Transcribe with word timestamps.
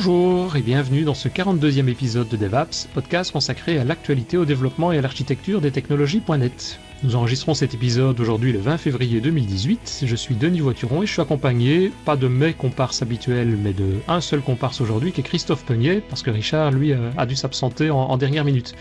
Bonjour 0.00 0.54
et 0.54 0.62
bienvenue 0.62 1.02
dans 1.02 1.12
ce 1.12 1.28
42e 1.28 1.88
épisode 1.88 2.28
de 2.28 2.36
DevApps, 2.36 2.86
podcast 2.94 3.32
consacré 3.32 3.80
à 3.80 3.84
l'actualité, 3.84 4.36
au 4.36 4.44
développement 4.44 4.92
et 4.92 4.98
à 4.98 5.00
l'architecture 5.00 5.60
des 5.60 5.72
technologies.net. 5.72 6.78
Nous 7.04 7.14
enregistrons 7.14 7.54
cet 7.54 7.74
épisode 7.74 8.18
aujourd'hui 8.18 8.52
le 8.52 8.58
20 8.58 8.76
février 8.76 9.20
2018. 9.20 10.02
Je 10.04 10.16
suis 10.16 10.34
Denis 10.34 10.58
Voituron 10.58 11.04
et 11.04 11.06
je 11.06 11.12
suis 11.12 11.22
accompagné, 11.22 11.92
pas 12.04 12.16
de 12.16 12.26
mes 12.26 12.54
comparses 12.54 13.02
habituels, 13.02 13.56
mais 13.56 13.72
de 13.72 13.98
un 14.08 14.20
seul 14.20 14.40
comparse 14.40 14.80
aujourd'hui 14.80 15.12
qui 15.12 15.20
est 15.20 15.24
Christophe 15.24 15.64
Peunier, 15.64 16.00
parce 16.00 16.24
que 16.24 16.30
Richard, 16.32 16.72
lui, 16.72 16.92
euh, 16.92 17.10
a 17.16 17.24
dû 17.24 17.36
s'absenter 17.36 17.90
en, 17.90 18.16
dernière 18.16 18.44
minute. 18.44 18.74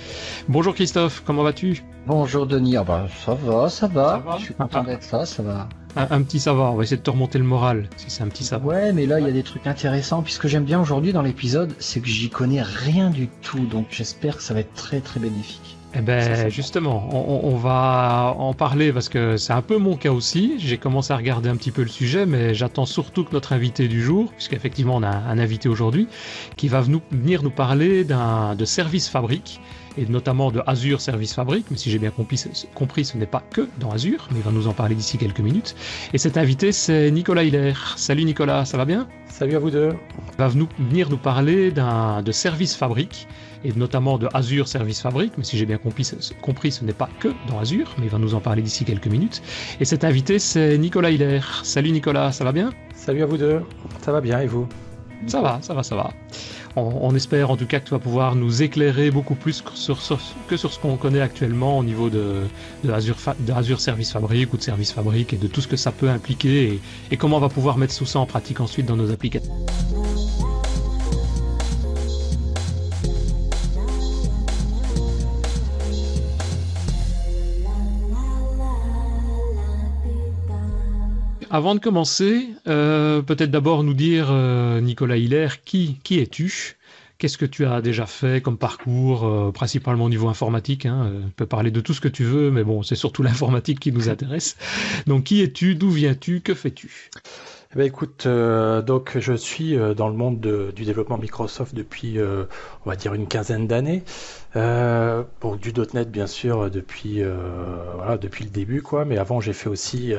Bonjour 0.50 0.74
Christophe, 0.74 1.22
comment 1.28 1.44
vas-tu? 1.44 1.84
Bonjour 2.08 2.48
Denis, 2.48 2.76
ah 2.78 2.84
bah, 2.84 3.08
ça 3.24 3.36
va, 3.36 3.70
ça 3.70 3.88
va, 3.88 4.24
je 4.40 4.46
suis 4.46 4.54
content 4.56 4.84
d'être 4.84 5.12
là, 5.12 5.24
ça 5.28 5.44
va. 5.44 5.70
Un, 5.96 6.24
petit 6.24 6.40
savoir, 6.40 6.74
on 6.74 6.76
va 6.76 6.84
essayer 6.84 6.98
de 6.98 7.04
te 7.04 7.12
remonter 7.12 7.38
le 7.38 7.44
moral, 7.44 7.88
si 7.98 8.10
c'est 8.10 8.24
un 8.24 8.30
petit 8.30 8.44
savoir. 8.44 8.76
Ouais, 8.76 8.94
mais 8.94 9.06
là, 9.06 9.20
il 9.20 9.28
y 9.28 9.30
a 9.30 9.32
des 9.32 9.44
trucs 9.44 9.68
intéressants. 9.68 10.24
Puis 10.24 10.34
ce 10.34 10.40
que 10.40 10.48
j'aime 10.48 10.64
bien 10.64 10.80
aujourd'hui 10.80 11.14
dans 11.14 11.24
l'épisode, 11.24 11.74
c'est 11.80 12.02
que 12.02 12.08
j'y 12.08 12.30
connais 12.30 12.62
rien 12.62 13.10
du 13.10 13.28
tout. 13.42 13.66
Donc 13.66 13.88
j'espère 13.90 14.38
que 14.38 14.44
ça 14.44 14.54
va 14.54 14.60
être 14.62 14.74
très 14.74 15.02
très 15.02 15.20
bénéfique. 15.20 15.77
Eh 15.98 16.02
ben 16.02 16.50
justement, 16.50 17.10
on, 17.12 17.56
va 17.56 18.36
en 18.38 18.54
parler 18.54 18.94
parce 18.94 19.10
que 19.10 19.36
c'est 19.38 19.54
un 19.54 19.64
peu 19.64 19.78
mon 19.78 19.98
cas 19.98 20.12
aussi. 20.12 20.54
J'ai 20.60 20.78
commencé 20.78 21.12
à 21.12 21.18
regarder 21.18 21.50
un 21.50 21.56
petit 21.56 21.72
peu 21.72 21.82
le 21.82 21.88
sujet, 21.88 22.28
mais 22.28 22.54
j'attends 22.54 22.86
surtout 22.86 23.24
que 23.24 23.34
notre 23.34 23.54
invité 23.54 23.88
du 23.88 24.04
jour, 24.04 24.32
puisqu'effectivement 24.34 24.96
on 24.98 25.04
a 25.04 25.10
un 25.10 25.40
invité 25.40 25.70
aujourd'hui, 25.70 26.08
qui 26.56 26.68
va 26.68 26.82
venir 26.82 27.42
nous 27.42 27.50
parler 27.50 28.04
d'un 28.04 28.54
de 28.54 28.64
service 28.64 29.10
fabrique 29.10 29.60
et 29.98 30.06
notamment 30.06 30.52
de 30.52 30.62
Azure 30.68 31.02
Service 31.02 31.34
Fabric, 31.34 31.66
mais 31.72 31.78
si 31.78 31.90
j'ai 31.90 31.98
bien 31.98 32.12
compris, 32.12 32.44
compris 32.76 33.04
ce 33.04 33.18
n'est 33.18 33.26
pas 33.26 33.42
que 33.50 33.68
dans 33.80 33.92
Azure, 33.92 34.28
mais 34.32 34.38
il 34.38 34.44
va 34.44 34.52
nous 34.52 34.68
en 34.68 34.74
parler 34.74 34.94
d'ici 34.94 35.18
quelques 35.18 35.40
minutes. 35.40 35.76
Et 36.14 36.20
cet 36.20 36.38
invité, 36.38 36.72
c'est 36.72 37.10
Nicolas 37.10 37.44
Hiller. 37.44 37.74
Salut 37.96 38.24
Nicolas, 38.24 38.66
ça 38.66 38.78
va 38.78 38.86
bien? 38.86 39.08
Salut 39.28 39.56
à 39.56 39.60
vous 39.60 39.72
deux. 39.72 39.94
Il 40.34 40.38
va 40.38 40.48
venir 40.48 41.10
nous 41.10 41.18
parler 41.18 41.72
d'un 41.72 42.22
de 42.22 42.32
Service 42.32 42.76
Fabric 42.76 43.28
et 43.64 43.74
notamment 43.74 44.18
de 44.18 44.28
Azure 44.34 44.68
Service 44.68 45.02
Fabric, 45.02 45.34
mais 45.38 45.44
si 45.44 45.58
j'ai 45.58 45.66
bien 45.66 45.78
compris, 45.78 46.10
compris 46.42 46.72
ce 46.72 46.84
n'est 46.84 46.94
pas 46.94 47.10
que 47.20 47.30
dans 47.50 47.60
Azure, 47.60 47.94
mais 47.98 48.06
il 48.06 48.10
va 48.10 48.18
nous 48.18 48.36
en 48.36 48.40
parler 48.40 48.62
d'ici 48.62 48.86
quelques 48.86 49.08
minutes. 49.08 49.42
Et 49.80 49.86
cet 49.86 50.04
invité, 50.04 50.40
c'est 50.40 50.78
Nicolas 50.78 51.12
Hiller. 51.12 51.42
Salut 51.64 51.92
Nicolas, 51.92 52.32
ça 52.32 52.44
va 52.44 52.52
bien? 52.52 52.72
Salut 52.96 53.24
à 53.24 53.26
vous 53.26 53.38
deux, 53.38 53.62
ça 54.02 54.12
va 54.12 54.22
bien 54.22 54.40
et 54.40 54.48
vous? 54.48 54.68
Ça 55.26 55.42
va, 55.42 55.60
ça 55.62 55.74
va, 55.74 55.84
ça 55.84 55.96
va 55.96 56.12
on, 56.78 57.16
espère 57.16 57.50
en 57.50 57.58
tout 57.58 57.66
cas 57.66 57.80
que 57.80 57.86
tu 57.86 57.92
vas 57.92 58.00
pouvoir 58.00 58.36
nous 58.36 58.62
éclairer 58.62 59.10
beaucoup 59.10 59.36
plus 59.36 59.62
que 59.62 59.76
sur, 59.76 60.00
ce 60.02 60.80
qu'on 60.80 60.96
connaît 60.98 61.22
actuellement 61.22 61.80
au 61.80 61.84
niveau 61.84 62.10
de, 62.10 62.44
Azure, 62.92 63.80
Service 63.80 64.12
Fabric 64.12 64.54
ou 64.54 64.58
de 64.58 64.62
Service 64.62 64.92
Fabric 64.92 65.34
et 65.34 65.38
de 65.38 65.48
tout 65.48 65.62
ce 65.62 65.68
que 65.68 65.78
ça 65.78 65.92
peut 65.92 66.10
impliquer 66.10 66.74
et, 66.74 66.80
et 67.12 67.18
comment 67.18 67.38
on 67.38 67.42
va 67.42 67.50
pouvoir 67.50 67.78
mettre 67.78 67.98
tout 67.98 68.06
ça 68.06 68.20
en 68.20 68.26
pratique 68.26 68.60
ensuite 68.60 68.86
dans 68.86 68.96
nos 68.96 69.12
applications. 69.12 69.54
Avant 81.50 81.76
de 81.76 81.80
commencer, 81.80 82.50
euh, 82.68 83.22
peut-être 83.22 83.52
d'abord 83.52 83.84
nous 83.84 83.94
dire, 83.94 84.28
euh, 84.32 84.82
Nicolas 84.82 85.16
Hiller, 85.16 85.48
qui, 85.64 85.98
qui 86.04 86.20
es-tu? 86.20 86.76
Qu'est-ce 87.18 87.38
que 87.38 87.46
tu 87.46 87.66
as 87.66 87.82
déjà 87.82 88.06
fait 88.06 88.42
comme 88.42 88.58
parcours, 88.58 89.26
euh, 89.26 89.52
principalement 89.52 90.06
au 90.06 90.10
niveau 90.10 90.28
informatique 90.28 90.86
hein 90.86 91.10
Tu 91.28 91.32
peux 91.38 91.46
parler 91.46 91.72
de 91.72 91.80
tout 91.80 91.94
ce 91.94 92.02
que 92.02 92.10
tu 92.10 92.26
veux, 92.26 92.52
mais 92.52 92.64
bon, 92.64 92.84
c'est 92.84 92.96
surtout 92.96 93.24
l'informatique 93.24 93.80
qui 93.80 93.94
nous 93.94 94.10
intéresse. 94.10 94.58
Donc, 95.08 95.24
qui 95.26 95.42
es-tu? 95.42 95.76
D'où 95.76 95.90
viens-tu? 95.90 96.42
Que 96.42 96.54
fais-tu? 96.54 97.10
Eh 97.78 97.82
ben, 97.82 97.86
écoute, 97.86 98.24
euh, 98.26 98.82
donc 98.82 99.20
je 99.20 99.34
suis 99.34 99.78
euh, 99.78 99.94
dans 99.94 100.08
le 100.08 100.16
monde 100.16 100.40
du 100.76 100.84
développement 100.84 101.20
Microsoft 101.20 101.76
depuis, 101.76 102.18
euh, 102.18 102.46
on 102.84 102.90
va 102.90 102.96
dire, 102.96 103.14
une 103.14 103.28
quinzaine 103.28 103.68
d'années. 103.68 104.02
bon, 104.56 105.56
du 105.62 105.72
.NET 105.94 106.10
bien 106.10 106.26
sûr 106.26 106.72
depuis, 106.72 107.22
voilà, 107.96 108.18
depuis 108.18 108.46
le 108.46 108.50
début, 108.50 108.82
quoi. 108.82 109.06
Mais 109.06 109.20
avant, 109.20 109.42
j'ai 109.42 109.54
fait 109.54 109.70
aussi 109.70 110.16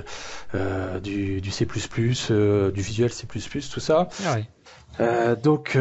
du, 1.03 1.41
du, 1.41 1.51
C++, 1.51 1.67
du 1.67 2.81
Visual 2.81 3.11
C++, 3.11 3.27
tout 3.27 3.81
ça. 3.81 4.09
Ah 4.21 5.35
donc, 5.35 5.77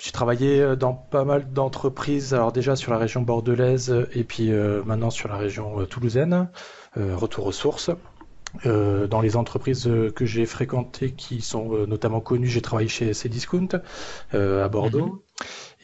j'ai 0.00 0.10
travaillé 0.10 0.74
dans 0.74 0.92
pas 0.92 1.24
mal 1.24 1.52
d'entreprises, 1.52 2.34
alors 2.34 2.50
déjà 2.50 2.74
sur 2.74 2.90
la 2.90 2.98
région 2.98 3.22
bordelaise 3.22 3.94
et 4.12 4.24
puis 4.24 4.50
maintenant 4.50 5.10
sur 5.10 5.28
la 5.28 5.36
région 5.36 5.86
toulousaine, 5.86 6.48
retour 6.96 7.46
aux 7.46 7.52
sources. 7.52 7.92
Euh, 8.66 9.06
dans 9.06 9.20
les 9.20 9.36
entreprises 9.36 9.86
euh, 9.86 10.10
que 10.10 10.26
j'ai 10.26 10.44
fréquentées 10.46 11.12
qui 11.12 11.40
sont 11.40 11.74
euh, 11.74 11.86
notamment 11.86 12.20
connues, 12.20 12.48
j'ai 12.48 12.60
travaillé 12.60 12.88
chez 12.88 13.12
Cdiscount 13.12 13.80
à 14.32 14.68
Bordeaux. 14.68 15.06
Mhm. 15.06 15.18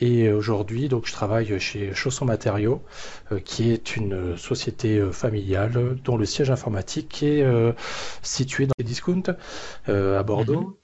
Et 0.00 0.30
aujourd'hui, 0.30 0.88
donc, 0.88 1.08
je 1.08 1.12
travaille 1.12 1.58
chez 1.58 1.92
Chausson 1.92 2.24
Matériaux, 2.24 2.82
qui 3.44 3.72
est 3.72 3.96
une 3.96 4.36
société 4.36 5.02
familiale 5.10 5.96
dont 6.04 6.16
le 6.16 6.24
siège 6.24 6.52
informatique 6.52 7.24
est 7.24 7.44
situé 8.22 8.66
dans 8.66 8.74
Cdiscount 8.78 9.34
à 9.88 10.22
Bordeaux. 10.22 10.60
Mhm. 10.60 10.74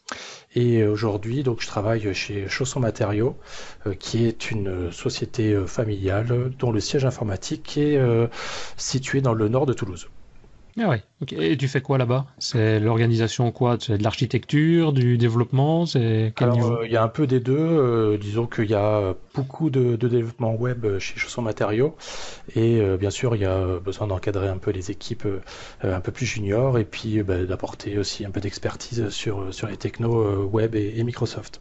Et 0.56 0.84
aujourd'hui, 0.84 1.44
donc, 1.44 1.61
je 1.61 1.69
travaille 1.69 2.12
chez 2.12 2.49
Chausson 2.49 2.81
Matériaux, 2.81 3.37
qui 4.00 4.27
est 4.27 4.50
une 4.50 4.91
société 4.91 5.56
familiale 5.65 6.50
dont 6.59 6.73
le 6.73 6.81
siège 6.81 7.05
informatique 7.05 7.78
est 7.78 8.00
situé 8.77 9.21
dans 9.21 9.34
le 9.34 9.49
nord 9.49 9.67
de 9.67 9.75
Toulouse. 9.75 10.09
Ah 10.81 10.89
ouais. 10.89 11.03
Et 11.31 11.57
tu 11.57 11.69
fais 11.69 11.81
quoi 11.81 11.99
là-bas? 11.99 12.27
C'est 12.39 12.81
l'organisation 12.81 13.53
quoi? 13.53 13.77
C'est 13.81 13.97
de 13.97 14.03
l'architecture, 14.03 14.93
du 14.93 15.17
développement? 15.19 15.87
C'est 15.87 16.33
euh, 16.43 16.85
il 16.85 16.91
y 16.91 16.97
a 16.97 17.03
un 17.03 17.09
peu 17.09 17.29
des 17.29 17.39
deux. 17.39 17.57
Euh, 17.57 18.19
disons 18.19 18.47
qu'il 18.47 18.71
y 18.71 18.75
a 18.75 19.15
beaucoup 19.35 19.71
de, 19.71 19.95
développement 19.97 20.55
web 20.55 20.99
chez 20.99 21.17
Chausson 21.17 21.43
Matériaux 21.43 21.97
et 22.55 22.81
euh, 22.81 22.97
bien 22.97 23.11
sûr 23.11 23.37
il 23.37 23.43
y 23.43 23.47
a 23.47 23.79
besoin 23.79 24.07
d'encadrer 24.09 24.49
un 24.49 24.59
peu 24.59 24.71
les 24.71 24.91
équipes 24.91 25.27
un 25.83 26.01
peu 26.01 26.12
plus 26.12 26.27
juniors 26.27 26.79
et 26.79 26.85
puis 26.85 27.23
bah, 27.23 27.45
d'apporter 27.45 27.99
aussi 27.99 28.25
un 28.25 28.31
peu 28.31 28.41
d'expertise 28.41 29.09
sur 29.11 29.55
sur 29.55 29.69
les 29.69 29.77
technos 29.77 30.47
web 30.47 30.75
et 30.75 31.03
Microsoft. 31.05 31.61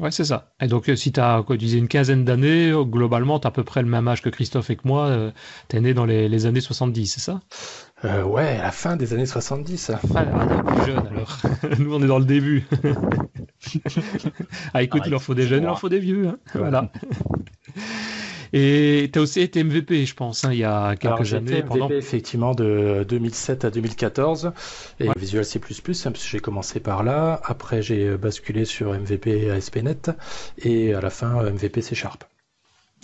Ouais, 0.00 0.10
c'est 0.10 0.24
ça. 0.24 0.52
Et 0.60 0.66
donc, 0.66 0.88
euh, 0.88 0.96
si 0.96 1.12
tu 1.12 1.20
as 1.20 1.42
quoi, 1.46 1.56
une 1.56 1.86
quinzaine 1.86 2.24
d'années, 2.24 2.70
euh, 2.70 2.82
globalement, 2.82 3.38
tu 3.38 3.46
as 3.46 3.50
à 3.50 3.50
peu 3.52 3.62
près 3.62 3.82
le 3.82 3.88
même 3.88 4.08
âge 4.08 4.22
que 4.22 4.30
Christophe 4.30 4.70
et 4.70 4.76
que 4.76 4.88
moi. 4.88 5.06
Euh, 5.06 5.30
tu 5.68 5.76
es 5.76 5.80
né 5.80 5.94
dans 5.94 6.06
les, 6.06 6.46
années 6.46 6.60
70, 6.60 7.06
c'est 7.06 7.20
ça? 7.20 7.40
Euh, 8.04 8.22
Ouais, 8.24 8.58
à 8.58 8.64
la 8.64 8.70
fin 8.70 8.96
des 8.96 9.12
années 9.12 9.26
70. 9.26 9.90
Ah, 9.90 10.00
on 10.14 10.40
est 10.48 10.74
plus 10.74 10.86
jeune 10.86 11.06
alors. 11.06 11.38
Nous, 11.78 11.94
on 11.94 12.02
est 12.02 12.06
dans 12.06 12.18
le 12.18 12.24
début. 12.24 12.66
ah, 14.74 14.82
écoute, 14.82 15.02
il 15.06 15.14
en 15.14 15.18
faut 15.18 15.34
des 15.34 15.46
jeunes, 15.46 15.64
il 15.64 15.68
en 15.68 15.76
faut 15.76 15.88
des 15.88 16.00
vieux. 16.00 16.28
Hein. 16.28 16.38
Voilà. 16.54 16.90
Et 18.54 19.08
tu 19.10 19.18
as 19.18 19.22
aussi 19.22 19.40
été 19.40 19.64
MVP, 19.64 20.04
je 20.04 20.14
pense, 20.14 20.44
hein, 20.44 20.52
il 20.52 20.58
y 20.58 20.64
a 20.64 20.94
quelques 20.96 21.32
années. 21.32 21.62
MVP, 21.62 21.68
pendant... 21.68 21.88
effectivement, 21.88 22.54
de 22.54 23.06
2007 23.08 23.64
à 23.64 23.70
2014. 23.70 24.52
Et 25.00 25.08
Visual 25.16 25.44
C++, 25.44 25.58
hein, 25.58 26.12
j'ai 26.14 26.40
commencé 26.40 26.78
par 26.78 27.02
là. 27.02 27.40
Après, 27.44 27.80
j'ai 27.80 28.14
basculé 28.18 28.66
sur 28.66 28.92
MVP 28.92 29.50
ASP.NET. 29.50 30.10
Et 30.58 30.92
à 30.92 31.00
la 31.00 31.08
fin, 31.08 31.42
MVP 31.42 31.80
C 31.80 31.94
Sharp. 31.94 32.24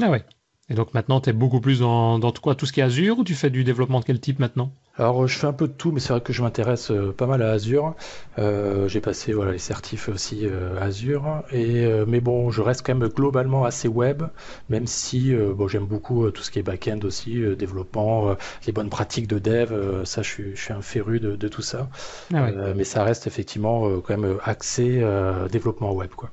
Ah 0.02 0.10
ouais. 0.10 0.22
Et 0.70 0.74
donc 0.74 0.92
maintenant, 0.92 1.20
tu 1.20 1.30
es 1.30 1.32
beaucoup 1.32 1.60
plus 1.60 1.80
dans, 1.80 2.18
dans 2.18 2.32
quoi 2.32 2.54
Tout 2.54 2.66
ce 2.66 2.72
qui 2.72 2.80
est 2.80 2.82
Azure 2.82 3.18
ou 3.18 3.24
tu 3.24 3.34
fais 3.34 3.50
du 3.50 3.64
développement 3.64 4.00
de 4.00 4.04
quel 4.04 4.20
type 4.20 4.38
maintenant? 4.38 4.70
Alors 4.98 5.26
je 5.28 5.38
fais 5.38 5.46
un 5.46 5.52
peu 5.52 5.68
de 5.68 5.72
tout, 5.72 5.92
mais 5.92 6.00
c'est 6.00 6.12
vrai 6.12 6.20
que 6.20 6.32
je 6.32 6.42
m'intéresse 6.42 6.90
euh, 6.90 7.12
pas 7.12 7.26
mal 7.26 7.40
à 7.42 7.52
Azure. 7.52 7.94
Euh, 8.38 8.88
j'ai 8.88 9.00
passé 9.00 9.32
voilà 9.32 9.52
les 9.52 9.58
certifs 9.58 10.08
aussi 10.08 10.40
euh, 10.46 10.80
Azure, 10.80 11.42
et 11.52 11.86
mais 12.06 12.20
bon, 12.20 12.50
je 12.50 12.62
reste 12.62 12.84
quand 12.84 12.94
même 12.94 13.08
globalement 13.08 13.64
assez 13.64 13.88
web, 13.88 14.22
même 14.68 14.86
si 14.86 15.34
bon 15.34 15.68
j'aime 15.68 15.86
beaucoup 15.86 16.30
tout 16.30 16.42
ce 16.42 16.50
qui 16.50 16.58
est 16.58 16.62
back-end 16.62 17.00
aussi, 17.04 17.40
développement, 17.56 18.36
les 18.66 18.72
bonnes 18.72 18.90
pratiques 18.90 19.28
de 19.28 19.38
dev, 19.38 20.04
ça 20.04 20.22
je 20.22 20.28
suis, 20.28 20.56
je 20.56 20.60
suis 20.62 20.72
un 20.72 20.82
féru 20.82 21.20
de, 21.20 21.36
de 21.36 21.48
tout 21.48 21.62
ça. 21.62 21.88
Ah 22.34 22.50
mais 22.74 22.84
ça 22.84 23.04
reste 23.04 23.26
effectivement 23.26 24.00
quand 24.00 24.16
même 24.16 24.38
axé 24.44 25.04
développement 25.50 25.92
web 25.92 26.10
quoi. 26.10 26.30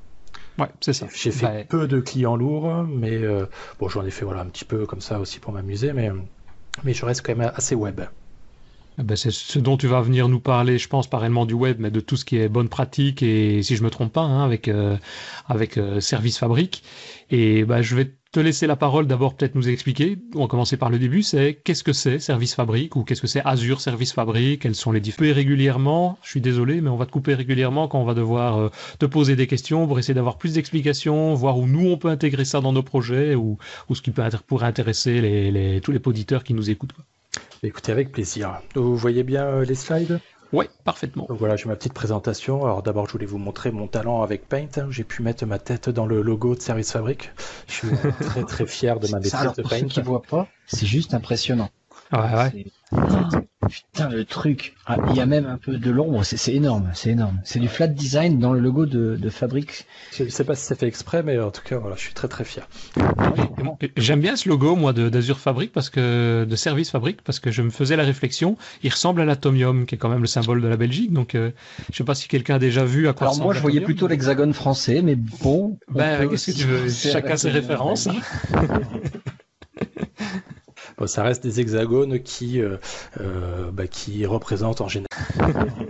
Ouais, 0.57 0.67
c'est 0.79 0.93
ça. 0.93 1.07
J'ai 1.13 1.31
fait 1.31 1.45
bah, 1.45 1.63
peu 1.67 1.87
de 1.87 1.99
clients 1.99 2.35
lourds, 2.35 2.83
mais 2.83 3.21
bon, 3.79 3.89
j'en 3.89 4.05
ai 4.05 4.11
fait 4.11 4.25
voilà 4.25 4.41
un 4.41 4.47
petit 4.47 4.65
peu 4.65 4.85
comme 4.85 5.01
ça 5.01 5.19
aussi 5.19 5.39
pour 5.39 5.53
m'amuser, 5.53 5.93
mais 5.93 6.11
mais 6.83 6.93
je 6.93 7.05
reste 7.05 7.25
quand 7.25 7.35
même 7.35 7.51
assez 7.55 7.75
web. 7.75 8.01
Eh 8.97 9.03
ben, 9.03 9.17
c'est 9.17 9.31
ce 9.31 9.59
dont 9.59 9.75
tu 9.75 9.87
vas 9.87 10.01
venir 10.01 10.29
nous 10.29 10.39
parler, 10.39 10.77
je 10.77 10.87
pense, 10.87 11.07
pas 11.07 11.19
du 11.45 11.53
web, 11.53 11.77
mais 11.79 11.91
de 11.91 11.99
tout 11.99 12.15
ce 12.15 12.23
qui 12.23 12.37
est 12.37 12.47
bonne 12.47 12.69
pratique 12.69 13.21
et, 13.23 13.61
si 13.61 13.75
je 13.75 13.83
me 13.83 13.89
trompe 13.89 14.13
pas, 14.13 14.21
hein, 14.21 14.43
avec 14.45 14.69
euh, 14.69 14.97
avec 15.47 15.77
euh, 15.77 15.99
Service 15.99 16.37
Fabrique. 16.37 16.81
Et 17.29 17.65
bah, 17.65 17.81
je 17.81 17.95
vais 17.95 18.13
te 18.31 18.39
laisser 18.39 18.67
la 18.67 18.75
parole 18.77 19.07
d'abord 19.07 19.35
peut-être 19.35 19.55
nous 19.55 19.67
expliquer. 19.67 20.17
On 20.33 20.41
va 20.41 20.47
commencer 20.47 20.77
par 20.77 20.89
le 20.89 20.99
début. 20.99 21.23
C'est 21.23 21.55
qu'est-ce 21.55 21.83
que 21.83 21.91
c'est 21.93 22.19
Service 22.19 22.55
Fabrique 22.55 22.95
ou 22.95 23.03
qu'est-ce 23.03 23.21
que 23.21 23.27
c'est 23.27 23.41
Azure 23.43 23.81
Service 23.81 24.13
Fabrique? 24.13 24.61
Quels 24.61 24.75
sont 24.75 24.91
les 24.93 25.01
différents? 25.01 25.33
Régulièrement 25.33 26.17
Je 26.23 26.29
suis 26.29 26.41
désolé, 26.41 26.79
mais 26.79 26.89
on 26.89 26.97
va 26.97 27.05
te 27.05 27.11
couper 27.11 27.33
régulièrement 27.33 27.87
quand 27.89 27.99
on 27.99 28.05
va 28.05 28.13
devoir 28.13 28.57
euh, 28.57 28.69
te 28.99 29.05
poser 29.05 29.35
des 29.35 29.47
questions 29.47 29.87
pour 29.87 29.99
essayer 29.99 30.13
d'avoir 30.13 30.37
plus 30.37 30.53
d'explications, 30.53 31.33
voir 31.33 31.57
où 31.57 31.67
nous 31.67 31.89
on 31.89 31.97
peut 31.97 32.09
intégrer 32.09 32.45
ça 32.45 32.61
dans 32.61 32.71
nos 32.73 32.83
projets 32.83 33.35
ou, 33.35 33.57
ou 33.89 33.95
ce 33.95 34.01
qui 34.01 34.11
peut 34.11 34.23
pourrait 34.47 34.67
intéresser 34.67 35.21
les, 35.21 35.51
les, 35.51 35.81
tous 35.81 35.91
les 35.91 36.01
auditeurs 36.05 36.43
qui 36.43 36.53
nous 36.53 36.69
écoutent. 36.69 36.93
Quoi. 36.93 37.05
Écoutez, 37.63 37.91
avec 37.91 38.11
plaisir. 38.11 38.61
Vous 38.75 38.95
voyez 38.95 39.23
bien 39.23 39.45
euh, 39.45 39.65
les 39.65 39.75
slides? 39.75 40.19
Ouais, 40.53 40.69
parfaitement. 40.83 41.25
Donc 41.27 41.37
voilà, 41.39 41.55
j'ai 41.55 41.67
ma 41.67 41.75
petite 41.75 41.93
présentation. 41.93 42.63
Alors 42.63 42.83
d'abord, 42.83 43.07
je 43.07 43.11
voulais 43.11 43.25
vous 43.25 43.37
montrer 43.39 43.71
mon 43.71 43.87
talent 43.87 44.21
avec 44.21 44.47
Paint. 44.47 44.89
J'ai 44.89 45.03
pu 45.03 45.21
mettre 45.21 45.45
ma 45.45 45.59
tête 45.59 45.89
dans 45.89 46.05
le 46.05 46.21
logo 46.21 46.55
de 46.55 46.61
Service 46.61 46.91
Fabric. 46.91 47.31
Je 47.67 47.73
suis 47.73 47.87
très 48.21 48.43
très 48.43 48.65
fier 48.65 48.99
de 48.99 49.07
ma 49.07 49.19
maîtrise 49.19 49.53
de 49.53 49.61
pour 49.61 49.69
Paint. 49.69 49.79
ceux 49.79 49.85
qui 49.87 50.01
voient 50.01 50.21
pas, 50.21 50.47
c'est 50.67 50.85
juste 50.85 51.13
impressionnant. 51.13 51.69
Ouais, 52.11 52.19
ouais. 52.19 52.65
Putain, 53.67 54.09
le 54.09 54.25
truc. 54.25 54.75
Ah, 54.85 54.97
il 55.09 55.15
y 55.15 55.21
a 55.21 55.25
même 55.25 55.47
un 55.47 55.57
peu 55.57 55.77
de 55.77 55.89
l'ombre, 55.89 56.23
c'est 56.23 56.37
c'est 56.37 56.53
énorme, 56.53 56.91
c'est 56.93 57.09
énorme. 57.09 57.39
C'est 57.43 57.57
du 57.59 57.67
flat 57.67 57.87
design 57.87 58.37
dans 58.39 58.53
le 58.53 58.59
logo 58.59 58.85
de, 58.85 59.15
de 59.15 59.29
Fabric. 59.29 59.85
Je 60.15 60.23
sais 60.29 60.43
pas 60.43 60.53
si 60.53 60.65
c'est 60.65 60.79
fait 60.79 60.87
exprès, 60.87 61.23
mais 61.23 61.39
en 61.39 61.49
tout 61.49 61.63
cas, 61.63 61.77
voilà, 61.77 61.95
je 61.95 62.01
suis 62.01 62.13
très 62.13 62.27
très 62.27 62.43
fier. 62.45 62.67
J'aime 63.97 64.19
bien 64.21 64.35
ce 64.35 64.47
logo, 64.47 64.75
moi, 64.75 64.93
de- 64.93 65.09
d'Azure 65.09 65.39
Fabric, 65.39 65.71
parce 65.71 65.89
que, 65.89 66.45
de 66.47 66.55
Service 66.55 66.91
Fabric, 66.91 67.23
parce 67.23 67.39
que 67.39 67.49
je 67.49 67.63
me 67.63 67.71
faisais 67.71 67.95
la 67.95 68.03
réflexion, 68.03 68.55
il 68.83 68.91
ressemble 68.91 69.21
à 69.21 69.25
l'atomium, 69.25 69.87
qui 69.87 69.95
est 69.95 69.97
quand 69.97 70.09
même 70.09 70.21
le 70.21 70.27
symbole 70.27 70.61
de 70.61 70.67
la 70.67 70.77
Belgique, 70.77 71.11
donc, 71.11 71.33
euh, 71.33 71.49
je 71.91 71.97
sais 71.97 72.03
pas 72.03 72.13
si 72.15 72.27
quelqu'un 72.27 72.55
a 72.55 72.59
déjà 72.59 72.85
vu 72.85 73.07
à 73.07 73.13
quoi 73.13 73.21
Alors 73.23 73.31
ressemble 73.31 73.45
moi, 73.45 73.53
je 73.55 73.61
voyais 73.61 73.79
l'atomium. 73.79 73.95
plutôt 73.95 74.07
l'hexagone 74.07 74.53
français, 74.53 75.01
mais 75.01 75.15
bon. 75.15 75.79
on 75.89 75.93
Ben, 75.93 76.29
qu'est-ce 76.29 76.51
que 76.51 76.57
tu 76.57 76.65
veux 76.65 76.87
Chacun 76.87 77.35
ses 77.35 77.49
références. 77.49 78.07
Bon, 80.97 81.07
ça 81.07 81.23
reste 81.23 81.43
des 81.43 81.59
hexagones 81.59 82.21
qui, 82.21 82.61
euh, 82.61 82.77
euh, 83.19 83.69
bah, 83.71 83.87
qui 83.87 84.25
représentent 84.25 84.81
en 84.81 84.87
général. 84.87 85.07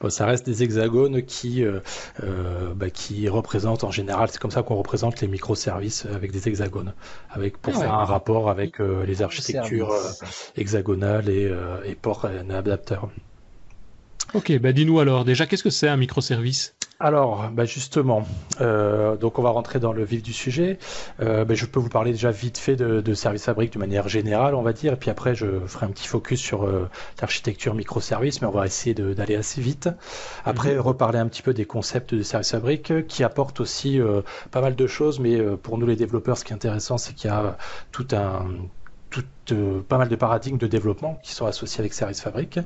Bon, 0.00 0.10
ça 0.10 0.26
reste 0.26 0.44
des 0.46 0.64
hexagones 0.64 1.22
qui, 1.22 1.64
euh, 1.64 1.78
euh, 2.24 2.74
bah, 2.74 2.90
qui 2.90 3.28
représentent 3.28 3.84
en 3.84 3.92
général, 3.92 4.28
c'est 4.32 4.40
comme 4.40 4.50
ça 4.50 4.64
qu'on 4.64 4.74
représente 4.74 5.20
les 5.20 5.28
microservices 5.28 6.06
avec 6.06 6.32
des 6.32 6.48
hexagones, 6.48 6.92
avec 7.30 7.58
pour 7.58 7.72
Ah 7.76 7.78
ouais. 7.78 7.84
faire 7.84 7.94
un 7.94 8.04
rapport 8.04 8.50
avec 8.50 8.80
euh, 8.80 9.04
les 9.06 9.22
architectures 9.22 9.92
euh, 9.92 10.26
hexagonales 10.56 11.28
et, 11.28 11.46
euh, 11.46 11.84
et 11.84 11.94
ports 11.94 12.28
et 12.28 12.52
adapteurs. 12.52 13.10
Ok, 14.34 14.50
ben 14.58 14.72
dis-nous 14.72 14.98
alors, 14.98 15.24
déjà, 15.24 15.46
qu'est-ce 15.46 15.62
que 15.62 15.70
c'est 15.70 15.88
un 15.88 15.96
microservice? 15.96 16.74
Alors, 17.04 17.50
bah 17.50 17.64
justement, 17.64 18.24
euh, 18.60 19.16
donc 19.16 19.40
on 19.40 19.42
va 19.42 19.50
rentrer 19.50 19.80
dans 19.80 19.92
le 19.92 20.04
vif 20.04 20.22
du 20.22 20.32
sujet. 20.32 20.78
Euh, 21.18 21.44
bah, 21.44 21.54
je 21.54 21.66
peux 21.66 21.80
vous 21.80 21.88
parler 21.88 22.12
déjà 22.12 22.30
vite 22.30 22.58
fait 22.58 22.76
de, 22.76 23.00
de 23.00 23.14
Service 23.14 23.42
Fabric 23.42 23.72
de 23.72 23.78
manière 23.80 24.08
générale, 24.08 24.54
on 24.54 24.62
va 24.62 24.72
dire, 24.72 24.92
et 24.92 24.96
puis 24.96 25.10
après 25.10 25.34
je 25.34 25.66
ferai 25.66 25.86
un 25.86 25.88
petit 25.88 26.06
focus 26.06 26.40
sur 26.40 26.64
euh, 26.64 26.88
l'architecture 27.20 27.74
microservice, 27.74 28.40
mais 28.40 28.46
on 28.46 28.52
va 28.52 28.66
essayer 28.66 28.94
d'aller 28.94 29.34
assez 29.34 29.60
vite. 29.60 29.88
Après, 30.44 30.78
reparler 30.78 31.18
un 31.18 31.26
petit 31.26 31.42
peu 31.42 31.52
des 31.52 31.64
concepts 31.64 32.14
de 32.14 32.22
Service 32.22 32.52
Fabric 32.52 32.92
euh, 32.92 33.02
qui 33.02 33.24
apportent 33.24 33.58
aussi 33.58 34.00
euh, 34.00 34.22
pas 34.52 34.60
mal 34.60 34.76
de 34.76 34.86
choses, 34.86 35.18
mais 35.18 35.40
euh, 35.40 35.56
pour 35.56 35.78
nous 35.78 35.86
les 35.86 35.96
développeurs, 35.96 36.38
ce 36.38 36.44
qui 36.44 36.52
est 36.52 36.54
intéressant, 36.54 36.98
c'est 36.98 37.14
qu'il 37.14 37.30
y 37.30 37.34
a 37.34 37.56
tout 37.90 38.06
un 38.12 38.46
tout, 39.12 39.24
euh, 39.52 39.80
pas 39.80 39.98
mal 39.98 40.08
de 40.08 40.16
paradigmes 40.16 40.58
de 40.58 40.66
développement 40.66 41.20
qui 41.22 41.32
sont 41.32 41.46
associés 41.46 41.80
avec 41.80 41.92
Service 41.92 42.20
Fabric 42.20 42.58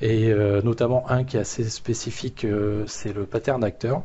et 0.00 0.30
euh, 0.30 0.62
notamment 0.62 1.10
un 1.10 1.24
qui 1.24 1.36
est 1.36 1.40
assez 1.40 1.68
spécifique, 1.68 2.44
euh, 2.44 2.84
c'est 2.86 3.12
le 3.12 3.26
pattern 3.26 3.62
acteur. 3.62 4.02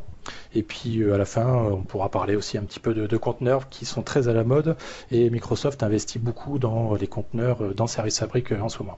Et 0.55 0.63
puis 0.63 1.09
à 1.11 1.17
la 1.17 1.25
fin, 1.25 1.45
on 1.45 1.83
pourra 1.83 2.09
parler 2.09 2.35
aussi 2.35 2.57
un 2.57 2.63
petit 2.63 2.79
peu 2.79 2.95
de, 2.95 3.05
de 3.05 3.17
conteneurs 3.17 3.69
qui 3.69 3.85
sont 3.85 4.01
très 4.01 4.27
à 4.27 4.33
la 4.33 4.43
mode 4.43 4.75
et 5.11 5.29
Microsoft 5.29 5.83
investit 5.83 6.17
beaucoup 6.17 6.57
dans 6.57 6.95
les 6.95 7.07
conteneurs 7.07 7.75
dans 7.75 7.85
Service 7.85 8.19
Fabric 8.19 8.51
en 8.51 8.69
ce 8.69 8.79
moment. 8.79 8.97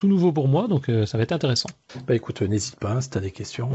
Tout 0.00 0.06
nouveau 0.06 0.30
pour 0.30 0.46
moi, 0.46 0.68
donc 0.68 0.90
ça 1.06 1.18
va 1.18 1.24
être 1.24 1.32
intéressant. 1.32 1.70
Bah 2.06 2.14
écoute, 2.14 2.42
n'hésite 2.42 2.76
pas 2.76 2.92
hein, 2.92 3.00
si 3.00 3.10
tu 3.10 3.18
as 3.18 3.20
des 3.20 3.32
questions. 3.32 3.70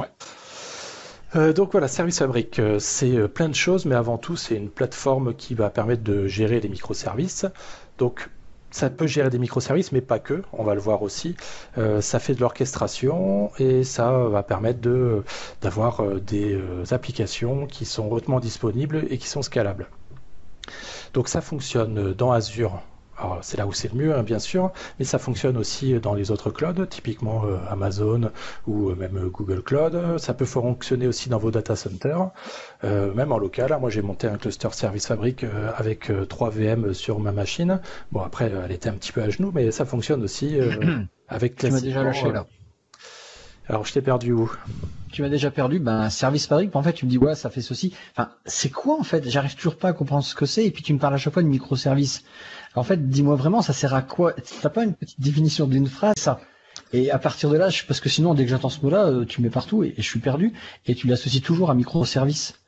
Euh, 1.36 1.54
donc 1.54 1.72
voilà, 1.72 1.88
Service 1.88 2.20
Fabric, 2.20 2.58
euh, 2.58 2.80
c'est 2.80 3.16
euh, 3.16 3.28
plein 3.28 3.50
de 3.50 3.56
choses, 3.56 3.86
mais 3.86 3.94
avant 3.94 4.18
tout, 4.18 4.36
c'est 4.36 4.56
une 4.56 4.70
plateforme 4.70 5.36
qui 5.36 5.54
va 5.54 5.70
permettre 5.70 6.04
de 6.04 6.26
gérer 6.26 6.60
les 6.60 6.70
microservices. 6.70 7.46
Donc 8.00 8.30
ça 8.72 8.90
peut 8.90 9.08
gérer 9.08 9.30
des 9.30 9.40
microservices, 9.40 9.92
mais 9.92 10.02
pas 10.02 10.20
que, 10.20 10.44
on 10.54 10.64
va 10.64 10.74
le 10.74 10.82
voir 10.82 11.02
aussi. 11.02 11.36
Euh, 11.78 12.02
ça 12.02 12.20
fait 12.20 12.34
de 12.34 12.40
l'orchestration 12.40 13.52
et 13.60 13.84
ça 13.84 14.12
va 14.12 14.44
permettre 14.44 14.80
d'avoir 15.62 16.02
euh, 16.02 16.20
des 16.20 16.54
euh, 16.54 16.84
applications 16.92 17.66
qui 17.66 17.86
sont 17.86 18.10
hautement 18.10 18.40
disponibles 18.40 19.06
et 19.10 19.18
qui 19.18 19.28
sont 19.28 19.42
scalables. 19.42 19.88
Donc 21.14 21.28
ça 21.28 21.42
fonctionne 21.42 22.14
dans 22.14 22.32
Azure. 22.32 22.82
Alors 23.20 23.40
c'est 23.42 23.58
là 23.58 23.68
où 23.68 23.74
c'est 23.74 23.92
le 23.92 24.00
mieux, 24.00 24.16
hein, 24.16 24.24
bien 24.24 24.40
sûr, 24.40 24.72
mais 24.98 25.06
ça 25.06 25.20
fonctionne 25.20 25.58
aussi 25.58 26.00
dans 26.00 26.14
les 26.14 26.32
autres 26.32 26.52
clouds, 26.52 26.86
typiquement 26.90 27.44
euh, 27.46 27.58
Amazon 27.70 28.32
ou 28.66 28.90
euh, 28.90 28.96
même 28.96 29.18
euh, 29.18 29.30
Google 29.30 29.62
Cloud. 29.62 30.18
Ça 30.18 30.34
peut 30.34 30.46
fonctionner 30.46 31.06
aussi 31.06 31.28
dans 31.28 31.38
vos 31.38 31.52
data 31.52 31.76
centers, 31.76 32.32
euh, 32.86 33.14
même 33.14 33.32
en 33.34 33.38
local. 33.38 33.76
Moi, 33.82 33.90
j'ai 33.90 34.02
monté 34.02 34.28
un 34.28 34.38
cluster 34.38 34.70
Service 34.72 35.08
Fabric 35.08 35.44
euh, 35.44 35.72
avec 35.76 36.10
euh, 36.10 36.26
3 36.26 36.50
VM 36.50 36.94
sur 36.94 37.20
ma 37.20 37.34
machine. 37.34 37.82
Bon, 38.14 38.22
après, 38.22 38.52
elle 38.66 38.72
était 38.72 38.90
un 38.90 38.94
petit 38.94 39.12
peu 39.12 39.22
à 39.22 39.30
genoux, 39.30 39.52
mais 39.54 39.72
ça 39.72 39.86
fonctionne 39.86 40.24
aussi 40.24 40.58
avec 41.28 41.58
Tu 41.58 41.72
m'as 41.72 41.82
déjà 41.82 42.04
lâché 42.04 42.32
là. 42.32 42.46
Alors, 43.70 43.86
je 43.86 43.94
t'ai 43.94 44.02
perdu 44.02 44.32
où? 44.32 44.52
Tu 45.12 45.22
m'as 45.22 45.30
déjà 45.30 45.52
perdu. 45.52 45.80
Ben, 45.80 46.10
service 46.10 46.48
fabric, 46.48 46.76
en 46.76 46.82
fait, 46.82 46.94
tu 46.94 47.06
me 47.06 47.10
dis, 47.12 47.20
ouais, 47.20 47.36
ça 47.36 47.52
fait 47.52 47.62
ceci. 47.62 47.94
Enfin, 48.16 48.32
c'est 48.46 48.70
quoi, 48.70 49.00
en 49.00 49.04
fait? 49.04 49.30
J'arrive 49.30 49.56
toujours 49.56 49.78
pas 49.78 49.90
à 49.90 49.94
comprendre 49.94 50.24
ce 50.24 50.34
que 50.34 50.48
c'est. 50.48 50.66
Et 50.66 50.72
puis, 50.72 50.82
tu 50.82 50.92
me 50.92 50.98
parles 50.98 51.14
à 51.14 51.18
chaque 51.18 51.34
fois 51.34 51.44
de 51.44 51.48
microservices. 51.48 52.24
En 52.76 52.84
fait, 52.84 53.10
dis-moi 53.10 53.36
vraiment, 53.36 53.62
ça 53.62 53.74
sert 53.74 53.94
à 53.94 54.02
quoi? 54.02 54.34
T'as 54.62 54.70
pas 54.70 54.84
une 54.84 54.94
petite 54.94 55.20
définition 55.20 55.68
d'une 55.68 55.88
phrase, 55.88 56.16
ça? 56.18 56.40
Et 56.94 57.12
à 57.12 57.20
partir 57.20 57.50
de 57.50 57.58
là, 57.58 57.70
je- 57.70 57.84
parce 57.86 58.00
que 58.00 58.10
sinon, 58.10 58.34
dès 58.34 58.44
que 58.46 58.50
j'entends 58.50 58.70
ce 58.70 58.82
mot-là, 58.82 59.06
euh, 59.08 59.26
tu 59.26 59.42
me 59.42 59.48
mets 59.48 59.52
partout 59.52 59.84
et, 59.84 59.90
et 59.98 60.02
je 60.02 60.08
suis 60.08 60.20
perdu. 60.20 60.54
Et 60.88 60.96
tu 60.96 61.08
l'associes 61.08 61.42
toujours 61.42 61.70
à 61.70 61.74
microservice. 61.74 62.59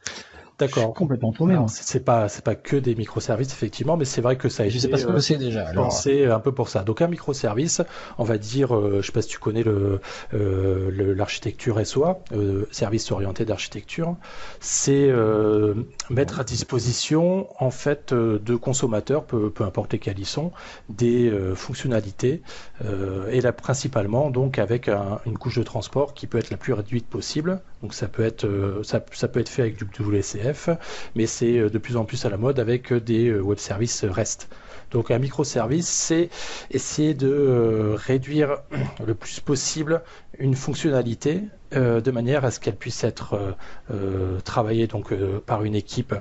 D'accord. 0.62 0.94
complètement 0.94 1.32
paumé. 1.32 1.58
C'est 1.68 2.04
pas, 2.06 2.30
c'est 2.30 2.44
pas 2.44 2.56
que 2.56 2.76
des 2.76 2.96
microservices, 2.96 3.52
effectivement, 3.52 3.98
mais 3.98 4.06
c'est 4.06 4.22
vrai 4.22 4.38
que 4.38 4.50
ça 4.50 4.64
a 4.64 4.70
Je 4.70 4.78
sais 4.78 4.88
pas 4.88 4.98
ce 4.98 5.08
euh, 5.08 5.14
que 5.14 5.20
c'est 5.20 5.38
déjà. 5.38 5.68
Alors, 5.68 5.86
pensé 5.86 6.26
un 6.26 6.40
peu 6.40 6.52
pour 6.52 6.70
ça. 6.70 6.84
Donc 6.84 7.02
un 7.02 7.08
microservice, 7.08 7.82
on 8.18 8.24
va 8.24 8.38
dire, 8.38 8.76
euh, 8.76 9.00
je 9.02 9.08
sais 9.08 9.12
pas 9.12 9.22
si 9.22 9.30
tu 9.30 9.40
connais 9.40 9.64
le 9.64 10.00
euh, 10.34 11.14
l'architecture 11.16 11.86
SOA, 11.86 12.20
euh, 12.34 12.66
service 12.72 13.12
orienté 13.12 13.46
d'architecture, 13.46 14.16
c'est 14.60 15.08
euh, 15.10 15.74
mettre 16.10 16.40
à 16.40 16.44
disposition 16.44 17.48
en 17.60 17.72
fait 17.72 18.14
euh, 18.14 18.40
de 18.40 18.56
consommateurs, 18.56 19.26
peu, 19.26 19.50
peu 19.50 19.64
importe 19.64 19.94
lesquels 19.94 20.20
ils 20.20 20.26
sont, 20.26 20.52
des 20.90 21.30
euh, 21.30 21.56
fonctionnalités 21.56 22.42
euh, 22.86 23.30
et 23.32 23.42
là 23.42 23.52
principalement 23.54 24.30
donc 24.30 24.60
avec 24.60 24.88
un- 24.88 25.20
une 25.26 25.38
couche 25.38 25.58
de 25.58 25.64
transport 25.64 26.14
qui 26.14 26.28
peut 26.28 26.38
être 26.38 26.50
la 26.52 26.58
plus 26.58 26.74
réduite 26.74 27.08
possible. 27.08 27.62
Donc 27.82 27.94
ça 27.94 28.08
peut 28.08 28.24
être 28.24 28.46
euh, 28.46 28.84
ça, 28.84 29.04
ça 29.12 29.28
peut 29.28 29.40
être 29.40 29.50
fait 29.50 29.64
avec 29.64 29.76
du 29.78 29.86
WCF, 29.86 30.51
mais 31.16 31.26
c'est 31.26 31.58
euh, 31.58 31.70
de 31.70 31.78
plus 31.78 31.98
en 31.98 32.06
plus 32.06 32.26
à 32.26 32.30
la 32.30 32.38
mode 32.38 32.60
avec 32.60 32.92
euh, 32.92 33.00
des 33.00 33.28
euh, 33.30 33.42
web 33.42 33.58
services 33.58 34.04
REST. 34.04 34.50
Donc 34.92 35.10
un 35.12 35.20
microservice, 35.20 35.88
c'est 35.88 36.30
essayer 36.70 37.14
de 37.14 37.96
réduire 37.96 38.58
le 39.06 39.16
plus 39.16 39.40
possible 39.40 40.02
une 40.38 40.56
fonctionnalité 40.56 41.44
de 41.72 42.12
manière 42.12 42.44
à 42.44 42.52
ce 42.52 42.60
qu'elle 42.60 42.76
puisse 42.76 43.06
être 43.06 43.56
travaillée 44.44 44.90
par 45.46 45.64
une 45.64 45.76
équipe 45.76 46.14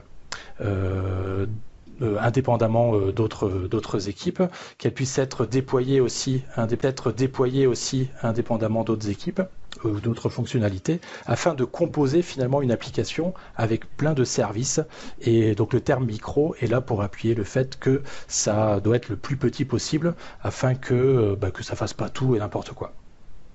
indépendamment 2.00 2.97
d'autres 3.11 3.49
d'autres 3.69 4.09
équipes, 4.09 4.43
qu'elle 4.78 4.95
puisse 4.95 5.19
être 5.19 5.47
déployée 5.47 6.00
aussi, 6.00 6.45
indé- 6.57 6.78
être 6.83 7.12
déployée 7.12 7.66
aussi 7.66 8.09
indépendamment 8.23 8.85
d'autres 8.85 9.09
équipes 9.09 9.43
ou 9.85 10.01
d'autres 10.01 10.29
fonctionnalités, 10.29 11.01
afin 11.27 11.55
de 11.55 11.65
composer 11.65 12.23
finalement 12.23 12.63
une 12.63 12.73
application 12.73 13.35
avec 13.57 13.97
plein 13.97 14.15
de 14.15 14.25
services. 14.25 14.81
Et 15.21 15.55
donc 15.55 15.73
le 15.73 15.81
terme 15.81 16.05
micro 16.07 16.55
est 16.61 16.67
là 16.67 16.81
pour 16.81 17.03
appuyer 17.03 17.35
le 17.35 17.45
fait 17.45 17.79
que 17.79 18.03
ça 18.29 18.81
doit 18.81 18.97
être 18.97 19.09
le 19.09 19.17
plus 19.17 19.37
petit 19.37 19.65
possible, 19.65 20.15
afin 20.43 20.75
que 20.75 20.95
euh, 20.95 21.37
bah, 21.37 21.51
que 21.51 21.63
ça 21.63 21.77
fasse 21.77 21.95
pas 21.95 22.09
tout 22.09 22.35
et 22.37 22.39
n'importe 22.39 22.73
quoi. 22.73 22.93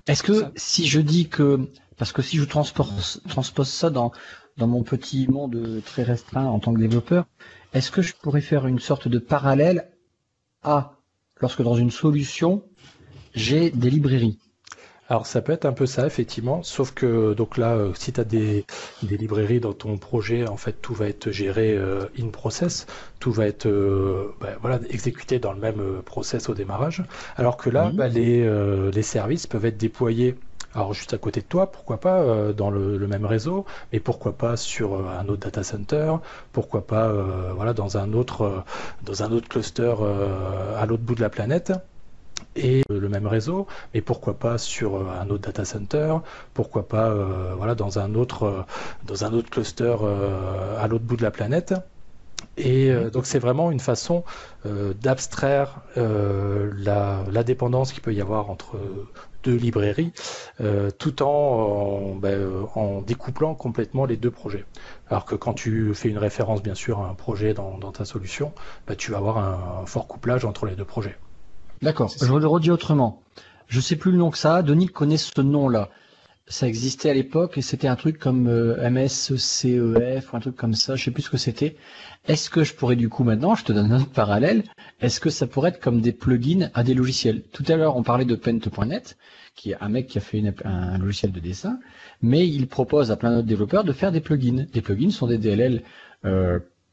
Est-ce 0.07 0.23
que 0.23 0.39
Ça- 0.41 0.51
si 0.55 0.87
je 0.87 0.99
dis 0.99 1.27
que 1.29 1.69
parce 1.97 2.11
que 2.11 2.21
si 2.21 2.37
je 2.37 2.43
transpose, 2.43 3.21
transpose 3.29 3.69
ça 3.69 3.89
dans 3.89 4.11
dans 4.57 4.67
mon 4.67 4.83
petit 4.83 5.27
monde 5.27 5.81
très 5.85 6.03
restreint 6.03 6.45
en 6.45 6.59
tant 6.59 6.73
que 6.73 6.79
développeur, 6.79 7.25
est-ce 7.73 7.91
que 7.91 8.01
je 8.01 8.13
pourrais 8.13 8.41
faire 8.41 8.67
une 8.67 8.79
sorte 8.79 9.07
de 9.07 9.19
parallèle? 9.19 9.91
À 10.63 10.93
lorsque 11.41 11.61
dans 11.61 11.75
une 11.75 11.91
solution 11.91 12.63
j'ai 13.33 13.69
des 13.71 13.89
librairies 13.89 14.39
Alors 15.07 15.27
ça 15.27 15.41
peut 15.43 15.51
être 15.51 15.65
un 15.65 15.73
peu 15.73 15.85
ça 15.85 16.07
effectivement, 16.07 16.63
sauf 16.63 16.91
que 16.93 17.33
donc 17.35 17.57
là, 17.57 17.75
euh, 17.75 17.93
si 17.93 18.11
tu 18.11 18.19
as 18.19 18.23
des, 18.23 18.65
des 19.03 19.17
librairies 19.17 19.59
dans 19.59 19.73
ton 19.73 19.97
projet, 19.99 20.47
en 20.47 20.57
fait 20.57 20.81
tout 20.81 20.95
va 20.95 21.07
être 21.07 21.29
géré 21.29 21.73
euh, 21.77 22.05
in 22.19 22.29
process, 22.29 22.87
tout 23.19 23.31
va 23.31 23.45
être 23.45 23.67
euh, 23.67 24.35
bah, 24.41 24.55
voilà 24.61 24.79
exécuté 24.89 25.37
dans 25.37 25.53
le 25.53 25.59
même 25.59 26.01
process 26.03 26.49
au 26.49 26.55
démarrage, 26.55 27.03
alors 27.35 27.55
que 27.57 27.69
là, 27.69 27.91
Mhm. 27.91 27.95
bah, 27.97 28.07
les, 28.07 28.49
les 28.91 29.01
services 29.03 29.45
peuvent 29.47 29.65
être 29.65 29.77
déployés. 29.77 30.35
Alors 30.73 30.93
juste 30.93 31.13
à 31.13 31.17
côté 31.19 31.39
de 31.41 31.45
toi, 31.45 31.71
pourquoi 31.71 31.99
pas 31.99 32.19
euh, 32.21 32.51
dans 32.51 32.69
le, 32.71 32.97
le 32.97 33.07
même 33.07 33.25
réseau, 33.25 33.65
mais 33.93 33.99
pourquoi 34.01 34.37
pas 34.37 34.57
sur 34.57 34.95
euh, 34.95 35.07
un 35.19 35.27
autre 35.29 35.41
data 35.45 35.63
center, 35.63 36.15
pourquoi 36.51 36.85
pas 36.87 37.07
euh, 37.09 37.53
voilà 37.55 37.73
dans 37.73 37.97
un 37.97 38.11
autre 38.13 38.63
dans 39.03 39.23
un 39.23 39.31
autre 39.31 39.47
cluster 39.47 39.93
à 40.77 40.85
l'autre 40.87 41.03
bout 41.03 41.15
de 41.15 41.21
la 41.21 41.29
planète 41.29 41.71
et 42.55 42.83
euh, 42.91 42.99
le 42.99 43.09
même 43.09 43.27
réseau, 43.27 43.67
mais 43.93 44.01
pourquoi 44.01 44.35
pas 44.35 44.57
sur 44.57 44.95
euh, 44.95 45.05
un 45.19 45.29
autre 45.29 45.43
data 45.43 45.65
center, 45.65 46.17
pourquoi 46.53 46.87
pas 46.87 47.09
euh, 47.09 47.53
voilà 47.57 47.75
dans 47.75 47.99
un 47.99 48.15
autre 48.15 48.65
dans 49.05 49.25
un 49.25 49.33
autre 49.33 49.49
cluster 49.49 49.95
euh, 50.01 50.81
à 50.81 50.87
l'autre 50.87 51.05
bout 51.05 51.17
de 51.17 51.23
la 51.23 51.31
planète. 51.31 51.73
Et 52.57 52.93
donc 53.11 53.25
c'est 53.25 53.39
vraiment 53.39 53.69
une 53.69 53.81
façon 53.81 54.23
d'abstraire 54.63 55.81
la, 55.95 57.43
dépendance 57.43 57.91
qu'il 57.91 58.01
peut 58.01 58.13
y 58.13 58.21
avoir 58.21 58.49
entre 58.49 58.77
deux 59.43 59.55
librairies, 59.55 60.13
tout 60.97 61.21
en, 61.21 62.15
ben, 62.15 62.65
en 62.75 63.01
découplant 63.01 63.55
complètement 63.55 64.05
les 64.05 64.15
deux 64.15 64.31
projets. 64.31 64.63
Alors 65.09 65.25
que 65.25 65.35
quand 65.35 65.53
tu 65.53 65.93
fais 65.95 66.07
une 66.07 66.17
référence 66.17 66.63
bien 66.63 66.75
sûr 66.75 66.99
à 66.99 67.09
un 67.09 67.13
projet 67.13 67.53
dans, 67.53 67.91
ta 67.91 68.05
solution, 68.05 68.53
ben, 68.87 68.95
tu 68.95 69.11
vas 69.11 69.17
avoir 69.17 69.37
un, 69.37 69.85
fort 69.85 70.07
couplage 70.07 70.45
entre 70.45 70.65
les 70.65 70.75
deux 70.75 70.85
projets. 70.85 71.17
D'accord, 71.81 72.11
je 72.19 72.33
le 72.33 72.47
redis 72.47 72.71
autrement. 72.71 73.21
Je 73.67 73.79
sais 73.79 73.95
plus 73.95 74.11
le 74.11 74.17
nom 74.17 74.31
que 74.31 74.37
ça, 74.37 74.61
Denis 74.61 74.87
connaît 74.87 75.17
ce 75.17 75.41
nom-là 75.41 75.89
ça 76.47 76.67
existait 76.67 77.09
à 77.09 77.13
l'époque 77.13 77.57
et 77.57 77.61
c'était 77.61 77.87
un 77.87 77.95
truc 77.95 78.19
comme 78.19 78.47
euh, 78.47 78.89
MSCEF 78.89 80.31
ou 80.31 80.37
un 80.37 80.39
truc 80.39 80.55
comme 80.55 80.75
ça, 80.75 80.95
je 80.95 81.03
sais 81.03 81.11
plus 81.11 81.23
ce 81.23 81.29
que 81.29 81.37
c'était. 81.37 81.75
Est-ce 82.27 82.49
que 82.49 82.63
je 82.63 82.73
pourrais 82.75 82.95
du 82.95 83.09
coup 83.09 83.23
maintenant, 83.23 83.55
je 83.55 83.63
te 83.63 83.73
donne 83.73 83.91
un 83.91 84.01
autre 84.01 84.11
parallèle, 84.11 84.63
est-ce 85.01 85.19
que 85.19 85.29
ça 85.29 85.47
pourrait 85.47 85.69
être 85.69 85.79
comme 85.79 86.01
des 86.01 86.11
plugins 86.11 86.69
à 86.73 86.83
des 86.83 86.93
logiciels? 86.93 87.41
Tout 87.51 87.63
à 87.67 87.75
l'heure 87.75 87.95
on 87.95 88.03
parlait 88.03 88.25
de 88.25 88.35
Paint.net, 88.35 89.17
qui 89.55 89.71
est 89.71 89.77
un 89.81 89.89
mec 89.89 90.07
qui 90.07 90.19
a 90.19 90.21
fait 90.21 90.43
un 90.63 90.97
logiciel 90.99 91.31
de 91.31 91.39
dessin, 91.39 91.79
mais 92.21 92.47
il 92.47 92.67
propose 92.67 93.11
à 93.11 93.17
plein 93.17 93.31
d'autres 93.31 93.47
développeurs 93.47 93.83
de 93.83 93.93
faire 93.93 94.11
des 94.11 94.21
plugins. 94.21 94.67
Les 94.73 94.81
plugins 94.81 95.11
sont 95.11 95.27
des 95.27 95.39
DLL 95.39 95.81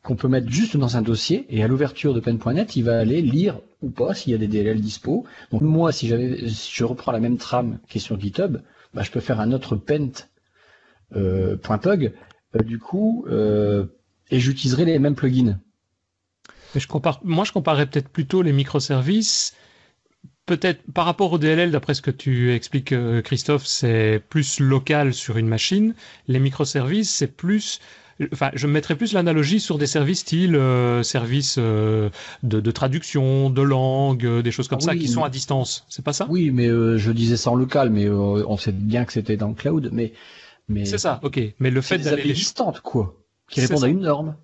qu'on 0.03 0.17
peut 0.17 0.29
mettre 0.29 0.51
juste 0.51 0.77
dans 0.77 0.97
un 0.97 1.03
dossier 1.03 1.47
et 1.49 1.63
à 1.63 1.69
l'ouverture 1.69 2.13
de 2.13 2.21
Pen.net, 2.21 2.75
il 2.75 2.85
va 2.85 2.99
aller 2.99 3.23
lire 3.23 3.61
ou 3.83 3.91
pas 3.91 4.15
s'il 4.15 4.33
y 4.33 4.35
a 4.35 4.39
des 4.39 4.49
DLL 4.49 4.81
dispo. 4.81 5.25
Donc 5.53 5.63
moi, 5.63 5.93
si 5.93 6.09
je 6.09 6.85
reprends 6.85 7.13
la 7.13 7.21
même 7.21 7.39
trame 7.39 7.79
qui 7.89 7.99
est 7.99 8.01
sur 8.01 8.19
GitHub, 8.19 8.59
bah, 8.95 9.03
je 9.03 9.11
peux 9.11 9.21
faire 9.21 9.41
un 9.41 9.53
autre 9.53 9.77
pent 9.77 10.29
euh, 11.15 11.57
euh, 11.57 12.63
du 12.63 12.79
coup 12.79 13.25
euh, 13.29 13.87
et 14.31 14.41
j'utiliserai 14.41 14.85
les 14.85 14.99
mêmes 14.99 15.15
plugins. 15.15 15.59
Mais 16.75 16.81
je 16.81 16.89
moi 17.23 17.45
je 17.45 17.53
comparerais 17.53 17.87
peut-être 17.87 18.09
plutôt 18.09 18.43
les 18.43 18.53
microservices. 18.53 19.55
Peut-être 20.47 20.83
par 20.93 21.05
rapport 21.05 21.33
au 21.33 21.39
DLL, 21.39 21.71
d'après 21.71 21.95
ce 21.95 22.03
que 22.03 22.11
tu 22.11 22.53
expliques, 22.53 22.95
Christophe, 23.23 23.65
c'est 23.65 24.21
plus 24.29 24.59
local 24.59 25.15
sur 25.15 25.37
une 25.37 25.47
machine. 25.47 25.95
Les 26.27 26.41
microservices, 26.41 27.11
c'est 27.11 27.29
plus 27.29 27.79
enfin, 28.33 28.51
je 28.55 28.67
mettrais 28.67 28.97
plus 28.97 29.13
l'analogie 29.13 29.61
sur 29.61 29.79
des 29.79 29.87
services 29.87 30.21
style 30.21 30.57
euh, 30.57 31.03
services 31.03 31.57
euh, 31.59 32.11
de, 32.43 32.71
traduction, 32.71 33.51
de 33.51 33.63
langue, 33.63 34.25
euh, 34.25 34.43
des 34.43 34.51
choses 34.51 34.69
comme 34.69 34.79
ah 34.83 34.87
ça 34.87 34.97
qui 34.97 35.09
sont 35.09 35.25
à 35.25 35.31
distance. 35.31 35.85
C'est 35.89 36.05
pas 36.05 36.13
ça? 36.13 36.27
Oui, 36.29 36.51
mais 36.51 36.69
je 36.69 37.11
disais 37.11 37.37
ça 37.37 37.51
en 37.51 37.55
local, 37.55 37.91
mais 37.91 38.09
on 38.09 38.57
sait 38.57 38.73
bien 38.73 39.05
que 39.05 39.13
c'était 39.13 39.37
dans 39.37 39.49
le 39.49 39.55
cloud, 39.55 39.91
mais 39.93 40.13
mais 40.69 40.85
c'est 40.85 40.99
ça, 40.99 41.21
ok. 41.23 41.41
Mais 41.59 41.71
le 41.71 41.81
fait 41.81 41.99
d'aller 41.99 42.23
les... 42.23 42.33
distantes, 42.33 42.81
quoi, 42.81 43.17
qui 43.51 43.61
répondent 43.61 43.85
à 43.85 43.89
une 43.89 44.01
norme 44.01 44.37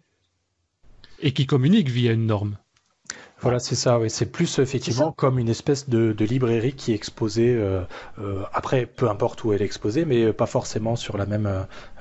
et 1.21 1.33
qui 1.33 1.47
communiquent 1.47 1.89
via 1.89 2.13
une 2.13 2.27
norme. 2.27 2.57
Voilà, 3.41 3.61
c'est 3.61 3.77
ça. 3.77 3.99
Oui. 4.01 4.11
C'est 4.11 4.27
plus 4.27 4.59
effectivement 4.59 5.13
comme 5.13 5.39
une 5.39 5.49
espèce 5.49 5.89
de, 5.89 6.15
librairie 6.25 6.73
qui 6.75 6.93
est 6.93 6.95
exposée. 6.95 7.55
Euh, 7.55 7.83
euh, 8.19 8.43
après, 8.53 8.87
peu 8.87 9.09
importe 9.09 9.45
où 9.45 9.53
elle 9.53 9.63
est 9.63 9.65
exposée, 9.65 10.05
mais 10.05 10.33
pas 10.33 10.47
forcément 10.47 10.97
sur 10.97 11.17
la 11.17 11.27
même 11.27 11.47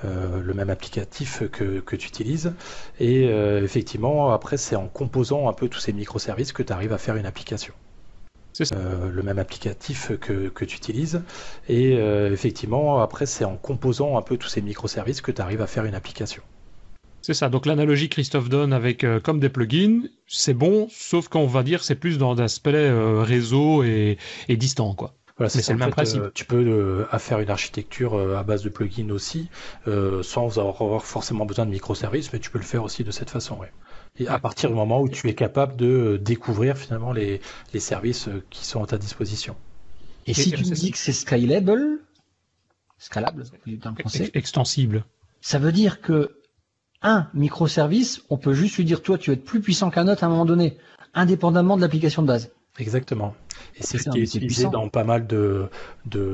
euh, 0.04 0.42
le 0.42 0.54
même 0.54 0.70
applicatif 0.70 1.48
que, 1.50 1.80
que 1.80 1.96
tu 1.96 2.08
utilises. 2.08 2.52
Et 2.98 3.24
effectivement, 3.24 4.32
après, 4.32 4.56
c'est 4.56 4.76
en 4.76 4.88
composant 4.88 5.48
un 5.48 5.52
peu 5.52 5.68
tous 5.68 5.80
ces 5.80 5.92
microservices 5.92 6.52
que 6.52 6.62
tu 6.62 6.72
arrives 6.72 6.92
à 6.92 6.98
faire 6.98 7.16
une 7.16 7.26
application. 7.26 7.74
C'est 8.52 8.64
ça. 8.64 8.76
le 8.76 9.22
même 9.22 9.38
applicatif 9.38 10.18
que, 10.18 10.48
que 10.48 10.64
tu 10.64 10.76
utilises. 10.76 11.22
Et 11.68 11.92
effectivement, 11.92 13.00
après, 13.00 13.26
c'est 13.26 13.44
en 13.44 13.56
composant 13.56 14.18
un 14.18 14.22
peu 14.22 14.36
tous 14.36 14.48
ces 14.48 14.62
microservices 14.62 15.20
que 15.20 15.30
tu 15.30 15.40
arrives 15.40 15.62
à 15.62 15.68
faire 15.68 15.84
une 15.84 15.94
application. 15.94 16.42
C'est 17.28 17.34
ça. 17.34 17.50
Donc 17.50 17.66
l'analogie 17.66 18.08
Christophe 18.08 18.48
donne 18.48 18.72
avec 18.72 19.04
euh, 19.04 19.20
comme 19.20 19.38
des 19.38 19.50
plugins, 19.50 20.00
c'est 20.26 20.54
bon, 20.54 20.88
sauf 20.90 21.28
qu'on 21.28 21.46
va 21.46 21.62
dire 21.62 21.84
c'est 21.84 21.94
plus 21.94 22.16
dans 22.16 22.32
l'aspect 22.32 22.72
euh, 22.74 23.20
réseau 23.20 23.82
et, 23.82 24.16
distant, 24.48 24.94
quoi. 24.94 25.12
Voilà, 25.36 25.50
c'est 25.50 25.70
le 25.70 25.78
même 25.78 25.90
principe. 25.90 26.22
Euh, 26.22 26.30
tu 26.32 26.46
peux 26.46 27.04
faire 27.18 27.40
une 27.40 27.50
architecture 27.50 28.18
à 28.34 28.42
base 28.44 28.62
de 28.62 28.70
plugins 28.70 29.10
aussi, 29.10 29.50
sans 30.22 30.58
avoir 30.58 31.04
forcément 31.04 31.44
besoin 31.44 31.66
de 31.66 31.70
microservices, 31.70 32.32
mais 32.32 32.38
tu 32.38 32.48
peux 32.48 32.56
le 32.56 32.64
faire 32.64 32.82
aussi 32.82 33.04
de 33.04 33.10
cette 33.10 33.28
façon, 33.28 33.58
ouais. 33.58 33.72
Et 34.18 34.26
à 34.26 34.38
partir 34.38 34.70
du 34.70 34.76
moment 34.76 35.02
où 35.02 35.10
tu 35.10 35.28
es 35.28 35.34
capable 35.34 35.76
de 35.76 36.18
découvrir 36.24 36.78
finalement 36.78 37.12
les, 37.12 37.42
services 37.74 38.30
qui 38.48 38.64
sont 38.64 38.82
à 38.82 38.86
ta 38.86 38.96
disposition. 38.96 39.54
Et, 40.26 40.32
si 40.32 40.50
tu 40.50 40.64
me 40.64 40.74
dis 40.74 40.92
que 40.92 40.98
c'est 40.98 41.12
scalable, 41.12 41.98
scalable, 42.96 43.44
extensible, 44.32 45.04
ça 45.42 45.58
veut 45.58 45.72
dire 45.72 46.00
que 46.00 46.37
un 47.02 47.28
microservice, 47.34 48.22
on 48.30 48.36
peut 48.36 48.54
juste 48.54 48.76
lui 48.76 48.84
dire 48.84 49.02
toi 49.02 49.18
tu 49.18 49.30
vas 49.30 49.34
être 49.34 49.44
plus 49.44 49.60
puissant 49.60 49.90
qu'un 49.90 50.08
autre 50.08 50.24
à 50.24 50.26
un 50.26 50.30
moment 50.30 50.44
donné, 50.44 50.76
indépendamment 51.14 51.76
de 51.76 51.82
l'application 51.82 52.22
de 52.22 52.26
base. 52.26 52.50
Exactement. 52.78 53.34
Et 53.76 53.82
c'est 53.82 53.98
ce 53.98 54.08
qui 54.08 54.18
est 54.20 54.22
utilisé 54.22 54.68
dans 54.68 54.88
pas 54.88 55.02
mal 55.02 55.26
de, 55.26 55.68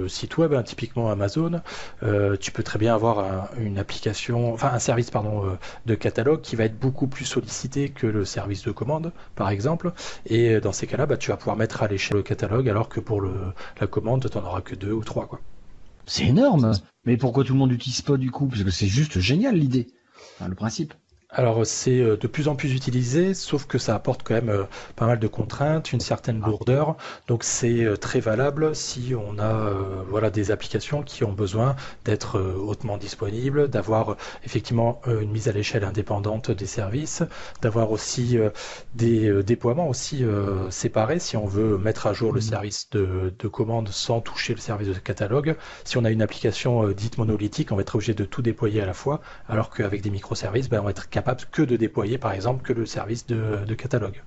sites 0.09 0.37
web, 0.37 0.53
hein, 0.53 0.63
typiquement 0.63 1.11
Amazon. 1.11 1.63
Euh, 2.03 2.37
tu 2.39 2.53
peux 2.53 2.63
très 2.63 2.79
bien 2.79 2.95
avoir 2.95 3.51
une 3.59 3.79
application, 3.79 4.53
enfin 4.53 4.71
un 4.73 4.79
service 4.79 5.11
pardon 5.11 5.47
euh, 5.47 5.59
de 5.87 5.95
catalogue 5.95 6.43
qui 6.43 6.55
va 6.55 6.65
être 6.65 6.79
beaucoup 6.79 7.07
plus 7.07 7.25
sollicité 7.25 7.89
que 7.89 8.07
le 8.07 8.27
service 8.27 8.63
de 8.63 8.73
commande, 8.73 9.13
par 9.37 9.49
exemple. 9.49 9.93
Et 10.27 10.61
dans 10.61 10.73
ces 10.73 10.87
cas-là, 10.87 11.07
bah, 11.07 11.17
tu 11.17 11.31
vas 11.31 11.39
pouvoir 11.39 11.57
mettre 11.57 11.83
à 11.83 11.89
l'échelle 11.89 12.19
le 12.19 12.23
catalogue, 12.23 12.69
alors 12.69 12.91
que 12.91 13.01
pour 13.01 13.23
le, 13.23 13.33
la 13.81 13.87
commande, 13.87 14.29
tu 14.31 14.37
n'en 14.37 14.45
auras 14.45 14.61
que 14.61 14.75
deux 14.75 14.93
ou 14.93 15.03
trois. 15.03 15.27
Quoi. 15.27 15.41
C'est 16.05 16.27
énorme. 16.27 16.73
Mais 17.07 17.17
pourquoi 17.17 17.45
tout 17.45 17.55
le 17.55 17.59
monde 17.59 17.71
n'utilise 17.71 18.03
pas 18.03 18.19
du 18.19 18.31
coup? 18.31 18.47
Parce 18.47 18.63
que 18.63 18.71
c'est 18.71 18.87
juste 18.87 19.19
génial 19.19 19.55
l'idée 19.55 19.87
le 20.41 20.55
principe. 20.55 20.95
Alors 21.37 21.67
c'est 21.67 22.01
euh, 22.01 22.17
de 22.17 22.27
plus 22.29 22.47
en 22.47 22.55
plus 22.55 22.73
utilisé, 22.75 23.35
sauf 23.35 23.67
que 23.67 23.77
ça 23.77 23.97
apporte 23.97 24.23
quand 24.23 24.35
même 24.35 24.49
euh, 24.49 24.65
pas 24.95 25.07
mal 25.07 25.19
de 25.19 25.27
contraintes, 25.27 25.93
une 25.93 26.01
certaine 26.01 26.41
ah. 26.45 26.49
lourdeur. 26.49 26.97
Donc 27.27 27.43
c'est 27.43 27.85
euh, 27.85 27.97
très 27.97 28.21
valable 28.21 28.75
si 28.77 29.15
on 29.17 29.39
a 29.41 29.73
voilà 30.09 30.31
des 30.31 30.53
applications 30.53 31.03
qui 31.03 31.25
ont 31.25 31.33
besoin 31.33 31.75
d'être 32.05 32.41
hautement 32.41 32.97
disponibles, 32.99 33.69
d'avoir 33.69 34.17
effectivement 34.45 35.01
une 35.07 35.31
mise 35.31 35.49
à 35.49 35.53
l'échelle 35.53 35.85
indépendante 35.85 36.51
des 36.51 36.67
services, 36.67 37.23
d'avoir 37.63 37.91
aussi 37.91 38.39
des 38.95 39.43
déploiements 39.43 39.89
aussi 39.89 40.25
séparés 40.71 41.19
si 41.19 41.37
on 41.37 41.47
veut 41.47 41.79
mettre 41.79 42.07
à 42.07 42.13
jour 42.13 42.33
le 42.33 42.39
mmh. 42.39 42.43
service 42.43 42.91
de, 42.91 43.35
de, 43.37 43.49
commande 43.49 43.89
sans 43.89 44.21
toucher 44.21 44.55
le 44.55 44.61
service 44.61 44.89
de 44.89 44.95
catalogue. 44.95 45.57
Si 45.85 45.97
on 45.97 46.05
a 46.05 46.11
une 46.11 46.23
application 46.23 46.89
dite 46.91 47.19
monolithique, 47.19 47.73
on 47.73 47.77
va 47.77 47.83
être 47.83 47.95
obligé 47.95 48.15
de 48.15 48.25
tout 48.25 48.43
déployer 48.43 48.81
à 48.81 48.87
la 48.87 48.95
fois, 48.95 49.21
alors 49.49 49.71
qu'avec 49.71 50.03
des 50.03 50.11
microservices, 50.11 50.69
ben, 50.69 50.81
on 50.81 50.85
va 50.85 50.91
être 50.91 51.09
capable 51.09 51.24
que 51.51 51.63
de 51.63 51.77
déployer, 51.77 52.19
par 52.19 52.33
exemple, 52.33 52.63
que 52.63 52.73
le 52.73 52.87
service 52.87 53.27
de, 53.27 53.75
catalogue. 53.75 54.23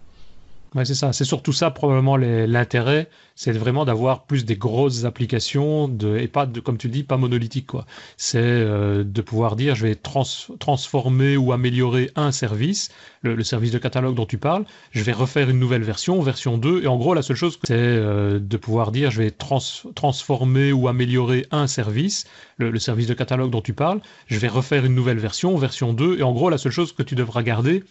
Ouais, 0.76 0.84
c'est 0.84 0.96
ça. 0.96 1.14
C'est 1.14 1.24
surtout 1.24 1.54
ça 1.54 1.72
probablement 1.72 2.18
l'intérêt, 2.18 3.10
c'est 3.36 3.54
vraiment 3.54 3.86
d'avoir 3.86 4.26
plus 4.26 4.44
des 4.44 4.58
grosses 4.58 5.06
applications 5.06 5.90
et 6.18 6.28
pas 6.28 6.46
comme 6.64 6.78
tu 6.78 6.90
dis, 6.90 7.04
pas 7.04 7.16
monolithiques 7.18 7.68
quoi. 7.68 7.86
C'est 8.18 8.40
euh, 8.42 9.04
de 9.06 9.22
pouvoir 9.22 9.56
dire 9.56 9.76
je 9.76 9.88
vais 9.88 9.96
transformer 9.96 11.38
ou 11.38 11.54
améliorer 11.54 12.12
un 12.16 12.32
service, 12.32 12.90
le, 13.22 13.44
service 13.44 13.72
de 13.72 13.78
catalogue 13.78 14.16
dont 14.16 14.26
tu 14.26 14.38
parles, 14.38 14.66
je 14.92 15.04
vais 15.04 15.14
refaire 15.14 15.50
une 15.50 15.60
nouvelle 15.60 15.84
version, 15.84 16.22
version 16.22 16.58
2, 16.58 16.84
et 16.84 16.88
en 16.88 16.98
gros 16.98 17.14
la 17.14 17.22
seule 17.22 17.38
chose 17.38 17.60
c'est 17.64 17.74
euh, 17.74 18.38
de 18.40 18.58
pouvoir 18.58 18.92
dire 18.92 19.10
je 19.10 19.22
vais 19.22 19.32
transformer 19.32 20.74
ou 20.74 20.90
améliorer 20.90 21.46
un 21.52 21.68
service, 21.68 22.26
le, 22.58 22.78
service 22.78 23.08
de 23.08 23.14
catalogue 23.14 23.52
dont 23.52 23.62
tu 23.62 23.74
parles, 23.74 24.02
je 24.28 24.38
vais 24.38 24.50
refaire 24.50 24.84
une 24.84 24.96
nouvelle 24.96 25.20
version, 25.20 25.56
version 25.56 25.94
2, 25.94 26.20
et 26.20 26.24
en 26.24 26.34
gros 26.34 26.50
la 26.50 26.58
seule 26.58 26.74
chose 26.74 26.92
que 26.92 27.04
tu 27.04 27.16
devras 27.16 27.42
garder 27.42 27.84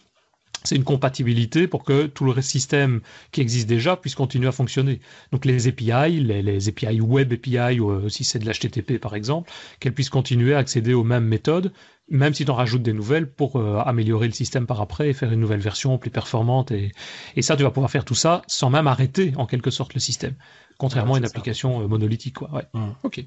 c'est 0.65 0.77
une 0.77 0.85
compatibilité 0.85 1.69
pour 1.69 1.85
que 1.85 2.07
tout 2.07 2.25
le 2.25 2.41
système 2.43 3.01
qui 3.33 3.41
existe 3.41 3.69
déjà 3.69 3.97
puisse 3.97 4.15
continuer 4.15 4.49
à 4.49 4.53
fonctionner. 4.53 5.01
Donc 5.33 5.45
les 5.45 5.69
API, 5.69 6.21
les, 6.21 6.69
API 6.69 7.01
web 7.01 7.33
API, 7.33 7.81
ou 7.81 7.91
euh, 7.91 8.09
si 8.09 8.25
c'est 8.25 8.39
de 8.39 8.49
l'HTTP 8.49 8.99
par 8.99 9.15
exemple, 9.15 9.51
qu'elles 9.81 9.95
puissent 9.95 10.11
continuer 10.11 10.55
à 10.55 10.59
accéder 10.59 10.95
aux 10.95 11.05
mêmes 11.05 11.25
méthodes, 11.25 11.73
même 12.09 12.35
si 12.35 12.45
tu 12.45 12.51
en 12.51 12.55
rajoutes 12.55 12.83
des 12.83 12.93
nouvelles 12.93 13.31
pour 13.31 13.57
euh, 13.57 13.81
améliorer 13.85 14.27
le 14.27 14.33
système 14.33 14.67
par 14.67 14.81
après 14.81 15.11
et 15.11 15.13
faire 15.13 15.33
une 15.33 15.41
nouvelle 15.41 15.61
version 15.61 15.99
plus 15.99 16.11
performante. 16.11 16.73
Et, 16.73 16.93
ça, 17.41 17.57
tu 17.57 17.63
vas 17.63 17.71
pouvoir 17.71 17.91
faire 17.91 18.05
tout 18.05 18.15
ça 18.15 18.43
sans 18.47 18.71
même 18.71 18.87
arrêter 18.87 19.33
en 19.37 19.47
quelque 19.47 19.71
sorte 19.71 19.95
le 19.95 20.01
système, 20.01 20.35
contrairement 20.79 21.15
à 21.15 21.19
une 21.19 21.25
application 21.25 21.83
euh, 21.83 21.87
monolithique. 21.87 22.35
Quoi. 22.35 22.53
Ouais. 22.53 22.67
Mmh. 22.75 22.91
Ok. 23.03 23.25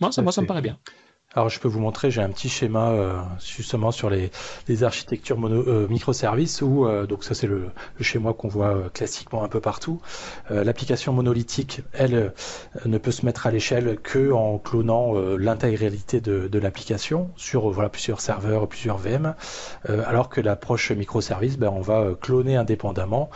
Moi, 0.00 0.12
ça, 0.12 0.22
moi, 0.22 0.32
ça 0.32 0.42
me 0.42 0.46
paraît 0.46 0.62
bien. 0.62 0.78
Alors 1.38 1.50
je 1.50 1.60
peux 1.60 1.68
vous 1.68 1.78
montrer, 1.78 2.10
j'ai 2.10 2.20
un 2.20 2.30
petit 2.30 2.48
schéma 2.48 2.90
euh, 2.90 3.16
justement 3.38 3.92
sur 3.92 4.10
les, 4.10 4.32
architectures 4.82 5.38
euh, 5.46 5.86
microservices 5.88 6.62
où 6.62 6.84
euh, 6.84 7.06
donc 7.06 7.22
ça 7.22 7.32
c'est 7.32 7.46
le, 7.46 7.68
schéma 8.00 8.32
qu'on 8.32 8.48
voit 8.48 8.90
classiquement 8.92 9.44
un 9.44 9.48
peu 9.48 9.60
partout. 9.60 10.00
L'application 10.50 11.12
monolithique, 11.12 11.82
elle, 11.92 12.32
ne 12.84 12.98
peut 12.98 13.12
se 13.12 13.24
mettre 13.24 13.46
à 13.46 13.52
l'échelle 13.52 13.98
que 14.02 14.32
en 14.32 14.58
clonant 14.58 15.14
l'intégralité 15.36 16.20
de, 16.20 16.58
l'application 16.58 17.30
sur 17.36 17.88
plusieurs 17.90 18.20
serveurs, 18.20 18.66
plusieurs 18.66 18.98
VM, 18.98 19.34
alors 19.86 20.28
que 20.30 20.40
l'approche 20.40 20.90
microservice, 20.90 21.56
ben, 21.56 21.70
on 21.72 21.82
va 21.82 22.14
cloner 22.20 22.56
indépendamment 22.56 23.30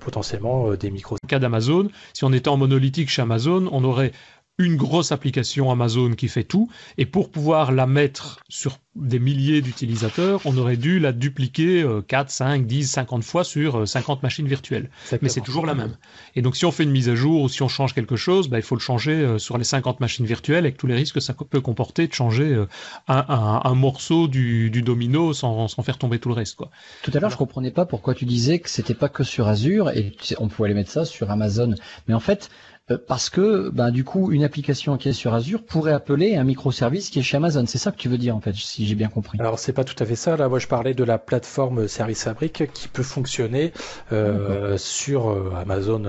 potentiellement 0.00 0.72
des 0.74 0.90
microservices. 0.90 1.28
Cas 1.28 1.38
d'Amazon, 1.38 1.88
si 2.12 2.24
on 2.24 2.32
était 2.32 2.48
en 2.48 2.56
monolithique 2.56 3.08
chez 3.08 3.22
Amazon, 3.22 3.68
on 3.72 3.82
aurait 3.84 4.12
une 4.60 4.76
grosse 4.76 5.10
application 5.10 5.70
Amazon 5.70 6.12
qui 6.12 6.28
fait 6.28 6.44
tout, 6.44 6.68
et 6.98 7.06
pour 7.06 7.30
pouvoir 7.30 7.72
la 7.72 7.86
mettre 7.86 8.40
sur 8.48 8.78
des 8.96 9.18
milliers 9.18 9.62
d'utilisateurs, 9.62 10.40
on 10.44 10.56
aurait 10.58 10.76
dû 10.76 10.98
la 10.98 11.12
dupliquer 11.12 11.86
4, 12.08 12.30
5, 12.30 12.66
10, 12.66 12.90
50 12.90 13.24
fois 13.24 13.44
sur 13.44 13.86
50 13.86 14.18
euh, 14.18 14.20
machines 14.22 14.46
virtuelles. 14.48 14.90
Mais 15.22 15.28
c'est 15.28 15.40
toujours 15.40 15.64
la 15.64 15.74
même. 15.74 15.96
Et 16.34 16.42
donc 16.42 16.56
si 16.56 16.64
on 16.64 16.72
fait 16.72 16.82
une 16.82 16.90
mise 16.90 17.08
à 17.08 17.14
jour 17.14 17.42
ou 17.42 17.48
si 17.48 17.62
on 17.62 17.68
change 17.68 17.94
quelque 17.94 18.16
chose, 18.16 18.48
bah, 18.48 18.58
il 18.58 18.62
faut 18.62 18.74
le 18.74 18.80
changer 18.80 19.12
euh, 19.12 19.38
sur 19.38 19.58
les 19.58 19.64
50 19.64 20.00
machines 20.00 20.26
virtuelles 20.26 20.64
avec 20.64 20.76
tous 20.76 20.86
les 20.88 20.94
risques 20.94 21.14
que 21.14 21.20
ça 21.20 21.34
peut 21.34 21.60
comporter 21.60 22.08
de 22.08 22.12
changer 22.12 22.52
euh, 22.52 22.66
un, 23.06 23.74
morceau 23.74 24.28
du, 24.28 24.70
domino 24.82 25.32
sans, 25.32 25.68
faire 25.82 25.98
tomber 25.98 26.18
tout 26.18 26.28
le 26.28 26.34
reste. 26.34 26.56
Quoi. 26.56 26.70
Tout 27.02 27.12
à 27.14 27.20
l'heure, 27.20 27.30
je 27.30 27.36
comprenais 27.36 27.70
pas 27.70 27.86
pourquoi 27.86 28.14
tu 28.14 28.24
disais 28.24 28.58
que 28.58 28.68
c'était 28.68 28.94
pas 28.94 29.08
que 29.08 29.22
sur 29.22 29.48
Azure 29.48 29.90
et 29.90 30.12
on 30.38 30.48
pouvait 30.48 30.66
aller 30.66 30.74
mettre 30.74 30.90
ça 30.90 31.04
sur 31.04 31.30
Amazon. 31.30 31.74
Mais 32.08 32.14
en 32.14 32.20
fait, 32.20 32.50
parce 32.96 33.30
que 33.30 33.70
ben, 33.70 33.90
du 33.90 34.04
coup 34.04 34.32
une 34.32 34.44
application 34.44 34.96
qui 34.96 35.08
est 35.08 35.12
sur 35.12 35.34
Azure 35.34 35.62
pourrait 35.62 35.92
appeler 35.92 36.36
un 36.36 36.44
microservice 36.44 37.10
qui 37.10 37.18
est 37.18 37.22
chez 37.22 37.36
Amazon. 37.36 37.64
C'est 37.66 37.78
ça 37.78 37.92
que 37.92 37.96
tu 37.96 38.08
veux 38.08 38.18
dire 38.18 38.36
en 38.36 38.40
fait, 38.40 38.54
si 38.54 38.86
j'ai 38.86 38.94
bien 38.94 39.08
compris. 39.08 39.38
Alors 39.40 39.58
c'est 39.58 39.72
pas 39.72 39.84
tout 39.84 39.96
à 39.98 40.06
fait 40.06 40.16
ça. 40.16 40.36
Là, 40.36 40.48
moi 40.48 40.58
je 40.58 40.66
parlais 40.66 40.94
de 40.94 41.04
la 41.04 41.18
plateforme 41.18 41.88
Service 41.88 42.24
Fabric 42.24 42.70
qui 42.72 42.88
peut 42.88 43.02
fonctionner 43.02 43.72
euh, 44.12 44.76
sur 44.76 45.30
euh, 45.30 45.52
Amazon 45.56 46.02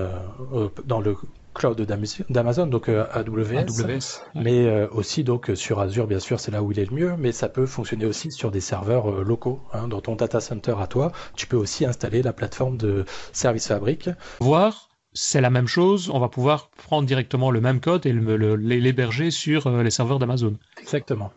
dans 0.86 1.00
le 1.00 1.16
cloud 1.54 1.82
d'Amazon, 2.30 2.68
donc 2.68 2.88
AWS, 2.88 4.22
mais 4.36 4.88
aussi 4.92 5.26
donc 5.26 5.52
sur 5.56 5.82
Azure, 5.82 6.08
bien 6.08 6.20
sûr, 6.20 6.40
c'est 6.40 6.52
là 6.52 6.64
où 6.64 6.72
il 6.72 6.80
est 6.80 6.90
le 6.90 6.96
mieux, 6.96 7.16
mais 7.18 7.34
ça 7.34 7.50
peut 7.50 7.66
fonctionner 7.66 8.06
aussi 8.06 8.32
sur 8.32 8.52
des 8.52 8.62
serveurs 8.62 9.24
locaux. 9.24 9.60
Hein, 9.74 9.90
dans 9.90 10.00
ton 10.00 10.16
data 10.16 10.40
center 10.40 10.76
à 10.80 10.88
toi, 10.88 11.12
tu 11.36 11.48
peux 11.48 11.58
aussi 11.58 11.86
installer 11.86 12.22
la 12.22 12.32
plateforme 12.32 12.78
de 12.78 13.04
Service 13.34 13.68
Fabric. 13.68 14.10
Voir 14.40 14.91
c'est 15.14 15.42
la 15.42 15.50
même 15.50 15.68
chose, 15.68 16.10
on 16.10 16.20
va 16.20 16.30
pouvoir 16.30 16.70
prendre 16.70 17.08
directement 17.08 17.52
le 17.52 17.62
même 17.62 17.80
code 17.80 18.06
et 18.06 18.14
l'héberger 18.14 19.32
sur 19.32 19.68
euh, 19.68 19.84
les 19.84 19.92
serveurs 19.92 20.20
d'Amazon. 20.20 20.58
Exactement. 20.80 21.32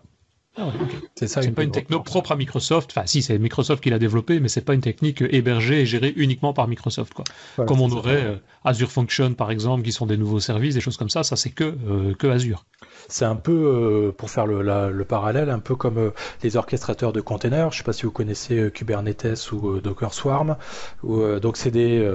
Ah 0.57 0.71
c'est 1.17 1.27
ça. 1.27 1.43
C'est 1.43 1.51
pas 1.51 1.65
une 1.65 1.73
techno 1.73 2.01
propre 2.01 2.31
à 2.33 2.37
Microsoft. 2.37 2.93
Enfin, 2.93 3.07
si, 3.07 3.23
c'est 3.23 3.39
Microsoft 3.39 3.83
qui 3.83 3.91
l'a 3.91 3.99
développé, 3.99 4.39
mais 4.39 4.49
c'est 4.49 4.61
pas 4.61 4.75
une 4.75 4.81
technique 4.81 5.23
hébergée 5.29 5.81
et 5.81 5.87
gérée 5.87 6.13
uniquement 6.17 6.53
par 6.53 6.69
Microsoft, 6.69 7.13
quoi. 7.13 7.25
comme 7.67 7.81
on 7.81 7.91
aurait 7.91 8.25
euh, 8.25 8.37
Azure 8.65 8.93
Function, 8.93 9.35
par 9.35 9.51
exemple, 9.51 9.83
qui 9.83 9.91
sont 9.91 10.07
des 10.07 10.17
nouveaux 10.17 10.39
services, 10.39 10.75
des 10.75 10.81
choses 10.81 10.97
comme 10.97 11.09
ça. 11.09 11.25
Ça, 11.25 11.35
c'est 11.35 11.51
que 11.51 11.65
euh, 11.65 12.15
que 12.15 12.29
Azure. 12.29 12.65
C'est 13.09 13.25
un 13.25 13.35
peu, 13.35 13.53
euh, 13.53 14.13
pour 14.13 14.31
faire 14.31 14.47
le, 14.47 15.05
parallèle, 15.05 15.51
un 15.51 15.59
peu 15.59 15.75
comme 15.75 16.13
les 16.45 16.57
orchestrateurs 16.57 17.13
de 17.13 17.21
containers. 17.21 17.73
Je 17.73 17.79
sais 17.79 17.85
pas 17.85 17.93
si 17.93 18.05
vous 18.05 18.13
connaissez 18.13 18.71
Kubernetes 18.73 19.51
ou 19.51 19.81
Docker 19.81 20.15
Swarm. 20.15 20.57
donc 21.03 21.57
c'est 21.57 21.73
des, 21.73 22.09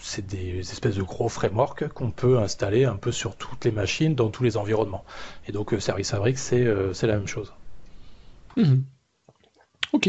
c'est 0.00 0.26
des 0.26 0.60
espèces 0.60 0.94
de 0.94 1.02
gros 1.02 1.28
frameworks 1.28 1.88
qu'on 1.88 2.12
peut 2.12 2.38
installer 2.38 2.84
un 2.84 2.96
peu 2.96 3.10
sur 3.10 3.34
toutes 3.34 3.64
les 3.64 3.72
machines, 3.72 4.14
dans 4.14 4.30
tous 4.30 4.44
les 4.44 4.56
environnements. 4.56 5.04
Et 5.48 5.52
donc 5.52 5.74
Service 5.80 6.10
Fabric, 6.12 6.38
c'est 6.38 6.66
c'est 6.92 7.06
la 7.06 7.16
même 7.16 7.26
chose. 7.26 7.52
Mhm. 8.56 8.86
Ok. 9.92 10.08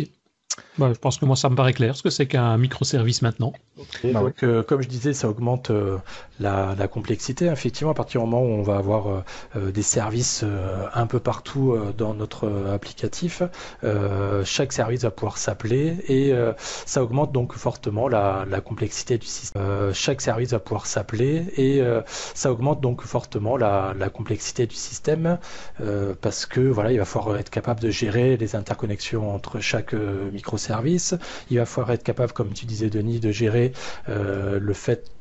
Bah, 0.77 0.89
je 0.93 0.99
pense 0.99 1.17
que 1.17 1.25
moi, 1.25 1.35
ça 1.35 1.49
me 1.49 1.55
paraît 1.55 1.73
clair, 1.73 1.95
ce 1.97 2.03
que 2.03 2.09
c'est 2.09 2.27
qu'un 2.27 2.57
microservice 2.57 3.21
maintenant. 3.21 3.51
Bah 4.03 4.21
donc, 4.21 4.43
euh, 4.43 4.63
comme 4.63 4.81
je 4.81 4.87
disais, 4.87 5.13
ça 5.13 5.27
augmente 5.27 5.69
euh, 5.69 5.97
la, 6.39 6.87
complexité. 6.87 7.45
Effectivement, 7.47 7.91
à 7.91 7.93
partir 7.93 8.21
du 8.21 8.27
moment 8.27 8.41
où 8.41 8.49
on 8.49 8.63
va 8.63 8.77
avoir 8.77 9.23
euh, 9.55 9.71
des 9.71 9.81
services 9.81 10.45
un 10.93 11.07
peu 11.07 11.19
partout 11.19 11.77
dans 11.97 12.13
notre 12.13 12.51
applicatif, 12.73 13.43
chaque 14.43 14.73
service 14.73 15.01
va 15.01 15.11
pouvoir 15.11 15.37
s'appeler 15.37 15.97
et 16.07 16.33
ça 16.57 17.03
augmente 17.03 17.31
donc 17.31 17.53
fortement 17.53 18.07
la, 18.07 18.45
complexité 18.63 19.17
du 19.17 19.25
système. 19.25 19.61
chaque 19.93 20.21
service 20.21 20.51
va 20.51 20.59
pouvoir 20.59 20.85
s'appeler 20.85 21.45
et 21.57 21.81
ça 22.33 22.51
augmente 22.51 22.81
donc 22.81 23.03
fortement 23.03 23.57
la, 23.57 23.93
la 23.97 24.09
complexité 24.09 24.67
du 24.67 24.75
système 24.75 25.37
parce 26.21 26.45
que 26.45 26.61
voilà, 26.61 26.91
il 26.91 26.97
va 26.97 27.05
falloir 27.05 27.37
être 27.37 27.49
capable 27.49 27.79
de 27.79 27.89
gérer 27.89 28.37
les 28.37 28.55
interconnexions 28.55 29.33
entre 29.33 29.59
chaque 29.59 29.93
microservice. 29.93 30.60
Il 31.49 31.57
va 31.57 31.65
falloir 31.65 31.91
être 31.91 32.03
capable, 32.03 32.33
comme 32.33 32.53
tu 32.53 32.65
disais 32.65 32.89
Denis, 32.89 33.19
de 33.19 33.31
gérer 33.31 33.71
euh, 34.09 34.59
le 34.59 34.73
fait 34.73 35.11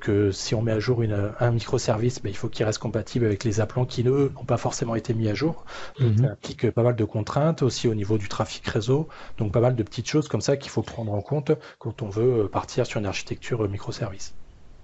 que 0.00 0.32
si 0.32 0.54
on 0.54 0.62
met 0.62 0.72
à 0.72 0.80
jour 0.80 1.02
un 1.38 1.50
microservice, 1.52 2.20
ben, 2.22 2.28
il 2.28 2.36
faut 2.36 2.48
qu'il 2.48 2.64
reste 2.66 2.78
compatible 2.78 3.24
avec 3.24 3.44
les 3.44 3.60
appelants 3.60 3.84
qui, 3.84 4.02
eux, 4.06 4.32
n'ont 4.34 4.44
pas 4.44 4.56
forcément 4.56 4.96
été 4.96 5.14
mis 5.14 5.28
à 5.28 5.34
jour. 5.34 5.64
Donc, 6.00 6.10
mhm. 6.10 6.18
ça 6.18 6.32
implique 6.32 6.70
pas 6.72 6.82
mal 6.82 6.96
de 6.96 7.04
contraintes 7.04 7.62
aussi 7.62 7.86
au 7.86 7.94
niveau 7.94 8.18
du 8.18 8.28
trafic 8.28 8.66
réseau. 8.66 9.08
Donc, 9.38 9.52
pas 9.52 9.60
mal 9.60 9.76
de 9.76 9.82
petites 9.84 10.08
choses 10.08 10.26
comme 10.26 10.40
ça 10.40 10.56
qu'il 10.56 10.70
faut 10.70 10.82
prendre 10.82 11.12
en 11.12 11.20
compte 11.20 11.52
quand 11.78 12.02
on 12.02 12.08
veut 12.08 12.48
partir 12.48 12.86
sur 12.86 12.98
une 12.98 13.06
architecture 13.06 13.68
microservice. 13.68 14.34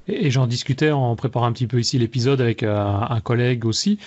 Et, 0.09 0.31
j'en 0.31 0.47
discutais 0.47 0.91
en 0.91 1.15
préparant 1.17 1.47
un 1.47 1.53
petit 1.53 1.67
peu 1.67 1.81
ici 1.81 1.99
l'épisode 1.99 2.41
avec 2.41 2.63
euh, 2.63 2.77
un 2.77 3.21
collègue 3.21 3.65
aussi. 3.65 3.99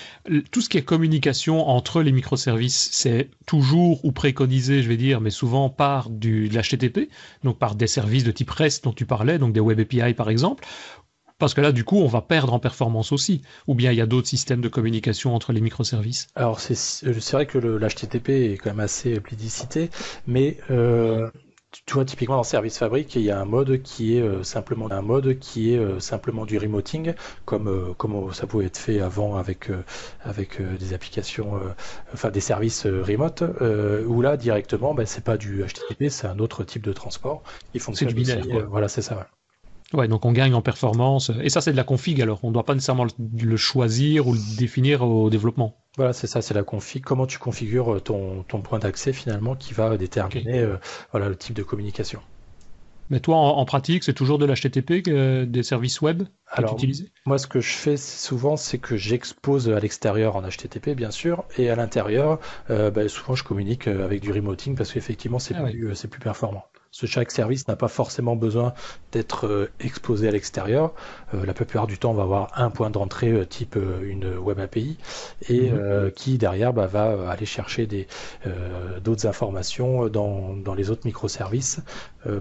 Tout 0.51 0.61
ce 0.61 0.69
qui 0.69 0.77
est 0.77 0.81
communication 0.81 1.67
entre 1.67 2.01
les 2.01 2.11
microservices, 2.11 2.89
c'est 2.91 3.29
toujours 3.45 4.03
ou 4.05 4.11
préconisé, 4.11 4.81
je 4.81 4.89
vais 4.89 4.97
dire, 4.97 5.21
mais 5.21 5.29
souvent 5.29 5.69
par 5.69 6.09
du, 6.09 6.49
de 6.49 6.57
l'HTTP, 6.57 7.09
donc 7.43 7.57
par 7.57 7.75
des 7.75 7.87
services 7.87 8.23
de 8.23 8.31
type 8.31 8.49
REST 8.49 8.83
dont 8.83 8.93
tu 8.93 9.05
parlais, 9.05 9.37
donc 9.37 9.53
des 9.53 9.59
Web 9.59 9.79
API 9.79 10.13
par 10.13 10.29
exemple, 10.29 10.65
parce 11.39 11.53
que 11.53 11.61
là, 11.61 11.71
du 11.71 11.85
coup, 11.85 11.97
on 11.97 12.07
va 12.07 12.21
perdre 12.21 12.53
en 12.53 12.59
performance 12.59 13.11
aussi. 13.13 13.41
Ou 13.67 13.73
bien 13.73 13.91
il 13.91 13.97
y 13.97 14.01
a 14.01 14.05
d'autres 14.05 14.27
systèmes 14.27 14.61
de 14.61 14.67
communication 14.67 15.33
entre 15.33 15.53
les 15.53 15.61
microservices. 15.61 16.27
Alors 16.35 16.59
c'est 16.59 17.31
vrai 17.31 17.45
que 17.45 17.57
l'HTTP 17.57 18.29
est 18.29 18.57
quand 18.57 18.71
même 18.71 18.81
assez 18.81 19.19
plébiscité, 19.21 19.89
mais 20.27 20.57
euh, 20.69 21.29
tu 21.71 21.93
vois, 21.93 22.05
typiquement 22.05 22.37
dans 22.37 22.43
Service 22.43 22.79
Fabric, 22.79 23.15
il 23.15 23.21
y 23.21 23.29
a 23.29 23.39
un 23.39 23.45
mode 23.45 23.81
qui 23.83 24.17
est 24.17 24.21
euh, 24.21 24.41
simplement 24.41 24.91
un 24.91 25.03
mode 25.03 25.37
qui 25.37 25.73
est 25.73 25.77
euh, 25.77 25.99
simplement 25.99 26.45
du 26.45 26.57
remoting, 26.57 27.13
comme 27.45 27.67
euh, 27.67 27.93
comme 27.93 28.33
ça 28.33 28.47
pouvait 28.47 28.65
être 28.65 28.77
fait 28.77 28.99
avant 28.99 29.37
avec 29.37 29.69
avec 30.23 30.61
des 30.61 30.93
applications, 30.93 31.59
enfin 32.13 32.31
des 32.31 32.39
services 32.39 32.85
remote, 32.85 33.43
où 34.07 34.21
là 34.21 34.37
directement, 34.37 34.93
ben, 34.93 35.05
c'est 35.05 35.23
pas 35.23 35.37
du 35.37 35.63
HTTP, 35.63 36.09
c'est 36.09 36.27
un 36.27 36.39
autre 36.39 36.63
type 36.63 36.83
de 36.83 36.93
transport. 36.93 37.43
Il 37.73 37.81
fonctionne 37.81 38.09
du 38.09 38.15
binaire. 38.15 38.67
voilà, 38.67 38.87
c'est 38.87 39.01
ça. 39.01 39.27
Ouais, 39.93 40.07
donc 40.07 40.25
on 40.25 40.31
gagne 40.31 40.53
en 40.53 40.61
performance. 40.61 41.31
Et 41.41 41.49
ça, 41.49 41.61
c'est 41.61 41.71
de 41.71 41.77
la 41.77 41.83
config 41.83 42.21
alors. 42.21 42.39
On 42.43 42.49
ne 42.49 42.53
doit 42.53 42.65
pas 42.65 42.75
nécessairement 42.75 43.07
le 43.41 43.57
choisir 43.57 44.27
ou 44.27 44.33
le 44.33 44.57
définir 44.57 45.01
au 45.01 45.29
développement. 45.29 45.77
Voilà, 45.97 46.13
c'est 46.13 46.27
ça, 46.27 46.41
c'est 46.41 46.53
la 46.53 46.63
config. 46.63 47.03
Comment 47.03 47.25
tu 47.25 47.39
configures 47.39 47.95
euh, 47.95 47.99
ton, 47.99 48.43
ton 48.43 48.61
point 48.61 48.79
d'accès 48.79 49.13
finalement 49.13 49.55
qui 49.55 49.73
va 49.73 49.97
déterminer 49.97 50.59
euh, 50.59 50.77
voilà, 51.11 51.27
le 51.27 51.35
type 51.35 51.55
de 51.55 51.63
communication? 51.63 52.21
Mais 53.09 53.19
toi, 53.19 53.37
en, 53.37 53.65
pratique, 53.65 54.03
c'est 54.03 54.13
toujours 54.13 54.37
de 54.37 54.45
l'HTTP, 54.45 55.09
des 55.49 55.63
services 55.63 55.99
web 55.99 56.23
tu 56.55 56.63
utilises 56.73 57.11
Moi, 57.25 57.39
ce 57.39 57.47
que 57.47 57.59
je 57.59 57.73
fais 57.73 57.97
souvent, 57.97 58.55
c'est 58.55 58.77
que 58.77 58.97
j'expose 58.97 59.69
à 59.69 59.79
l'extérieur 59.79 60.35
en 60.35 60.43
HTTP, 60.43 60.89
bien 60.89 61.09
sûr, 61.09 61.43
et 61.57 61.71
à 61.71 61.75
l'intérieur, 61.75 62.39
euh, 62.69 62.91
ben, 62.91 63.07
souvent, 63.07 63.33
je 63.33 63.43
communique 63.43 63.87
avec 63.87 64.21
du 64.21 64.31
remoting 64.31 64.75
parce 64.75 64.93
qu'effectivement, 64.93 65.39
c'est 65.39 65.55
ah 65.55 65.63
plus, 65.63 65.95
c'est 65.95 66.07
plus 66.07 66.19
performant 66.19 66.65
chaque 66.91 67.31
service 67.31 67.67
n'a 67.67 67.75
pas 67.75 67.87
forcément 67.87 68.35
besoin 68.35 68.73
d'être 69.11 69.47
euh, 69.47 69.71
exposé 69.79 70.27
à 70.27 70.31
l'extérieur. 70.31 70.93
Euh, 71.33 71.45
la 71.45 71.53
plupart 71.53 71.87
du 71.87 71.97
temps, 71.97 72.11
on 72.11 72.15
va 72.15 72.23
avoir 72.23 72.59
un 72.59 72.69
point 72.69 72.89
d'entrée 72.89 73.31
euh, 73.31 73.45
type 73.45 73.77
une 74.01 74.37
web 74.37 74.59
API 74.59 74.97
et 75.47 75.71
mhm. 75.71 76.11
qui 76.11 76.37
derrière 76.37 76.73
bah, 76.73 76.87
va 76.87 77.29
aller 77.29 77.45
chercher 77.45 77.85
des 77.85 78.07
d'autres 79.01 79.27
informations 79.27 80.07
dans, 80.07 80.55
dans, 80.55 80.73
les 80.73 80.89
autres 80.89 81.05
microservices 81.05 81.79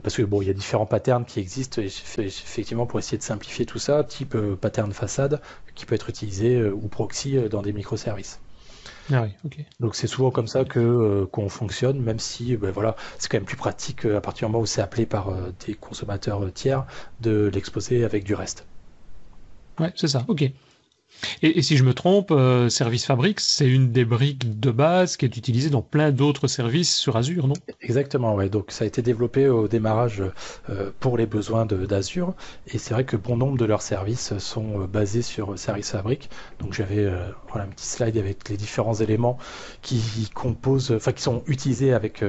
parce 0.02 0.16
que 0.16 0.22
bon, 0.22 0.42
il 0.42 0.48
y 0.48 0.50
a 0.50 0.54
différents 0.54 0.87
patterns 0.87 1.24
qui 1.24 1.40
existent 1.40 1.80
effectivement 1.82 2.87
pour 2.87 2.98
essayer 2.98 3.18
de 3.18 3.22
simplifier 3.22 3.66
tout 3.66 3.78
ça, 3.78 4.04
type 4.04 4.37
pattern 4.61 4.92
façade 4.92 5.40
qui 5.74 5.87
peut 5.87 5.94
être 5.94 6.08
utilisé 6.11 6.62
ou 6.62 6.88
proxy 6.88 7.37
dans 7.50 7.62
des 7.62 7.72
microservices. 7.72 8.40
Ah 9.12 9.27
Donc 9.81 9.94
c'est 9.97 10.07
souvent 10.07 10.31
comme 10.31 10.47
ça 10.47 10.64
que 10.64 10.79
euh, 10.81 11.27
qu'on 11.27 11.49
fonctionne, 11.49 12.01
même 12.01 12.18
si 12.18 12.57
ben 12.57 12.71
voilà, 12.71 12.94
c'est 13.18 13.29
quand 13.31 13.38
même 13.38 13.44
plus 13.47 13.57
pratique 13.57 14.05
euh, 14.07 14.16
à 14.18 14.21
partir 14.21 14.47
du 14.49 14.53
moment 14.53 14.62
où 14.62 14.66
c'est 14.66 14.83
appelé 14.83 15.07
par 15.07 15.29
euh, 15.31 15.53
des 15.66 15.75
consommateurs 15.75 16.53
tiers 16.53 16.87
de 17.21 17.51
l'exposer 17.53 18.05
avec 18.05 18.25
du 18.25 18.35
reste. 18.35 18.68
Ouais, 19.81 19.92
c'est 19.97 20.09
ça. 20.09 20.25
Ok. 20.29 20.44
Et, 21.42 21.62
si 21.62 21.76
je 21.76 21.85
me 21.85 21.94
trompe, 21.94 22.31
euh, 22.31 22.68
Service 22.68 23.04
Fabric, 23.04 23.40
c'est 23.40 23.68
une 23.68 23.92
des 23.92 24.04
briques 24.04 24.61
de 24.61 24.70
base 24.70 25.16
qui 25.16 25.24
est 25.24 25.37
utilisée 25.37 25.70
dans 25.70 25.83
plein 25.83 26.11
d'autres 26.11 26.46
services 26.46 26.96
sur 26.96 27.16
Azure, 27.16 27.46
non? 27.46 27.54
Exactement, 27.81 28.35
ouais. 28.35 28.48
Donc 28.48 28.70
ça 28.70 28.85
a 28.85 28.87
été 28.87 29.02
développé 29.02 29.48
au 29.48 29.68
démarrage 29.68 30.22
euh, 30.70 30.90
pour 31.00 31.16
les 31.16 31.26
besoins 31.26 31.66
d'Azure, 31.66 32.35
et 32.66 32.78
c'est 32.78 32.94
vrai 32.94 33.04
que 33.04 33.16
bon 33.16 33.37
nombre 33.37 33.59
de 33.59 33.64
leurs 33.64 33.83
services 33.83 34.37
sont 34.38 34.83
euh, 34.83 34.87
basés 34.87 35.22
sur 35.22 35.59
Service 35.59 35.90
Fabric. 35.90 36.31
Donc 36.61 36.72
j'avais 36.72 37.09
voilà, 37.48 37.66
un 37.66 37.68
petit 37.68 37.87
slide 37.87 38.16
avec 38.16 38.48
les 38.48 38.57
différents 38.57 38.94
éléments 38.94 39.38
qui 39.83 40.28
composent, 40.35 40.92
enfin 40.92 41.12
qui 41.12 41.22
sont 41.22 41.42
utilisés 41.46 41.92
avec 41.92 42.22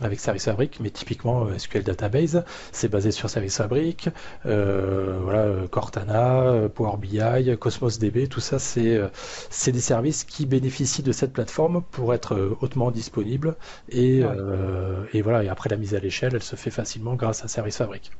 avec 0.00 0.20
Service 0.20 0.44
Fabric, 0.44 0.78
mais 0.80 0.90
typiquement 0.90 1.46
SQL 1.56 1.82
Database, 1.82 2.44
c'est 2.72 2.88
basé 2.88 3.10
sur 3.10 3.30
Service 3.30 3.56
Fabric. 3.56 4.08
voilà, 4.44 5.46
Cortana, 5.70 6.68
Power 6.74 6.96
BI, 6.98 7.56
Cosmos 7.58 7.98
DB 7.98 8.27
tout 8.28 8.40
ça, 8.40 8.58
euh, 8.78 9.08
c'est 9.50 9.72
des 9.72 9.80
services 9.80 10.24
qui 10.24 10.46
bénéficient 10.46 11.02
de 11.02 11.12
cette 11.12 11.32
plateforme 11.32 11.82
pour 11.90 12.14
être 12.14 12.34
euh, 12.34 12.56
hautement 12.60 12.90
disponibles. 12.90 13.56
Et, 13.88 14.20
euh, 14.22 15.04
et 15.12 15.22
voilà, 15.22 15.44
et 15.44 15.48
après 15.48 15.70
la 15.70 15.76
mise 15.76 15.94
à 15.94 16.00
l'échelle, 16.00 16.34
elle 16.34 16.42
se 16.42 16.56
fait 16.56 16.70
facilement 16.70 17.14
grâce 17.14 17.44
à 17.44 17.48
Service 17.48 17.76
Fabric. 17.76 18.12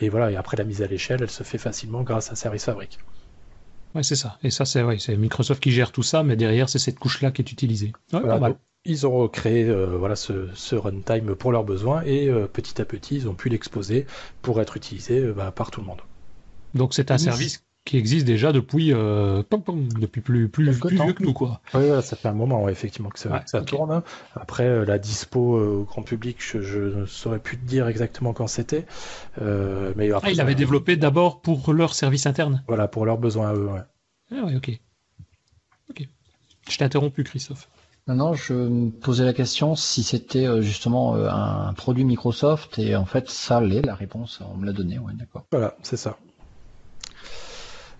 Et 0.00 0.08
voilà, 0.08 0.30
et 0.30 0.36
après 0.36 0.56
la 0.56 0.64
mise 0.64 0.82
à 0.82 0.86
l'échelle, 0.86 1.20
elle 1.22 1.30
se 1.30 1.42
fait 1.42 1.58
facilement 1.58 2.02
grâce 2.02 2.30
à 2.32 2.34
Service 2.34 2.64
Fabric. 2.64 2.98
Ouais, 3.94 4.02
c'est 4.02 4.16
ça. 4.16 4.38
Et 4.42 4.50
ça, 4.50 4.64
c'est 4.64 4.82
ouais, 4.82 4.98
Microsoft 5.16 5.62
qui 5.62 5.70
gère 5.70 5.92
tout 5.92 6.02
ça, 6.02 6.22
mais 6.22 6.36
derrière, 6.36 6.68
c'est 6.68 6.80
cette 6.80 6.98
couche-là 6.98 7.30
qui 7.30 7.42
est 7.42 7.52
utilisée. 7.52 7.92
Ouais, 8.12 8.20
pas 8.20 8.38
mal. 8.38 8.56
Ils 8.86 9.06
ont 9.06 9.28
créé 9.28 9.64
euh, 9.64 9.96
voilà, 9.96 10.14
ce, 10.14 10.48
ce, 10.54 10.74
runtime 10.74 11.34
pour 11.36 11.52
leurs 11.52 11.64
besoins 11.64 12.02
et 12.02 12.28
euh, 12.28 12.46
petit 12.46 12.82
à 12.82 12.84
petit, 12.84 13.16
ils 13.16 13.28
ont 13.28 13.34
pu 13.34 13.48
l'exposer 13.48 14.06
pour 14.42 14.60
être 14.60 14.76
utilisé 14.76 15.20
euh, 15.20 15.32
bah, 15.32 15.52
par 15.52 15.70
tout 15.70 15.80
le 15.80 15.86
monde. 15.86 16.02
Donc 16.74 16.92
c'est 16.92 17.10
un 17.10 17.16
service 17.16 17.64
qui 17.84 17.98
existe 17.98 18.26
déjà 18.26 18.52
depuis 18.52 18.88
depuis 18.88 20.20
plus 20.20 20.48
plus, 20.48 20.78
plus 20.78 20.96
vieux 20.96 21.12
que 21.12 21.22
nous 21.22 21.32
quoi. 21.32 21.60
Oui, 21.74 21.82
ça 22.02 22.16
fait 22.16 22.28
un 22.28 22.34
moment 22.34 22.68
effectivement 22.68 23.10
que 23.10 23.18
ça, 23.18 23.42
tourne. 23.62 24.02
Après 24.34 24.84
la 24.84 24.98
dispo 24.98 25.58
au 25.58 25.84
grand 25.84 26.02
public, 26.02 26.38
je, 26.40 27.00
ne 27.00 27.06
saurais 27.06 27.38
plus 27.38 27.58
te 27.58 27.66
dire 27.66 27.86
exactement 27.88 28.32
quand 28.32 28.46
c'était. 28.46 28.86
mais 29.40 30.12
après, 30.12 30.28
ah, 30.28 30.32
il 30.32 30.40
avait 30.40 30.54
développé 30.54 30.96
d'abord 30.96 31.40
pour 31.40 31.72
leur 31.72 31.94
service 31.94 32.26
interne. 32.26 32.62
Voilà, 32.68 32.88
pour 32.88 33.04
leurs 33.04 33.18
besoins 33.18 33.50
à 33.50 33.54
eux. 33.54 33.66
Ouais. 33.66 33.80
Ah 34.32 34.44
ouais, 34.44 34.56
ok. 34.56 34.70
Ok. 35.90 36.08
Je 36.68 36.78
t'ai 36.78 36.84
interrompu, 36.84 37.24
Christophe. 37.24 37.68
Non, 38.06 38.14
non, 38.14 38.34
je 38.34 38.52
me 38.52 38.90
posais 38.90 39.24
la 39.24 39.32
question 39.32 39.76
si 39.76 40.02
c'était 40.02 40.46
euh, 40.46 40.60
justement 40.60 41.16
euh, 41.16 41.28
un 41.30 41.72
produit 41.72 42.04
Microsoft 42.04 42.78
et 42.78 42.96
en 42.96 43.06
fait 43.06 43.30
ça 43.30 43.62
l'est, 43.62 43.80
la 43.80 43.94
réponse, 43.94 44.40
on 44.52 44.58
me 44.58 44.66
l'a 44.66 44.72
donné, 44.72 44.98
ouais, 44.98 45.14
d'accord. 45.14 45.46
Voilà, 45.50 45.74
c'est 45.82 45.96
ça. 45.96 46.18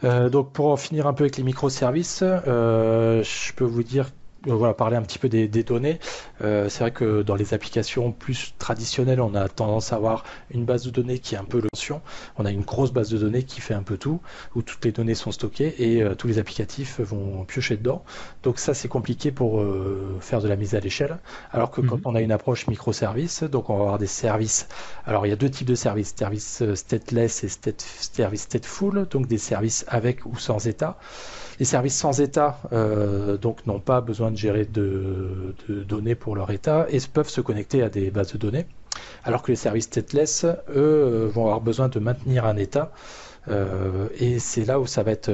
Euh, 0.04 0.28
donc 0.28 0.52
pour 0.52 0.68
en 0.68 0.76
finir 0.76 1.06
un 1.06 1.14
peu 1.14 1.24
avec 1.24 1.36
les 1.36 1.42
microservices, 1.42 2.20
je 2.20 3.52
peux 3.54 3.64
vous 3.64 3.82
dire 3.82 4.10
voilà, 4.46 4.74
parler 4.74 4.96
un 4.96 5.02
petit 5.02 5.18
peu 5.18 5.28
des, 5.28 5.48
données. 5.64 5.98
Euh, 6.42 6.68
c'est 6.68 6.80
vrai 6.80 6.90
que 6.90 7.22
dans 7.22 7.34
les 7.34 7.54
applications 7.54 8.12
plus 8.12 8.54
traditionnelles, 8.58 9.20
on 9.20 9.34
a 9.34 9.48
tendance 9.48 9.92
à 9.92 9.96
avoir 9.96 10.24
une 10.50 10.64
base 10.64 10.84
de 10.84 10.90
données 10.90 11.18
qui 11.18 11.34
est 11.34 11.38
un 11.38 11.44
peu 11.44 11.60
l'option. 11.60 12.02
On 12.36 12.44
a 12.44 12.50
une 12.50 12.62
grosse 12.62 12.92
base 12.92 13.10
de 13.10 13.18
données 13.18 13.44
qui 13.44 13.60
fait 13.60 13.74
un 13.74 13.82
peu 13.82 13.96
tout, 13.96 14.20
où 14.54 14.62
toutes 14.62 14.84
les 14.84 14.92
données 14.92 15.14
sont 15.14 15.32
stockées 15.32 15.74
et 15.78 16.02
euh, 16.02 16.14
tous 16.14 16.26
les 16.28 16.38
applicatifs 16.38 17.00
vont 17.00 17.44
piocher 17.44 17.76
dedans. 17.76 18.04
Donc 18.42 18.58
ça, 18.58 18.74
c'est 18.74 18.88
compliqué 18.88 19.30
pour 19.30 19.60
euh, 19.60 20.18
faire 20.20 20.40
de 20.40 20.48
la 20.48 20.56
mise 20.56 20.74
à 20.74 20.80
l'échelle. 20.80 21.18
Alors 21.50 21.70
que 21.70 21.80
quand 21.80 21.96
mhm. 21.96 22.02
on 22.04 22.14
a 22.14 22.20
une 22.20 22.32
approche 22.32 22.66
microservice, 22.66 23.44
donc 23.44 23.70
on 23.70 23.76
va 23.76 23.82
avoir 23.84 23.98
des 23.98 24.06
services. 24.06 24.68
Alors 25.06 25.26
il 25.26 25.30
y 25.30 25.32
a 25.32 25.36
deux 25.36 25.50
types 25.50 25.68
de 25.68 25.74
services, 25.74 26.14
services 26.16 26.62
stateless 26.74 27.44
et 27.44 27.48
services 27.48 28.42
stateful, 28.42 29.06
donc 29.10 29.26
des 29.26 29.38
services 29.38 29.84
avec 29.88 30.26
ou 30.26 30.36
sans 30.38 30.66
état. 30.66 30.98
Les 31.58 31.64
services 31.64 31.96
sans 31.96 32.20
état 32.20 32.58
euh, 32.72 33.36
donc 33.36 33.66
n'ont 33.66 33.80
pas 33.80 34.00
besoin 34.00 34.30
de 34.34 34.38
gérer 34.38 34.64
de, 34.64 35.54
données 35.68 36.14
pour 36.14 36.36
leur 36.36 36.50
état 36.50 36.86
et 36.90 36.98
peuvent 37.12 37.28
se 37.28 37.40
connecter 37.40 37.82
à 37.82 37.88
des 37.88 38.10
bases 38.10 38.32
de 38.32 38.38
données, 38.38 38.66
alors 39.24 39.42
que 39.42 39.50
les 39.50 39.56
services 39.56 39.84
stateless, 39.84 40.44
eux, 40.44 40.54
euh, 40.76 41.28
vont 41.32 41.44
avoir 41.44 41.60
besoin 41.60 41.88
de 41.88 41.98
maintenir 41.98 42.44
un 42.44 42.56
état. 42.56 42.92
Euh, 43.48 44.08
et 44.18 44.38
c'est 44.38 44.64
là 44.64 44.80
où 44.80 44.86
ça 44.86 45.02
va 45.02 45.10
être 45.12 45.30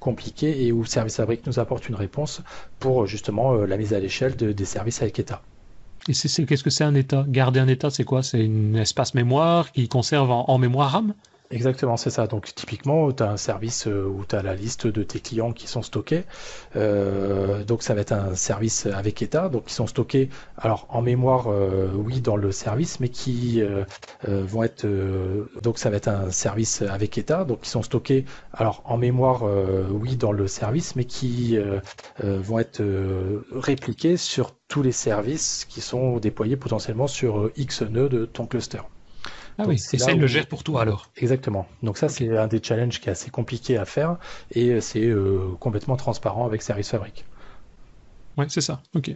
compliqué 0.00 0.66
et 0.66 0.72
où 0.72 0.84
Service 0.84 1.16
Fabric 1.16 1.46
nous 1.46 1.58
apporte 1.58 1.88
une 1.88 1.94
réponse 1.94 2.42
pour 2.78 3.06
justement 3.06 3.54
la 3.54 3.76
mise 3.76 3.94
à 3.94 4.00
l'échelle 4.00 4.36
des 4.36 4.64
services 4.64 5.00
avec 5.02 5.18
état. 5.18 5.42
Et 6.08 6.14
c'est, 6.14 6.44
qu'est-ce 6.46 6.64
que 6.64 6.70
c'est 6.70 6.84
un 6.84 6.94
état? 6.94 7.24
Garder 7.28 7.60
un 7.60 7.68
état, 7.68 7.90
c'est 7.90 8.04
quoi? 8.04 8.22
C'est 8.22 8.42
un 8.44 8.74
espace 8.74 9.14
mémoire 9.14 9.72
qui 9.72 9.88
conserve 9.88 10.30
en 10.30 10.58
mémoire 10.58 10.92
RAM? 10.92 11.14
Exactement, 11.50 11.96
c'est 11.96 12.10
ça. 12.10 12.26
Donc 12.26 12.54
typiquement, 12.54 13.10
tu 13.10 13.22
as 13.22 13.30
un 13.30 13.38
service 13.38 13.86
euh, 13.86 14.04
où 14.04 14.26
tu 14.26 14.36
as 14.36 14.42
la 14.42 14.54
liste 14.54 14.86
de 14.86 15.02
tes 15.02 15.18
clients 15.20 15.52
qui 15.52 15.66
sont 15.66 15.80
stockés. 15.80 16.24
Euh, 16.76 17.64
donc 17.64 17.82
ça 17.82 17.94
va 17.94 18.02
être 18.02 18.12
un 18.12 18.34
service 18.34 18.84
avec 18.84 19.22
état, 19.22 19.48
donc 19.48 19.64
qui 19.64 19.72
sont 19.74 19.86
stockés 19.86 20.28
alors 20.58 20.86
en 20.90 21.00
mémoire, 21.00 21.46
euh, 21.48 21.88
oui, 21.94 22.20
dans 22.20 22.36
le 22.36 22.52
service, 22.52 23.00
mais 23.00 23.08
qui 23.08 23.62
vont 24.26 24.62
être 24.62 24.86
donc 25.62 25.78
ça 25.78 25.90
va 25.90 25.96
être 25.96 26.08
un 26.08 26.30
service 26.30 26.82
avec 26.82 27.16
état, 27.18 27.44
donc 27.44 27.62
qui 27.62 27.70
sont 27.70 27.82
stockés 27.82 28.24
alors 28.52 28.82
en 28.84 28.98
mémoire, 28.98 29.44
oui, 29.90 30.16
dans 30.16 30.32
le 30.32 30.46
service, 30.48 30.96
mais 30.96 31.04
qui 31.04 31.58
vont 32.22 32.58
être 32.58 32.82
répliqués 33.52 34.16
sur 34.16 34.54
tous 34.68 34.82
les 34.82 34.92
services 34.92 35.64
qui 35.68 35.80
sont 35.80 36.18
déployés 36.18 36.56
potentiellement 36.56 37.06
sur 37.06 37.50
X 37.56 37.82
nœuds 37.82 38.08
de 38.08 38.26
ton 38.26 38.46
cluster. 38.46 38.80
Ah 39.58 39.64
oui, 39.66 39.74
et 39.74 39.98
ça, 39.98 40.12
il 40.12 40.20
le 40.20 40.26
gère 40.28 40.46
pour 40.46 40.62
toi 40.62 40.82
alors. 40.82 41.10
Exactement. 41.16 41.66
Donc 41.82 41.98
ça, 41.98 42.08
c'est 42.08 42.36
un 42.36 42.46
des 42.46 42.62
challenges 42.62 43.00
qui 43.00 43.08
est 43.08 43.12
assez 43.12 43.30
compliqué 43.30 43.76
à 43.76 43.84
faire 43.84 44.16
et 44.52 44.80
c'est 44.80 45.04
euh, 45.04 45.50
complètement 45.58 45.96
transparent 45.96 46.46
avec 46.46 46.62
Service 46.62 46.90
Fabric. 46.90 47.24
Ouais, 48.36 48.46
c'est 48.48 48.60
ça. 48.60 48.80
Ok. 48.94 49.10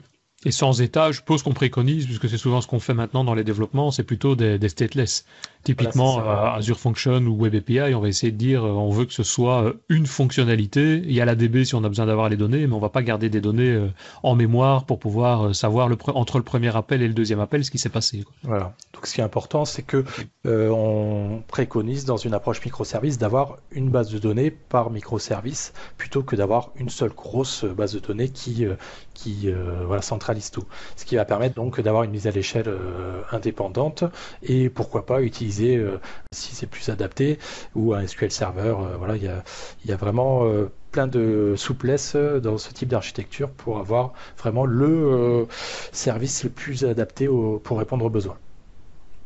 Et 0.45 0.51
sans 0.51 0.81
état, 0.81 1.13
je 1.13 1.19
suppose 1.19 1.45
qu'on 1.45 1.53
préconise, 1.53 2.07
puisque 2.07 2.29
c'est 2.29 2.37
souvent 2.39 2.61
ce 2.61 2.67
qu'on 2.67 2.81
fait 2.81 2.95
maintenant 2.95 3.23
dans 3.23 3.35
les 3.35 3.45
développements, 3.45 3.93
c'est 3.93 4.03
plutôt 4.03 4.35
des, 4.35 4.59
des, 4.59 4.69
stateless. 4.69 5.25
Typiquement, 5.65 6.19
euh, 6.19 6.57
Azure 6.57 6.81
Function 6.81 7.21
ou 7.23 7.37
Web 7.37 7.55
API, 7.55 7.95
on 7.95 8.01
va 8.01 8.09
essayer 8.09 8.33
de 8.33 8.37
dire, 8.37 8.65
euh, 8.65 8.71
on 8.71 8.91
veut 8.91 9.05
que 9.05 9.13
ce 9.13 9.23
soit 9.23 9.63
euh, 9.63 9.73
une 9.89 10.07
fonctionnalité. 10.07 10.97
Il 11.05 11.13
y 11.13 11.21
a 11.21 11.25
la 11.25 11.37
DB 11.37 11.65
si 11.65 11.77
on 11.77 11.85
a 11.85 11.89
besoin 11.89 12.07
d'avoir 12.07 12.29
les 12.29 12.37
données, 12.37 12.67
mais 12.67 12.75
on 12.75 12.81
va 12.81 12.89
pas 12.89 13.03
garder 13.03 13.29
des 13.29 13.41
données 13.41 13.81
en 14.25 14.35
mémoire 14.35 14.87
pour 14.87 14.99
pouvoir 14.99 15.55
savoir 15.55 15.89
le 15.89 15.97
entre 16.15 16.39
le 16.39 16.45
premier 16.45 16.75
appel 16.77 17.01
et 17.01 17.07
le 17.07 17.15
deuxième 17.15 17.39
appel 17.39 17.65
ce 17.65 17.71
qui 17.71 17.79
s'est 17.79 17.89
passé. 17.89 18.25
Voilà. 18.43 18.75
Donc, 18.93 19.07
ce 19.07 19.15
qui 19.15 19.21
est 19.21 19.25
important, 19.25 19.65
c'est 19.65 19.83
que 19.83 20.05
on 20.45 21.43
préconise 21.47 22.05
dans 22.05 22.17
une 22.17 22.35
approche 22.35 22.65
microservice 22.65 23.19
d'avoir 23.19 23.59
une 23.71 23.89
base 23.89 24.11
de 24.11 24.19
données 24.19 24.51
par 24.51 24.91
microservice 24.91 25.73
plutôt 25.97 26.23
que 26.23 26.35
d'avoir 26.35 26.71
une 26.77 26.89
seule 26.91 27.13
grosse 27.13 27.65
base 27.65 27.95
de 27.95 28.01
données 28.01 28.31
qui 28.31 28.67
qui 29.15 29.49
voilà 29.87 30.03
centralise 30.03 30.51
tout. 30.51 30.65
Ce 30.97 31.05
qui 31.05 31.17
va 31.17 31.25
permettre 31.25 31.55
donc 31.55 31.81
d'avoir 31.81 32.03
une 32.03 32.11
mise 32.11 32.27
à 32.27 32.33
l'échelle 32.33 32.73
indépendante 33.31 34.05
et 34.43 34.69
pourquoi 34.69 35.07
pas 35.07 35.23
utiliser 35.23 35.52
euh, 35.61 35.99
si 36.33 36.55
c'est 36.55 36.67
plus 36.67 36.89
adapté 36.89 37.39
ou 37.75 37.95
un 37.95 38.07
SQL 38.07 38.31
Server. 38.31 38.75
Euh, 38.79 38.97
voilà, 38.97 39.17
il 39.17 39.23
y 39.23 39.93
a, 39.93 39.97
vraiment 39.97 40.45
euh, 40.45 40.71
plein 40.91 41.07
de 41.07 41.55
souplesse 41.57 42.17
dans 42.17 42.59
ce 42.59 42.73
type 42.73 42.89
d'architecture 42.89 43.51
pour 43.51 43.79
avoir 43.79 44.13
vraiment 44.39 44.67
le 44.67 45.47
service 45.93 46.45
le 46.45 46.51
plus 46.51 46.85
adapté 46.85 47.27
pour 47.27 47.79
répondre 47.79 48.05
aux 48.05 48.11
besoins. 48.11 48.39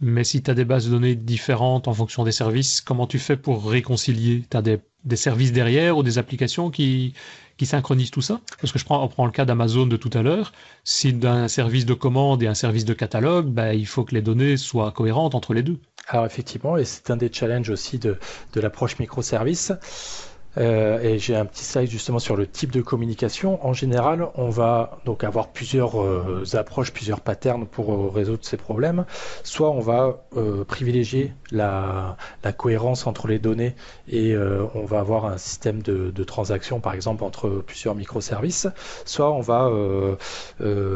Mais 0.00 0.24
si 0.24 0.42
tu 0.42 0.50
as 0.50 0.54
des 0.54 0.64
bases 0.64 0.86
de 0.86 0.90
données 0.90 1.14
différentes 1.14 1.88
en 1.88 1.94
fonction 1.94 2.22
des 2.24 2.32
services, 2.32 2.82
comment 2.82 3.06
tu 3.06 3.18
fais 3.18 3.36
pour 3.36 3.68
réconcilier? 3.68 4.44
Tu 4.50 4.56
as 4.56 4.62
des, 4.62 4.80
services 5.16 5.52
derrière 5.52 5.96
ou 5.96 6.02
des 6.02 6.18
applications 6.18 6.70
qui, 6.70 7.14
qui 7.56 7.66
synchronisent 7.66 8.10
tout 8.10 8.22
ça 8.22 8.40
Parce 8.60 8.72
que 8.72 8.78
je 8.78 8.84
prends, 8.84 9.24
le 9.24 9.30
cas 9.30 9.44
d'Amazon 9.44 9.86
de 9.86 9.96
tout 9.96 10.10
à 10.12 10.22
l'heure. 10.22 10.52
Si 10.84 11.12
d'un 11.12 11.48
service 11.48 11.86
de 11.86 11.94
commande 11.94 12.42
et 12.42 12.46
un 12.46 12.54
service 12.54 12.84
de 12.84 12.94
catalogue, 12.94 13.46
ben, 13.46 13.72
il 13.72 13.86
faut 13.86 14.04
que 14.04 14.14
les 14.14 14.22
données 14.22 14.56
soient 14.56 14.92
cohérentes 14.92 15.34
entre 15.34 15.54
les 15.54 15.62
deux. 15.62 15.78
Alors 16.08 16.26
effectivement, 16.26 16.76
et 16.76 16.84
c'est 16.84 17.10
un 17.10 17.16
des 17.16 17.32
challenges 17.32 17.70
aussi 17.70 17.98
de, 17.98 18.18
de 18.52 18.60
l'approche 18.60 18.98
microservice. 18.98 19.72
Euh, 20.58 21.00
et 21.00 21.18
j'ai 21.18 21.36
un 21.36 21.44
petit 21.44 21.64
slide 21.64 21.90
justement 21.90 22.18
sur 22.18 22.36
le 22.36 22.46
type 22.46 22.72
de 22.72 22.80
communication. 22.80 23.64
En 23.66 23.72
général, 23.72 24.28
on 24.34 24.48
va 24.48 24.98
donc 25.04 25.24
avoir 25.24 25.48
plusieurs 25.48 26.02
euh, 26.02 26.44
approches, 26.54 26.92
plusieurs 26.92 27.20
patterns 27.20 27.66
pour 27.66 27.92
euh, 27.92 28.08
résoudre 28.08 28.44
ces 28.44 28.56
problèmes. 28.56 29.04
Soit 29.42 29.70
on 29.70 29.80
va 29.80 30.18
privilégier 30.68 31.32
la, 31.50 32.16
cohérence 32.56 33.06
entre 33.06 33.26
les 33.28 33.38
données 33.38 33.74
et 34.08 34.36
on 34.36 34.84
va 34.84 35.00
avoir 35.00 35.26
un 35.26 35.38
système 35.38 35.82
de, 35.82 36.10
de 36.10 36.24
transaction, 36.24 36.80
par 36.80 36.94
exemple, 36.94 37.24
entre 37.24 37.48
plusieurs 37.48 37.94
microservices. 37.94 38.68
Soit 39.04 39.32
on 39.32 39.40
va 39.40 39.70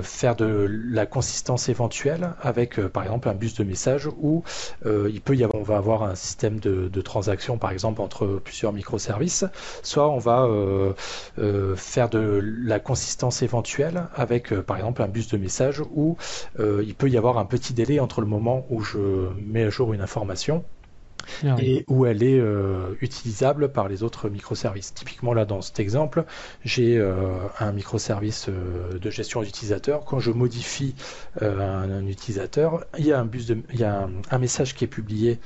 faire 0.03 0.37
de 0.37 0.67
la 0.69 1.07
consistance 1.07 1.69
éventuelle 1.69 2.35
avec, 2.43 2.81
par 2.89 3.03
exemple, 3.03 3.29
un 3.29 3.35
bus 3.35 3.55
de 3.55 3.65
messages 3.65 4.09
où 4.21 4.43
il 4.87 5.21
peut 5.21 5.37
y 5.37 5.45
avoir, 5.45 5.61
on 5.61 5.65
va 5.65 5.77
avoir 5.77 6.03
un 6.03 6.15
système 6.15 6.61
de, 6.61 6.89
de 6.89 7.01
transaction, 7.01 7.59
par 7.59 7.71
exemple, 7.71 8.01
entre 8.01 8.27
plusieurs 8.45 8.73
microservices 8.73 9.45
soit 9.83 10.09
on 10.09 10.19
va 10.19 10.45
euh, 10.45 10.93
euh, 11.39 11.77
faire 11.77 12.09
de 12.09 12.41
la 12.43 12.79
consistance 12.79 13.43
éventuelle 13.43 14.09
avec 14.15 14.53
euh, 14.53 14.63
par 14.63 14.77
exemple 14.77 15.03
un 15.03 15.09
bus 15.09 15.29
de 15.29 15.37
message 15.37 15.83
où 15.95 16.17
il 16.59 16.95
peut 16.95 17.09
y 17.09 17.17
avoir 17.17 17.39
un 17.39 17.45
petit 17.45 17.75
délai 17.75 18.01
entre 18.01 18.21
le 18.21 18.27
moment 18.27 18.67
où 18.71 18.81
je 18.81 19.29
mets 19.41 19.65
à 19.65 19.71
jour 19.71 19.93
une 19.93 20.01
information 20.01 20.65
ah 21.45 21.57
et 21.61 21.85
où 21.89 22.07
elle 22.07 22.23
est 22.23 22.39
euh, 22.39 22.95
utilisable 23.01 23.73
par 23.73 23.89
les 23.89 24.03
autres 24.03 24.29
microservices. 24.29 24.95
Typiquement 24.95 25.33
là 25.33 25.45
dans 25.45 25.61
cet 25.61 25.81
exemple, 25.81 26.25
j'ai 26.65 26.99
euh, 26.99 27.39
un 27.59 27.73
microservice 27.73 28.49
euh, 28.49 28.99
de 28.99 29.11
gestion 29.11 29.43
d'utilisateur. 29.43 30.05
Quand 30.05 30.19
je 30.19 30.31
modifie 30.31 30.95
un, 31.41 32.07
utilisateur, 32.07 32.85
il 32.99 33.07
y 33.07 33.13
a 33.13 33.21
un 33.21 33.25
bus 33.25 33.47
de, 33.47 33.59
il 33.73 33.81
y 33.81 33.85
a 33.85 34.09
un, 34.31 34.39
message 34.39 34.75
qui 34.75 34.85
est 34.85 34.89
publié 34.89 35.39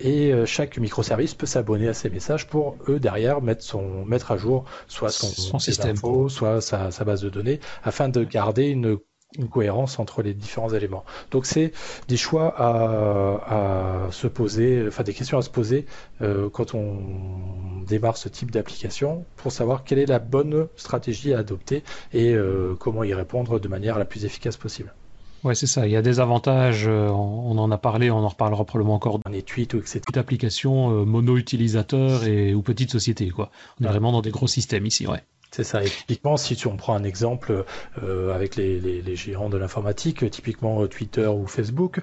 et 0.00 0.32
chaque 0.46 0.78
microservice 0.78 1.34
peut 1.34 1.46
s'abonner 1.46 1.88
à 1.88 1.94
ces 1.94 2.08
messages 2.08 2.46
pour 2.46 2.76
eux 2.88 2.98
derrière 2.98 3.42
mettre 3.42 3.62
son 3.62 4.04
mettre 4.06 4.32
à 4.32 4.38
jour 4.38 4.64
soit 4.86 5.10
son, 5.10 5.58
système, 5.58 5.96
soit 6.28 6.60
sa, 6.60 6.90
sa 6.90 7.04
base 7.04 7.20
de 7.20 7.28
données 7.28 7.60
afin 7.82 8.08
de 8.08 8.24
garder 8.24 8.68
une 8.68 8.98
une 9.38 9.48
cohérence 9.48 9.98
entre 9.98 10.22
les 10.22 10.34
différents 10.34 10.72
éléments. 10.72 11.04
Donc 11.30 11.46
c'est 11.46 11.72
des 12.08 12.16
choix 12.16 12.54
à, 12.56 14.08
se 14.10 14.26
poser, 14.26 14.84
enfin 14.86 15.02
des 15.02 15.14
questions 15.14 15.38
à 15.38 15.42
se 15.42 15.50
poser 15.50 15.86
euh, 16.22 16.48
quand 16.50 16.74
on 16.74 17.82
démarre 17.86 18.16
ce 18.16 18.28
type 18.28 18.50
d'application 18.50 19.24
pour 19.36 19.52
savoir 19.52 19.84
quelle 19.84 19.98
est 19.98 20.06
la 20.06 20.18
bonne 20.18 20.68
stratégie 20.76 21.34
à 21.34 21.38
adopter 21.38 21.82
et 22.12 22.34
euh, 22.34 22.74
comment 22.78 23.04
y 23.04 23.14
répondre 23.14 23.58
de 23.58 23.68
manière 23.68 23.98
la 23.98 24.04
plus 24.04 24.24
efficace 24.24 24.56
possible. 24.56 24.94
Ouais, 25.42 25.54
c'est 25.54 25.66
ça. 25.66 25.86
Il 25.86 25.92
y 25.92 25.96
a 25.96 26.00
des 26.00 26.20
avantages. 26.20 26.86
euh, 26.88 27.08
on 27.08 27.58
en 27.58 27.70
a 27.70 27.76
parlé, 27.76 28.10
on 28.10 28.18
en 28.18 28.28
reparlera 28.28 28.64
probablement 28.64 28.94
encore. 28.94 29.20
Un 29.26 29.40
tweet 29.40 29.74
ou 29.74 29.78
etc. 29.78 30.00
Toute 30.00 30.16
application 30.16 31.04
mono-utilisateur 31.04 32.24
et 32.24 32.54
ou 32.54 32.62
petite 32.62 32.90
société, 32.90 33.28
quoi. 33.28 33.50
On 33.78 33.84
est 33.84 33.88
vraiment 33.88 34.10
dans 34.10 34.22
des 34.22 34.30
gros 34.30 34.46
systèmes 34.46 34.86
ici, 34.86 35.06
ouais. 35.06 35.20
C'est 35.56 35.62
ça. 35.62 35.84
Et 35.84 35.88
typiquement, 35.88 36.36
si 36.36 36.56
tu, 36.56 36.66
on 36.66 36.76
prend 36.76 36.96
un 36.96 37.04
exemple 37.04 37.64
euh, 38.02 38.34
avec 38.34 38.56
les, 38.56 38.80
les, 38.80 39.00
les 39.02 39.14
géants 39.14 39.48
de 39.48 39.56
l'informatique, 39.56 40.28
typiquement 40.28 40.82
euh, 40.82 40.88
Twitter 40.88 41.28
ou 41.28 41.46
Facebook, 41.46 42.00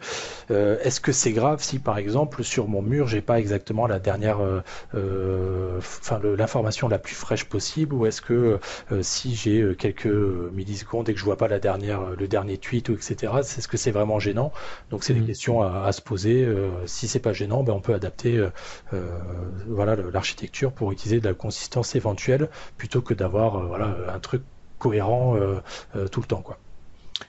euh, 0.51 0.77
est-ce 0.83 1.01
que 1.01 1.11
c'est 1.11 1.33
grave 1.33 1.61
si, 1.61 1.77
par 1.79 1.97
exemple, 1.97 2.45
sur 2.45 2.69
mon 2.69 2.81
mur, 2.81 3.09
j'ai 3.09 3.19
pas 3.19 3.39
exactement 3.39 3.87
la 3.87 3.99
dernière, 3.99 4.39
euh, 4.39 4.61
euh, 4.95 5.77
enfin, 5.79 6.21
l'information 6.23 6.87
la 6.87 6.97
plus 6.97 7.13
fraîche 7.13 7.43
possible, 7.43 7.93
ou 7.93 8.05
est-ce 8.05 8.21
que 8.21 8.57
euh, 8.93 9.03
si 9.03 9.35
j'ai 9.35 9.59
euh, 9.59 9.73
quelques 9.75 10.05
millisecondes 10.05 11.09
et 11.09 11.13
que 11.13 11.19
je 11.19 11.25
vois 11.25 11.35
pas 11.37 11.49
la 11.49 11.59
dernière, 11.59 12.11
le 12.17 12.27
dernier 12.29 12.57
tweet 12.57 12.87
ou 12.87 12.93
etc., 12.93 13.33
est-ce 13.41 13.67
que 13.67 13.75
c'est 13.75 13.91
vraiment 13.91 14.17
gênant? 14.19 14.53
Donc, 14.91 15.03
c'est 15.03 15.13
des 15.13 15.19
Mhm. 15.19 15.25
questions 15.27 15.61
à, 15.61 15.83
à 15.87 15.91
se 15.91 16.01
poser. 16.01 16.45
Euh, 16.45 16.69
si 16.85 17.09
c'est 17.09 17.19
pas 17.19 17.33
gênant, 17.33 17.63
ben, 17.63 17.73
on 17.73 17.81
peut 17.81 17.93
adapter, 17.93 18.37
euh, 18.37 18.49
euh, 18.93 19.09
voilà, 19.67 19.97
l'architecture 19.97 20.71
pour 20.71 20.91
utiliser 20.93 21.19
de 21.19 21.27
la 21.27 21.33
consistance 21.33 21.95
éventuelle 21.95 22.49
plutôt 22.77 23.01
que 23.01 23.13
d'avoir 23.13 23.40
euh, 23.41 23.65
voilà, 23.65 23.95
un 24.13 24.19
truc 24.19 24.43
cohérent 24.77 25.35
euh, 25.35 25.55
euh, 25.95 26.07
tout 26.07 26.21
le 26.21 26.27
temps. 26.27 26.41
Quoi. 26.41 26.57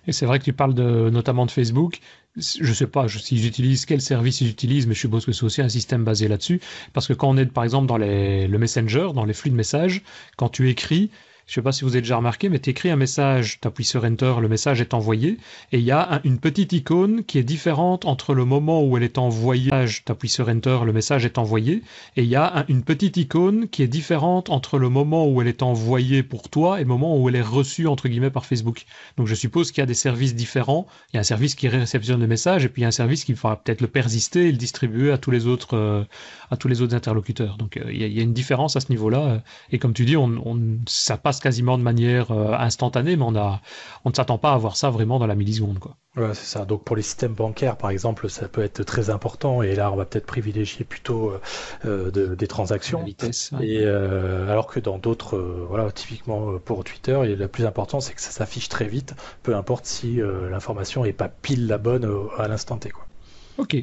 Et 0.07 0.13
c'est 0.13 0.27
vrai 0.27 0.39
que 0.39 0.45
tu 0.45 0.53
parles 0.53 0.75
de, 0.75 1.11
notamment 1.11 1.47
de 1.47 1.51
Facebook. 1.51 2.01
Je 2.37 2.73
sais 2.73 2.87
pas 2.87 3.09
s'ils 3.09 3.47
utilisent, 3.47 3.85
quel 3.85 4.01
service 4.01 4.41
ils 4.41 4.49
utilisent, 4.49 4.87
mais 4.87 4.95
je 4.95 5.01
suppose 5.01 5.27
que 5.27 5.33
c'est 5.33 5.45
aussi 5.45 5.61
un 5.61 5.69
système 5.69 6.03
basé 6.03 6.29
là-dessus. 6.29 6.61
Parce 6.95 7.07
que 7.07 7.13
quand 7.13 7.29
on 7.29 7.37
est, 7.37 7.45
par 7.45 7.63
exemple, 7.63 7.87
dans 7.87 7.99
les, 7.99 8.49
le 8.49 8.59
Messenger, 8.59 9.09
dans 9.15 9.27
les 9.27 9.35
flux 9.35 9.51
de 9.51 9.57
messages, 9.57 10.01
quand 10.37 10.49
tu 10.49 10.71
écris, 10.71 11.11
je 11.47 11.55
sais 11.55 11.63
pas 11.63 11.73
si 11.73 11.85
vous 11.85 11.91
avez 11.93 12.01
déjà 12.03 12.17
remarqué, 12.17 12.49
mais 12.49 12.59
tu 12.59 12.71
écris 12.71 12.91
un 12.91 12.97
message, 12.97 13.59
tu 13.61 13.69
appuies 13.69 13.85
sur 13.85 14.05
Enter, 14.05 14.35
le 14.41 14.49
message 14.49 14.81
est 14.81 14.95
envoyé, 14.95 15.39
et 15.73 15.79
il 15.79 15.85
y 15.85 15.91
a 15.91 16.15
un- 16.15 16.21
une 16.25 16.39
petite 16.39 16.73
icône 16.73 17.25
qui 17.25 17.39
est 17.39 17.43
différente 17.43 18.05
entre 18.05 18.35
le 18.35 18.45
moment 18.45 18.83
où 18.85 18.97
elle 18.97 19.03
est 19.03 19.19
envoyée, 19.19 19.71
tu 19.71 20.13
appuies 20.13 20.29
sur 20.29 20.49
Enter, 20.49 20.79
le 20.85 20.93
message 20.93 21.25
est 21.25 21.39
envoyé, 21.39 21.83
et 22.17 22.23
il 22.23 22.29
y 22.29 22.37
a 22.37 22.61
un- 22.61 22.65
une 22.69 22.83
petite 22.85 23.17
icône 23.17 23.69
qui 23.69 23.83
est 23.83 23.89
différente 23.89 24.51
entre 24.51 24.79
le 24.79 24.89
moment 24.89 25.29
où 25.29 25.41
elle 25.41 25.49
est 25.49 25.63
envoyée 25.63 26.23
pour 26.23 26.49
toi 26.49 26.79
et 26.81 26.85
le 26.85 26.89
moment 26.89 27.19
où 27.19 27.29
elle 27.29 27.37
est 27.37 27.43
reçue, 27.43 27.87
entre 27.87 28.09
guillemets, 28.09 28.31
par 28.31 28.47
Facebook. 28.47 28.85
Donc 29.17 29.27
je 29.27 29.35
suppose 29.35 29.73
qu'il 29.73 29.81
y 29.81 29.83
a 29.83 29.87
des 29.87 29.95
services 29.95 30.35
différents. 30.35 30.87
Il 31.13 31.17
y 31.17 31.19
a 31.19 31.21
un 31.21 31.25
service 31.25 31.55
qui 31.55 31.69
réceptionne 31.69 32.21
le 32.21 32.27
message 32.27 32.65
et 32.65 32.69
puis 32.69 32.83
il 32.83 32.85
y 32.85 32.87
a 32.87 32.89
un 32.89 32.93
service 32.93 33.25
qui 33.25 33.33
va 33.33 33.57
peut-être 33.57 33.81
le 33.81 33.89
persister 33.89 34.49
et 34.49 34.53
le 34.53 34.59
distribuer 34.59 35.13
à 35.13 35.19
tous 35.19 35.31
les 35.31 35.47
autres, 35.47 35.77
euh, 35.77 36.05
interlocuteurs. 36.93 37.57
Donc 37.57 37.77
euh, 37.77 37.93
il 37.93 38.13
y, 38.13 38.21
a, 38.21 38.23
une 38.23 38.33
différence 38.33 38.77
à 38.77 38.81
ce 38.81 38.91
niveau-là. 38.91 39.43
Et 39.71 39.79
comme 39.79 39.93
tu 39.95 40.05
dis, 40.05 40.17
ça 40.87 41.17
passe 41.17 41.32
quasiment 41.41 41.79
de 41.79 41.83
manière 41.83 42.31
euh, 42.31 42.53
instantanée, 42.55 43.17
mais 43.17 43.25
on, 43.27 43.37
a, 43.37 43.61
on 44.05 44.11
ne 44.11 44.15
s'attend 44.15 44.39
pas 44.39 44.53
à 44.53 44.57
voir 44.59 44.77
ça 44.77 44.91
vraiment 44.91 45.19
dans 45.19 45.27
la 45.27 45.35
milliseconde. 45.35 45.79
Quoi. 45.79 45.97
Ouais, 46.17 46.35
c'est 46.35 46.45
ça. 46.59 46.65
Donc 46.67 46.85
pour 46.85 46.95
les 46.97 47.03
systèmes 47.03 47.33
bancaires, 47.33 47.77
par 47.77 47.91
exemple, 47.91 48.29
ça 48.29 48.47
peut 48.49 48.63
être 48.63 48.83
très 48.85 49.09
important. 49.11 49.63
Et 49.63 49.75
là, 49.75 49.91
on 49.91 49.97
va 49.97 50.05
peut-être 50.05 50.27
privilégier 50.27 50.85
plutôt 50.85 51.31
euh, 51.31 51.41
euh, 51.87 52.11
de- 52.11 52.35
des 52.35 52.47
La 52.47 52.49
transactions. 52.49 53.03
vitesse. 53.03 53.51
ouais. 53.53 53.67
Et 53.67 53.81
euh, 53.85 54.51
alors 54.51 54.67
que 54.67 54.79
dans 54.81 54.99
d'autres, 54.99 55.37
euh, 55.37 55.65
voilà, 55.69 55.91
typiquement 55.91 56.59
pour 56.59 56.85
Twitter, 56.85 57.19
et 57.25 57.35
le 57.37 57.49
plus 57.49 57.65
important, 57.67 58.01
c'est 58.01 58.13
que 58.15 58.21
ça 58.21 58.31
s'affiche 58.31 58.69
très 58.69 58.87
vite, 58.89 59.15
peu 59.43 59.55
importe 59.57 59.87
si 59.87 60.21
l'information 60.51 61.05
est 61.05 61.13
pas 61.13 61.29
pile 61.29 61.67
la 61.67 61.79
bonne 61.79 62.09
à 62.39 62.47
l'instant 62.49 62.77
T. 62.77 62.91
Quoi. 62.91 63.07
Ok. 63.57 63.77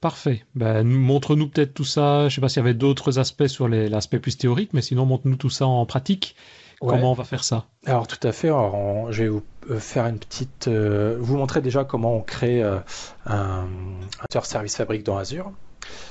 Parfait. 0.00 0.44
Ben, 0.54 0.82
nous- 0.84 0.98
montre-nous 0.98 1.48
peut-être 1.48 1.74
tout 1.74 1.84
ça. 1.84 2.28
Je 2.28 2.34
sais 2.36 2.40
pas 2.40 2.48
s'il 2.48 2.58
y 2.58 2.64
avait 2.64 2.74
d'autres 2.74 3.18
aspects 3.18 3.46
sur 3.48 3.66
les- 3.68 3.88
l'aspect 3.88 4.18
plus 4.20 4.36
théorique, 4.38 4.70
mais 4.72 4.82
sinon 4.82 5.06
montre-nous 5.06 5.36
tout 5.36 5.50
ça 5.50 5.66
en 5.66 5.84
pratique. 5.86 6.36
Ouais. 6.80 6.90
Comment 6.90 7.10
on 7.10 7.14
va 7.14 7.24
faire 7.24 7.42
ça? 7.42 7.64
Alors 7.86 8.06
tout 8.06 8.24
à 8.26 8.30
fait. 8.30 8.46
Alors, 8.48 8.74
on- 8.74 9.10
je 9.10 9.24
vais 9.24 9.28
vous 9.28 9.42
euh, 9.70 9.80
faire 9.80 10.06
une 10.06 10.18
petite, 10.18 10.68
euh, 10.68 11.16
vous 11.18 11.36
montrer 11.36 11.60
déjà 11.60 11.82
comment 11.84 12.14
on 12.14 12.20
crée 12.20 12.62
euh, 12.62 12.78
un, 13.26 13.66
un 14.32 14.40
service 14.42 14.76
fabrique 14.76 15.02
dans 15.02 15.16
Azure. 15.18 15.50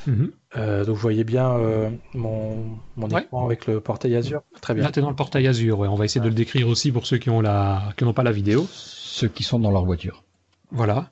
Mhm. 0.07 0.31
Euh, 0.57 0.83
donc 0.85 0.95
vous 0.95 1.01
voyez 1.01 1.23
bien 1.23 1.51
euh, 1.51 1.89
mon, 2.13 2.57
mon 2.97 3.07
Ouais. 3.09 3.21
écran 3.23 3.45
avec 3.45 3.65
le 3.67 3.79
portail 3.79 4.15
Azure. 4.17 4.41
Très 4.61 4.73
bien. 4.73 4.83
Là, 4.83 4.91
tu 4.91 4.99
es 4.99 5.01
dans 5.01 5.09
le 5.09 5.15
portail 5.15 5.47
Azure. 5.47 5.79
Ouais. 5.79 5.87
On 5.87 5.95
va 5.95 6.03
essayer 6.05 6.19
de 6.21 6.27
le 6.27 6.33
décrire 6.35 6.67
aussi 6.67 6.91
pour 6.91 7.05
ceux 7.05 7.17
qui 7.17 7.29
ont 7.29 7.39
la, 7.41 7.83
qui 7.95 8.03
n'ont 8.03 8.13
pas 8.13 8.23
la 8.23 8.31
vidéo. 8.33 8.67
Ceux 8.71 9.29
qui 9.29 9.43
sont 9.43 9.59
dans 9.59 9.71
leur 9.71 9.85
voiture. 9.85 10.23
Voilà. 10.71 11.09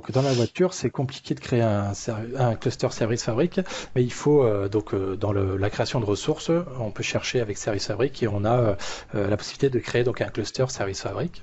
Donc 0.00 0.12
dans 0.12 0.22
la 0.22 0.32
voiture, 0.32 0.72
c'est 0.72 0.88
compliqué 0.88 1.34
de 1.34 1.40
créer 1.40 1.60
un, 1.60 1.92
cluster 2.58 2.88
service 2.90 3.22
fabrique, 3.22 3.60
mais 3.94 4.02
il 4.02 4.10
faut 4.10 4.42
euh, 4.42 4.66
donc 4.66 4.94
euh, 4.94 5.14
dans 5.14 5.30
le- 5.30 5.58
la 5.58 5.68
création 5.68 6.00
de 6.00 6.06
ressources, 6.06 6.50
on 6.78 6.90
peut 6.90 7.02
chercher 7.02 7.38
avec 7.42 7.58
service 7.58 7.86
fabrique 7.88 8.22
et 8.22 8.26
on 8.26 8.46
a 8.46 8.56
euh, 9.14 9.28
la 9.28 9.36
possibilité 9.36 9.68
de 9.68 9.78
créer 9.78 10.02
donc 10.02 10.22
un 10.22 10.30
cluster 10.30 10.64
service 10.68 11.02
fabrique. 11.02 11.42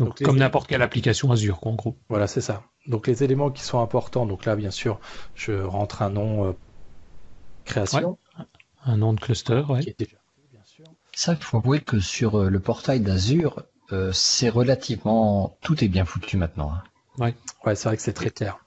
Donc, 0.00 0.08
Donc, 0.08 0.18
les- 0.18 0.26
comme 0.26 0.38
n'importe 0.38 0.66
quelle 0.68 0.82
application 0.82 1.30
Azure, 1.30 1.60
quoi, 1.60 1.70
en 1.70 1.76
gros. 1.76 1.96
Voilà, 2.08 2.26
c'est 2.26 2.40
ça. 2.40 2.64
Donc 2.88 3.06
les 3.06 3.22
éléments 3.22 3.52
qui 3.52 3.62
sont 3.62 3.78
importants, 3.80 4.26
donc 4.26 4.44
là 4.44 4.56
bien 4.56 4.72
sûr, 4.72 4.98
je 5.36 5.52
rentre 5.52 6.02
un 6.02 6.10
nom 6.10 6.48
euh, 6.48 6.52
création 7.64 8.18
Un 8.86 8.96
nom 8.96 9.12
de 9.12 9.20
cluster, 9.20 9.62
ouais. 9.68 9.82
qui 9.84 9.90
est 9.90 9.98
déjà 10.00 10.16
pris, 10.16 10.42
bien 10.50 10.64
sûr. 10.64 10.84
Ça, 11.14 11.34
il 11.34 11.44
faut 11.44 11.58
avouer 11.58 11.78
que 11.78 12.00
sur 12.00 12.42
le 12.42 12.58
portail 12.58 12.98
d'Azure, 12.98 13.62
euh, 13.92 14.10
c'est 14.12 14.48
relativement... 14.48 15.56
Tout 15.62 15.84
est 15.84 15.88
bien 15.88 16.04
foutu 16.04 16.36
maintenant. 16.36 16.72
hein. 16.72 16.82
Ouais, 17.18 17.34
c'est 17.74 17.84
vrai 17.84 17.96
que 17.96 18.02
c'est 18.02 18.12
très 18.12 18.30
clair. 18.30 18.58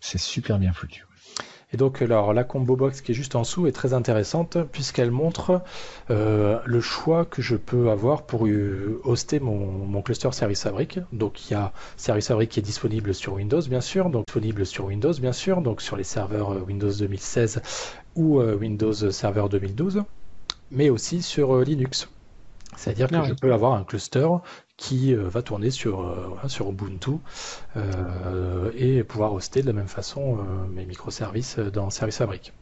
C'est 0.00 0.18
super 0.18 0.58
bien 0.58 0.72
foutu. 0.72 1.04
Et 1.72 1.76
donc 1.76 2.02
alors 2.02 2.32
la 2.32 2.42
combo 2.42 2.74
box 2.74 3.00
qui 3.00 3.12
est 3.12 3.14
juste 3.14 3.36
en 3.36 3.42
dessous 3.42 3.66
est 3.68 3.72
très 3.72 3.92
intéressante 3.94 4.58
puisqu'elle 4.72 5.12
montre 5.12 5.62
euh, 6.10 6.58
le 6.64 6.80
choix 6.80 7.24
que 7.24 7.42
je 7.42 7.54
peux 7.54 7.90
avoir 7.90 8.26
pour 8.26 8.46
euh, 8.46 9.00
hoster 9.04 9.38
mon, 9.38 9.56
mon 9.86 10.02
cluster 10.02 10.32
Service 10.32 10.62
Fabric. 10.62 10.98
Donc 11.12 11.48
il 11.48 11.52
y 11.52 11.56
a 11.56 11.72
Service 11.96 12.26
Fabric 12.28 12.50
qui 12.50 12.58
est 12.58 12.62
disponible 12.62 13.14
sur 13.14 13.34
Windows 13.34 13.62
bien 13.62 13.80
sûr, 13.80 14.10
donc 14.10 14.26
disponible 14.26 14.66
sur 14.66 14.86
Windows 14.86 15.12
bien 15.20 15.32
sûr, 15.32 15.62
donc 15.62 15.80
sur 15.80 15.96
les 15.96 16.02
serveurs 16.04 16.54
euh, 16.54 16.60
Windows 16.60 16.90
2016 16.92 17.62
ou 18.16 18.40
euh, 18.40 18.56
Windows 18.56 18.92
Server 18.92 19.44
2012, 19.48 20.02
mais 20.70 20.90
aussi 20.90 21.22
sur 21.22 21.54
euh, 21.54 21.62
Linux. 21.64 22.08
C'est-à-dire 22.76 23.08
que 23.08 23.16
Ah 23.16 23.24
je 23.24 23.30
ouais. 23.30 23.36
peux 23.40 23.52
avoir 23.52 23.74
un 23.74 23.84
cluster 23.84 24.26
qui 24.80 25.14
euh, 25.14 25.28
va 25.28 25.42
tourner 25.42 25.70
sur, 25.70 26.00
euh, 26.00 26.48
sur 26.48 26.70
Ubuntu 26.70 27.10
euh, 27.76 28.72
et 28.74 29.04
pouvoir 29.04 29.34
hoster 29.34 29.60
de 29.60 29.66
la 29.66 29.74
même 29.74 29.88
façon 29.88 30.38
mes 30.74 30.86
microservices 30.86 31.58
dans 31.58 31.90
Service 31.90 32.16
Fabric. 32.16 32.52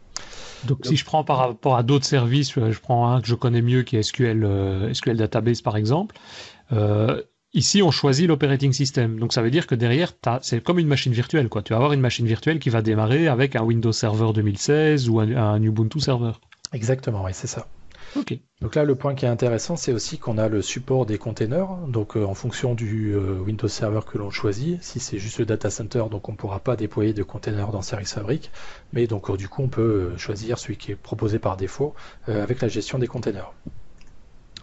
Donc, 0.67 0.81
si 0.85 0.97
je 0.97 1.05
prends 1.05 1.23
par 1.23 1.39
rapport 1.39 1.77
à 1.77 1.85
d'autres 1.85 2.05
services, 2.05 2.53
je 2.53 2.81
prends 2.81 3.13
un 3.13 3.21
que 3.21 3.29
je 3.29 3.37
connais 3.37 3.63
mieux 3.63 3.85
qui 3.85 3.97
est 3.97 4.03
SQL, 4.03 4.91
SQL 4.93 5.17
Database 5.17 5.63
par 5.63 5.77
exemple. 5.77 6.17
Euh, 6.73 7.23
ici, 7.55 7.83
on 7.83 7.93
choisit 7.93 8.27
l'operating 8.27 8.73
system. 8.73 9.21
Donc, 9.21 9.33
ça 9.33 9.41
veut 9.41 9.53
dire 9.53 9.69
que 9.69 9.77
derrière, 9.77 10.13
c'est 10.43 10.61
comme 10.61 10.81
une 10.81 10.89
machine 10.89 11.13
virtuelle. 11.13 11.49
Quoi. 11.49 11.63
Tu 11.63 11.73
vas 11.73 11.77
avoir 11.77 11.93
une 11.93 12.01
machine 12.01 12.27
virtuelle 12.27 12.59
qui 12.59 12.71
va 12.71 12.83
démarrer 12.83 13.29
avec 13.29 13.55
un 13.55 13.63
Windows 13.63 13.93
Server 13.93 14.33
2016 14.35 15.09
ou 15.09 15.21
un, 15.21 15.37
un 15.37 15.63
Ubuntu 15.63 16.01
Server. 16.01 16.33
Exactement, 16.73 17.23
oui, 17.23 17.31
c'est 17.33 17.47
ça. 17.47 17.69
Ok. 18.17 18.39
Donc 18.61 18.75
là, 18.75 18.85
le 18.85 18.95
point 18.95 19.15
qui 19.15 19.25
est 19.25 19.29
intéressant, 19.29 19.77
c'est 19.77 19.93
aussi 19.93 20.19
qu'on 20.19 20.39
a 20.39 20.49
le 20.49 20.63
support 20.63 21.07
des 21.07 21.19
containers. 21.19 21.69
Donc, 21.89 22.17
euh, 22.17 22.25
en 22.25 22.35
fonction 22.35 22.75
du 22.75 23.15
euh, 23.15 23.39
Windows 23.39 23.69
Server 23.69 24.01
que 24.07 24.19
l'on 24.19 24.31
choisit, 24.31 24.83
si 24.83 25.01
c'est 25.01 25.19
juste 25.19 25.39
le 25.39 25.47
data 25.47 25.71
center, 25.71 26.05
donc 26.11 26.29
on 26.29 26.33
ne 26.33 26.37
pourra 26.37 26.61
pas 26.61 26.77
déployer 26.77 27.13
de 27.13 27.23
containers 27.23 27.71
dans 27.71 27.83
Service 27.83 28.15
Fabric. 28.15 28.51
Mais 28.93 29.07
donc, 29.07 29.31
euh, 29.31 29.37
du 29.37 29.49
coup, 29.49 29.63
on 29.63 29.69
peut 29.69 30.17
choisir 30.17 30.59
celui 30.59 30.77
qui 30.77 30.93
est 30.93 30.97
proposé 30.97 31.39
par 31.39 31.57
défaut 31.57 31.95
avec 32.27 32.61
la 32.61 32.69
gestion 32.69 32.99
des 32.99 33.07
containers. 33.07 33.53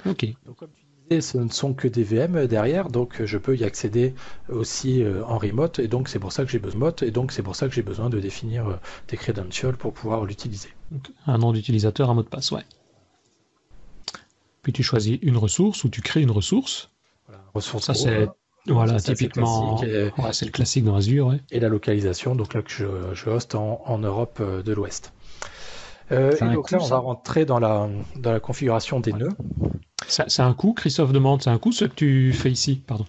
Ok. 0.06 0.26
Donc, 0.46 0.58
comme 0.58 0.70
tu 0.76 0.86
disais, 1.10 1.22
ce 1.22 1.38
ne 1.38 1.50
sont 1.50 1.74
que 1.74 1.88
des 1.88 2.04
VM 2.04 2.48
derrière, 2.48 2.90
donc 2.90 3.24
je 3.24 3.38
peux 3.38 3.56
y 3.56 3.64
accéder 3.64 4.14
aussi 4.50 5.04
en 5.28 5.38
remote, 5.38 5.80
et 5.80 5.88
donc 5.88 6.10
c'est 6.10 6.20
pour 6.20 6.32
ça 6.32 6.44
que 6.46 6.52
j'ai 6.52 6.60
besoin 6.60 6.92
de 6.92 7.06
et 7.06 7.12
donc 7.12 7.32
c'est 7.32 7.44
pour 7.44 7.56
ça 7.56 7.68
que 7.68 7.74
j'ai 7.74 7.82
besoin 7.82 8.10
de 8.10 8.20
définir 8.20 8.80
des 9.08 9.18
credentials 9.18 9.78
pour 9.78 9.94
pouvoir 9.94 10.26
l'utiliser. 10.26 10.70
Un 11.26 11.38
nom 11.38 11.54
d'utilisateur, 11.54 12.10
un 12.10 12.14
mot 12.14 12.24
de 12.24 12.28
passe, 12.28 12.52
ouais. 12.52 12.64
Puis 14.66 14.74
tu 14.74 14.82
choisis 14.82 15.20
une 15.22 15.38
ressource 15.38 15.84
ou 15.84 15.90
tu 15.90 16.02
crées 16.02 16.24
une 16.24 16.32
ressource. 16.32 16.90
Voilà, 17.28 17.44
ressources 17.54 17.86
Ça, 17.86 17.94
c'est 17.94 18.10
euh, 18.10 18.26
voilà, 18.66 18.98
ça, 18.98 19.14
typiquement. 19.14 19.80
Ouais, 19.80 20.10
c'est 20.32 20.46
le 20.46 20.52
classique 20.52 20.84
dans 20.84 20.96
Azure, 20.96 21.28
ouais. 21.28 21.40
et 21.52 21.60
la 21.60 21.70
localisation, 21.70 22.34
donc 22.34 22.56
là 22.56 22.64
que 22.64 22.72
je, 22.72 22.88
je 23.14 23.30
hoste 23.30 23.54
en, 23.54 23.84
en 23.86 24.00
Europe 24.00 24.40
euh, 24.42 24.64
de 24.64 24.74
l'Ouest. 24.74 25.14
Euh, 26.12 26.32
et 26.36 26.52
donc 26.52 26.70
coup, 26.70 26.74
là, 26.74 26.80
on 26.82 26.88
va 26.88 26.98
rentrer 26.98 27.46
dans 27.46 27.60
la, 27.60 27.88
dans 28.16 28.32
la 28.32 28.40
configuration 28.40 29.00
des 29.00 29.14
nœuds. 29.14 29.30
C'est 30.08 30.42
un 30.42 30.54
coût, 30.56 30.74
Christophe 30.74 31.12
demande, 31.12 31.44
c'est 31.44 31.52
un 31.52 31.60
coût 31.60 31.72
ce 31.72 31.86
que 31.86 31.94
tu 31.94 32.34
fais 32.34 32.50
ici, 32.50 32.82
pardon. 32.88 33.06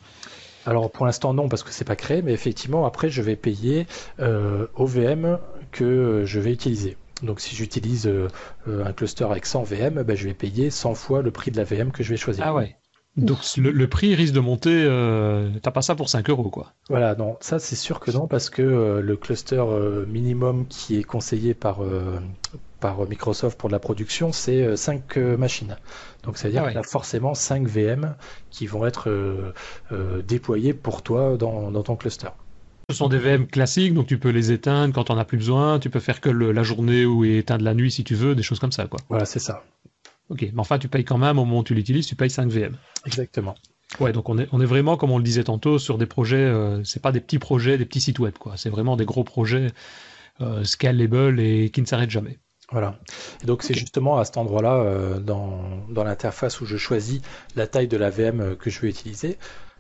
Alors 0.66 0.90
pour 0.90 1.06
l'instant 1.06 1.32
non 1.32 1.48
parce 1.48 1.62
que 1.62 1.70
c'est 1.70 1.84
pas 1.86 1.96
créé, 1.96 2.20
mais 2.20 2.32
effectivement 2.32 2.84
après 2.84 3.08
je 3.08 3.22
vais 3.22 3.36
payer 3.36 3.86
euh, 4.20 4.66
au 4.74 4.84
VM 4.84 5.38
que 5.72 6.24
je 6.26 6.38
vais 6.38 6.52
utiliser. 6.52 6.98
Donc 7.22 7.40
si 7.40 7.54
j'utilise 7.56 8.06
euh, 8.06 8.28
euh, 8.68 8.84
un 8.84 8.92
cluster 8.92 9.24
avec 9.24 9.46
100 9.46 9.62
VM, 9.62 10.02
ben, 10.02 10.16
je 10.16 10.28
vais 10.28 10.34
payer 10.34 10.70
100 10.70 10.94
fois 10.94 11.22
le 11.22 11.30
prix 11.30 11.50
de 11.50 11.56
la 11.56 11.64
VM 11.64 11.90
que 11.90 12.02
je 12.02 12.10
vais 12.10 12.16
choisir. 12.16 12.44
Ah 12.46 12.54
ouais. 12.54 12.76
Donc 13.16 13.38
le, 13.56 13.70
le 13.70 13.88
prix 13.88 14.14
risque 14.14 14.34
de 14.34 14.40
monter, 14.40 14.84
euh, 14.84 15.48
t'as 15.62 15.70
pas 15.70 15.80
ça 15.80 15.94
pour 15.94 16.10
5 16.10 16.28
euros, 16.28 16.50
quoi. 16.50 16.74
Voilà, 16.90 17.14
non, 17.14 17.38
ça 17.40 17.58
c'est 17.58 17.76
sûr 17.76 17.98
que 17.98 18.10
non 18.10 18.26
parce 18.26 18.50
que 18.50 18.60
euh, 18.60 19.00
le 19.00 19.16
cluster 19.16 19.56
euh, 19.56 20.04
minimum 20.04 20.66
qui 20.68 20.98
est 20.98 21.02
conseillé 21.02 21.54
par, 21.54 21.82
euh, 21.82 22.20
Microsoft 23.08 23.58
pour 23.58 23.68
de 23.68 23.72
la 23.72 23.80
production, 23.80 24.30
c'est 24.30 24.76
5 24.76 25.16
machines. 25.16 25.76
Donc 26.22 26.36
ça 26.36 26.46
veut 26.46 26.52
dire 26.52 26.62
ah 26.64 26.68
qu'il 26.68 26.76
y 26.76 26.78
a 26.78 26.84
forcément 26.84 27.34
5 27.34 27.66
VM 27.66 28.14
qui 28.50 28.68
vont 28.68 28.86
être 28.86 29.10
déployés 30.22 30.72
pour 30.72 31.02
toi 31.02 31.36
dans, 31.36 31.82
ton 31.82 31.96
cluster. 31.96 32.28
Ce 32.88 32.94
sont 32.94 33.08
des 33.08 33.18
VM 33.18 33.48
classiques, 33.48 33.94
donc 33.94 34.06
tu 34.06 34.16
peux 34.16 34.30
les 34.30 34.52
éteindre 34.52 34.94
quand 34.94 35.10
on 35.10 35.18
as 35.18 35.24
plus 35.24 35.38
besoin, 35.38 35.80
tu 35.80 35.90
peux 35.90 35.98
faire 35.98 36.20
que 36.20 36.28
la 36.30 36.62
journée 36.62 37.04
ou 37.04 37.24
éteindre 37.24 37.64
la 37.64 37.74
nuit 37.74 37.90
si 37.90 38.04
tu 38.04 38.14
veux, 38.14 38.36
des 38.36 38.44
choses 38.44 38.60
comme 38.60 38.70
ça, 38.70 38.86
quoi. 38.86 39.00
Voilà, 39.08 39.24
c'est 39.24 39.40
ça. 39.40 39.64
Ok, 40.28 40.42
mais 40.42 40.58
enfin, 40.58 40.78
tu 40.78 40.86
payes 40.86 41.04
quand 41.04 41.18
même, 41.18 41.38
au 41.38 41.44
moment 41.44 41.60
où 41.60 41.64
tu 41.64 41.74
l'utilises, 41.74 42.06
tu 42.06 42.14
payes 42.14 42.30
5 42.30 42.48
VM. 42.48 42.76
Exactement. 43.04 43.56
Ouais, 43.98 44.12
donc 44.12 44.28
on 44.28 44.38
est, 44.38 44.48
on 44.52 44.60
est 44.60 44.66
vraiment, 44.66 44.96
comme 44.96 45.10
on 45.10 45.18
le 45.18 45.24
disait 45.24 45.42
tantôt, 45.42 45.80
sur 45.80 45.98
des 45.98 46.06
projets, 46.06 46.36
euh, 46.36 46.82
c'est 46.84 47.02
pas 47.02 47.10
des 47.10 47.20
petits 47.20 47.40
projets, 47.40 47.76
des 47.76 47.86
petits 47.86 48.00
sites 48.00 48.20
web, 48.20 48.34
quoi. 48.38 48.56
C'est 48.56 48.70
vraiment 48.70 48.96
des 48.96 49.04
gros 49.04 49.24
projets 49.24 49.72
euh, 50.40 50.62
scalable 50.62 51.40
et 51.40 51.70
qui 51.70 51.80
ne 51.80 51.86
s'arrêtent 51.86 52.10
jamais. 52.10 52.38
Voilà. 52.70 52.98
Et 53.42 53.46
donc 53.46 53.62
c'est 53.64 53.74
justement 53.74 54.18
à 54.18 54.24
cet 54.24 54.36
endroit-là, 54.36 54.74
euh, 54.74 55.18
dans, 55.18 55.86
dans 55.88 56.04
l'interface 56.04 56.60
où 56.60 56.66
je 56.66 56.76
choisis 56.76 57.20
la 57.56 57.66
taille 57.66 57.88
de 57.88 57.96
la 57.96 58.10
VM 58.10 58.56
que 58.56 58.70
je 58.70 58.80
veux 58.80 58.88
utiliser. 58.88 59.38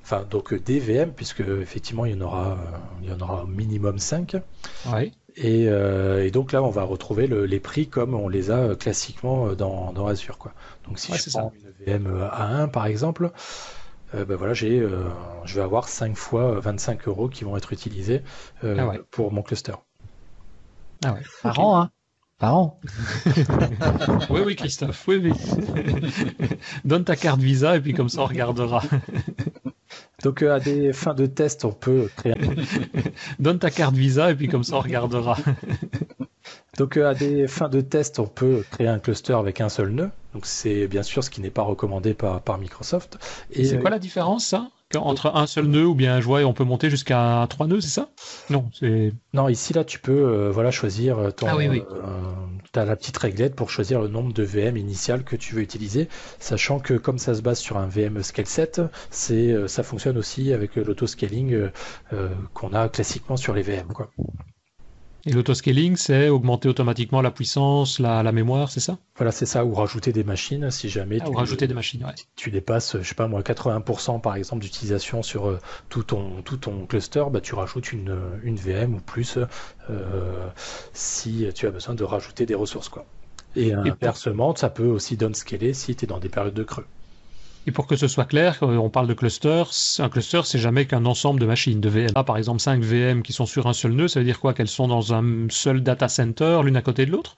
Enfin, 0.08 0.24
donc 0.30 0.54
des 0.54 0.78
VM, 0.78 1.10
puisque 1.12 1.40
effectivement 1.40 2.04
il 2.06 2.14
y 2.14 2.14
en 2.14 2.20
aura, 2.20 2.58
il 3.02 3.08
y 3.08 3.12
en 3.12 3.20
aura 3.20 3.42
au 3.42 3.46
minimum 3.48 3.98
5. 3.98 4.36
Ouais. 4.92 5.10
Et, 5.36 5.64
et, 5.64 6.30
donc 6.30 6.52
là, 6.52 6.62
on 6.62 6.70
va 6.70 6.84
retrouver 6.84 7.26
les 7.26 7.60
prix 7.60 7.88
comme 7.88 8.14
on 8.14 8.28
les 8.28 8.52
a 8.52 8.76
classiquement 8.76 9.52
dans, 9.52 9.92
dans 9.92 10.06
Azure. 10.06 10.38
Quoi. 10.38 10.52
Donc 10.86 11.00
si 11.00 11.12
je 11.12 11.30
prends 11.30 11.52
une 11.84 11.98
VM 11.98 12.30
A1 12.32 12.70
par 12.70 12.86
exemple, 12.86 13.32
euh, 14.14 14.24
ben 14.24 14.36
voilà, 14.36 14.54
j'ai, 14.54 14.78
euh, 14.78 15.08
je 15.44 15.54
vais 15.54 15.62
avoir 15.62 15.88
5 15.88 16.16
fois 16.16 16.60
25 16.60 17.08
euros 17.08 17.28
qui 17.28 17.44
vont 17.44 17.56
être 17.56 17.72
utilisés 17.72 18.22
euh, 18.62 18.76
ah 18.78 18.98
pour 19.10 19.32
mon 19.32 19.42
cluster. 19.42 19.74
Ah 21.04 21.12
ouais. 21.12 21.22
Par 21.42 21.58
an, 21.58 21.80
hein 21.80 21.90
Par 22.38 22.56
an 22.56 22.80
Oui, 24.30 24.42
oui, 24.44 24.56
Christophe, 24.56 25.06
oui, 25.08 25.20
oui. 25.22 25.32
Donne 26.84 27.04
ta 27.04 27.16
carte 27.16 27.40
Visa 27.40 27.76
et 27.76 27.80
puis 27.80 27.94
comme 27.94 28.08
ça 28.08 28.22
on 28.22 28.26
regardera. 28.26 28.82
Donc 30.26 30.42
à 30.42 30.58
des 30.58 30.92
fins 30.92 31.14
de 31.14 31.26
test, 31.26 31.64
on 31.64 31.70
peut 31.70 32.10
créer. 32.16 32.34
Donne 33.38 33.60
ta 33.60 33.70
carte 33.70 33.94
Visa 33.94 34.32
et 34.32 34.34
puis 34.34 34.48
comme 34.48 34.64
ça 34.64 34.74
on 34.74 34.80
regardera. 34.80 35.36
Donc 36.78 36.96
à 36.96 37.14
des 37.14 37.46
fins 37.46 37.68
de 37.68 37.80
test, 37.80 38.18
on 38.18 38.26
peut 38.26 38.64
créer 38.72 38.88
un 38.88 38.98
cluster 38.98 39.34
avec 39.34 39.60
un 39.60 39.68
seul 39.68 39.90
nœud. 39.90 40.10
Donc 40.34 40.44
c'est 40.44 40.88
bien 40.88 41.04
sûr 41.04 41.22
ce 41.22 41.30
qui 41.30 41.40
n'est 41.40 41.50
pas 41.50 41.62
recommandé 41.62 42.12
par, 42.12 42.42
par 42.42 42.58
Microsoft. 42.58 43.18
Et 43.52 43.64
c'est 43.66 43.78
quoi 43.78 43.90
la 43.90 44.00
différence 44.00 44.46
ça? 44.46 44.68
Entre 44.94 45.34
un 45.34 45.46
seul 45.46 45.66
nœud 45.66 45.84
ou 45.84 45.94
bien 45.94 46.14
un 46.14 46.20
jouet, 46.20 46.44
on 46.44 46.52
peut 46.52 46.64
monter 46.64 46.90
jusqu'à 46.90 47.46
trois 47.50 47.66
nœuds, 47.66 47.80
c'est 47.80 47.88
ça? 47.88 48.10
Non, 48.50 48.70
c'est 48.72 49.12
non 49.32 49.48
ici 49.48 49.72
là 49.72 49.84
tu 49.84 49.98
peux 49.98 50.12
euh, 50.12 50.50
voilà 50.50 50.70
choisir 50.70 51.34
ton 51.34 51.48
ah, 51.48 51.56
oui, 51.56 51.68
oui. 51.68 51.82
Euh, 51.90 52.78
as 52.78 52.84
la 52.84 52.94
petite 52.94 53.16
réglette 53.16 53.56
pour 53.56 53.70
choisir 53.70 54.00
le 54.00 54.08
nombre 54.08 54.32
de 54.32 54.42
VM 54.42 54.76
initial 54.76 55.24
que 55.24 55.34
tu 55.34 55.54
veux 55.54 55.62
utiliser, 55.62 56.08
sachant 56.38 56.78
que 56.78 56.94
comme 56.94 57.18
ça 57.18 57.34
se 57.34 57.42
base 57.42 57.58
sur 57.58 57.78
un 57.78 57.86
VM 57.86 58.22
scale 58.22 58.46
7, 58.46 58.82
c'est 59.10 59.52
euh, 59.52 59.66
ça 59.66 59.82
fonctionne 59.82 60.18
aussi 60.18 60.52
avec 60.52 60.76
l'autoscaling 60.76 61.70
qu'on 62.54 62.72
a 62.72 62.88
classiquement 62.88 63.36
sur 63.36 63.54
les 63.54 63.62
VM 63.62 63.88
quoi. 63.88 64.10
Et 65.26 65.32
l'autoscaling, 65.32 65.96
c'est 65.96 66.28
augmenter 66.28 66.68
automatiquement 66.68 67.20
la 67.20 67.32
puissance, 67.32 67.98
la, 67.98 68.22
la 68.22 68.30
mémoire, 68.30 68.70
c'est 68.70 68.80
ça? 68.80 68.96
Voilà, 69.16 69.32
c'est 69.32 69.46
ça, 69.46 69.64
ou 69.64 69.74
rajouter 69.74 70.12
des 70.12 70.22
machines 70.22 70.70
si 70.70 70.88
jamais. 70.88 71.18
Ah, 71.20 71.28
ou 71.28 71.32
rajouter 71.32 71.66
des 71.66 71.74
machines, 71.74 72.04
ouais. 72.04 72.14
Tu 72.36 72.52
dépasses, 72.52 72.96
je 73.00 73.08
sais 73.08 73.14
pas 73.16 73.26
moi, 73.26 73.42
80% 73.42 74.20
par 74.20 74.36
exemple 74.36 74.62
d'utilisation 74.62 75.24
sur 75.24 75.48
euh, 75.48 75.58
tout, 75.88 76.04
ton, 76.04 76.42
tout 76.42 76.58
ton 76.58 76.86
cluster, 76.86 77.24
bah, 77.30 77.40
tu 77.40 77.56
rajoutes 77.56 77.92
une, 77.92 78.16
une 78.44 78.56
VM 78.56 78.94
ou 78.94 79.00
plus 79.00 79.38
euh, 79.90 80.48
si 80.92 81.48
tu 81.54 81.66
as 81.66 81.70
besoin 81.70 81.94
de 81.94 82.04
rajouter 82.04 82.46
des 82.46 82.54
ressources. 82.54 82.88
quoi. 82.88 83.04
Et, 83.56 83.72
inversement, 83.72 84.54
ça 84.54 84.70
peut 84.70 84.86
aussi 84.86 85.16
downscaler 85.16 85.72
si 85.72 85.96
tu 85.96 86.04
es 86.04 86.08
dans 86.08 86.20
des 86.20 86.28
périodes 86.28 86.54
de 86.54 86.62
creux. 86.62 86.86
Et 87.66 87.72
pour 87.72 87.86
que 87.86 87.96
ce 87.96 88.06
soit 88.06 88.24
clair, 88.24 88.58
on 88.62 88.90
parle 88.90 89.08
de 89.08 89.14
cluster. 89.14 89.64
Un 89.98 90.08
cluster, 90.08 90.42
c'est 90.44 90.58
jamais 90.58 90.86
qu'un 90.86 91.04
ensemble 91.04 91.40
de 91.40 91.46
machines, 91.46 91.80
de 91.80 91.88
VM. 91.88 92.08
Là, 92.14 92.22
par 92.22 92.36
exemple, 92.36 92.60
5 92.60 92.80
VM 92.82 93.22
qui 93.22 93.32
sont 93.32 93.46
sur 93.46 93.66
un 93.66 93.72
seul 93.72 93.92
nœud, 93.92 94.06
ça 94.06 94.20
veut 94.20 94.24
dire 94.24 94.38
quoi? 94.38 94.54
Qu'elles 94.54 94.68
sont 94.68 94.86
dans 94.86 95.12
un 95.12 95.48
seul 95.50 95.82
data 95.82 96.08
center, 96.08 96.60
l'une 96.62 96.76
à 96.76 96.82
côté 96.82 97.06
de 97.06 97.10
l'autre? 97.10 97.36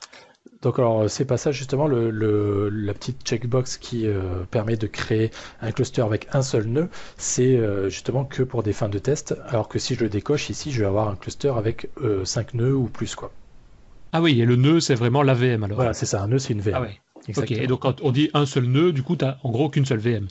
Donc 0.63 0.79
alors 0.79 1.09
c'est 1.09 1.25
pas 1.25 1.37
ça 1.37 1.53
justement 1.53 1.87
le, 1.87 2.69
la 2.69 2.93
petite 2.93 3.25
checkbox 3.25 3.77
qui 3.77 4.07
euh, 4.07 4.45
permet 4.51 4.77
de 4.77 4.89
créer 4.89 5.31
un 5.61 5.71
cluster 5.71 6.03
avec 6.03 6.27
un 6.33 6.43
seul 6.43 6.67
nœud, 6.67 6.89
c'est 7.17 7.57
euh, 7.57 7.89
justement 7.89 8.25
que 8.25 8.43
pour 8.43 8.65
des 8.65 8.73
fins 8.73 8.89
de 8.89 8.99
test, 8.99 9.37
alors 9.47 9.69
que 9.69 9.79
si 9.79 9.95
je 9.95 10.01
le 10.01 10.09
décoche 10.09 10.51
ici, 10.51 10.73
je 10.73 10.81
vais 10.81 10.87
avoir 10.87 11.09
un 11.09 11.17
cluster 11.17 11.53
avec 11.57 11.89
5 12.25 12.55
euh, 12.55 12.59
nœuds 12.59 12.75
ou 12.75 12.87
plus 12.87 13.15
quoi. 13.15 13.31
Ah 14.13 14.21
oui, 14.21 14.41
et 14.41 14.47
le 14.47 14.57
nœud 14.57 14.81
c'est 14.81 14.97
vraiment 14.97 15.23
la 15.23 15.35
VM 15.35 15.63
alors. 15.63 15.77
Voilà, 15.77 15.95
c'est 15.95 16.07
ça, 16.07 16.23
un 16.23 16.27
nœud 16.27 16.41
c'est 16.41 16.55
une 16.55 16.61
VM. 16.61 16.75
Ah 16.77 16.89
Ok, 17.37 17.51
et 17.51 17.67
donc 17.67 17.81
quand 17.81 18.01
on 18.03 18.11
dit 18.11 18.31
un 18.35 18.47
seul 18.47 18.65
nœud, 18.65 18.93
du 18.93 19.03
coup, 19.03 19.17
tu 19.17 19.25
n'as 19.25 19.37
en 19.43 19.51
gros 19.51 19.69
qu'une 19.69 19.85
seule 19.85 19.99
VM. 19.99 20.29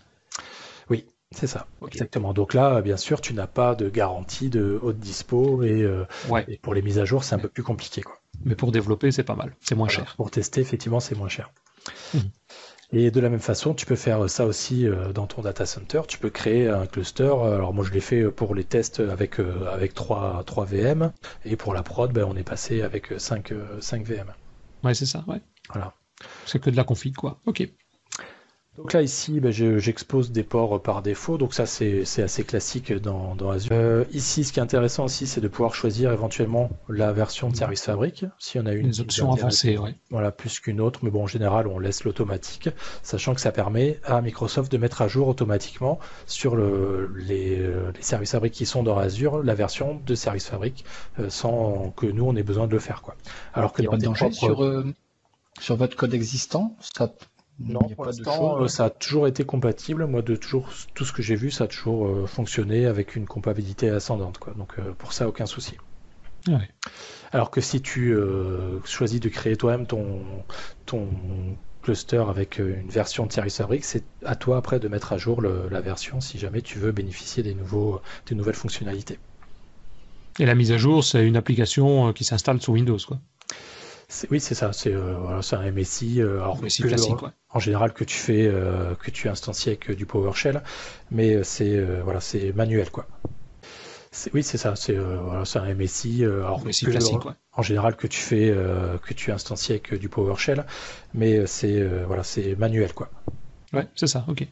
Oui, 0.89 1.05
c'est 1.31 1.47
ça, 1.47 1.67
exactement. 1.85 2.33
Donc 2.33 2.53
là, 2.53 2.81
bien 2.81 2.97
sûr, 2.97 3.21
tu 3.21 3.33
n'as 3.33 3.47
pas 3.47 3.75
de 3.75 3.89
garantie 3.89 4.49
de 4.49 4.79
haute 4.81 4.99
dispo 4.99 5.63
et, 5.63 5.83
euh, 5.83 6.05
pour 6.61 6.73
les 6.73 6.81
mises 6.81 6.99
à 6.99 7.05
jour, 7.05 7.23
c'est 7.23 7.35
un 7.35 7.39
peu 7.39 7.49
plus 7.49 7.63
compliqué. 7.63 8.01
Quoi. 8.01 8.19
Mais 8.45 8.55
pour 8.55 8.71
développer, 8.71 9.11
c'est 9.11 9.23
pas 9.23 9.35
mal, 9.35 9.55
c'est 9.61 9.75
moins 9.75 9.89
cher. 9.89 10.15
Pour 10.17 10.31
tester, 10.31 10.61
effectivement, 10.61 10.99
c'est 10.99 11.15
moins 11.15 11.29
cher. 11.29 11.51
Mhm. 12.13 12.21
Et 12.93 13.11
de 13.11 13.19
la 13.19 13.29
même 13.29 13.41
façon, 13.41 13.73
tu 13.73 13.85
peux 13.85 13.97
faire 13.97 14.29
ça 14.29 14.45
aussi 14.45 14.87
euh, 14.87 15.11
dans 15.11 15.27
ton 15.27 15.41
data 15.41 15.65
center. 15.65 16.01
Tu 16.07 16.17
peux 16.17 16.29
créer 16.29 16.69
un 16.69 16.85
cluster. 16.85 17.23
Alors 17.23 17.73
moi, 17.73 17.83
je 17.83 17.91
l'ai 17.91 17.99
fait 17.99 18.31
pour 18.31 18.55
les 18.55 18.63
tests 18.63 19.01
avec 19.01 19.41
euh, 19.41 19.67
avec 19.69 19.93
3, 19.93 20.43
3 20.45 20.65
VM. 20.65 21.11
Et 21.43 21.57
pour 21.57 21.73
la 21.73 21.83
prod, 21.83 22.13
ben, 22.13 22.23
on 22.23 22.37
est 22.37 22.47
passé 22.47 22.81
avec 22.81 23.13
5, 23.17 23.53
5 23.81 24.05
VM. 24.05 24.33
Ouais, 24.85 24.93
c'est 24.93 25.05
ça, 25.05 25.25
ouais. 25.27 25.41
Voilà. 25.69 25.93
C'est 26.45 26.59
que 26.59 26.69
de 26.69 26.75
la 26.75 26.83
config, 26.83 27.15
quoi. 27.15 27.39
Ok. 27.45 27.67
Donc 28.77 28.93
là 28.93 29.01
ici, 29.01 29.39
ben, 29.39 29.51
j'expose 29.51 30.31
des 30.31 30.43
ports 30.43 30.79
par 30.81 31.01
défaut, 31.01 31.39
donc 31.39 31.55
ça 31.55 31.65
c'est 31.65 32.03
assez 32.21 32.43
classique 32.43 32.93
dans, 32.93 33.35
Azure. 33.49 33.71
Euh, 33.71 34.05
ici, 34.11 34.43
ce 34.43 34.53
qui 34.53 34.59
est 34.59 34.61
intéressant 34.61 35.05
aussi, 35.05 35.25
c'est 35.25 35.41
de 35.41 35.47
pouvoir 35.47 35.73
choisir 35.73 36.11
éventuellement 36.11 36.69
la 36.87 37.11
version 37.11 37.49
de 37.49 37.55
service 37.55 37.83
fabrique, 37.83 38.25
s'il 38.37 38.61
y 38.61 38.63
en 38.63 38.67
a 38.67 38.73
une. 38.73 38.89
Des 38.89 39.01
options 39.01 39.33
avancées, 39.33 39.79
oui. 39.79 39.95
Voilà, 40.11 40.31
plus 40.31 40.59
qu'une 40.59 40.79
autre, 40.79 40.99
mais 41.01 41.09
bon, 41.09 41.23
en 41.23 41.27
général, 41.27 41.65
on 41.65 41.79
laisse 41.79 42.03
l'automatique, 42.03 42.69
sachant 43.01 43.33
que 43.33 43.41
ça 43.41 43.51
permet 43.51 43.99
à 44.03 44.21
Microsoft 44.21 44.71
de 44.71 44.77
mettre 44.77 45.01
à 45.01 45.07
jour 45.07 45.27
automatiquement 45.27 45.97
sur 46.27 46.55
le, 46.55 47.11
les, 47.15 47.67
services 47.99 48.31
fabriques 48.31 48.53
qui 48.53 48.67
sont 48.67 48.83
dans 48.83 48.97
Azure 48.99 49.41
la 49.41 49.55
version 49.55 49.99
de 50.05 50.13
service 50.13 50.47
fabrique, 50.47 50.85
euh, 51.19 51.29
sans 51.29 51.91
que 51.97 52.05
nous 52.05 52.25
on 52.25 52.35
ait 52.35 52.43
besoin 52.43 52.67
de 52.67 52.73
le 52.73 52.79
faire, 52.79 53.01
quoi. 53.01 53.15
Alors 53.55 53.73
que 53.73 53.81
dans 53.81 54.31
sur 54.31 54.63
euh, 54.63 54.93
sur 55.59 55.75
votre 55.75 55.95
code 55.95 56.13
existant, 56.13 56.75
ça 56.79 57.11
non, 57.59 57.79
pour 57.95 58.05
l'instant, 58.05 58.61
euh, 58.61 58.67
ça 58.67 58.85
a 58.85 58.89
toujours 58.89 59.27
été 59.27 59.43
compatible. 59.43 60.05
Moi, 60.05 60.21
de 60.21 60.35
toujours 60.35 60.69
tout 60.93 61.05
ce 61.05 61.11
que 61.11 61.23
j'ai 61.23 61.35
vu, 61.35 61.49
ça 61.49 61.63
a 61.63 61.67
toujours 61.67 62.07
euh, 62.07 62.27
fonctionné 62.27 62.85
avec 62.85 63.15
une 63.15 63.25
compatibilité 63.25 63.89
ascendante. 63.89 64.37
Quoi. 64.37 64.53
Donc, 64.53 64.73
euh, 64.77 64.93
pour 64.97 65.13
ça, 65.13 65.27
aucun 65.27 65.45
souci. 65.45 65.75
Alors 67.33 67.51
que 67.51 67.59
si 67.59 67.81
tu 67.81 68.15
choisis 68.85 69.19
de 69.19 69.27
créer 69.27 69.57
toi-même 69.57 69.85
ton, 69.85 70.21
ton 70.85 71.09
cluster 71.81 72.23
avec 72.29 72.59
une 72.59 72.87
version 72.87 73.25
de 73.25 73.33
Service 73.33 73.57
Fabric, 73.57 73.83
c'est 73.83 74.05
à 74.23 74.37
toi 74.37 74.55
après 74.55 74.79
de 74.79 74.87
mettre 74.87 75.11
à 75.11 75.17
jour 75.17 75.41
la 75.41 75.81
version 75.81 76.21
si 76.21 76.37
jamais 76.37 76.61
tu 76.61 76.79
veux 76.79 76.93
bénéficier 76.93 77.43
des, 77.43 77.53
nouveaux, 77.53 77.99
des 78.27 78.35
nouvelles 78.35 78.55
fonctionnalités. 78.55 79.19
Et 80.39 80.45
la 80.45 80.55
mise 80.55 80.71
à 80.71 80.77
jour, 80.77 81.03
c'est 81.03 81.27
une 81.27 81.35
application 81.35 82.13
qui 82.13 82.23
s'installe 82.23 82.61
sur 82.61 82.71
Windows, 82.71 82.99
quoi. 83.05 83.19
Oui, 84.31 84.39
c'est 84.39 84.55
ça. 84.55 84.71
C'est 84.71 84.93
euh, 84.93 85.41
un 85.51 85.71
MSI. 85.71 86.21
Euh, 86.21 86.41
alors, 86.41 86.61
classique, 86.61 87.15
En 87.49 87.59
général, 87.59 87.93
que 87.93 88.05
tu 88.05 88.17
fais, 88.17 88.47
euh, 88.47 88.95
que 88.95 89.11
tu 89.11 89.27
instancies 89.27 89.69
avec 89.69 89.91
du 89.91 90.05
PowerShell, 90.05 90.63
mais 91.11 91.43
c'est 91.43 91.81
voilà, 92.03 92.21
c'est 92.21 92.53
manuel, 92.53 92.89
quoi. 92.89 93.07
Oui, 94.33 94.43
c'est 94.43 94.57
ça. 94.57 94.75
C'est 94.75 94.95
voilà, 94.95 95.43
un 95.55 95.73
MSI. 95.73 96.23
alors, 96.23 96.63
classique, 96.63 97.19
En 97.53 97.61
général, 97.61 97.95
que 97.95 98.07
tu 98.07 98.19
fais, 98.19 98.55
que 99.03 99.13
tu 99.13 99.31
instancies 99.31 99.73
avec 99.73 99.93
du 99.95 100.07
PowerShell, 100.07 100.65
mais 101.13 101.45
c'est 101.45 101.83
voilà, 102.05 102.23
c'est 102.23 102.55
manuel, 102.55 102.93
quoi. 102.93 103.09
Ouais, 103.73 103.87
c'est 103.95 104.07
ça. 104.07 104.25
Ok. 104.29 104.47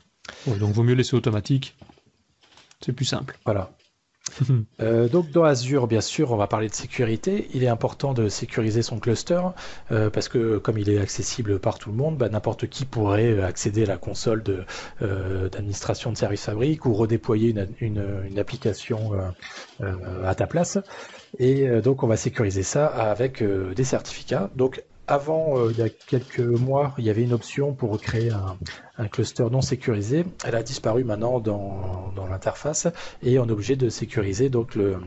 donc, 0.48 0.74
vaut 0.74 0.84
mieux 0.84 0.96
laisser 0.96 1.16
automatique. 1.16 1.78
C'est 2.82 2.92
plus 2.92 3.06
simple. 3.06 3.38
Voilà. 3.46 3.72
Euh, 4.82 5.08
donc 5.08 5.32
dans 5.32 5.44
Azure, 5.44 5.88
bien 5.88 6.02
sûr, 6.02 6.32
on 6.32 6.36
va 6.36 6.48
parler 6.48 6.68
de 6.68 6.74
sécurité. 6.74 7.48
Il 7.54 7.64
est 7.64 7.70
important 7.70 8.14
de 8.14 8.28
sécuriser 8.28 8.82
son 8.82 9.00
cluster 9.00 9.40
euh, 9.92 10.10
parce 10.10 10.28
que 10.28 10.58
comme 10.58 10.78
il 10.78 10.90
est 10.90 11.00
accessible 11.00 11.60
par 11.60 11.80
tout 11.80 11.90
le 11.92 11.96
monde, 11.96 12.18
bah, 12.18 12.28
n'importe 12.28 12.68
qui 12.68 12.86
pourrait 12.86 13.42
accéder 13.42 13.84
à 13.84 13.88
la 13.88 13.98
console 13.98 14.44
euh, 15.02 15.50
d'administration 15.50 16.12
de, 16.12 16.18
service 16.18 16.44
fabrique 16.44 16.86
ou 16.86 16.94
redéployer 16.94 17.56
une, 17.80 18.38
application 18.38 19.12
à 19.82 20.36
ta 20.36 20.46
place. 20.46 20.78
Et 21.40 21.68
donc 21.82 22.04
on 22.04 22.08
va 22.08 22.18
sécuriser 22.18 22.64
ça 22.64 22.88
avec 22.88 23.42
des 23.44 23.84
certificats. 23.84 24.50
Avant, 25.08 25.60
euh, 25.60 25.72
il 25.72 25.78
y 25.78 25.82
a 25.82 25.90
quelques 25.90 26.40
mois, 26.40 26.94
il 26.98 27.06
y 27.06 27.10
avait 27.10 27.24
une 27.24 27.34
option 27.34 27.74
pour 27.74 28.00
créer 28.00 28.32
un, 28.32 29.08
cluster 29.08 29.46
non 29.52 29.62
sécurisé. 29.62 30.26
Elle 30.44 30.56
a 30.56 30.64
disparu 30.64 31.04
maintenant 31.04 31.40
dans, 31.40 32.12
l'interface 32.30 32.88
et 33.22 33.38
on 33.38 33.48
est 33.48 33.52
obligé 33.52 33.76
de 33.76 33.90
sécuriser 33.90 34.50
donc 34.50 34.76
le, 34.76 35.00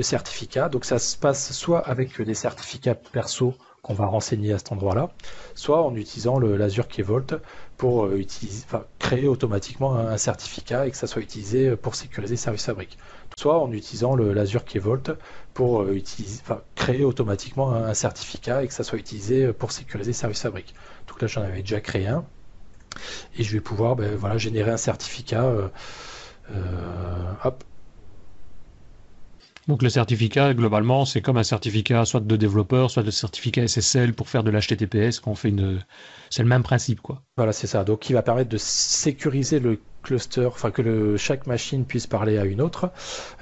certificat. 0.00 0.68
Donc 0.68 0.84
ça 0.84 0.98
se 0.98 1.16
passe 1.16 1.52
soit 1.52 1.80
avec 1.80 2.20
des 2.20 2.34
certificats 2.34 2.94
perso 2.94 3.54
qu'on 3.82 3.94
va 3.94 4.06
renseigner 4.06 4.52
à 4.52 4.58
cet 4.58 4.72
endroit-là, 4.72 5.10
soit 5.54 5.80
en 5.84 5.94
utilisant 5.94 6.40
l'Azure 6.40 6.88
Key 6.88 7.02
Vault 7.02 7.36
pour 7.76 8.10
utiliser, 8.10 8.64
créer 8.98 9.28
automatiquement 9.28 9.94
un, 9.94 10.16
certificat 10.16 10.88
et 10.88 10.90
que 10.90 10.96
ça 10.96 11.06
soit 11.06 11.22
utilisé 11.22 11.76
pour 11.76 11.94
sécuriser 11.94 12.34
Service 12.34 12.64
Fabric. 12.64 12.98
Soit 13.38 13.60
en 13.62 13.70
utilisant 13.72 14.16
l'Azure 14.16 14.64
Key 14.64 14.78
Vault 14.78 15.10
pour 15.52 15.88
utiliser, 15.90 16.42
créer 16.74 17.04
automatiquement 17.04 17.72
un, 17.72 17.94
certificat 17.94 18.62
et 18.64 18.68
que 18.68 18.72
ça 18.72 18.82
soit 18.82 18.98
utilisé 18.98 19.52
pour 19.52 19.72
sécuriser 19.72 20.12
Service 20.12 20.40
Fabric. 20.40 20.74
Donc 21.06 21.20
là, 21.20 21.28
j'en 21.28 21.42
avais 21.42 21.60
déjà 21.60 21.80
créé 21.80 22.06
un 22.06 22.24
et 23.36 23.42
je 23.42 23.52
vais 23.52 23.60
pouvoir 23.60 23.94
ben, 23.94 24.16
voilà, 24.16 24.38
générer 24.38 24.70
un 24.70 24.78
certificat. 24.78 25.52
hop, 27.44 27.64
donc 29.68 29.82
le 29.82 29.88
certificat, 29.88 30.54
globalement, 30.54 31.04
c'est 31.04 31.20
comme 31.20 31.38
un 31.38 31.42
certificat 31.42 32.04
soit 32.04 32.20
de 32.20 32.36
développeur, 32.36 32.90
soit 32.90 33.02
de 33.02 33.10
certificat 33.10 33.66
SSL 33.66 34.14
pour 34.14 34.28
faire 34.28 34.44
de 34.44 34.50
l'HTTPS. 34.50 35.18
Qu'on 35.18 35.34
fait 35.34 35.48
une, 35.48 35.84
c'est 36.30 36.42
le 36.42 36.48
même 36.48 36.62
principe, 36.62 37.00
quoi. 37.00 37.22
Voilà, 37.36 37.52
c'est 37.52 37.66
ça. 37.66 37.82
Donc, 37.82 38.00
qui 38.00 38.12
va 38.12 38.22
permettre 38.22 38.48
de 38.48 38.58
sécuriser 38.58 39.58
le 39.58 39.80
cluster, 40.06 40.46
enfin 40.46 40.70
que 40.70 40.82
le, 40.82 41.16
chaque 41.16 41.46
machine 41.46 41.84
puisse 41.84 42.06
parler 42.06 42.38
à 42.38 42.44
une 42.44 42.60
autre 42.60 42.92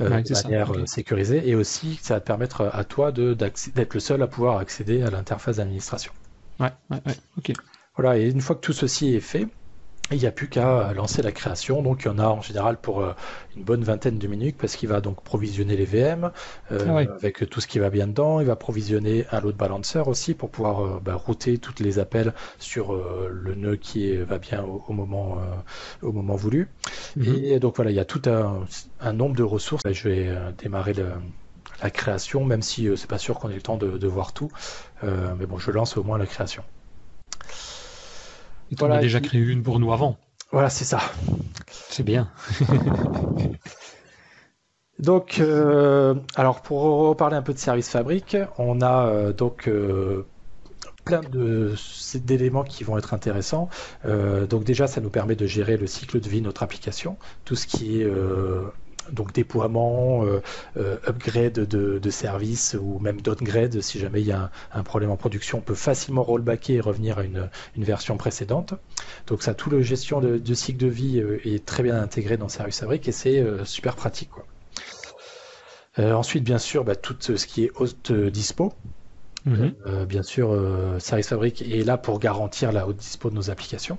euh, 0.00 0.22
de 0.22 0.32
manière 0.32 0.74
euh, 0.74 0.86
sécurisée, 0.86 1.46
et 1.46 1.54
aussi 1.54 2.00
ça 2.02 2.14
va 2.14 2.20
te 2.20 2.26
permettre 2.26 2.62
à 2.72 2.84
toi 2.84 3.12
d'être 3.12 3.94
le 3.94 4.00
seul 4.00 4.22
à 4.22 4.26
pouvoir 4.26 4.58
accéder 4.58 5.02
à 5.02 5.10
l'interface 5.10 5.56
d'administration. 5.56 6.12
Ouais, 6.58 6.72
ouais, 6.90 6.98
ouais, 7.06 7.16
ok. 7.36 7.52
Voilà, 7.96 8.18
et 8.18 8.28
une 8.28 8.40
fois 8.40 8.56
que 8.56 8.62
tout 8.62 8.72
ceci 8.72 9.14
est 9.14 9.20
fait, 9.20 9.46
il 10.10 10.18
n'y 10.18 10.26
a 10.26 10.32
plus 10.32 10.48
qu'à 10.48 10.92
lancer 10.92 11.22
la 11.22 11.32
création. 11.32 11.82
Donc 11.82 12.02
il 12.02 12.06
y 12.06 12.08
en 12.08 12.18
a 12.18 12.26
en 12.26 12.42
général 12.42 12.76
pour 12.76 13.00
euh, 13.00 13.12
une 13.56 13.64
bonne 13.64 13.82
vingtaine 13.82 14.18
de 14.18 14.26
minutes 14.26 14.56
parce 14.58 14.76
qu'il 14.76 14.88
va 14.88 15.00
donc 15.00 15.22
provisionner 15.22 15.76
les 15.76 15.86
VM 15.86 16.30
euh, 16.72 16.86
ah 16.88 17.14
avec 17.16 17.48
tout 17.48 17.60
ce 17.60 17.66
qui 17.66 17.78
va 17.78 17.90
bien 17.90 18.06
dedans. 18.06 18.40
Il 18.40 18.46
va 18.46 18.56
provisionner 18.56 19.24
un 19.32 19.40
load 19.40 19.56
balancer 19.56 20.02
aussi 20.06 20.34
pour 20.34 20.50
pouvoir 20.50 20.84
euh, 20.84 21.00
bah, 21.02 21.14
router 21.14 21.58
tous 21.58 21.82
les 21.82 21.98
appels 21.98 22.34
sur 22.58 22.94
le 22.94 23.54
nœud 23.54 23.76
qui 23.76 24.16
va 24.16 24.38
bien 24.38 24.62
au, 24.62 24.92
moment, 24.92 25.38
au 26.02 26.12
moment 26.12 26.36
voulu. 26.36 26.68
Mhm. 27.16 27.40
Et 27.44 27.58
donc 27.58 27.76
voilà, 27.76 27.90
il 27.90 27.94
y 27.94 28.00
a 28.00 28.04
tout 28.04 28.22
un, 28.26 29.12
nombre 29.12 29.36
de 29.36 29.42
ressources. 29.42 29.82
Je 29.90 30.08
vais 30.08 30.36
démarrer 30.58 30.94
la 31.82 31.90
création, 31.90 32.44
même 32.44 32.62
si 32.62 32.88
c'est 32.96 33.08
pas 33.08 33.18
sûr 33.18 33.38
qu'on 33.38 33.50
ait 33.50 33.54
le 33.54 33.62
temps 33.62 33.76
de, 33.76 33.98
de 33.98 34.06
voir 34.06 34.32
tout. 34.32 34.50
mais 35.02 35.46
bon, 35.46 35.58
je 35.58 35.70
lance 35.70 35.96
au 35.96 36.04
moins 36.04 36.18
la 36.18 36.26
création. 36.26 36.62
On 38.80 38.90
a 38.90 39.00
déjà 39.00 39.20
créé 39.20 39.40
une 39.40 39.62
pour 39.62 39.78
nous 39.78 39.92
avant. 39.92 40.16
Voilà, 40.50 40.70
c'est 40.70 40.84
ça. 40.84 41.00
C'est 41.70 42.02
bien. 42.02 42.30
donc, 44.98 45.38
euh, 45.40 46.14
alors 46.36 46.62
pour 46.62 46.82
reparler 46.82 47.36
un 47.36 47.42
peu 47.42 47.52
de 47.52 47.58
service 47.58 47.88
fabrique, 47.88 48.36
on 48.58 48.80
a 48.80 49.06
euh, 49.06 49.32
donc 49.32 49.68
euh, 49.68 50.26
plein 51.04 51.20
d'éléments 52.14 52.64
qui 52.64 52.84
vont 52.84 52.96
être 52.96 53.14
intéressants. 53.14 53.68
donc 54.04 54.64
déjà, 54.64 54.86
ça 54.86 55.00
nous 55.00 55.10
permet 55.10 55.36
de 55.36 55.46
gérer 55.46 55.76
le 55.76 55.86
cycle 55.86 56.20
de 56.20 56.28
vie 56.28 56.40
de 56.40 56.46
notre 56.46 56.62
application, 56.62 57.18
tout 57.44 57.56
ce 57.56 57.66
qui 57.66 58.00
est 58.00 58.08
donc 59.12 59.32
déploiement, 59.32 60.24
euh, 60.24 60.42
euh, 60.76 60.96
upgrade 61.06 61.52
de, 61.52 61.98
de 61.98 62.10
services 62.10 62.76
ou 62.80 62.98
même 62.98 63.20
downgrade 63.20 63.80
si 63.80 63.98
jamais 63.98 64.20
il 64.20 64.26
y 64.26 64.32
a 64.32 64.50
un, 64.72 64.82
problème 64.82 65.10
en 65.10 65.16
production, 65.16 65.58
on 65.58 65.60
peut 65.60 65.74
facilement 65.74 66.22
rollbacker 66.22 66.74
et 66.74 66.80
revenir 66.80 67.18
à 67.18 67.24
une, 67.24 67.48
version 67.76 68.16
précédente. 68.16 68.74
Donc 69.26 69.42
ça, 69.42 69.54
tout 69.54 69.70
le 69.70 69.82
gestion 69.82 70.20
de, 70.20 70.54
cycle 70.54 70.78
de 70.78 70.86
vie 70.86 71.20
euh, 71.20 71.40
est 71.46 71.64
très 71.64 71.82
bien 71.82 72.00
intégré 72.00 72.36
dans 72.36 72.48
Service 72.48 72.80
Fabric 72.80 73.08
et 73.08 73.12
c'est 73.12 73.44
super 73.64 73.96
pratique. 73.96 74.30
ensuite, 75.98 76.44
bien 76.44 76.58
sûr, 76.58 76.84
bah, 76.84 76.96
tout 76.96 77.16
ce 77.20 77.46
qui 77.46 77.64
est 77.64 77.72
host 77.76 78.12
dispo. 78.12 78.72
Mhm. 79.46 79.74
bien 80.08 80.22
sûr, 80.22 80.58
Service 80.98 81.28
Fabric 81.28 81.62
est 81.62 81.84
là 81.84 81.98
pour 81.98 82.18
garantir 82.18 82.72
la 82.72 82.86
haute 82.88 82.96
dispo 82.96 83.28
de 83.28 83.34
nos 83.34 83.50
applications. 83.50 83.98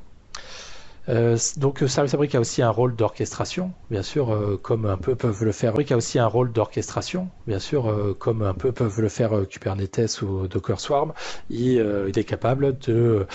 Euh, 1.07 1.37
donc 1.57 1.83
Service 1.87 2.11
Fabric 2.11 2.33
a 2.35 2.39
aussi 2.39 2.61
un 2.61 2.69
rôle 2.69 2.95
d'orchestration, 2.95 3.73
bien 3.89 4.01
sûr, 4.01 4.33
euh, 4.33 4.57
comme 4.61 4.85
un 4.85 4.97
peu 4.97 5.15
peuvent 5.15 5.43
le 5.43 5.51
faire. 5.51 5.71
Fabric 5.71 5.91
a 5.91 5.97
aussi 5.97 6.19
un 6.19 6.27
rôle 6.27 6.51
d'orchestration, 6.51 7.29
bien 7.47 7.59
sûr, 7.59 7.89
euh, 7.89 8.15
comme 8.17 8.41
un 8.41 8.53
peu 8.53 8.71
peuvent 8.71 9.01
le 9.01 9.09
faire 9.09 9.47
Kubernetes 9.47 10.21
ou 10.21 10.47
Docker 10.47 10.79
Swarm. 10.79 11.13
Il, 11.49 11.75
il 12.07 12.19
est 12.19 12.23
capable 12.23 12.77
de 12.79 13.27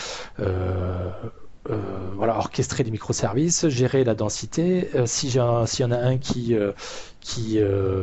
euh, 1.69 1.77
voilà, 2.15 2.39
orchestrer 2.39 2.85
les 2.85 2.91
microservices, 2.91 3.69
gérer 3.69 4.03
la 4.03 4.15
densité. 4.15 4.89
Euh, 4.95 5.05
si 5.05 5.31
s'il 5.31 5.41
y 5.41 5.85
en 5.85 5.91
a 5.93 5.99
un 5.99 6.17
qui 6.17 6.55
euh, 6.55 6.73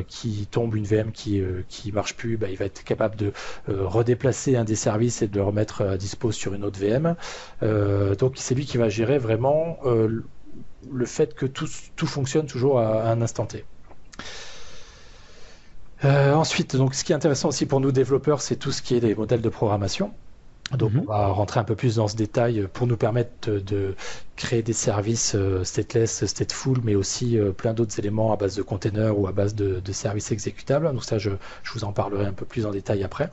qui, 0.08 0.48
tombe 0.52 0.76
une 0.76 0.84
VM 0.84 1.12
qui 1.12 1.42
qui 1.68 1.92
marche 1.92 2.16
plus, 2.16 2.38
bah, 2.38 2.50
il 2.50 2.58
va 2.58 2.66
être 2.66 2.84
capable 2.84 3.16
de 3.16 3.34
redéplacer 3.68 4.56
un 4.56 4.64
des 4.64 4.76
services 4.76 5.24
et 5.24 5.28
de 5.28 5.36
le 5.36 5.44
remettre 5.44 5.82
à 5.84 5.98
dispo 5.98 6.32
sur 6.32 6.54
une 6.54 6.64
autre 6.64 6.80
VM. 6.80 7.16
donc 8.18 8.34
c'est 8.36 8.54
lui 8.54 8.66
qui 8.66 8.78
va 8.78 8.90
gérer 8.90 9.18
vraiment 9.18 9.80
le 9.84 11.06
fait 11.06 11.34
que 11.34 11.46
tout, 11.48 11.68
tout 11.96 12.08
fonctionne 12.08 12.46
toujours 12.46 12.80
à, 12.80 13.10
un 13.10 13.22
instant 13.22 13.48
T. 13.48 13.66
ensuite, 16.04 16.76
donc, 16.76 16.94
ce 16.94 17.04
qui 17.04 17.12
est 17.12 17.16
intéressant 17.16 17.50
aussi 17.50 17.66
pour 17.66 17.80
nous 17.80 17.92
développeurs, 17.92 18.42
c'est 18.42 18.56
tout 18.56 18.72
ce 18.72 18.82
qui 18.84 18.96
est 18.96 19.00
des 19.00 19.16
modèles 19.16 19.42
de 19.42 19.50
programmation. 19.50 20.14
Donc 20.76 20.94
mhm. 20.94 21.04
on 21.08 21.12
va 21.12 21.28
rentrer 21.28 21.60
un 21.60 21.64
peu 21.64 21.76
plus 21.76 21.96
dans 21.96 22.08
ce 22.08 22.16
détail 22.16 22.68
pour 22.74 22.88
nous 22.88 22.98
permettre 22.98 23.50
de 23.52 23.96
créer 24.36 24.62
des 24.62 24.74
services 24.74 25.34
euh, 25.36 25.64
stateless, 25.64 26.26
stateful, 26.26 26.80
mais 26.84 26.96
aussi 26.96 27.38
euh, 27.38 27.52
plein 27.52 27.74
d'autres 27.74 27.98
éléments 28.00 28.34
à 28.34 28.36
base 28.36 28.56
de 28.56 28.62
containers 28.62 29.18
ou 29.18 29.28
à 29.28 29.32
base 29.32 29.56
de, 29.56 29.82
services 29.92 30.32
exécutables. 30.32 30.92
Donc 30.92 31.06
ça, 31.06 31.18
je, 31.18 31.32
vous 31.74 31.84
en 31.86 31.94
parlerai 31.94 32.26
un 32.26 32.34
peu 32.34 32.46
plus 32.46 32.66
en 32.66 32.72
détail 32.72 33.04
après. 33.04 33.30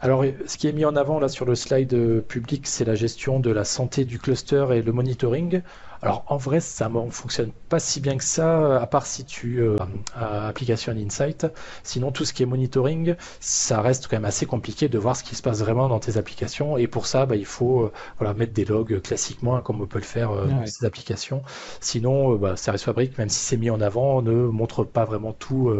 Alors, 0.00 0.24
ce 0.46 0.56
qui 0.56 0.66
est 0.66 0.72
mis 0.72 0.86
en 0.86 0.96
avant 0.96 1.20
là 1.20 1.28
sur 1.28 1.44
le 1.44 1.54
slide 1.54 1.92
euh, 1.92 2.20
public, 2.22 2.66
c'est 2.66 2.86
la 2.86 2.94
gestion 2.94 3.38
de 3.38 3.50
la 3.50 3.64
santé 3.64 4.06
du 4.06 4.18
cluster 4.18 4.66
et 4.72 4.80
le 4.80 4.92
monitoring. 4.92 5.60
Alors 6.02 6.24
en 6.28 6.38
vrai, 6.38 6.60
ça 6.60 6.88
ne 6.88 7.10
fonctionne 7.10 7.52
pas 7.68 7.78
si 7.78 8.00
bien 8.00 8.16
que 8.16 8.24
ça, 8.24 8.80
à 8.80 8.86
part 8.86 9.04
si 9.04 9.24
tu 9.24 9.60
euh, 9.60 9.76
as 10.14 10.48
application 10.48 10.92
Insight. 10.92 11.46
Sinon, 11.82 12.10
tout 12.10 12.24
ce 12.24 12.32
qui 12.32 12.42
est 12.42 12.46
monitoring, 12.46 13.16
ça 13.38 13.82
reste 13.82 14.08
quand 14.08 14.16
même 14.16 14.24
assez 14.24 14.46
compliqué 14.46 14.88
de 14.88 14.98
voir 14.98 15.14
ce 15.14 15.22
qui 15.22 15.34
se 15.34 15.42
passe 15.42 15.60
vraiment 15.60 15.88
dans 15.88 15.98
tes 15.98 16.16
applications. 16.16 16.78
Et 16.78 16.86
pour 16.86 17.06
ça, 17.06 17.26
bah, 17.26 17.36
il 17.36 17.44
faut 17.44 17.82
euh, 17.82 17.92
voilà, 18.18 18.32
mettre 18.32 18.54
des 18.54 18.64
logs 18.64 19.00
classiquement, 19.02 19.56
hein, 19.56 19.60
comme 19.60 19.82
on 19.82 19.86
peut 19.86 19.98
le 19.98 20.04
faire 20.04 20.30
euh, 20.30 20.46
dans 20.46 20.66
ces 20.66 20.86
applications. 20.86 21.42
Sinon, 21.80 22.36
bah, 22.36 22.56
Service 22.56 22.84
Fabric, 22.84 23.18
même 23.18 23.28
si 23.28 23.40
c'est 23.40 23.58
mis 23.58 23.70
en 23.70 23.80
avant, 23.80 24.22
ne 24.22 24.32
montre 24.32 24.84
pas 24.84 25.04
vraiment 25.04 25.32
tout 25.32 25.72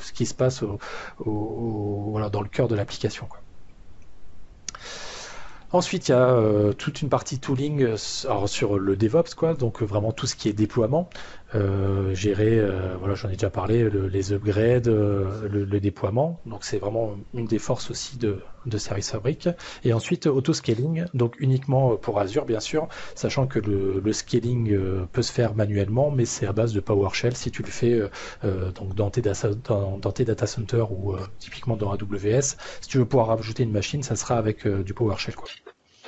ce 0.00 0.12
qui 0.12 0.26
se 0.26 0.34
passe 0.34 0.64
voilà, 1.18 2.30
dans 2.30 2.40
le 2.40 2.48
cœur 2.48 2.68
de 2.68 2.74
l'application. 2.74 3.28
Ensuite, 5.70 6.08
il 6.08 6.12
y 6.12 6.14
a 6.14 6.30
euh, 6.30 6.72
toute 6.72 7.02
une 7.02 7.10
partie 7.10 7.38
tooling 7.40 7.82
euh, 7.82 7.96
sur 8.46 8.78
le 8.78 8.96
DevOps, 8.96 9.34
quoi, 9.36 9.52
donc 9.52 9.82
euh, 9.82 9.84
vraiment 9.84 10.12
tout 10.12 10.26
ce 10.26 10.34
qui 10.34 10.48
est 10.48 10.54
déploiement, 10.54 11.10
gérer, 12.12 12.62
voilà, 12.98 13.14
j'en 13.14 13.28
ai 13.28 13.32
déjà 13.32 13.50
parlé, 13.50 13.88
les 13.90 14.32
upgrades, 14.32 14.88
le, 14.88 15.80
déploiement. 15.80 16.40
Donc 16.46 16.64
c'est 16.64 16.78
vraiment 16.78 17.16
une 17.34 17.46
des 17.46 17.58
forces 17.58 17.90
aussi 17.90 18.18
de, 18.18 18.40
de 18.66 18.78
Service 18.78 19.10
Fabric. 19.10 19.48
Et 19.84 19.92
ensuite, 19.92 20.26
auto-scaling, 20.26 21.06
donc 21.14 21.36
uniquement 21.38 21.96
pour 21.96 22.18
Azure, 22.20 22.44
bien 22.44 22.60
sûr, 22.60 22.88
sachant 23.14 23.46
que 23.46 23.58
le, 23.58 24.12
scaling 24.12 24.76
peut 25.12 25.22
se 25.22 25.32
faire 25.32 25.54
manuellement, 25.54 26.10
mais 26.10 26.24
c'est 26.24 26.46
à 26.46 26.52
base 26.52 26.72
de 26.72 26.80
PowerShell 26.80 27.36
si 27.36 27.50
tu 27.50 27.62
le 27.62 27.68
fais 27.68 28.00
donc 28.42 28.94
dans 28.94 29.10
tes, 29.10 29.22
data, 29.22 29.50
dans, 29.64 30.12
tes 30.12 30.24
data 30.24 30.46
centers 30.46 30.92
ou 30.92 31.16
typiquement 31.38 31.76
dans 31.76 31.92
AWS. 31.92 32.56
Si 32.80 32.88
tu 32.88 32.98
veux 32.98 33.06
pouvoir 33.06 33.28
rajouter 33.28 33.62
une 33.62 33.72
machine, 33.72 34.02
ça 34.02 34.16
sera 34.16 34.36
avec 34.36 34.66
du 34.66 34.94
PowerShell. 34.94 35.34
Quoi. 35.34 35.48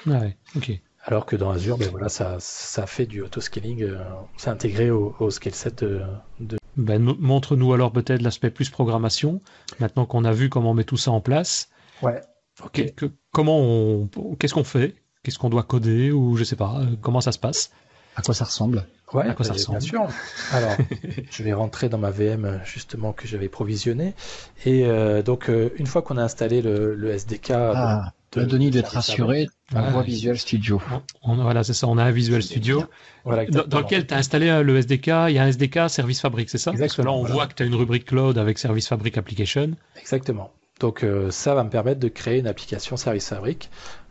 Ouais, 0.06 0.36
ok. 0.56 0.80
Alors 1.04 1.24
que 1.24 1.34
dans 1.34 1.50
Azure, 1.50 1.78
ben 1.78 1.88
voilà, 1.90 2.08
ça, 2.08 2.36
ça 2.40 2.86
fait 2.86 3.06
du 3.06 3.22
auto-scaling, 3.22 3.82
euh, 3.84 4.04
c'est 4.36 4.50
intégré 4.50 4.90
au, 4.90 5.14
au 5.18 5.30
scale 5.30 5.54
set 5.54 5.82
de. 5.82 6.02
Ben, 6.76 7.02
montre-nous 7.18 7.72
alors 7.72 7.90
peut-être 7.90 8.22
l'aspect 8.22 8.50
plus 8.50 8.70
programmation, 8.70 9.40
maintenant 9.80 10.04
qu'on 10.06 10.24
a 10.24 10.32
vu 10.32 10.48
comment 10.50 10.72
on 10.72 10.74
met 10.74 10.84
tout 10.84 10.96
ça 10.98 11.10
en 11.10 11.20
place. 11.20 11.68
Ouais. 12.02 12.20
Ok. 12.62 12.92
comment 13.32 13.58
on, 13.58 14.08
qu'est-ce 14.38 14.54
qu'on 14.54 14.64
fait? 14.64 14.94
Qu'est-ce 15.22 15.38
qu'on 15.38 15.50
doit 15.50 15.62
coder 15.62 16.12
ou 16.12 16.36
je 16.36 16.44
sais 16.44 16.56
pas 16.56 16.80
euh, 16.80 16.96
Comment 17.00 17.20
ça 17.20 17.32
se 17.32 17.38
passe? 17.38 17.70
À 18.16 18.22
quoi 18.22 18.34
ça 18.34 18.44
ressemble? 18.44 18.86
Ouais, 19.14 19.26
à 19.26 19.34
quoi 19.34 19.44
ça 19.44 19.54
ressemble? 19.54 19.78
Bien 19.78 19.88
sûr. 19.88 20.06
Alors, 20.52 20.76
je 21.30 21.42
vais 21.42 21.52
rentrer 21.52 21.88
dans 21.88 21.98
ma 21.98 22.10
VM 22.10 22.60
justement 22.64 23.12
que 23.12 23.26
j'avais 23.26 23.48
provisionné. 23.48 24.14
Et 24.66 24.84
euh, 24.84 25.22
donc, 25.22 25.50
une 25.76 25.86
fois 25.86 26.02
qu'on 26.02 26.16
a 26.16 26.22
installé 26.22 26.60
le, 26.60 26.94
le 26.94 27.10
SDK, 27.10 27.50
ah. 27.50 28.12
De, 28.32 28.44
Denis 28.44 28.70
d'être 28.70 28.92
rassuré, 28.92 29.48
on 29.74 29.90
voit 29.90 30.02
Visual 30.02 30.38
Studio. 30.38 30.80
voilà, 31.24 31.64
c'est 31.64 31.74
ça, 31.74 31.88
on 31.88 31.98
a 31.98 32.04
un 32.04 32.12
Visual 32.12 32.42
Studio 32.42 32.84
voilà, 33.24 33.44
dans, 33.46 33.80
lequel 33.80 34.06
tu 34.06 34.14
as 34.14 34.18
installé 34.18 34.48
euh, 34.48 34.62
le 34.62 34.76
SDK, 34.76 35.06
il 35.28 35.34
y 35.34 35.38
a 35.38 35.42
un 35.42 35.48
SDK 35.48 35.90
Service 35.90 36.20
Fabric, 36.20 36.48
c'est 36.48 36.58
ça? 36.58 36.72
Parce 36.72 36.94
que 36.94 37.02
là, 37.02 37.10
on 37.10 37.24
voit 37.24 37.46
que 37.46 37.54
tu 37.54 37.62
as 37.62 37.66
une 37.66 37.74
rubrique 37.74 38.04
cloud 38.04 38.38
avec 38.38 38.58
Service 38.58 38.88
Fabric 38.88 39.18
Application. 39.18 39.72
Exactement. 39.98 40.52
Donc 40.78 41.04
euh, 41.04 41.30
ça 41.30 41.54
va 41.54 41.62
me 41.62 41.70
permettre 41.70 42.00
de 42.00 42.08
créer 42.08 42.38
une 42.38 42.46
application 42.46 42.96
Service 42.96 43.28
Fabric. 43.28 43.68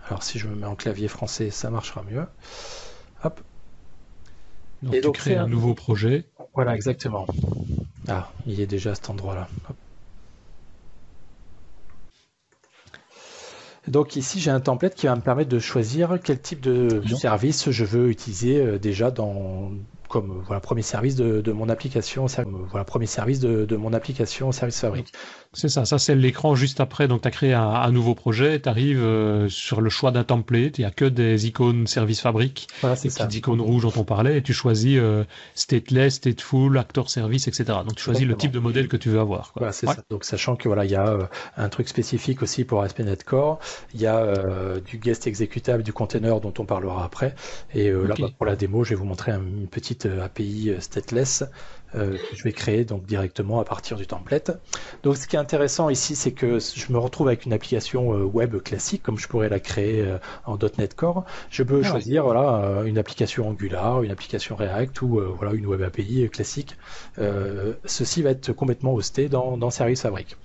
Alors 0.08 0.24
si 0.24 0.38
je 0.38 0.48
me 0.48 0.56
mets 0.56 0.68
en 0.68 0.76
clavier 0.76 1.08
français, 1.08 1.50
ça 1.50 1.70
marchera 1.70 2.04
mieux. 2.04 2.26
Hop. 3.24 3.42
Donc 4.84 4.96
Et 4.96 5.02
tu 5.02 5.12
crées 5.12 5.36
un, 5.36 5.48
nouveau 5.48 5.74
projet. 5.74 6.26
Voilà, 6.54 6.76
exactement. 6.76 7.26
Ah, 8.08 8.32
il 8.46 8.62
est 8.62 8.68
déjà 8.68 8.92
à 8.92 8.96
cet 8.96 9.10
endroit-là. 9.10 9.48
Donc 13.90 14.16
ici, 14.16 14.40
j'ai 14.40 14.52
un 14.52 14.60
template 14.60 14.96
qui 14.96 15.08
va 15.08 15.16
me 15.16 15.22
permettre 15.22 15.50
de 15.50 15.60
choisir 15.60 16.20
quel 16.24 16.40
type 16.40 16.62
de 16.62 17.02
service 17.16 17.70
je 17.72 17.86
veux 17.86 18.10
utiliser 18.10 18.80
déjà 18.80 19.12
dans 19.12 19.72
comme 20.10 20.42
voilà 20.46 20.60
premier 20.60 20.82
service 20.82 21.16
de, 21.16 21.40
de 21.40 21.52
mon 21.52 21.70
application 21.70 22.26
voilà 22.72 22.84
premier 22.84 23.06
service 23.06 23.40
de, 23.40 23.66
de 23.66 23.76
mon 23.76 23.94
application 23.94 24.52
service 24.52 24.80
fabrique. 24.80 25.14
C'est 25.54 25.68
ça, 25.68 25.84
ça 25.84 25.98
c'est 25.98 26.14
l'écran 26.14 26.54
juste 26.54 26.80
après. 26.80 27.08
Donc 27.08 27.24
tu 27.24 27.28
as 27.28 27.32
créé 27.32 27.54
un, 27.54 27.64
un, 27.64 27.92
nouveau 27.92 28.14
projet, 28.14 28.62
tu 28.62 28.70
arrives 28.70 29.02
euh, 29.02 29.50
sur 29.50 29.82
le 29.82 29.90
choix 29.90 30.12
d'un 30.12 30.24
template, 30.24 30.78
il 30.78 30.84
y 30.84 30.86
a 30.86 30.92
que 30.92 31.06
des 31.06 31.48
icônes 31.48 31.88
service 31.88 32.22
fabrique, 32.22 32.68
voilà, 32.82 32.96
petites 32.96 33.34
icônes 33.34 33.60
rouges 33.60 33.82
dont 33.82 33.94
on 33.96 34.04
parlait 34.04 34.38
et 34.38 34.42
tu 34.44 34.54
choisis 34.54 35.00
euh, 35.00 35.24
stateless, 35.56 36.16
stateful, 36.16 36.78
actor 36.78 37.10
service, 37.10 37.48
etc. 37.48 37.80
Donc 37.80 37.96
tu 37.96 38.04
choisis 38.04 38.28
le 38.28 38.36
type 38.38 38.52
de 38.52 38.60
modèle 38.60 38.88
que 38.88 38.98
tu 38.98 39.10
veux 39.10 39.20
avoir. 39.20 39.52
Voilà, 39.56 39.72
c'est 39.72 39.88
ça. 39.88 40.04
Donc 40.12 40.24
sachant 40.24 40.56
que 40.56 40.68
voilà, 40.68 40.86
il 40.86 40.92
y 40.92 40.96
a 40.96 41.08
euh, 41.08 41.24
un 41.58 41.70
truc 41.70 41.90
spécifique 41.90 42.44
aussi 42.44 42.64
pour 42.64 42.84
ASP.NET 42.84 43.24
Core, 43.24 43.58
il 43.96 44.02
y 44.02 44.06
a 44.06 44.80
du 44.86 45.00
guest 45.00 45.26
exécutable, 45.26 45.82
du 45.82 45.94
container 45.94 46.40
dont 46.42 46.54
on 46.60 46.66
parlera 46.66 47.04
après. 47.04 47.34
Et 47.74 47.90
là 47.90 48.14
bah, 48.20 48.28
pour 48.38 48.46
la 48.46 48.56
démo, 48.56 48.84
je 48.84 48.92
vais 48.92 48.96
vous 48.96 49.06
montrer 49.06 49.32
une 49.32 49.68
petite 49.68 50.06
API 50.06 50.74
stateless 50.80 51.44
euh, 51.96 52.18
que 52.18 52.36
je 52.36 52.44
vais 52.44 52.52
créer 52.52 52.86
donc 52.86 53.06
directement 53.06 53.60
à 53.60 53.64
partir 53.64 53.98
du 53.98 54.06
template. 54.06 54.52
Donc 55.04 55.18
ce 55.18 55.28
qui 55.28 55.36
est 55.36 55.40
intéressant 55.40 55.90
ici, 55.90 56.16
c'est 56.16 56.32
que 56.32 56.60
je 56.60 56.92
me 56.92 56.98
retrouve 56.98 57.28
avec 57.28 57.46
une 57.46 57.54
application 57.54 58.14
euh, 58.14 58.24
web 58.24 58.58
classique, 58.62 59.02
comme 59.02 59.18
je 59.18 59.28
pourrais 59.28 59.50
la 59.50 59.60
créer 59.60 60.02
euh, 60.02 60.18
en 60.46 60.58
.NET 60.78 60.94
Core. 60.94 61.26
Je 61.50 61.64
peux 61.64 61.82
ah 61.84 61.88
choisir 61.88 62.24
voilà 62.24 62.84
une 62.86 62.98
application 62.98 63.48
Angular, 63.48 64.04
une 64.04 64.12
application 64.12 64.56
React 64.56 65.02
ou 65.02 65.22
voilà 65.38 65.54
une 65.54 65.66
web 65.66 65.82
API 65.82 66.30
classique. 66.30 66.76
ceci 67.86 68.22
va 68.22 68.32
être 68.32 68.54
complètement 68.54 68.94
hosté 68.94 69.30
dans, 69.30 69.58
dans 69.58 69.70
Service 69.70 70.02
Fabric. 70.02 70.38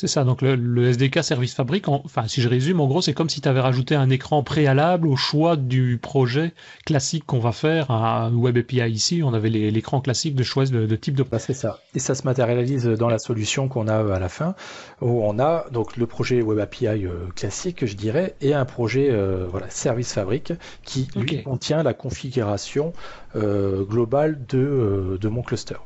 C'est 0.00 0.06
ça, 0.06 0.24
donc 0.24 0.40
le, 0.40 0.88
SDK 0.88 1.22
Service 1.22 1.52
Fabric, 1.52 1.86
enfin 1.86 2.26
si 2.26 2.40
je 2.40 2.48
résume, 2.48 2.80
en 2.80 2.86
gros 2.86 3.02
c'est 3.02 3.12
comme 3.12 3.28
si 3.28 3.42
tu 3.42 3.48
avais 3.50 3.60
rajouté 3.60 3.94
un 3.94 4.08
écran 4.08 4.42
préalable 4.42 5.06
au 5.06 5.14
choix 5.14 5.56
du 5.56 5.98
projet 6.00 6.54
classique 6.86 7.26
qu'on 7.26 7.38
va 7.38 7.52
faire, 7.52 7.90
un 7.90 8.32
Web 8.32 8.56
API 8.56 8.90
ici, 8.90 9.20
on 9.22 9.34
avait 9.34 9.50
l'écran 9.50 10.00
classique 10.00 10.34
de 10.34 10.42
choix 10.42 10.64
de, 10.64 10.96
type 10.96 11.16
de... 11.16 11.22
Bah, 11.22 11.38
c'est 11.38 11.52
ça, 11.52 11.80
et 11.94 11.98
ça 11.98 12.14
se 12.14 12.22
matérialise 12.22 12.86
dans 12.86 13.10
la 13.10 13.18
solution 13.18 13.68
qu'on 13.68 13.88
a 13.88 14.14
à 14.14 14.18
la 14.18 14.30
fin, 14.30 14.54
où 15.02 15.22
on 15.22 15.38
a 15.38 15.66
donc 15.70 15.98
le 15.98 16.06
projet 16.06 16.40
Web 16.40 16.60
API 16.60 16.86
euh, 16.86 17.26
classique, 17.36 17.84
je 17.84 17.94
dirais, 17.94 18.36
et 18.40 18.54
un 18.54 18.64
projet 18.64 19.10
euh, 19.10 19.46
voilà, 19.50 19.68
Service 19.68 20.14
Fabric 20.14 20.54
qui 20.82 21.08
lui 21.14 21.42
contient 21.42 21.82
la 21.82 21.92
configuration 21.92 22.94
euh, 23.36 23.84
globale 23.84 24.46
de, 24.48 25.18
de 25.20 25.28
mon 25.28 25.42
cluster. 25.42 25.76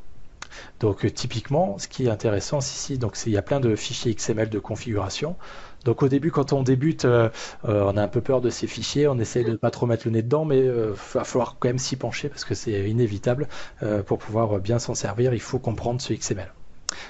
Donc 0.79 1.05
euh, 1.05 1.09
typiquement, 1.09 1.77
ce 1.77 1.87
qui 1.87 2.05
est 2.05 2.09
intéressant 2.09 2.59
ici, 2.59 2.97
donc 2.97 3.17
il 3.25 3.31
y 3.31 3.37
a 3.37 3.41
plein 3.41 3.59
de 3.59 3.75
fichiers 3.75 4.13
XML 4.13 4.49
de 4.49 4.59
configuration. 4.59 5.35
Donc 5.83 6.01
au 6.01 6.07
début, 6.07 6.31
quand 6.31 6.53
on 6.53 6.63
débute, 6.63 7.05
euh, 7.05 7.29
euh, 7.65 7.83
on 7.85 7.97
a 7.97 8.01
un 8.01 8.07
peu 8.07 8.21
peur 8.21 8.41
de 8.41 8.49
ces 8.49 8.67
fichiers, 8.67 9.07
on 9.07 9.19
essaie 9.19 9.43
de 9.43 9.51
ne 9.51 9.55
pas 9.55 9.71
trop 9.71 9.85
mettre 9.85 10.07
le 10.07 10.11
nez 10.11 10.21
dedans, 10.21 10.45
mais 10.45 10.65
il 10.65 10.71
va 11.13 11.23
falloir 11.23 11.57
quand 11.59 11.69
même 11.69 11.77
s'y 11.77 11.95
pencher 11.95 12.29
parce 12.29 12.45
que 12.45 12.55
c'est 12.55 12.89
inévitable. 12.89 13.47
pour 14.05 14.17
pouvoir 14.17 14.59
bien 14.59 14.79
s'en 14.79 14.95
servir, 14.95 15.33
il 15.33 15.41
faut 15.41 15.59
comprendre 15.59 16.01
ce 16.01 16.13
XML. 16.13 16.51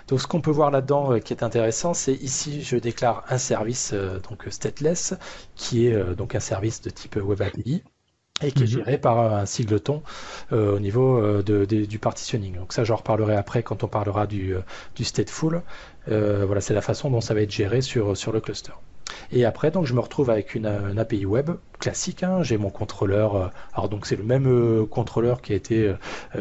Donc 0.08 0.20
ce 0.22 0.28
qu'on 0.28 0.42
peut 0.42 0.52
voir 0.52 0.72
là-dedans 0.72 1.20
qui 1.20 1.34
est 1.34 1.44
intéressant, 1.44 1.94
c'est 1.94 2.14
ici 2.14 2.64
je 2.64 2.78
déclare 2.78 3.24
un 3.30 3.38
service 3.38 3.94
donc 3.94 4.46
stateless 4.50 5.14
qui 5.56 5.88
est 5.88 6.16
donc 6.16 6.36
un 6.36 6.40
service 6.40 6.82
de 6.82 6.90
type 6.90 7.18
Web 7.18 7.42
API 7.42 7.84
et 8.42 8.52
qui 8.52 8.64
est 8.64 8.66
mhm. 8.66 8.84
géré 8.84 8.98
par 8.98 9.20
un 9.20 9.46
singleton 9.46 10.02
euh, 10.52 10.76
au 10.76 10.80
niveau 10.80 11.18
euh, 11.18 11.42
de, 11.42 11.64
du 11.64 12.00
partitioning. 12.00 12.56
Donc 12.56 12.74
ça, 12.74 12.84
j'en 12.84 12.98
reparlerai 12.98 13.36
après 13.36 13.64
quand 13.64 13.84
on 13.84 13.88
parlera 13.88 14.28
du, 14.28 14.56
euh, 14.56 14.60
du 14.96 15.06
stateful. 15.06 15.62
Euh, 16.10 16.44
voilà, 16.46 16.60
c'est 16.60 16.74
la 16.74 16.82
façon 16.82 17.10
dont 17.10 17.22
ça 17.22 17.34
va 17.34 17.42
être 17.42 17.52
géré 17.52 17.82
sur, 17.82 18.18
sur 18.18 18.34
le 18.34 18.42
cluster. 18.42 18.74
Et 19.32 19.46
après, 19.46 19.72
donc, 19.72 19.86
je 19.86 19.94
me 19.94 20.02
retrouve 20.02 20.30
avec 20.30 20.54
une, 20.54 20.66
API 20.98 21.26
web 21.26 21.52
classique. 21.80 22.24
Hein. 22.24 22.44
J'ai 22.44 22.58
mon 22.58 22.70
contrôleur. 22.70 23.52
alors 23.74 23.88
donc, 23.88 24.06
c'est 24.06 24.16
le 24.16 24.24
même 24.24 24.86
contrôleur 24.88 25.42
qui 25.42 25.54
a 25.54 25.56
été 25.56 25.94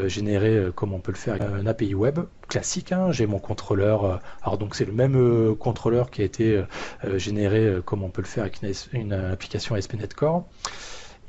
généré 0.07 0.69
comme 0.75 0.93
on 0.93 0.99
peut 0.99 1.13
le 1.13 1.19
faire 1.19 1.35
avec 1.35 1.49
une 1.61 1.69
API 1.69 1.95
web 1.95 2.21
classique. 2.49 2.93
Hein. 2.93 3.13
J'ai 3.13 3.27
mon 3.27 3.39
contrôleur. 3.39 4.21
alors 4.43 4.59
donc, 4.59 4.75
c'est 4.75 4.85
le 4.85 4.93
même 4.93 5.57
contrôleur 5.57 6.11
qui 6.11 6.23
a 6.23 6.25
été 6.25 6.63
généré 7.17 7.81
comme 7.85 8.03
on 8.03 8.11
peut 8.11 8.23
le 8.23 8.29
faire 8.29 8.45
avec 8.45 8.61
une, 8.63 8.73
une 8.93 9.13
application 9.13 9.75
ASP.NET 9.75 10.15
Core. 10.15 10.45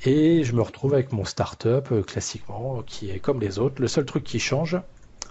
Et 0.07 0.43
je 0.43 0.53
me 0.53 0.61
retrouve 0.61 0.93
avec 0.93 1.11
mon 1.11 1.25
startup 1.25 1.91
euh, 1.91 2.03
classiquement, 2.03 2.83
qui 2.85 3.09
est 3.09 3.17
comme 3.17 3.39
les 3.41 3.57
autres. 3.57 3.81
Le 3.81 3.87
seul 3.87 4.05
truc 4.05 4.23
qui 4.23 4.39
change, 4.39 4.79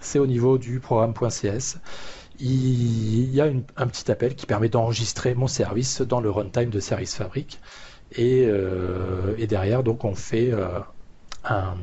c'est 0.01 0.19
au 0.19 0.27
niveau 0.27 0.57
du 0.57 0.81
programme.cs. 0.81 1.77
Il 2.41 3.33
y 3.33 3.39
a 3.39 3.45
un 3.77 3.87
petit 3.87 4.11
appel 4.11 4.35
qui 4.35 4.45
permet 4.45 4.67
d'enregistrer 4.67 5.33
mon 5.33 5.47
service 5.47 6.01
dans 6.01 6.19
le 6.19 6.29
runtime 6.29 6.69
de 6.69 6.81
Service 6.81 7.15
Fabric. 7.15 7.61
Et, 8.11 8.45
euh, 8.45 9.37
derrière, 9.47 9.81
donc, 9.81 10.03
on 10.03 10.13
fait 10.13 10.51
euh, 10.51 10.79
un, 11.45 11.77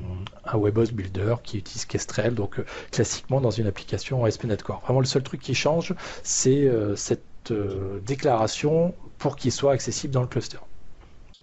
WebHost 0.53 0.93
Builder 0.93 1.37
qui 1.43 1.57
utilise 1.57 1.87
Kestrel, 1.87 2.35
donc 2.35 2.63
classiquement 2.91 3.41
dans 3.41 3.51
une 3.51 3.67
application 3.67 4.23
ASP.NET 4.27 4.63
Core. 4.63 4.83
Vraiment, 4.85 5.01
le 5.01 5.07
seul 5.07 5.23
truc 5.23 5.41
qui 5.41 5.55
change, 5.55 5.95
c'est 6.23 6.71
cette 6.97 7.55
déclaration 8.05 8.95
pour 9.17 9.37
qu'il 9.37 9.53
soit 9.53 9.73
accessible 9.73 10.13
dans 10.13 10.21
le 10.21 10.29
cluster. 10.29 10.59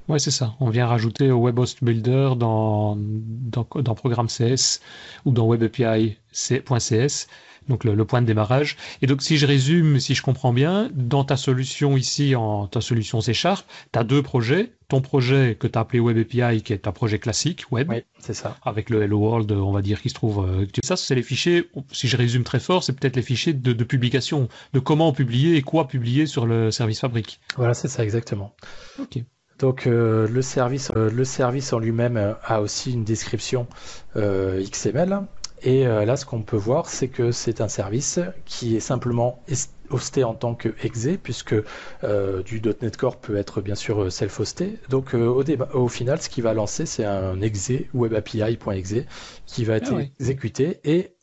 Oui, 0.09 0.19
c'est 0.19 0.31
ça. 0.31 0.55
On 0.59 0.71
vient 0.71 0.87
rajouter 0.87 1.29
au 1.29 1.37
Web 1.37 1.59
Host 1.59 1.83
Builder 1.83 2.31
dans, 2.35 2.97
dans, 2.97 3.67
dans 3.75 3.93
Programme 3.93 4.25
CS 4.27 4.81
ou 5.23 5.31
dans 5.31 5.45
WebAPI.cs, 5.45 7.27
donc 7.67 7.83
le, 7.83 8.05
point 8.05 8.21
de 8.23 8.25
démarrage. 8.25 8.75
Et 9.03 9.05
donc, 9.05 9.21
si 9.21 9.37
je 9.37 9.45
résume, 9.45 9.99
si 9.99 10.15
je 10.15 10.23
comprends 10.23 10.51
bien, 10.51 10.89
dans 10.95 11.23
ta 11.23 11.37
solution 11.37 11.95
ici, 11.95 12.35
en 12.35 12.65
ta 12.65 12.81
solution 12.81 13.21
C 13.21 13.35
Sharp, 13.35 13.67
tu 13.93 13.99
as 13.99 14.03
deux 14.03 14.23
projets. 14.23 14.71
Ton 14.87 15.01
projet 15.01 15.55
que 15.59 15.67
tu 15.67 15.77
as 15.77 15.81
appelé 15.81 15.99
Web 15.99 16.17
API, 16.17 16.63
qui 16.63 16.73
est 16.73 16.87
un 16.87 16.91
projet 16.91 17.19
classique, 17.19 17.65
web. 17.69 17.87
Oui, 17.91 18.01
c'est 18.17 18.33
ça. 18.33 18.57
Avec 18.63 18.89
le 18.89 19.03
Hello 19.03 19.19
World, 19.19 19.51
on 19.51 19.71
va 19.71 19.83
dire, 19.83 20.01
qui 20.01 20.09
se 20.09 20.15
trouve. 20.15 20.43
Euh, 20.43 20.65
ça, 20.83 20.97
c'est 20.97 21.13
les 21.13 21.21
fichiers, 21.21 21.69
si 21.91 22.07
je 22.07 22.17
résume 22.17 22.43
très 22.43 22.59
fort, 22.59 22.83
c'est 22.83 22.93
peut-être 22.93 23.15
les 23.15 23.21
fichiers 23.21 23.53
de, 23.53 23.73
de 23.73 23.83
publication, 23.83 24.49
de 24.73 24.79
comment 24.79 25.13
publier 25.13 25.55
et 25.57 25.61
quoi 25.61 25.87
publier 25.87 26.25
sur 26.25 26.47
le 26.47 26.71
service 26.71 27.01
fabrique. 27.01 27.39
Voilà, 27.55 27.75
c'est 27.75 27.87
ça, 27.87 28.03
exactement. 28.03 28.55
Ok. 28.99 29.19
Donc 29.59 29.87
euh, 29.87 30.27
le 30.27 30.41
service, 30.41 30.91
euh, 30.95 31.11
le 31.11 31.25
service 31.25 31.73
en 31.73 31.79
lui-même 31.79 32.17
euh, 32.17 32.33
a 32.43 32.61
aussi 32.61 32.93
une 32.93 33.03
description 33.03 33.67
XML. 34.15 35.21
Et 35.61 35.83
là, 35.83 36.15
ce 36.15 36.25
qu'on 36.25 36.41
peut 36.41 36.55
voir, 36.55 36.87
c'est 36.87 37.09
que 37.09 37.33
c'est 37.33 37.59
un 37.59 37.67
service 37.67 38.21
qui 38.45 38.77
est 38.77 38.79
simplement 38.79 39.43
hosté 39.89 40.23
en 40.23 40.33
tant 40.33 40.55
que 40.55 40.69
exe, 40.83 41.09
puisque 41.21 41.53
du 41.53 42.61
.NET 42.81 42.95
Core 42.95 43.17
peut 43.17 43.35
être 43.35 43.59
bien 43.59 43.75
sûr 43.75 44.09
self-hosté. 44.09 44.79
Donc 44.87 45.13
au, 45.15 45.43
au, 45.43 45.87
final, 45.89 46.21
ce 46.21 46.29
qui 46.29 46.39
va 46.39 46.53
lancer, 46.53 46.85
c'est 46.85 47.03
un 47.03 47.41
exe 47.41 47.73
webapi.exe 47.93 49.03
qui 49.45 49.65
va 49.65 49.75
être 49.75 49.93
ah 49.97 50.03
exécuté 50.17 50.79
et 50.85 51.17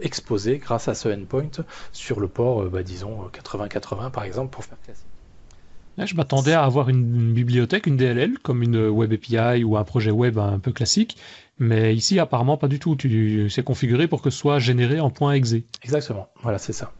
exposé 0.00 0.58
grâce 0.58 0.88
à 0.88 0.94
ce 0.94 1.08
endpoint 1.08 1.62
sur 1.92 2.18
le 2.18 2.26
port, 2.26 2.64
bah, 2.64 2.82
disons 2.82 3.28
80-80 3.28 4.10
par 4.10 4.24
exemple, 4.24 4.50
pour 4.50 4.64
faire 4.64 4.80
classique. 4.80 5.11
Je 5.98 6.14
m'attendais 6.14 6.52
à 6.52 6.64
avoir 6.64 6.88
une, 6.88 7.32
bibliothèque, 7.32 7.86
une 7.86 7.96
DLL, 7.96 8.38
comme 8.38 8.62
une 8.62 8.88
Web 8.88 9.12
API 9.12 9.62
ou 9.62 9.76
un 9.76 9.84
projet 9.84 10.10
web 10.10 10.38
un 10.38 10.58
peu 10.58 10.72
classique, 10.72 11.18
mais 11.58 11.94
ici 11.94 12.18
apparemment 12.18 12.56
pas 12.56 12.68
du 12.68 12.78
tout. 12.78 12.96
Tu 12.96 13.48
c'est 13.50 13.62
configuré 13.62 14.08
pour 14.08 14.22
que 14.22 14.30
ce 14.30 14.38
soit 14.38 14.58
généré 14.58 15.00
en 15.00 15.10
point 15.10 15.34
.exe. 15.34 15.54
Exactement. 15.82 16.28
Voilà, 16.42 16.58
c'est 16.58 16.72
ça. 16.72 16.92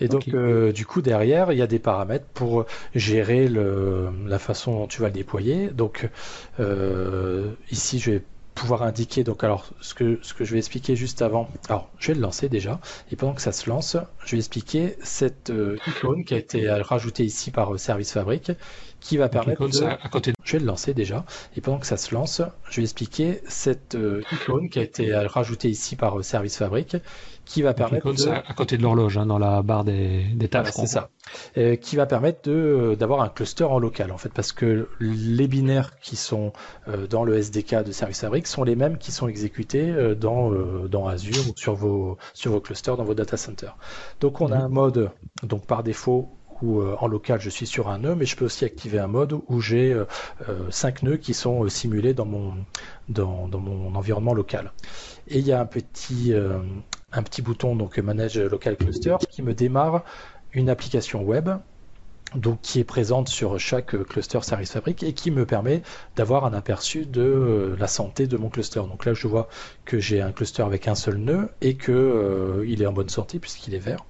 Et 0.00 0.08
donc, 0.08 0.28
euh, 0.28 0.72
du 0.72 0.86
coup, 0.86 1.02
derrière, 1.02 1.52
il 1.52 1.58
y 1.58 1.62
a 1.62 1.66
des 1.66 1.78
paramètres 1.78 2.26
pour 2.32 2.64
gérer 2.94 3.48
le, 3.48 4.08
la 4.26 4.38
façon 4.38 4.72
dont 4.72 4.86
tu 4.86 5.02
vas 5.02 5.08
le 5.08 5.14
déployer. 5.14 5.68
Donc, 5.68 6.08
euh, 6.58 7.52
ici, 7.70 7.98
je 7.98 8.12
vais 8.12 8.22
pouvoir 8.60 8.82
indiquer, 8.82 9.24
donc 9.24 9.42
alors 9.42 9.70
ce 9.80 9.94
que, 9.94 10.18
ce 10.20 10.34
que 10.34 10.44
je 10.44 10.52
vais 10.52 10.58
expliquer 10.58 10.94
juste 10.94 11.22
avant, 11.22 11.48
alors 11.70 11.88
je 11.98 12.08
vais 12.08 12.14
le 12.14 12.20
lancer 12.20 12.50
déjà, 12.50 12.78
et 13.10 13.16
pendant 13.16 13.32
que 13.32 13.40
ça 13.40 13.52
se 13.52 13.70
lance, 13.70 13.96
je 14.26 14.32
vais 14.32 14.36
expliquer 14.36 14.96
cette 15.02 15.48
euh, 15.48 15.78
icône 15.86 16.24
qui 16.26 16.34
a 16.34 16.36
été 16.36 16.70
rajoutée 16.70 17.24
ici 17.24 17.50
par 17.50 17.72
euh, 17.72 17.78
Service 17.78 18.12
Fabric, 18.12 18.52
qui 19.00 19.16
va 19.16 19.30
permettre 19.30 19.66
de... 19.66 19.82
À 19.82 20.08
côté 20.10 20.34
Je 20.44 20.52
vais 20.52 20.58
le 20.58 20.66
lancer 20.66 20.92
déjà, 20.92 21.24
et 21.56 21.62
pendant 21.62 21.78
que 21.78 21.86
ça 21.86 21.96
se 21.96 22.14
lance, 22.14 22.42
je 22.68 22.76
vais 22.76 22.82
expliquer 22.82 23.40
cette 23.48 23.94
euh, 23.94 24.22
icône 24.30 24.68
qui 24.68 24.78
a 24.78 24.82
été 24.82 25.10
rajoutée 25.14 25.70
ici 25.70 25.96
par 25.96 26.22
Service 26.22 26.58
Fabric, 26.58 26.96
qui 27.50 27.62
va 27.62 27.74
permettre 27.74 28.12
de... 28.12 28.28
à 28.28 28.54
côté 28.54 28.78
de 28.78 28.82
l'horloge, 28.82 29.18
hein, 29.18 29.26
dans 29.26 29.38
la 29.38 29.60
barre 29.62 29.82
des, 29.82 30.22
des 30.34 30.48
tâches. 30.48 30.70
c'est 30.70 30.86
ça. 30.86 31.10
Euh, 31.58 31.74
qui 31.74 31.96
va 31.96 32.06
permettre 32.06 32.48
de 32.48 32.96
d'avoir 32.98 33.22
un 33.22 33.28
cluster 33.28 33.64
en 33.64 33.80
local 33.80 34.12
en 34.12 34.18
fait, 34.18 34.32
parce 34.32 34.52
que 34.52 34.88
les 35.00 35.48
binaires 35.48 35.98
qui 35.98 36.14
sont 36.14 36.52
euh, 36.86 37.08
dans 37.08 37.24
le 37.24 37.36
SDK 37.36 37.82
de 37.84 37.90
Service 37.90 38.20
Fabric 38.20 38.46
sont 38.46 38.62
les 38.62 38.76
mêmes 38.76 38.98
qui 38.98 39.10
sont 39.10 39.26
exécutés 39.26 39.90
euh, 39.90 40.14
dans 40.14 40.52
dans 40.88 41.08
Azure 41.08 41.42
ou 41.50 41.52
sur 41.56 41.74
vos 41.74 42.18
sur 42.34 42.52
vos 42.52 42.60
clusters 42.60 42.96
dans 42.96 43.04
vos 43.04 43.14
data 43.14 43.36
centers. 43.36 43.76
Donc 44.20 44.40
on 44.40 44.52
a 44.52 44.58
mhm. 44.58 44.64
un 44.64 44.68
mode 44.68 45.10
donc 45.42 45.66
par 45.66 45.82
défaut 45.82 46.28
où 46.62 46.82
en 46.82 47.06
local 47.06 47.40
je 47.40 47.50
suis 47.50 47.66
sur 47.66 47.88
un 47.88 47.98
nœud, 47.98 48.14
mais 48.14 48.26
je 48.26 48.36
peux 48.36 48.44
aussi 48.44 48.64
activer 48.64 48.98
un 48.98 49.06
mode 49.06 49.38
où 49.48 49.60
j'ai 49.60 49.96
cinq 50.70 51.02
nœuds 51.02 51.16
qui 51.16 51.34
sont 51.34 51.68
simulés 51.68 52.14
dans 52.14 52.26
mon 52.26 52.54
dans, 53.08 53.48
dans, 53.48 53.60
mon 53.60 53.94
environnement 53.94 54.34
local. 54.34 54.72
Et 55.28 55.38
il 55.38 55.46
y 55.46 55.52
a 55.52 55.60
un 55.60 55.66
petit 55.66 56.34
un 57.12 57.22
petit 57.22 57.42
bouton 57.42 57.76
donc 57.76 57.98
Manage 57.98 58.38
Local 58.38 58.76
Cluster 58.76 59.16
qui 59.28 59.42
me 59.42 59.54
démarre 59.54 60.04
une 60.52 60.68
application 60.68 61.22
web 61.22 61.50
donc 62.34 62.60
qui 62.62 62.78
est 62.78 62.84
présente 62.84 63.28
sur 63.28 63.58
chaque 63.58 63.96
cluster 64.04 64.40
Service 64.42 64.72
Fabric 64.72 65.02
et 65.02 65.12
qui 65.12 65.30
me 65.30 65.46
permet 65.46 65.82
d'avoir 66.16 66.44
un 66.44 66.52
aperçu 66.52 67.06
de 67.06 67.22
euh, 67.22 67.76
la 67.78 67.88
santé 67.88 68.26
de 68.26 68.36
mon 68.36 68.48
cluster. 68.48 68.80
Donc 68.80 69.04
là, 69.04 69.14
je 69.14 69.26
vois 69.26 69.48
que 69.84 69.98
j'ai 69.98 70.20
un 70.20 70.32
cluster 70.32 70.62
avec 70.62 70.86
un 70.88 70.94
seul 70.94 71.16
nœud 71.16 71.48
et 71.60 71.74
que 71.74 71.92
euh, 71.92 72.64
il 72.66 72.82
est 72.82 72.86
en 72.86 72.92
bonne 72.92 73.08
santé 73.08 73.38
puisqu'il 73.38 73.74
est 73.74 73.78
vert 73.78 74.04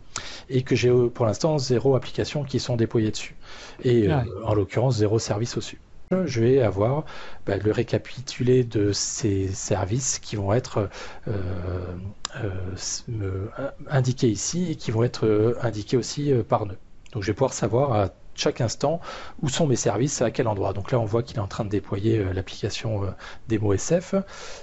et 0.48 0.62
que 0.62 0.74
j'ai 0.76 0.90
pour 0.90 1.26
l'instant 1.26 1.58
zéro 1.58 1.96
application 1.96 2.44
qui 2.44 2.60
sont 2.60 2.76
déployées 2.76 3.10
dessus 3.10 3.36
et 3.84 4.08
en 4.44 4.54
l'occurrence 4.54 4.96
zéro 4.96 5.18
service 5.18 5.56
au-dessus 5.56 5.78
je 6.26 6.40
vais 6.40 6.60
avoir 6.60 7.04
bah, 7.46 7.56
le 7.56 7.70
récapitulé 7.70 8.64
de 8.64 8.90
ces 8.90 9.46
services 9.46 10.18
qui 10.18 10.34
vont 10.34 10.52
être 10.52 10.88
euh, 11.28 11.94
euh, 12.42 13.46
indiqués 13.88 14.28
ici 14.28 14.72
et 14.72 14.74
qui 14.74 14.90
vont 14.90 15.04
être 15.04 15.24
euh, 15.24 15.56
indiqués 15.62 15.96
aussi 15.96 16.32
par 16.48 16.66
nœud. 16.66 16.78
Donc 17.12 17.22
je 17.22 17.28
vais 17.28 17.32
pouvoir 17.32 17.52
savoir 17.52 17.92
à 17.92 18.08
chaque 18.34 18.60
instant 18.60 19.00
où 19.40 19.48
sont 19.48 19.68
mes 19.68 19.76
services, 19.76 20.20
à 20.20 20.32
quel 20.32 20.48
endroit. 20.48 20.72
Donc 20.72 20.90
là 20.90 20.98
on 20.98 21.04
voit 21.04 21.22
qu'il 21.22 21.36
est 21.36 21.40
en 21.42 21.46
train 21.46 21.64
de 21.64 21.70
déployer 21.70 22.24
l'application 22.34 23.02
DemoSF, 23.48 24.16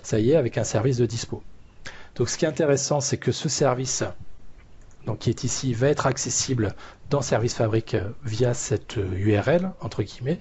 ça 0.04 0.20
y 0.20 0.32
est, 0.32 0.36
avec 0.36 0.58
un 0.58 0.66
service 0.66 0.98
de 0.98 1.06
dispo. 1.06 1.42
Donc 2.16 2.28
ce 2.28 2.38
qui 2.38 2.44
est 2.44 2.50
intéressant, 2.50 3.00
c'est 3.00 3.18
que 3.18 3.32
ce 3.32 3.48
service 3.48 4.04
donc 5.08 5.20
qui 5.20 5.30
est 5.30 5.44
ici, 5.44 5.74
va 5.74 5.88
être 5.88 6.06
accessible 6.06 6.76
dans 7.10 7.22
Service 7.22 7.56
Fabric 7.56 7.96
via 8.24 8.54
cette 8.54 8.98
URL, 8.98 9.72
entre 9.82 10.04
guillemets, 10.04 10.40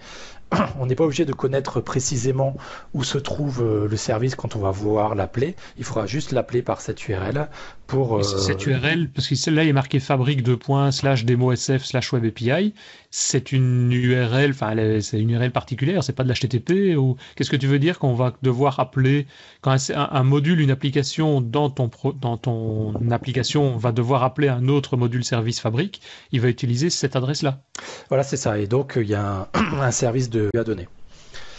on 0.79 0.87
n'est 0.87 0.95
pas 0.95 1.05
obligé 1.05 1.25
de 1.25 1.33
connaître 1.33 1.81
précisément 1.81 2.57
où 2.95 3.03
se 3.03 3.19
trouve 3.19 3.63
euh, 3.63 3.89
le 3.89 3.97
service 3.97 4.35
quand 4.35 4.55
on 4.55 4.61
va 4.61 4.71
vouloir 4.71 5.15
l'appeler. 5.15 5.57
Il 5.79 5.85
faudra 5.85 6.07
juste 6.07 6.33
l'appeler 6.33 6.63
par 6.63 6.81
cette 6.81 7.09
URL 7.09 7.49
pour. 7.87 8.19
Euh, 8.19 8.23
cette 8.23 8.65
URL, 8.67 9.09
parce 9.11 9.29
que 9.29 9.51
là 9.51 9.65
il 9.65 9.69
est 9.69 9.73
marqué 9.73 9.99
fabrique 9.99 10.43
de 10.43 10.55
points 10.55 10.93
slash 10.93 11.25
démo 11.25 11.53
SF 11.53 11.85
slash 11.85 12.13
web 12.13 12.25
API. 12.25 12.75
C'est 13.19 13.51
une 13.51 13.91
URL, 13.91 14.51
enfin 14.51 14.75
c'est 15.01 15.19
une 15.19 15.31
URL 15.31 15.51
particulière, 15.51 16.05
c'est 16.05 16.13
pas 16.13 16.23
de 16.23 16.29
l'HTTP 16.29 16.99
ou 16.99 17.17
qu'est-ce 17.35 17.49
que 17.49 17.57
tu 17.57 17.67
veux 17.67 17.79
dire 17.79 17.99
qu'on 17.99 18.13
va 18.13 18.35
devoir 18.43 18.79
appeler 18.79 19.27
quand 19.63 19.75
un, 19.95 20.23
module, 20.23 20.61
une 20.61 20.71
application 20.71 21.41
dans 21.41 21.71
ton 21.71 21.89
dans 22.21 22.37
ton 22.37 22.93
application 23.11 23.79
va 23.79 23.93
devoir 23.93 24.23
appeler 24.23 24.49
un 24.49 24.69
autre 24.69 24.99
module 24.99 25.25
service 25.25 25.61
fabrique, 25.61 26.03
il 26.31 26.43
va 26.43 26.49
utiliser 26.49 26.91
cette 26.91 27.17
adresse 27.17 27.41
là. 27.41 27.63
Voilà 28.11 28.23
c'est 28.23 28.37
ça 28.37 28.59
et 28.59 28.67
donc 28.67 28.99
il 29.01 29.09
y 29.09 29.15
a 29.15 29.49
un 29.55 29.91
service 29.93 30.29
de 30.29 30.51
de 30.53 30.63
donner. 30.63 30.87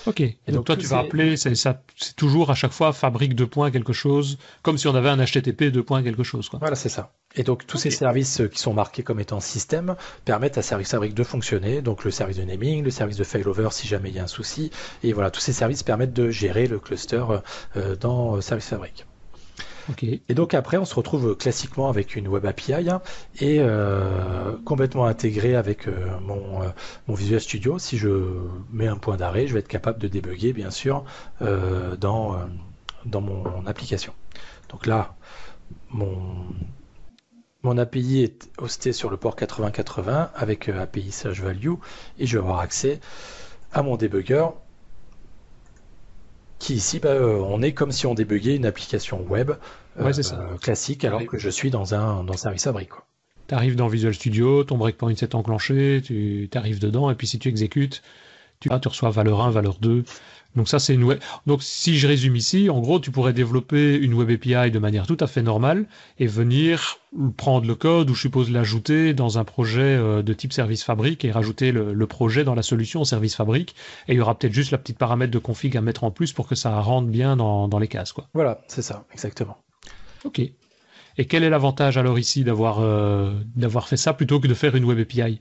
Ok. 0.07 0.21
Et, 0.21 0.37
donc, 0.47 0.65
toi, 0.65 0.77
tu 0.77 0.87
vas 0.87 0.99
appeler, 0.99 1.35
c'est 1.35 1.53
toujours 2.15 2.49
à 2.49 2.55
chaque 2.55 2.71
fois 2.71 2.93
fabrique 2.93 3.35
de 3.35 3.43
points 3.43 3.71
quelque 3.71 3.91
chose, 3.91 4.37
comme 4.61 4.77
si 4.77 4.87
on 4.87 4.95
avait 4.95 5.09
un 5.09 5.17
HTTP 5.17 5.65
de 5.65 5.81
points 5.81 6.01
quelque 6.01 6.23
chose. 6.23 6.47
Quoi. 6.47 6.59
Voilà, 6.59 6.75
c'est 6.75 6.89
ça. 6.89 7.11
Et 7.35 7.43
donc 7.43 7.67
tous 7.67 7.77
ces 7.77 7.91
services 7.91 8.41
qui 8.51 8.59
sont 8.59 8.73
marqués 8.73 9.03
comme 9.03 9.19
étant 9.19 9.41
système 9.41 9.95
permettent 10.23 10.57
à 10.57 10.61
Service 10.61 10.91
Fabric 10.91 11.13
de 11.13 11.23
fonctionner. 11.23 11.81
Donc 11.81 12.05
le 12.05 12.11
service 12.11 12.37
de 12.37 12.43
naming, 12.43 12.83
le 12.83 12.89
service 12.89 13.17
de 13.17 13.23
failover 13.25 13.67
si 13.71 13.85
jamais 13.85 14.09
il 14.09 14.15
y 14.15 14.19
a 14.19 14.23
un 14.23 14.27
souci. 14.27 14.71
Et 15.03 15.11
voilà, 15.11 15.29
tous 15.29 15.41
ces 15.41 15.53
services 15.53 15.83
permettent 15.83 16.13
de 16.13 16.29
gérer 16.29 16.67
le 16.67 16.79
cluster 16.79 17.23
euh, 17.75 17.95
dans 17.97 18.39
Service 18.39 18.67
Fabric. 18.67 19.05
Et 20.01 20.33
donc 20.33 20.53
après, 20.53 20.77
on 20.77 20.85
se 20.85 20.95
retrouve 20.95 21.35
classiquement 21.37 21.89
avec 21.89 22.15
une 22.15 22.27
Web 22.27 22.45
API 22.45 22.89
hein, 22.89 23.01
et 23.39 23.57
euh, 23.59 24.57
complètement 24.65 25.05
intégré 25.05 25.55
avec 25.55 25.87
euh, 25.87 26.19
mon, 26.21 26.61
euh, 26.61 26.67
mon, 27.07 27.13
Visual 27.13 27.39
Studio. 27.39 27.79
Si 27.79 27.97
je 27.97 28.09
mets 28.71 28.87
un 28.87 28.97
point 28.97 29.17
d'arrêt, 29.17 29.47
je 29.47 29.53
vais 29.53 29.59
être 29.59 29.67
capable 29.67 29.99
de 29.99 30.07
débugger, 30.07 30.53
bien 30.53 30.71
sûr, 30.71 31.05
dans, 31.39 32.49
mon, 33.05 33.65
application. 33.65 34.13
Donc 34.69 34.85
là, 34.85 35.15
mon, 35.89 36.17
mon 37.63 37.77
API 37.77 38.23
est 38.23 38.49
hosté 38.57 38.91
sur 38.91 39.09
le 39.09 39.17
port 39.17 39.35
8080 39.39 40.31
avec 40.35 40.69
API 40.69 41.11
slash 41.11 41.39
value 41.41 41.75
et 42.19 42.25
je 42.25 42.37
vais 42.37 42.43
avoir 42.43 42.59
accès 42.59 42.99
à 43.71 43.83
mon 43.83 43.95
debugger 43.95 44.47
qui 46.59 46.75
ici, 46.75 46.99
bah, 46.99 47.09
euh, 47.09 47.39
on 47.39 47.61
est 47.61 47.73
comme 47.73 47.91
si 47.91 48.05
on 48.07 48.13
débuguait 48.13 48.55
une 48.55 48.65
application 48.65 49.21
web 49.23 49.51
euh, 49.99 50.57
classique 50.61 51.05
alors 51.05 51.25
que 51.25 51.37
je 51.37 51.49
suis 51.49 51.69
dans 51.69 51.93
un, 51.93 52.23
dans 52.23 52.33
service 52.33 52.63
fabrique. 52.63 52.91
Tu 53.47 53.55
arrives 53.55 53.75
dans 53.75 53.87
Visual 53.87 54.13
Studio, 54.13 54.63
ton 54.63 54.77
breakpoint 54.77 55.15
s'est 55.15 55.35
enclenché, 55.35 56.01
tu 56.03 56.49
arrives 56.53 56.79
dedans, 56.79 57.09
et 57.09 57.15
puis 57.15 57.27
si 57.27 57.39
tu 57.39 57.47
exécutes, 57.47 58.01
tu, 58.59 58.69
tu 58.81 58.87
reçois 58.87 59.09
valeur 59.09 59.41
1, 59.41 59.51
valeur 59.51 59.77
2, 59.79 60.03
donc 60.57 60.67
ça, 60.67 60.79
c'est 60.79 60.95
une 60.95 61.03
web. 61.03 61.19
Donc 61.45 61.61
si 61.61 61.97
je 61.97 62.07
résume 62.07 62.35
ici, 62.35 62.69
en 62.69 62.79
gros, 62.79 62.99
tu 62.99 63.11
pourrais 63.11 63.31
développer 63.31 63.95
une 63.95 64.15
web 64.15 64.31
API 64.31 64.71
de 64.71 64.79
manière 64.79 65.05
tout 65.05 65.17
à 65.19 65.27
fait 65.27 65.43
normale 65.43 65.85
et 66.19 66.25
venir 66.25 66.97
prendre 67.37 67.67
le 67.67 67.75
code 67.75 68.09
ou 68.09 68.15
je 68.15 68.21
suppose 68.21 68.49
l'ajouter 68.49 69.13
dans 69.13 69.37
un 69.37 69.43
projet 69.43 69.81
euh, 69.81 70.23
de 70.23 70.33
type 70.33 70.51
service 70.51 70.83
fabrique 70.83 71.23
et 71.23 71.31
rajouter 71.31 71.71
le, 71.71 72.07
projet 72.07 72.43
dans 72.43 72.55
la 72.55 72.63
solution 72.63 73.03
service 73.03 73.35
fabrique. 73.35 73.75
Et 74.07 74.13
il 74.13 74.17
y 74.17 74.19
aura 74.19 74.37
peut-être 74.37 74.53
juste 74.53 74.71
la 74.71 74.77
petite 74.79 74.97
paramètre 74.97 75.31
de 75.31 75.39
config 75.39 75.77
à 75.77 75.81
mettre 75.81 76.03
en 76.03 76.11
plus 76.11 76.33
pour 76.33 76.47
que 76.47 76.55
ça 76.55 76.79
rentre 76.79 77.07
bien 77.07 77.37
dans, 77.37 77.79
les 77.79 77.87
cases, 77.87 78.11
quoi. 78.11 78.27
Voilà, 78.33 78.61
c'est 78.67 78.81
ça, 78.81 79.05
exactement. 79.13 79.57
Ok. 80.25 80.39
Et 80.39 81.25
quel 81.25 81.43
est 81.43 81.49
l'avantage 81.49 81.97
alors 81.97 82.17
ici 82.17 82.43
d'avoir 82.43 82.79
euh, 82.79 83.33
d'avoir 83.55 83.87
fait 83.87 83.97
ça 83.97 84.13
plutôt 84.13 84.39
que 84.39 84.47
de 84.47 84.53
faire 84.53 84.75
une 84.75 84.85
web 84.85 84.99
API 84.99 85.39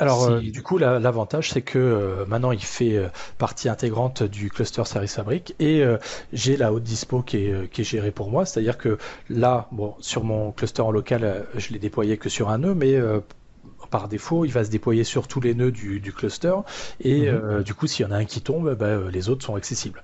alors, 0.00 0.24
euh, 0.24 0.40
du 0.40 0.62
coup, 0.62 0.78
l'avantage, 0.78 1.50
c'est 1.50 1.60
que 1.60 1.78
euh, 1.78 2.24
maintenant, 2.24 2.52
il 2.52 2.62
fait 2.62 2.96
euh, 2.96 3.08
partie 3.36 3.68
intégrante 3.68 4.22
du 4.22 4.48
cluster 4.48 4.82
Service 4.86 5.14
Fabric 5.14 5.54
et 5.60 5.84
j'ai 6.32 6.56
la 6.56 6.72
haute 6.72 6.82
dispo 6.82 7.20
qui 7.20 7.36
est, 7.36 7.70
qui 7.70 7.82
est 7.82 7.84
gérée 7.84 8.10
pour 8.10 8.30
moi. 8.30 8.46
C'est-à-dire 8.46 8.78
que 8.78 8.96
là, 9.28 9.68
bon, 9.72 9.94
sur 10.00 10.24
mon 10.24 10.52
cluster 10.52 10.80
en 10.80 10.90
local, 10.90 11.46
je 11.54 11.72
l'ai 11.72 11.78
déployé 11.78 12.16
que 12.16 12.30
sur 12.30 12.48
un 12.48 12.58
nœud, 12.58 12.74
mais 12.74 12.98
par 13.90 14.08
défaut, 14.08 14.46
il 14.46 14.52
va 14.52 14.64
se 14.64 14.70
déployer 14.70 15.04
sur 15.04 15.28
tous 15.28 15.40
les 15.40 15.54
nœuds 15.54 15.72
du, 15.72 16.00
du 16.00 16.12
cluster 16.14 16.54
et 17.00 17.30
mhm. 17.30 17.62
du 17.62 17.74
coup, 17.74 17.86
s'il 17.86 18.06
y 18.06 18.08
en 18.08 18.12
a 18.12 18.16
un 18.16 18.24
qui 18.24 18.40
tombe, 18.40 18.74
bah, 18.74 18.98
les 19.10 19.28
autres 19.28 19.44
sont 19.44 19.54
accessibles. 19.54 20.02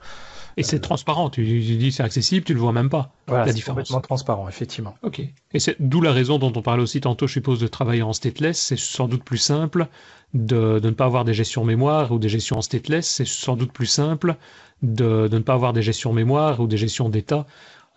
Et 0.59 0.63
c'est 0.63 0.81
transparent, 0.81 1.29
tu, 1.29 1.45
dis 1.45 1.93
c'est 1.93 2.03
accessible, 2.03 2.47
tu 2.47 2.55
le 2.55 2.61
vois 2.61 2.73
même 2.73 2.89
pas. 2.89 3.13
Voilà, 3.27 3.45
la 3.45 3.53
différence. 3.53 3.77
complètement 3.77 4.01
transparent, 4.01 4.49
effectivement. 4.49 4.97
Ok. 5.03 5.21
Et 5.21 5.59
c'est 5.59 5.77
d'où 5.81 6.01
la 6.01 6.13
raison 6.13 6.39
dont 6.39 6.53
on 6.57 6.63
parlait 6.63 6.83
aussi 6.83 7.03
tantôt, 7.03 7.27
je 7.27 7.35
suppose, 7.35 7.61
de 7.61 7.67
travailler 7.67 8.03
en 8.03 8.15
stateless. 8.15 8.59
C'est 8.59 8.79
sans 8.79 9.07
doute 9.07 9.23
plus 9.23 9.37
simple 9.37 9.87
de, 10.33 10.79
de, 10.79 10.89
ne 10.89 10.95
pas 10.95 11.05
avoir 11.05 11.27
des 11.27 11.35
gestions 11.35 11.65
mémoire 11.65 12.11
ou 12.11 12.19
des 12.19 12.31
gestions 12.31 12.57
en 12.57 12.63
stateless. 12.63 13.07
C'est 13.07 13.27
sans 13.27 13.57
doute 13.57 13.73
plus 13.73 13.87
simple 13.87 14.37
de, 14.83 15.29
de 15.29 15.37
ne 15.37 15.43
pas 15.43 15.55
avoir 15.55 15.75
des 15.75 15.83
gestions 15.83 16.15
mémoire 16.15 16.61
ou 16.61 16.67
des 16.67 16.79
gestions 16.79 17.11
d'état 17.11 17.47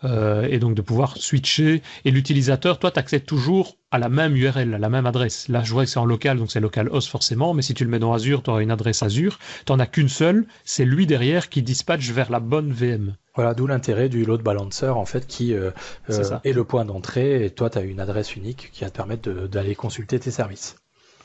euh, 0.04 0.46
et 0.50 0.58
donc 0.58 0.74
de 0.74 0.82
pouvoir 0.82 1.16
switcher. 1.16 1.82
Et 2.04 2.10
l'utilisateur, 2.10 2.78
toi, 2.78 2.90
tu 2.90 2.98
accèdes 2.98 3.26
toujours 3.26 3.76
à 3.90 3.98
la 3.98 4.08
même 4.08 4.36
URL, 4.36 4.74
à 4.74 4.78
la 4.78 4.88
même 4.88 5.06
adresse. 5.06 5.48
Là, 5.48 5.62
je 5.62 5.72
vois 5.72 5.84
que 5.84 5.90
c'est 5.90 5.98
en 5.98 6.04
local, 6.04 6.38
donc 6.38 6.50
c'est 6.50 6.60
local 6.60 6.88
host 6.90 7.08
forcément, 7.08 7.54
mais 7.54 7.62
si 7.62 7.74
tu 7.74 7.84
le 7.84 7.90
mets 7.90 7.98
dans 7.98 8.12
Azure, 8.12 8.42
tu 8.42 8.50
auras 8.50 8.62
une 8.62 8.70
adresse 8.70 9.02
Azure. 9.02 9.38
Tu 9.66 9.72
as 9.72 9.86
qu'une 9.86 10.08
seule, 10.08 10.46
c'est 10.64 10.84
lui 10.84 11.06
derrière 11.06 11.48
qui 11.48 11.62
dispatche 11.62 12.10
vers 12.10 12.30
la 12.30 12.40
bonne 12.40 12.72
VM. 12.72 13.14
Voilà, 13.34 13.54
d'où 13.54 13.66
l'intérêt 13.66 14.08
du 14.08 14.24
load 14.24 14.42
balancer, 14.42 14.88
en 14.88 15.04
fait, 15.04 15.26
qui 15.26 15.54
euh, 15.54 15.70
euh 16.10 16.38
est, 16.44 16.52
le 16.52 16.64
point 16.64 16.84
d'entrée, 16.84 17.44
et 17.44 17.50
toi, 17.50 17.70
tu 17.70 17.78
as 17.78 17.82
une 17.82 18.00
adresse 18.00 18.36
unique 18.36 18.70
qui 18.72 18.84
va 18.84 18.90
te 18.90 18.96
permettre 18.96 19.30
d'aller 19.30 19.74
consulter 19.74 20.18
tes 20.18 20.30
services. 20.30 20.76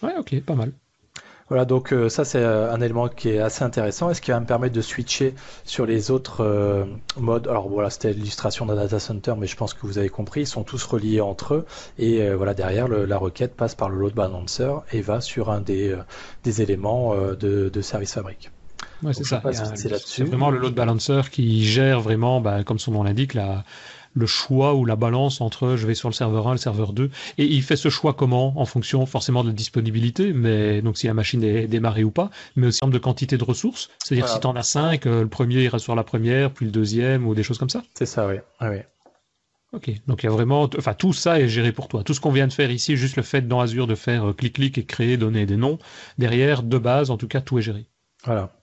Ouais, 0.03 0.13
ok, 0.17 0.39
pas 0.41 0.55
mal. 0.55 0.71
Voilà, 1.48 1.66
donc 1.66 1.93
euh, 1.93 2.10
ça 2.10 2.26
c'est 2.26 2.39
euh, 2.39 2.74
un 2.74 2.82
élément 2.82 3.08
qui 3.08 3.30
est 3.30 3.39
assez 3.39 3.64
intéressant 3.64 4.10
et 4.10 4.16
ce 4.16 4.22
qui 4.22 4.32
va 4.32 4.39
me 4.39 4.48
permettre 4.48 4.74
de 4.74 4.82
switcher 4.82 5.36
sur 5.64 5.86
les 5.86 6.10
autres 6.10 6.43
euh, 6.43 6.86
modes. 7.18 7.48
Alors 7.48 7.70
voilà, 7.70 7.91
c'était 7.91 8.14
l'illustration 8.14 8.66
d'un 8.66 8.76
data 8.76 9.00
center, 9.00 9.36
mais 9.38 9.46
je 9.46 9.56
pense 9.56 9.76
que 9.76 9.86
vous 9.86 10.00
avez 10.00 10.10
compris, 10.10 10.41
ils 10.41 10.48
sont 10.48 10.64
tous 10.64 10.84
reliés 10.84 11.22
entre 11.22 11.54
eux 11.54 11.66
et 12.00 12.34
voilà 12.34 12.56
derrière 12.56 12.88
la 12.88 13.18
requête 13.18 13.56
passe 13.56 13.76
par 13.76 13.89
le 13.89 13.98
load 13.98 14.16
balancer 14.16 14.72
et 14.91 15.02
va 15.02 15.22
sur 15.22 15.52
un 15.52 15.62
des, 15.62 15.96
des 16.43 16.62
éléments 16.64 17.16
de, 17.16 17.70
de 17.70 17.82
service 17.82 18.14
fabrique. 18.14 18.50
Ouais, 19.04 19.14
c'est 19.14 19.24
ça. 19.24 19.41
C'est 20.06 20.24
vraiment 20.24 20.50
le 20.50 20.58
load 20.58 20.74
balancer 20.74 21.22
qui 21.32 21.64
gère 21.64 22.02
vraiment, 22.02 22.41
bah, 22.41 22.64
comme 22.64 22.80
son 22.80 22.91
nom 22.91 23.04
l'indique, 23.04 23.36
la, 23.36 23.64
le 24.16 24.26
choix 24.26 24.74
ou 24.74 24.86
la 24.86 24.95
balance 24.95 25.41
entre 25.41 25.76
je 25.76 25.86
vais 25.86 25.93
sur 25.93 26.09
le 26.09 26.13
serveur 26.13 26.47
1 26.47 26.53
le 26.53 26.57
serveur 26.57 26.93
2 26.93 27.09
et 27.38 27.45
il 27.45 27.61
fait 27.61 27.76
ce 27.76 27.89
choix 27.89 28.13
comment 28.13 28.59
en 28.59 28.66
fonction 28.66 29.05
forcément 29.05 29.43
de 29.43 29.49
la 29.49 29.53
disponibilité 29.53 30.34
mais 30.34 30.82
donc 30.82 30.97
si 30.97 31.07
la 31.07 31.13
machine 31.13 31.43
est 31.43 31.68
démarrée 31.68 32.03
ou 32.03 32.11
pas 32.11 32.30
mais 32.55 32.68
aussi 32.68 32.78
en 32.78 32.88
termes 32.88 32.93
de 32.93 32.99
quantité 32.99 33.38
de 33.38 33.43
ressources. 33.43 33.89
C'est-à-dire 34.03 34.28
si 34.28 34.39
tu 34.39 34.47
en 34.47 34.55
as 34.55 34.63
5 34.63 35.05
euh, 35.05 35.22
le 35.22 35.28
premier 35.28 35.63
ira 35.63 35.80
sur 35.80 35.95
la 35.95 36.03
première 36.03 36.51
puis 36.51 36.66
le 36.66 36.72
deuxième 36.72 37.28
ou 37.28 37.36
des 37.36 37.43
choses 37.43 37.57
comme 37.57 37.70
ça. 37.70 37.84
C'est 37.93 38.05
ça 38.05 38.28
oui. 38.28 38.36
Oui. 38.61 38.78
Ok, 39.74 39.91
donc 40.07 40.24
il 40.24 40.28
y 40.28 40.30
a 40.30 40.32
vraiment, 40.32 40.70
enfin 40.78 40.93
tout 40.93 41.11
ça 41.11 41.39
est 41.41 41.49
géré 41.49 41.74
pour 41.74 41.89
toi. 41.89 42.01
Tout 42.03 42.13
ce 42.13 42.22
qu'on 42.22 42.32
vient 42.32 42.47
de 42.47 42.53
faire 42.53 42.72
ici, 42.72 42.95
juste 42.95 43.18
le 43.18 43.24
fait 43.24 43.45
dans 43.45 43.59
Azure 43.59 43.88
de 43.88 43.95
faire 43.95 44.34
clic-clic 44.38 44.78
euh, 44.78 44.82
et 44.82 44.86
créer, 44.86 45.18
donner 45.18 45.45
des 45.45 45.57
noms, 45.57 45.80
derrière, 46.18 46.63
de 46.63 46.78
base, 46.78 47.09
en 47.09 47.18
tout 47.18 47.28
cas, 47.28 47.41
tout 47.41 47.59
est 47.59 47.61
géré. 47.61 47.86
Voilà. 48.24 48.55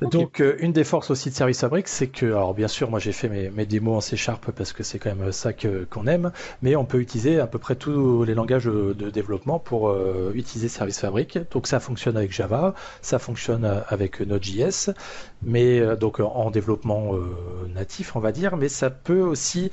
Donc, 0.00 0.40
euh, 0.40 0.56
une 0.60 0.72
des 0.72 0.84
forces 0.84 1.10
aussi 1.10 1.28
de 1.28 1.34
Service 1.34 1.60
Fabric, 1.60 1.86
c'est 1.86 2.06
que, 2.06 2.26
alors 2.26 2.54
bien 2.54 2.68
sûr, 2.68 2.90
moi 2.90 2.98
j'ai 2.98 3.12
fait 3.12 3.28
mes, 3.28 3.50
mes, 3.50 3.66
démos 3.66 3.98
en 3.98 4.00
C 4.00 4.16
Sharp 4.16 4.50
parce 4.50 4.72
que 4.72 4.82
c'est 4.82 4.98
quand 4.98 5.14
même 5.14 5.30
ça 5.30 5.52
qu'on 5.52 6.06
aime, 6.06 6.32
mais 6.62 6.74
on 6.74 6.86
peut 6.86 7.00
utiliser 7.00 7.38
à 7.38 7.46
peu 7.46 7.58
près 7.58 7.74
tous 7.74 8.24
les 8.24 8.34
langages 8.34 8.64
de 8.64 9.10
développement 9.10 9.58
pour 9.58 9.90
euh, 9.90 10.32
utiliser 10.34 10.68
Service 10.68 10.98
Fabric. 11.00 11.38
Donc, 11.52 11.66
ça 11.66 11.80
fonctionne 11.80 12.16
avec 12.16 12.32
Java, 12.32 12.74
ça 13.02 13.18
fonctionne 13.18 13.82
avec 13.88 14.20
Node.js, 14.20 14.92
mais 15.42 15.80
euh, 15.80 15.96
donc 15.96 16.20
en 16.20 16.50
développement 16.50 17.14
natif, 17.74 18.16
on 18.16 18.20
va 18.20 18.32
dire, 18.32 18.56
mais 18.56 18.68
ça 18.68 18.90
peut 18.90 19.20
aussi 19.20 19.70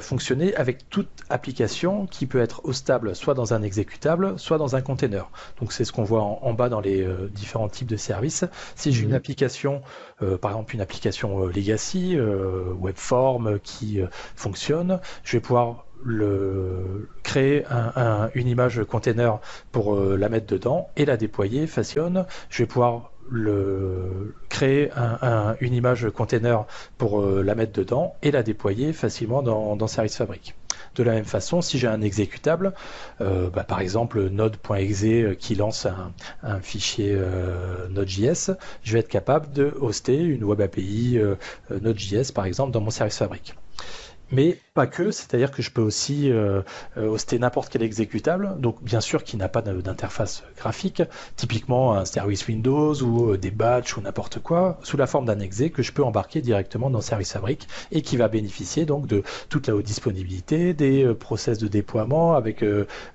fonctionner 0.00 0.54
avec 0.56 0.88
toute 0.88 1.08
application 1.28 2.06
qui 2.06 2.26
peut 2.26 2.40
être 2.40 2.64
hostable 2.64 3.14
soit 3.14 3.34
dans 3.34 3.54
un 3.54 3.62
exécutable, 3.62 4.38
soit 4.38 4.58
dans 4.58 4.76
un 4.76 4.80
container. 4.82 5.30
Donc, 5.58 5.72
c'est 5.72 5.84
ce 5.84 5.92
qu'on 5.92 6.04
voit 6.04 6.22
en, 6.22 6.52
bas 6.52 6.68
dans 6.68 6.80
les 6.80 7.06
différents 7.34 7.68
types 7.68 7.88
de 7.88 7.96
services. 7.96 8.44
Si 8.76 8.92
j'ai 8.92 9.02
une 9.02 9.10
mhm. 9.10 9.16
Euh, 10.22 10.36
par 10.38 10.52
exemple 10.52 10.74
une 10.74 10.80
application 10.80 11.44
euh, 11.44 11.52
legacy, 11.52 12.16
euh, 12.16 12.72
webform 12.78 13.58
qui 13.60 14.00
fonctionne, 14.36 15.00
je 15.24 15.36
vais 15.36 15.40
pouvoir 15.40 15.86
le, 16.02 17.08
créer 17.22 17.64
une 18.34 18.48
image 18.48 18.82
container 18.84 19.38
pour 19.70 19.94
la 19.96 20.28
mettre 20.30 20.46
dedans 20.46 20.88
et 20.96 21.04
la 21.04 21.18
déployer 21.18 21.66
facilement. 21.66 22.24
Je 22.48 22.62
vais 22.62 22.66
pouvoir 22.66 23.12
le, 23.28 24.34
créer 24.48 24.90
une 25.60 25.74
image 25.74 26.08
container 26.10 26.64
pour 26.96 27.22
la 27.22 27.54
mettre 27.54 27.72
dedans 27.72 28.14
et 28.22 28.30
la 28.30 28.42
déployer 28.42 28.94
facilement 28.94 29.42
dans 29.42 29.86
Service 29.86 30.16
Fabric. 30.16 30.54
De 30.96 31.02
la 31.02 31.12
même 31.12 31.24
façon, 31.24 31.60
si 31.60 31.78
j'ai 31.78 31.86
un 31.86 32.02
exécutable, 32.02 32.74
euh, 33.20 33.48
bah, 33.50 33.64
par 33.64 33.80
exemple 33.80 34.28
node.exe 34.28 35.04
euh, 35.04 35.34
qui 35.34 35.54
lance 35.54 35.86
un, 36.42 36.60
fichier 36.60 37.14
euh, 37.16 37.88
Node.js, 37.88 38.52
je 38.82 38.92
vais 38.92 39.00
être 39.00 39.08
capable 39.08 39.52
de 39.52 39.72
hoster 39.80 40.16
une 40.16 40.44
web 40.44 40.60
API 40.60 41.18
Node.js 41.70 42.32
par 42.32 42.44
exemple 42.44 42.72
dans 42.72 42.80
mon 42.80 42.90
service 42.90 43.18
fabrique 43.18 43.54
mais 44.32 44.58
pas 44.74 44.86
que, 44.86 45.10
c'est-à-dire 45.10 45.50
que 45.50 45.62
je 45.62 45.70
peux 45.70 45.82
aussi 45.82 46.30
euh, 46.30 46.62
euh, 46.96 47.08
hoster 47.08 47.38
n'importe 47.38 47.70
quel 47.70 47.82
exécutable, 47.82 48.56
donc 48.58 48.82
bien 48.82 49.00
sûr 49.00 49.24
qui 49.24 49.36
n'a 49.36 49.48
pas 49.48 49.62
d'interface 49.62 50.44
graphique, 50.56 51.02
typiquement 51.36 51.94
un 51.94 52.04
service 52.04 52.46
Windows 52.46 52.94
ou 53.02 53.32
euh, 53.32 53.38
des 53.38 53.50
batchs 53.50 53.96
ou 53.96 54.00
n'importe 54.00 54.38
quoi, 54.38 54.78
sous 54.82 54.96
la 54.96 55.06
forme 55.06 55.26
d'un 55.26 55.40
exe 55.40 55.62
que 55.74 55.82
je 55.82 55.92
peux 55.92 56.04
embarquer 56.04 56.40
directement 56.40 56.90
dans 56.90 57.00
Service 57.00 57.32
Fabric 57.32 57.66
et 57.90 58.02
qui 58.02 58.16
va 58.16 58.28
bénéficier 58.28 58.86
donc 58.86 59.06
de 59.06 59.22
toute 59.48 59.66
la 59.66 59.74
haute 59.74 59.84
disponibilité, 59.84 60.72
des 60.72 61.12
process 61.14 61.58
de 61.58 61.68
déploiement 61.68 62.34
avec 62.34 62.64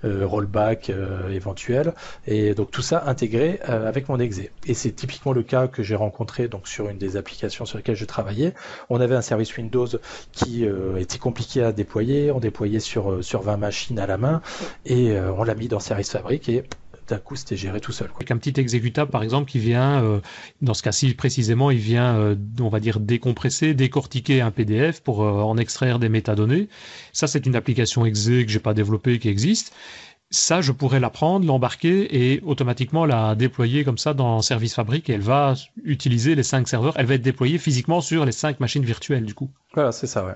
rollback 0.04 0.92
éventuel, 1.30 1.94
et 2.26 2.54
donc 2.54 2.70
tout 2.70 2.82
ça 2.82 3.04
intégré 3.06 3.60
avec 3.62 4.08
mon 4.08 4.20
exe. 4.20 4.40
Et 4.66 4.74
c'est 4.74 4.92
typiquement 4.92 5.32
le 5.32 5.42
cas 5.42 5.66
que 5.66 5.82
j'ai 5.82 5.96
rencontré 5.96 6.48
donc 6.48 6.68
sur 6.68 6.88
une 6.88 6.98
des 6.98 7.16
applications 7.16 7.64
sur 7.64 7.78
lesquelles 7.78 7.96
je 7.96 8.04
travaillais. 8.04 8.54
On 8.90 9.00
avait 9.00 9.16
un 9.16 9.22
service 9.22 9.56
Windows 9.56 9.88
qui 10.32 10.66
était 11.06 11.18
compliqué 11.18 11.62
à 11.62 11.72
déployer. 11.72 12.32
On 12.32 12.40
déployait 12.40 12.80
sur, 12.80 13.12
euh, 13.12 13.22
sur 13.22 13.40
20 13.42 13.56
machines 13.56 13.98
à 13.98 14.06
la 14.06 14.18
main 14.18 14.42
et 14.84 15.12
euh, 15.12 15.32
on 15.32 15.44
l'a 15.44 15.54
mis 15.54 15.68
dans 15.68 15.78
Service 15.78 16.10
Fabric 16.10 16.48
et 16.48 16.64
d'un 17.08 17.18
coup 17.18 17.36
c'était 17.36 17.56
géré 17.56 17.80
tout 17.80 17.92
seul. 17.92 18.10
Avec 18.16 18.32
un 18.32 18.36
petit 18.36 18.60
exécutable 18.60 19.12
par 19.12 19.22
exemple 19.22 19.48
qui 19.48 19.60
vient, 19.60 20.02
euh, 20.02 20.20
dans 20.62 20.74
ce 20.74 20.82
cas-ci 20.82 21.14
précisément, 21.14 21.70
il 21.70 21.78
vient, 21.78 22.36
on 22.60 22.68
va 22.68 22.80
dire, 22.80 22.98
décompresser, 22.98 23.74
décortiquer 23.74 24.40
un 24.40 24.50
PDF 24.50 25.00
pour 25.00 25.20
en 25.20 25.56
extraire 25.56 26.00
des 26.00 26.08
métadonnées. 26.08 26.68
Ça 27.12 27.28
c'est 27.28 27.46
une 27.46 27.54
application 27.54 28.04
exe 28.04 28.26
que 28.26 28.48
j'ai 28.48 28.58
pas 28.58 28.74
développée 28.74 29.20
qui 29.20 29.28
existe. 29.28 29.72
Ça, 30.30 30.60
je 30.60 30.72
pourrais 30.72 30.98
la 30.98 31.08
prendre, 31.08 31.46
l'embarquer 31.46 32.32
et 32.32 32.40
automatiquement 32.44 33.06
la 33.06 33.36
déployer 33.36 33.84
comme 33.84 33.96
ça 33.96 34.12
dans 34.12 34.42
Service 34.42 34.74
Fabric 34.74 35.08
et 35.08 35.12
elle 35.12 35.20
va 35.20 35.54
utiliser 35.84 36.34
les 36.34 36.42
cinq 36.42 36.66
serveurs. 36.66 36.94
Elle 36.96 37.06
va 37.06 37.14
être 37.14 37.22
déployée 37.22 37.58
physiquement 37.58 38.00
sur 38.00 38.24
les 38.24 38.32
cinq 38.32 38.58
machines 38.58 38.84
virtuelles 38.84 39.24
du 39.24 39.34
coup. 39.34 39.50
Voilà, 39.74 39.92
c'est 39.92 40.08
ça, 40.08 40.26
ouais. 40.26 40.34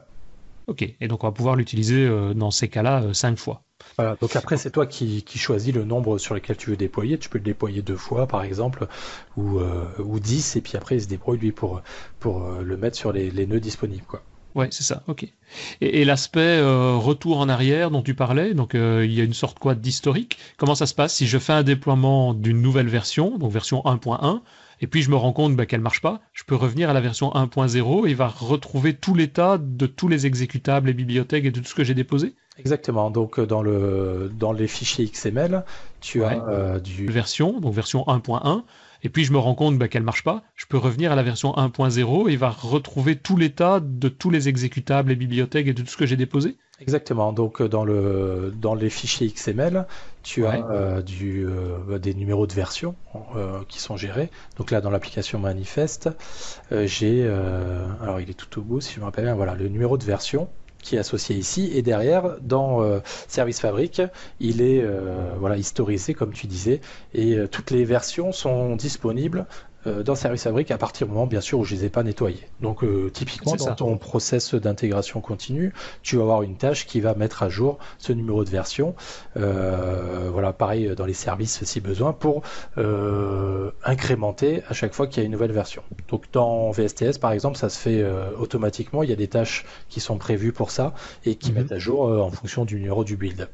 Ok, 0.71 0.83
et 0.83 1.09
donc 1.09 1.25
on 1.25 1.27
va 1.27 1.33
pouvoir 1.33 1.57
l'utiliser 1.57 2.07
euh, 2.07 2.33
dans 2.33 2.53
ces 2.53 2.68
cas-là 2.68 3.03
euh, 3.03 3.12
cinq 3.12 3.37
fois. 3.39 3.64
Voilà, 3.99 4.16
donc 4.21 4.37
après 4.37 4.57
c'est 4.57 4.71
toi 4.71 4.87
qui, 4.87 5.25
choisis 5.35 5.75
le 5.75 5.85
nombre 5.85 6.16
sur 6.18 6.33
lequel 6.33 6.57
tu 6.57 6.71
veux 6.71 6.77
déployer. 6.77 7.18
Tu 7.18 7.29
peux 7.29 7.39
le 7.39 7.45
déployer 7.45 7.83
deux 7.83 7.97
fois 7.97 8.29
par 8.29 8.45
exemple, 8.45 8.87
ou, 9.37 9.59
euh, 9.59 9.85
ou 9.99 10.21
10, 10.21 10.55
et 10.55 10.61
puis 10.61 10.77
après 10.77 10.95
il 10.95 11.03
se 11.03 11.09
débrouille 11.09 11.39
lui 11.39 11.51
pour, 11.51 11.83
pour 12.21 12.49
le 12.49 12.77
mettre 12.77 12.97
sur 12.97 13.11
les, 13.11 13.47
nœuds 13.49 13.59
disponibles. 13.59 14.05
Quoi. 14.07 14.23
Ouais, 14.55 14.68
c'est 14.71 14.85
ça, 14.85 15.03
ok. 15.09 15.27
Et, 15.81 16.05
l'aspect 16.05 16.61
retour 16.62 17.41
en 17.41 17.49
arrière 17.49 17.91
dont 17.91 18.03
tu 18.03 18.14
parlais, 18.14 18.55
donc 18.55 18.75
il 18.75 19.12
y 19.12 19.21
a 19.21 19.25
une 19.25 19.35
sorte 19.35 19.59
quoi 19.59 19.75
d'historique. 19.75 20.39
Comment 20.57 20.77
ça 20.77 20.87
se 20.87 20.95
passe 20.95 21.14
si 21.14 21.27
je 21.27 21.39
fais 21.39 21.53
un 21.53 21.64
déploiement 21.64 22.33
d'une 22.33 22.62
nouvelle 22.62 22.89
version, 22.89 23.39
donc 23.39 23.51
version 23.51 23.81
1.1, 23.81 24.41
et 24.81 24.87
puis 24.87 25.03
je 25.03 25.11
me 25.11 25.16
rends 25.16 25.33
compte 25.33 25.57
bah, 25.57 25.66
qu'elle 25.66 25.81
marche 25.81 26.01
pas, 26.01 26.20
je 26.33 26.45
peux 26.45 26.55
revenir 26.55 26.91
à 26.91 26.93
la 26.93 27.01
version 27.01 27.31
1.0 27.31 28.07
et 28.07 28.11
il 28.11 28.16
va 28.16 28.28
retrouver 28.28 28.95
tout 28.95 29.14
l'état 29.14 29.59
de 29.59 29.87
tous 29.87 30.09
les 30.09 30.26
exécutables 30.26 30.89
et 30.89 30.95
bibliothèques 30.95 31.45
et 31.45 31.51
de 31.51 31.61
tout 31.61 31.66
ce 31.66 31.74
que 31.74 31.85
j'ai 31.85 31.95
déposé. 31.95 32.35
Exactement. 32.59 33.11
Donc 33.11 33.39
euh, 33.39 33.47
dans 33.47 33.62
le 33.62 34.31
dans 34.39 34.53
les 34.53 34.66
fichiers 34.66 35.07
XML, 35.07 35.64
tu 36.01 36.24
as 36.24 36.47
euh, 36.49 36.78
du 36.78 37.07
version, 37.07 37.61
donc 37.61 37.74
version 37.74 38.05
1.1. 38.07 38.62
Et 39.03 39.09
puis 39.09 39.24
je 39.24 39.33
me 39.33 39.39
rends 39.39 39.55
compte 39.55 39.78
bah, 39.78 39.89
qu'elle 39.89 40.03
marche 40.03 40.24
pas. 40.24 40.43
Je 40.57 40.66
peux 40.66 40.76
revenir 40.78 41.12
à 41.12 41.16
la 41.16 41.22
version 41.22 41.53
1.0 41.53 42.28
et 42.28 42.33
il 42.33 42.39
va 42.39 42.51
retrouver 42.51 43.16
tout 43.16 43.37
l'état 43.37 43.81
de 43.81 44.09
tous 44.09 44.31
les 44.31 44.49
exécutables 44.49 45.11
et 45.11 45.16
bibliothèques 45.16 45.68
et 45.68 45.72
de 45.72 45.83
tout 45.83 45.89
ce 45.89 45.97
que 45.97 46.07
j'ai 46.07 46.16
déposé. 46.16 46.57
Exactement. 46.81 47.33
Donc 47.33 47.61
euh, 47.61 47.68
dans 47.68 47.85
le 47.85 48.53
dans 48.57 48.74
les 48.74 48.89
fichiers 48.89 49.28
XML, 49.31 49.87
tu 50.22 50.47
as 50.47 50.66
euh, 50.70 51.03
du, 51.03 51.47
euh, 51.47 51.99
des 51.99 52.14
numéros 52.14 52.47
de 52.47 52.53
version 52.53 52.95
qui 53.68 53.78
sont 53.81 53.97
gérés. 53.97 54.31
Donc 54.57 54.70
là 54.70 54.81
dans 54.81 54.91
l'application 54.91 55.39
manifeste, 55.39 56.09
j'ai 56.70 57.28
alors 58.03 58.20
il 58.20 58.31
est 58.31 58.35
tout 58.35 58.59
au 58.59 58.62
bout 58.62 58.81
si 58.81 58.95
je 58.95 59.01
me 59.01 59.05
rappelle 59.05 59.24
bien. 59.24 59.35
Voilà 59.35 59.55
le 59.55 59.68
numéro 59.68 59.99
de 59.99 60.05
version 60.05 60.49
qui 60.83 60.97
est 60.97 60.99
associé 60.99 61.37
ici 61.37 61.70
et 61.74 61.83
derrière 61.83 62.37
dans 62.41 62.81
Service 63.28 63.61
Fabric, 63.61 64.01
il 64.39 64.62
est 64.62 64.85
voilà 65.39 65.57
historisé 65.57 66.14
comme 66.14 66.33
tu 66.33 66.47
disais 66.47 66.81
et 67.14 67.37
toutes 67.51 67.70
les 67.70 67.85
versions 67.85 68.33
sont 68.33 68.76
disponibles 68.76 69.47
euh, 69.87 70.03
dans 70.03 70.14
Service 70.14 70.43
Fabric 70.43 70.70
à 70.70 70.78
partir 70.78 71.07
du 71.07 71.12
moment, 71.12 71.26
bien 71.26 71.41
sûr, 71.41 71.59
où 71.59 71.64
je 71.64 71.74
les 71.74 71.87
ai 71.87 71.89
pas 71.89 72.03
nettoyés. 72.03 72.47
Donc, 72.61 72.85
euh, 72.85 73.11
typiquement, 73.11 73.55
dans 73.57 73.74
ton 73.74 73.97
process 73.97 74.55
d'intégration 74.55 75.20
continue, 75.20 75.72
tu 76.03 76.16
vas 76.16 76.22
avoir 76.22 76.43
une 76.43 76.57
tâche 76.57 76.87
qui 76.87 77.01
va 77.01 77.14
mettre 77.14 77.43
à 77.43 77.49
jour 77.49 77.78
ce 77.99 78.12
numéro 78.12 78.45
de 78.45 78.51
version. 78.51 78.95
Euh, 79.37 80.28
voilà, 80.31 80.53
pareil 80.53 80.95
dans 80.97 81.07
les 81.07 81.14
services 81.14 81.64
si 81.64 81.81
besoin, 81.81 82.12
pour 82.12 82.43
incrémenter 83.85 84.62
à 84.68 84.74
chaque 84.74 84.93
fois 84.93 85.07
qu'il 85.07 85.22
y 85.22 85.22
a 85.22 85.26
une 85.26 85.33
nouvelle 85.33 85.53
version. 85.53 85.83
Donc, 86.09 86.24
dans 86.33 86.70
VSTS, 86.70 87.18
par 87.18 87.33
exemple, 87.33 87.57
ça 87.57 87.68
se 87.68 87.78
fait 87.78 88.05
automatiquement. 88.39 89.03
Il 89.03 89.11
y 89.11 89.12
a 89.12 89.16
des 89.16 89.28
tâches 89.28 89.64
qui 89.89 90.01
sont 90.01 90.18
prévues 90.18 90.53
pour 90.53 90.70
ça 90.70 90.95
et 91.24 91.37
qui 91.37 91.53
mhm. 91.53 91.59
mettent 91.59 91.72
à 91.72 91.78
jour 91.78 92.03
en 92.03 92.31
fonction 92.31 92.64
du 92.64 92.76
numéro 92.76 93.05
du 93.05 93.16
build. 93.16 93.49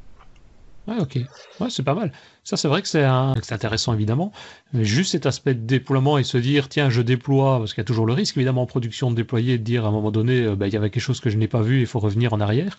Ouais, 0.88 0.98
ok. 1.00 1.18
Ouais, 1.60 1.70
c'est 1.70 1.82
pas 1.82 1.94
mal. 1.94 2.12
Ça, 2.46 2.56
c'est 2.56 2.68
vrai 2.68 2.80
que 2.80 2.86
c'est 2.86 3.02
intéressant, 3.02 3.92
évidemment. 3.92 4.30
Mais 4.72 4.84
juste 4.84 5.10
cet 5.10 5.26
aspect 5.26 5.52
de 5.52 5.66
déploiement 5.66 6.16
et 6.16 6.22
se 6.22 6.38
dire, 6.38 6.68
tiens, 6.68 6.90
je 6.90 7.02
déploie, 7.02 7.58
parce 7.58 7.74
qu'il 7.74 7.80
y 7.80 7.84
a 7.84 7.84
toujours 7.84 8.06
le 8.06 8.12
risque, 8.12 8.36
évidemment, 8.36 8.62
en 8.62 8.66
production 8.66 9.10
de 9.10 9.16
déployer, 9.16 9.58
de 9.58 9.64
dire 9.64 9.84
à 9.84 9.88
un 9.88 9.90
moment 9.90 10.12
donné, 10.12 10.44
euh, 10.44 10.54
ben, 10.54 10.66
il 10.68 10.72
y 10.72 10.76
avait 10.76 10.90
quelque 10.90 11.02
chose 11.02 11.18
que 11.18 11.28
je 11.28 11.38
n'ai 11.38 11.48
pas 11.48 11.60
vu, 11.60 11.80
il 11.80 11.88
faut 11.88 11.98
revenir 11.98 12.32
en 12.34 12.40
arrière. 12.40 12.78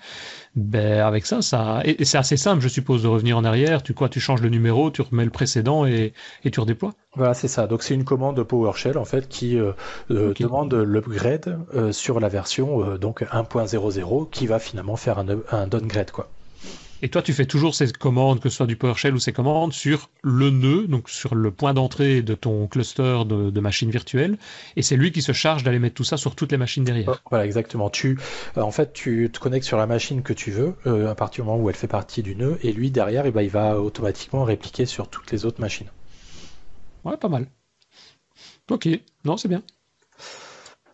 Ben, 0.55 1.01
avec 1.01 1.25
ça, 1.25 1.41
ça, 1.41 1.81
et, 1.83 2.05
c'est 2.05 2.17
assez 2.17 2.37
simple, 2.37 2.61
je 2.61 2.69
suppose, 2.69 3.03
de 3.03 3.09
revenir 3.09 3.37
en 3.37 3.43
arrière. 3.43 3.83
Tu 3.83 3.93
quoi, 3.93 4.07
tu 4.07 4.21
changes 4.21 4.41
le 4.41 4.47
numéro, 4.47 4.89
tu 4.89 5.01
remets 5.01 5.25
le 5.25 5.31
précédent 5.31 5.85
et, 5.85 6.13
et 6.45 6.49
tu 6.49 6.61
redéploies. 6.61 6.93
Voilà, 7.17 7.33
c'est 7.33 7.49
ça. 7.49 7.67
Donc, 7.67 7.83
c'est 7.83 7.93
une 7.93 8.05
commande 8.05 8.41
PowerShell, 8.41 8.97
en 8.97 9.03
fait, 9.03 9.27
qui 9.27 9.59
euh, 9.59 9.73
euh, 10.11 10.33
demande 10.39 10.73
l'upgrade 10.75 11.59
sur 11.91 12.21
la 12.21 12.29
version, 12.29 12.95
donc 12.95 13.21
1.00, 13.21 14.29
qui 14.29 14.47
va 14.47 14.59
finalement 14.59 14.95
faire 14.95 15.19
un, 15.19 15.25
un 15.51 15.67
downgrade, 15.67 16.11
quoi. 16.11 16.29
Et 17.03 17.09
toi, 17.09 17.21
tu 17.21 17.31
fais 17.31 17.45
toujours 17.45 17.75
ces 17.75 17.91
commandes, 17.91 18.39
que 18.39 18.49
ce 18.49 18.57
soit 18.57 18.65
du 18.65 18.75
PowerShell 18.75 19.13
ou 19.13 19.19
ces 19.19 19.31
commandes, 19.31 19.71
sur 19.71 20.09
le 20.23 20.49
nœud, 20.49 20.87
donc 20.87 21.09
sur 21.09 21.35
le 21.35 21.51
point 21.51 21.73
d'entrée 21.73 22.23
de 22.23 22.33
ton 22.33 22.67
cluster 22.67 23.23
de, 23.25 23.59
machines 23.59 23.91
virtuelles, 23.91 24.37
et 24.75 24.81
c'est 24.81 24.95
lui 24.95 25.11
qui 25.11 25.21
se 25.21 25.31
charge 25.31 25.63
d'aller 25.63 25.79
mettre 25.79 25.95
tout 25.95 26.03
ça 26.03 26.17
sur 26.17 26.35
toutes 26.35 26.51
les 26.51 26.57
machines 26.57 26.83
derrière. 26.83 27.21
Voilà, 27.29 27.45
exactement. 27.45 27.89
Tu, 27.89 28.17
euh, 28.57 28.61
en 28.61 28.71
fait, 28.71 28.93
tu 28.93 29.29
te 29.31 29.39
connectes 29.39 29.65
sur 29.65 29.77
la 29.77 29.85
machine 29.85 30.23
que 30.23 30.33
tu 30.33 30.51
veux, 30.51 30.75
euh, 30.87 31.09
à 31.11 31.15
partir 31.15 31.43
du 31.43 31.49
moment 31.49 31.61
où 31.61 31.69
elle 31.69 31.75
fait 31.75 31.87
partie 31.87 32.23
du 32.23 32.35
nœud, 32.35 32.57
et 32.63 32.71
lui 32.71 32.89
derrière, 32.89 33.25
eh 33.25 33.31
ben, 33.31 33.41
il 33.41 33.49
va 33.49 33.79
automatiquement 33.79 34.43
répliquer 34.43 34.85
sur 34.85 35.09
toutes 35.09 35.31
les 35.31 35.45
autres 35.45 35.61
machines. 35.61 35.91
Ouais, 37.03 37.17
pas 37.17 37.29
mal. 37.29 37.47
Ok, 38.69 38.89
non, 39.23 39.37
c'est 39.37 39.47
bien. 39.47 39.63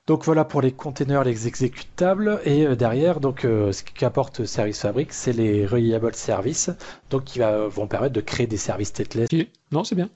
Donc 0.05 0.25
voilà 0.25 0.43
pour 0.43 0.61
les 0.61 0.73
containers, 0.73 1.23
les 1.23 1.47
exécutables. 1.47 2.41
Et 2.43 2.65
euh, 2.65 2.75
derrière, 2.75 3.21
donc 3.21 3.45
euh, 3.45 3.71
ce 3.71 3.83
qu'apporte 3.83 4.45
Service 4.45 4.81
Fabric, 4.81 5.13
c'est 5.13 5.31
les 5.31 5.65
reliable 5.65 6.13
services, 6.13 6.69
donc 7.09 7.23
qui 7.23 7.39
vont 7.39 7.87
permettre 7.87 8.13
de 8.13 8.21
créer 8.21 8.47
des 8.47 8.57
services 8.57 8.89
stateless. 8.89 9.29
Non, 9.71 9.83
c'est 9.83 9.95
bien. 9.95 10.09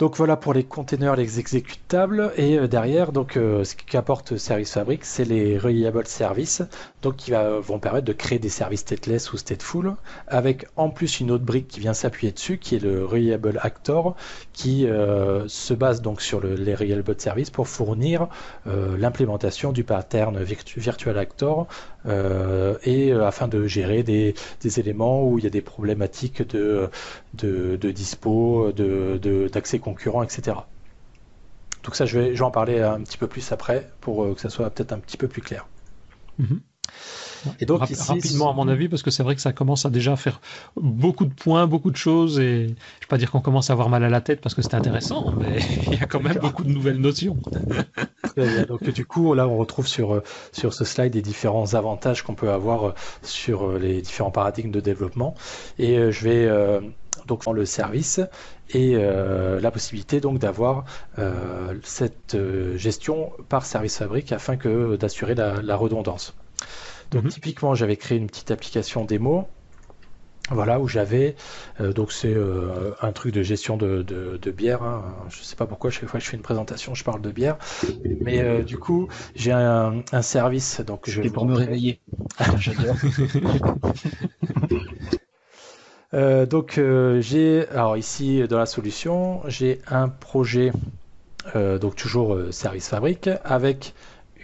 Donc 0.00 0.16
voilà 0.16 0.36
pour 0.36 0.54
les 0.54 0.64
containers, 0.64 1.14
les 1.14 1.38
exécutables. 1.38 2.32
Et 2.36 2.58
euh, 2.58 2.66
derrière, 2.66 3.12
donc 3.12 3.36
euh, 3.36 3.62
ce 3.62 3.76
qu'apporte 3.76 4.36
Service 4.36 4.72
Fabric, 4.72 5.04
c'est 5.04 5.24
les 5.24 5.56
reliable 5.56 6.04
services, 6.08 6.62
donc 7.00 7.14
qui 7.14 7.30
vont 7.30 7.78
permettre 7.78 8.04
de 8.04 8.12
créer 8.12 8.40
des 8.40 8.48
services 8.48 8.80
stateless 8.80 9.32
ou 9.32 9.36
stateful, 9.36 9.94
avec 10.26 10.66
en 10.74 10.90
plus 10.90 11.20
une 11.20 11.30
autre 11.30 11.44
brique 11.44 11.68
qui 11.68 11.78
vient 11.78 11.94
s'appuyer 11.94 12.32
dessus, 12.32 12.58
qui 12.58 12.74
est 12.74 12.80
le 12.80 13.04
reliable 13.04 13.60
actor, 13.62 14.16
qui 14.52 14.84
euh, 14.88 15.46
se 15.46 15.74
base 15.74 16.02
donc 16.02 16.22
sur 16.22 16.40
les 16.40 16.74
reliable 16.74 17.14
services 17.16 17.50
pour 17.50 17.68
fournir 17.68 18.26
l'implémentation 18.66 19.70
du 19.70 19.84
pattern 19.84 20.42
virtual 20.42 21.18
actor 21.18 21.68
et 22.06 23.12
afin 23.12 23.48
de 23.48 23.66
gérer 23.66 24.02
des, 24.02 24.34
éléments 24.78 25.24
où 25.26 25.38
il 25.38 25.44
y 25.44 25.46
a 25.46 25.50
des 25.50 25.62
problématiques 25.62 26.46
de, 26.48 26.90
de, 27.34 27.76
de 27.76 27.90
dispo, 27.90 28.72
d'accès 28.72 29.78
concurrents, 29.78 30.22
etc. 30.22 30.56
Donc 31.84 31.96
ça, 31.96 32.06
je 32.06 32.18
vais, 32.18 32.40
en 32.40 32.50
parler 32.50 32.80
un 32.80 33.02
petit 33.02 33.18
peu 33.18 33.26
plus 33.26 33.52
après 33.52 33.90
pour 34.00 34.24
euh, 34.24 34.34
que 34.34 34.40
ça 34.40 34.48
soit 34.48 34.70
peut-être 34.70 34.92
un 34.92 34.98
petit 34.98 35.18
peu 35.18 35.28
plus 35.28 35.42
clair. 35.42 35.68
Mhm. 36.38 36.60
Et 37.60 37.66
donc 37.66 37.80
rapidement 37.80 38.50
à 38.50 38.54
mon 38.54 38.68
avis, 38.68 38.88
parce 38.88 39.02
que 39.02 39.10
c'est 39.10 39.22
vrai 39.22 39.34
que 39.34 39.40
ça 39.40 39.52
commence 39.52 39.86
à 39.86 39.90
déjà 39.90 40.16
faire 40.16 40.40
beaucoup 40.76 41.24
de 41.24 41.32
points, 41.32 41.66
beaucoup 41.66 41.90
de 41.90 41.96
choses, 41.96 42.38
et 42.38 42.66
je 42.66 42.72
vais 42.72 43.08
pas 43.08 43.18
dire 43.18 43.30
qu'on 43.30 43.40
commence 43.40 43.70
à 43.70 43.72
avoir 43.72 43.88
mal 43.88 44.04
à 44.04 44.08
la 44.08 44.20
tête 44.20 44.40
parce 44.40 44.54
que 44.54 44.62
c'est 44.62 44.74
intéressant, 44.74 45.32
mais 45.38 45.58
il 45.86 45.98
y 45.98 46.02
a 46.02 46.06
quand 46.06 46.20
même 46.20 46.38
beaucoup 46.38 46.64
de 46.64 46.70
nouvelles 46.70 47.00
notions. 47.00 47.36
donc 48.68 48.90
du 48.90 49.04
coup, 49.04 49.34
là, 49.34 49.48
on 49.48 49.56
retrouve 49.56 49.86
sur 49.86 50.22
sur 50.52 50.74
ce 50.74 50.84
slide 50.84 51.14
les 51.14 51.22
différents 51.22 51.74
avantages 51.74 52.22
qu'on 52.22 52.34
peut 52.34 52.50
avoir 52.50 52.88
euh, 52.88 52.94
sur 53.22 53.68
euh, 53.68 53.78
les 53.78 54.02
différents 54.02 54.30
paradigmes 54.30 54.70
de 54.70 54.80
développement, 54.80 55.34
et 55.78 56.10
je 56.10 56.24
vais 56.24 56.48
donc 57.26 57.44
dans 57.44 57.52
le 57.52 57.64
service 57.64 58.20
et 58.70 58.94
euh, 58.96 59.60
la 59.60 59.70
possibilité 59.70 60.20
donc 60.20 60.38
d'avoir 60.38 60.84
euh, 61.18 61.74
cette 61.82 62.34
euh, 62.34 62.76
gestion 62.76 63.32
par 63.48 63.66
service 63.66 63.98
fabrique 63.98 64.32
afin 64.32 64.56
que 64.56 64.96
d'assurer 64.96 65.34
la, 65.34 65.76
redondance. 65.76 66.34
Donc 67.10 67.24
mhm. 67.24 67.30
typiquement 67.30 67.74
j'avais 67.74 67.96
créé 67.96 68.18
une 68.18 68.26
petite 68.26 68.50
application 68.50 69.04
démo. 69.04 69.48
Voilà 70.50 70.78
où 70.78 70.86
j'avais 70.86 71.36
donc 71.80 72.12
c'est 72.12 72.36
un 73.00 73.12
truc 73.12 73.32
de 73.32 73.42
gestion 73.42 73.78
de, 73.78 74.02
de, 74.02 74.50
bière 74.50 74.82
hein. 74.82 75.02
je 75.30 75.42
sais 75.42 75.56
pas 75.56 75.64
pourquoi 75.64 75.90
chaque 75.90 76.06
fois 76.06 76.20
que 76.20 76.26
je 76.26 76.28
fais 76.28 76.36
une 76.36 76.42
présentation 76.42 76.94
je 76.94 77.02
parle 77.02 77.22
de 77.22 77.30
bière. 77.30 77.56
Mais 78.20 78.62
du 78.62 78.76
coup 78.76 79.08
j'ai 79.34 79.52
un, 79.52 80.02
service 80.20 80.82
donc 80.82 81.08
je 81.08 81.22
pour 81.30 81.46
me 81.46 81.54
réveiller. 81.54 81.98
J'adore. 82.58 82.96
Euh, 86.14 86.46
donc 86.46 86.78
euh, 86.78 87.20
j'ai, 87.20 87.68
alors 87.68 87.96
ici 87.96 88.42
dans 88.48 88.58
la 88.58 88.66
solution, 88.66 89.42
j'ai 89.46 89.80
un 89.88 90.08
projet, 90.08 90.72
euh, 91.56 91.78
donc 91.78 91.96
toujours 91.96 92.38
service 92.50 92.88
fabrique, 92.88 93.28
avec 93.44 93.94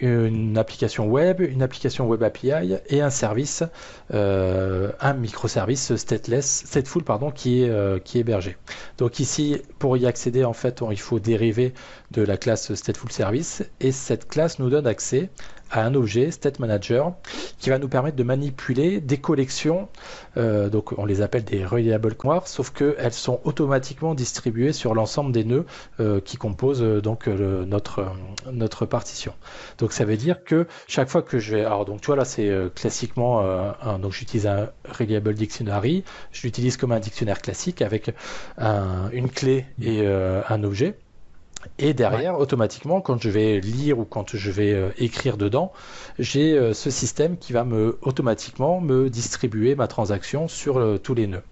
une 0.01 0.57
application 0.57 1.07
web, 1.07 1.39
une 1.39 1.61
application 1.61 2.07
web 2.07 2.23
API 2.23 2.75
et 2.87 3.01
un 3.01 3.09
service, 3.09 3.63
un 4.11 5.13
microservice 5.13 5.95
stateless, 5.95 6.63
stateful 6.65 7.03
pardon, 7.03 7.31
qui 7.31 7.63
est 7.63 8.03
qui 8.03 8.17
est 8.17 8.21
hébergé. 8.21 8.57
Donc 8.97 9.19
ici, 9.19 9.61
pour 9.79 9.97
y 9.97 10.05
accéder, 10.05 10.43
en 10.43 10.53
fait, 10.53 10.81
il 10.89 10.99
faut 10.99 11.19
dériver 11.19 11.73
de 12.11 12.21
la 12.21 12.37
classe 12.37 12.73
stateful 12.73 13.11
service 13.11 13.63
et 13.79 13.91
cette 13.91 14.27
classe 14.27 14.59
nous 14.59 14.69
donne 14.69 14.87
accès 14.87 15.29
à 15.71 15.83
un 15.83 15.95
objet 15.95 16.31
State 16.31 16.59
Manager 16.59 17.13
qui 17.59 17.69
va 17.69 17.79
nous 17.79 17.87
permettre 17.87 18.17
de 18.17 18.23
manipuler 18.23 18.99
des 18.99 19.17
collections, 19.17 19.87
euh, 20.37 20.69
donc 20.69 20.97
on 20.97 21.05
les 21.05 21.21
appelle 21.21 21.43
des 21.43 21.65
reliable 21.65 22.15
noirs, 22.23 22.47
sauf 22.47 22.71
qu'elles 22.71 23.13
sont 23.13 23.39
automatiquement 23.43 24.13
distribuées 24.13 24.73
sur 24.73 24.93
l'ensemble 24.93 25.31
des 25.31 25.43
nœuds 25.43 25.65
euh, 25.99 26.19
qui 26.19 26.37
composent 26.37 26.83
euh, 26.83 27.01
donc 27.01 27.27
notre 27.27 28.05
notre 28.51 28.85
partition. 28.85 29.33
Donc 29.77 29.93
ça 29.93 30.05
veut 30.05 30.17
dire 30.17 30.43
que 30.43 30.67
chaque 30.87 31.09
fois 31.09 31.21
que 31.21 31.39
je 31.39 31.55
vais, 31.55 31.65
alors 31.65 31.85
donc 31.85 32.01
tu 32.01 32.07
vois 32.07 32.15
là 32.15 32.25
c'est 32.25 32.51
classiquement 32.75 33.41
un, 33.41 33.99
donc 33.99 34.11
j'utilise 34.11 34.47
un 34.47 34.69
reliable 34.97 35.33
dictionary, 35.33 36.03
je 36.31 36.43
l'utilise 36.43 36.77
comme 36.77 36.91
un 36.91 36.99
dictionnaire 36.99 37.41
classique 37.41 37.81
avec 37.81 38.13
une 38.57 39.29
clé 39.29 39.65
et 39.81 40.05
un 40.05 40.63
objet. 40.63 40.97
Et 41.77 41.93
derrière, 41.93 42.39
automatiquement, 42.39 43.01
quand 43.01 43.21
je 43.21 43.29
vais 43.29 43.59
lire 43.59 43.99
ou 43.99 44.05
quand 44.05 44.35
je 44.35 44.51
vais 44.51 44.73
euh, 44.73 44.91
écrire 44.97 45.37
dedans, 45.37 45.71
j'ai 46.19 46.57
euh, 46.57 46.73
ce 46.73 46.89
système 46.89 47.37
qui 47.37 47.53
va 47.53 47.63
me 47.65 47.99
automatiquement 48.01 48.81
me 48.81 49.09
distribuer 49.09 49.75
ma 49.75 49.87
transaction 49.87 50.47
sur 50.47 50.77
euh, 50.77 50.97
tous 50.97 51.13
les 51.13 51.27
nœuds. 51.27 51.43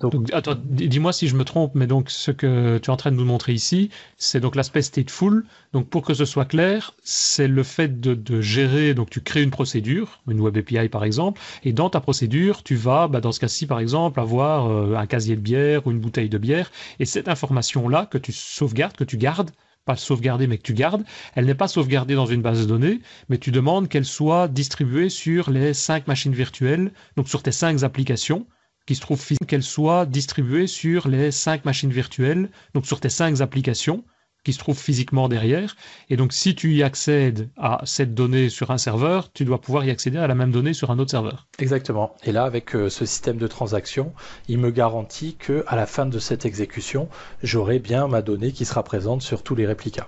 Donc, 0.00 0.30
attends, 0.32 0.56
dis-moi 0.64 1.12
si 1.12 1.28
je 1.28 1.36
me 1.36 1.44
trompe, 1.44 1.74
mais 1.74 1.86
donc 1.86 2.10
ce 2.10 2.30
que 2.30 2.78
tu 2.78 2.90
es 2.90 2.92
en 2.92 2.96
train 2.96 3.10
de 3.10 3.16
nous 3.16 3.24
montrer 3.24 3.52
ici, 3.52 3.90
c'est 4.16 4.40
donc 4.40 4.56
l'aspect 4.56 4.82
stateful. 4.82 5.44
Donc 5.72 5.88
pour 5.88 6.02
que 6.02 6.14
ce 6.14 6.24
soit 6.24 6.44
clair, 6.44 6.94
c'est 7.02 7.48
le 7.48 7.62
fait 7.62 8.00
de, 8.00 8.40
gérer, 8.40 8.94
donc 8.94 9.10
tu 9.10 9.20
crées 9.20 9.42
une 9.42 9.50
procédure, 9.50 10.20
une 10.28 10.40
web 10.40 10.56
API 10.56 10.88
par 10.88 11.04
exemple, 11.04 11.40
et 11.64 11.72
dans 11.72 11.90
ta 11.90 12.00
procédure, 12.00 12.62
tu 12.62 12.74
vas, 12.74 13.08
bah, 13.08 13.20
dans 13.20 13.32
ce 13.32 13.40
cas-ci 13.40 13.66
par 13.66 13.80
exemple, 13.80 14.20
avoir 14.20 14.70
euh, 14.70 14.96
un 14.96 15.06
casier 15.06 15.36
de 15.36 15.40
bière 15.40 15.86
ou 15.86 15.90
une 15.90 16.00
bouteille 16.00 16.28
de 16.28 16.38
bière, 16.38 16.70
et 16.98 17.04
cette 17.04 17.28
information-là 17.28 18.06
que 18.06 18.18
tu 18.18 18.32
sauvegardes, 18.32 18.96
que 18.96 19.04
tu 19.04 19.16
gardes, 19.16 19.50
pas 19.84 19.96
sauvegarder 19.96 20.46
mais 20.46 20.58
que 20.58 20.62
tu 20.62 20.74
gardes, 20.74 21.04
elle 21.34 21.46
n'est 21.46 21.54
pas 21.54 21.68
sauvegardée 21.68 22.14
dans 22.14 22.26
une 22.26 22.42
base 22.42 22.60
de 22.60 22.66
données, 22.66 23.00
mais 23.28 23.38
tu 23.38 23.52
demandes 23.52 23.88
qu'elle 23.88 24.04
soit 24.04 24.48
distribuée 24.48 25.08
sur 25.08 25.50
les 25.50 25.74
cinq 25.74 26.08
machines 26.08 26.34
virtuelles, 26.34 26.92
donc 27.16 27.28
sur 27.28 27.42
tes 27.42 27.52
cinq 27.52 27.82
applications, 27.84 28.46
qui 28.86 28.94
se 28.94 29.00
trouve 29.00 29.20
physique, 29.20 29.46
qu'elle 29.46 29.62
soit 29.62 30.06
distribuée 30.06 30.66
sur 30.66 31.08
les 31.08 31.30
cinq 31.30 31.64
machines 31.64 31.90
virtuelles, 31.90 32.50
donc 32.74 32.86
sur 32.86 33.00
tes 33.00 33.08
cinq 33.08 33.40
applications 33.40 34.04
qui 34.44 34.52
se 34.52 34.58
trouvent 34.60 34.78
physiquement 34.78 35.28
derrière. 35.28 35.74
Et 36.08 36.16
donc, 36.16 36.32
si 36.32 36.54
tu 36.54 36.72
y 36.72 36.84
accèdes 36.84 37.50
à 37.56 37.80
cette 37.84 38.14
donnée 38.14 38.48
sur 38.48 38.70
un 38.70 38.78
serveur, 38.78 39.32
tu 39.32 39.44
dois 39.44 39.60
pouvoir 39.60 39.84
y 39.84 39.90
accéder 39.90 40.18
à 40.18 40.28
la 40.28 40.36
même 40.36 40.52
donnée 40.52 40.72
sur 40.72 40.92
un 40.92 41.00
autre 41.00 41.10
serveur. 41.10 41.48
Exactement. 41.58 42.14
Et 42.22 42.30
là, 42.30 42.44
avec 42.44 42.76
euh, 42.76 42.88
ce 42.88 43.04
système 43.04 43.38
de 43.38 43.48
transaction, 43.48 44.12
il 44.46 44.58
me 44.58 44.70
garantit 44.70 45.34
que 45.34 45.64
à 45.66 45.74
la 45.74 45.84
fin 45.84 46.06
de 46.06 46.20
cette 46.20 46.46
exécution, 46.46 47.08
j'aurai 47.42 47.80
bien 47.80 48.06
ma 48.06 48.22
donnée 48.22 48.52
qui 48.52 48.64
sera 48.64 48.84
présente 48.84 49.20
sur 49.20 49.42
tous 49.42 49.56
les 49.56 49.66
réplicas. 49.66 50.06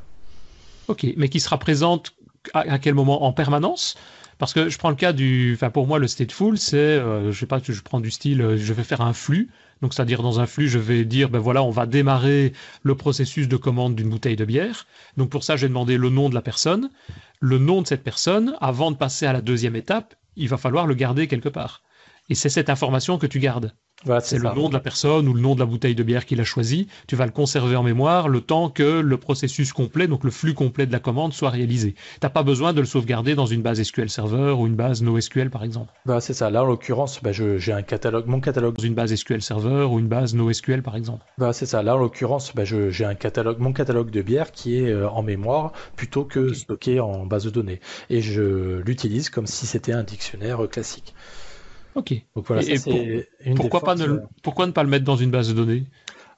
Ok, 0.87 1.05
mais 1.17 1.29
qui 1.29 1.41
sera 1.41 1.59
présente 1.59 2.15
à 2.55 2.79
quel 2.79 2.95
moment? 2.95 3.25
En 3.25 3.33
permanence? 3.33 3.97
Parce 4.39 4.55
que 4.55 4.69
je 4.69 4.79
prends 4.79 4.91
le 4.91 4.97
cas 4.97 5.13
du, 5.13 5.53
enfin 5.55 5.71
pour 5.71 5.87
moi 5.87 5.99
le 5.99 6.07
stateful, 6.07 6.59
c'est, 6.59 6.77
euh, 6.77 7.33
je 7.33 7.39
sais 7.39 7.47
pas, 7.47 7.61
je 7.63 7.81
prends 7.83 8.01
du 8.01 8.11
style, 8.11 8.41
euh, 8.41 8.57
je 8.57 8.73
vais 8.73 8.85
faire 8.85 9.01
un 9.01 9.13
flux. 9.13 9.51
Donc 9.83 9.95
c'est-à-dire 9.95 10.23
dans 10.23 10.41
un 10.41 10.47
flux, 10.47 10.69
je 10.69 10.79
vais 10.79 11.05
dire, 11.05 11.29
ben 11.29 11.39
voilà, 11.39 11.63
on 11.63 11.71
va 11.71 11.87
démarrer 11.87 12.53
le 12.83 12.95
processus 12.95 13.49
de 13.49 13.57
commande 13.57 13.95
d'une 13.95 14.11
bouteille 14.11 14.37
de 14.37 14.45
bière. 14.45 14.87
Donc 15.17 15.31
pour 15.31 15.45
ça, 15.45 15.57
je 15.57 15.63
vais 15.63 15.69
demander 15.69 15.97
le 15.97 16.11
nom 16.11 16.29
de 16.29 16.35
la 16.35 16.43
personne, 16.43 16.91
le 17.41 17.59
nom 17.59 17.83
de 17.83 17.87
cette 17.87 18.03
personne. 18.03 18.57
Avant 18.61 18.91
de 18.91 18.97
passer 18.97 19.27
à 19.27 19.33
la 19.33 19.41
deuxième 19.41 19.77
étape, 19.77 20.15
il 20.37 20.49
va 20.49 20.57
falloir 20.57 20.87
le 20.87 20.95
garder 20.95 21.29
quelque 21.29 21.49
part. 21.49 21.83
Et 22.29 22.35
c'est 22.35 22.49
cette 22.49 22.71
information 22.71 23.19
que 23.19 23.27
tu 23.27 23.39
gardes 23.39 23.73
c'est 24.21 24.39
le 24.39 24.55
nom 24.55 24.69
de 24.69 24.75
la 24.75 24.81
personne 24.81 25.29
ou 25.29 25.35
le 25.35 25.41
nom 25.41 25.55
de 25.55 25.61
la 25.61 25.67
bouteille 25.67 25.95
de 25.95 26.03
bière 26.03 26.25
qu'il 26.25 26.41
a 26.41 26.45
choisi. 26.45 26.87
Tu 27.07 27.17
vas 27.17 27.27
le 27.27 27.33
conserver 27.33 27.77
en 27.77 27.83
mémoire 27.83 28.29
le 28.29 28.41
temps 28.41 28.71
que 28.71 29.01
le 29.01 29.17
processus 29.17 29.73
complet, 29.73 30.07
donc 30.07 30.25
le 30.25 30.31
flux 30.31 30.55
complet 30.55 30.87
de 30.87 30.93
la 30.93 31.01
commande, 31.01 31.33
soit 31.33 31.51
réalisé. 31.51 31.95
Tu 31.95 32.19
n'as 32.23 32.31
pas 32.31 32.43
besoin 32.43 32.73
de 32.73 32.81
le 32.81 32.87
sauvegarder 32.87 33.35
dans 33.35 33.47
une 33.47 33.63
base 33.63 33.83
SQL 33.83 34.09
Server 34.09 34.53
ou 34.53 34.67
une 34.67 34.77
base 34.77 35.03
NoSQL 35.03 35.51
par 35.51 35.65
exemple. 35.65 35.93
Bah, 36.07 36.21
c'est 36.21 36.35
ça. 36.35 36.51
Là, 36.51 36.63
en 36.63 36.67
l'occurrence, 36.67 37.21
bah, 37.23 37.33
j'ai 37.33 37.73
un 37.73 37.83
catalogue, 37.83 38.27
mon 38.27 38.41
catalogue. 38.41 38.77
Dans 38.77 38.85
une 38.85 38.95
base 38.95 39.15
SQL 39.15 39.43
Server 39.43 39.85
ou 39.85 39.99
une 39.99 40.09
base 40.09 40.35
NoSQL 40.35 40.83
par 40.83 40.97
exemple. 40.97 41.25
Bah, 41.37 41.53
c'est 41.53 41.67
ça. 41.67 41.83
Là, 41.83 41.97
en 41.97 41.99
l'occurrence, 41.99 42.55
bah, 42.55 42.65
j'ai 42.65 43.05
un 43.05 43.15
catalogue, 43.15 43.59
mon 43.59 43.73
catalogue 43.73 44.11
de 44.11 44.23
bière 44.23 44.53
qui 44.53 44.79
est 44.79 44.91
euh, 44.91 45.09
en 45.09 45.23
mémoire 45.23 45.73
plutôt 45.97 46.25
que 46.25 46.53
stocké 46.53 47.01
en 47.01 47.27
base 47.27 47.45
de 47.45 47.51
données. 47.51 47.81
Et 48.11 48.21
je 48.21 48.79
l'utilise 48.79 49.31
comme 49.31 49.47
si 49.47 49.67
c'était 49.67 49.93
un 49.93 50.05
dictionnaire 50.05 50.65
euh, 50.65 50.69
classique. 50.69 51.15
Ok. 51.99 52.15
pourquoi, 53.57 53.81
pas 53.81 53.97
ne, 53.97 54.21
pourquoi 54.43 54.67
ne 54.69 54.73
pas 54.73 54.85
le 54.85 54.89
mettre 54.89 55.05
dans 55.05 55.17
une 55.17 55.33
base 55.33 55.49
de 55.49 55.55
données? 55.55 55.85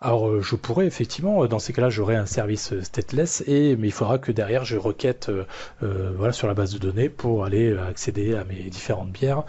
Alors 0.03 0.29
euh, 0.29 0.41
je 0.41 0.57
pourrais 0.57 0.87
effectivement, 0.87 1.45
euh, 1.45 1.47
dans 1.47 1.59
ces 1.59 1.75
cas-là, 1.75 1.91
j'aurai 1.91 2.17
un 2.17 2.25
service 2.25 2.73
euh, 2.73 2.83
stateless, 2.83 3.45
et, 3.47 3.77
mais 3.77 3.89
il 3.89 3.93
faudra 3.93 4.19
que 4.19 4.33
derrière 4.33 4.65
je 4.65 4.79
requête 4.79 5.31
voilà, 5.81 6.33
sur 6.33 6.47
la 6.49 6.55
base 6.55 6.73
de 6.73 6.79
données 6.79 7.09
pour 7.09 7.45
aller 7.45 7.77
accéder 7.77 8.35
à 8.35 8.45
mes 8.45 8.63
différentes 8.71 9.11
bières. 9.11 9.45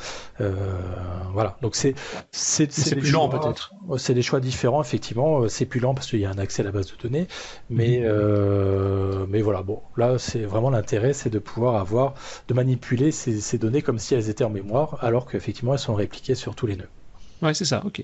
voilà, 1.33 1.57
donc 1.61 1.75
c'est 1.75 1.95
c'est 2.31 2.67
plus 2.67 3.11
lent 3.11 3.29
peut-être. 3.29 3.73
C'est 3.97 4.13
des 4.13 4.21
choix 4.21 4.39
différents 4.39 4.81
effectivement. 4.81 5.47
C'est 5.47 5.65
plus 5.65 5.79
lent 5.79 5.93
parce 5.93 6.07
qu'il 6.07 6.19
y 6.19 6.25
a 6.25 6.29
un 6.29 6.37
accès 6.37 6.61
à 6.61 6.65
la 6.65 6.71
base 6.71 6.91
de 6.91 6.97
données, 7.01 7.27
mais 7.69 7.99
mhm. 7.99 9.25
mais 9.29 9.41
voilà 9.41 9.61
bon 9.61 9.81
là 9.97 10.17
c'est 10.17 10.43
vraiment 10.43 10.69
l'intérêt, 10.69 11.13
c'est 11.13 11.29
de 11.29 11.39
pouvoir 11.39 11.75
avoir 11.75 12.15
de 12.47 12.53
manipuler 12.53 13.11
ces, 13.11 13.39
ces 13.39 13.57
données 13.57 13.81
comme 13.81 13.99
si 13.99 14.15
elles 14.15 14.29
étaient 14.29 14.43
en 14.43 14.49
mémoire, 14.49 14.97
alors 15.01 15.25
qu'effectivement 15.25 15.73
elles 15.73 15.79
sont 15.79 15.95
répliquées 15.95 16.35
sur 16.35 16.55
tous 16.55 16.67
les 16.67 16.75
nœuds. 16.75 16.89
Ouais 17.41 17.53
c'est 17.53 17.65
ça, 17.65 17.81
ok. 17.85 18.03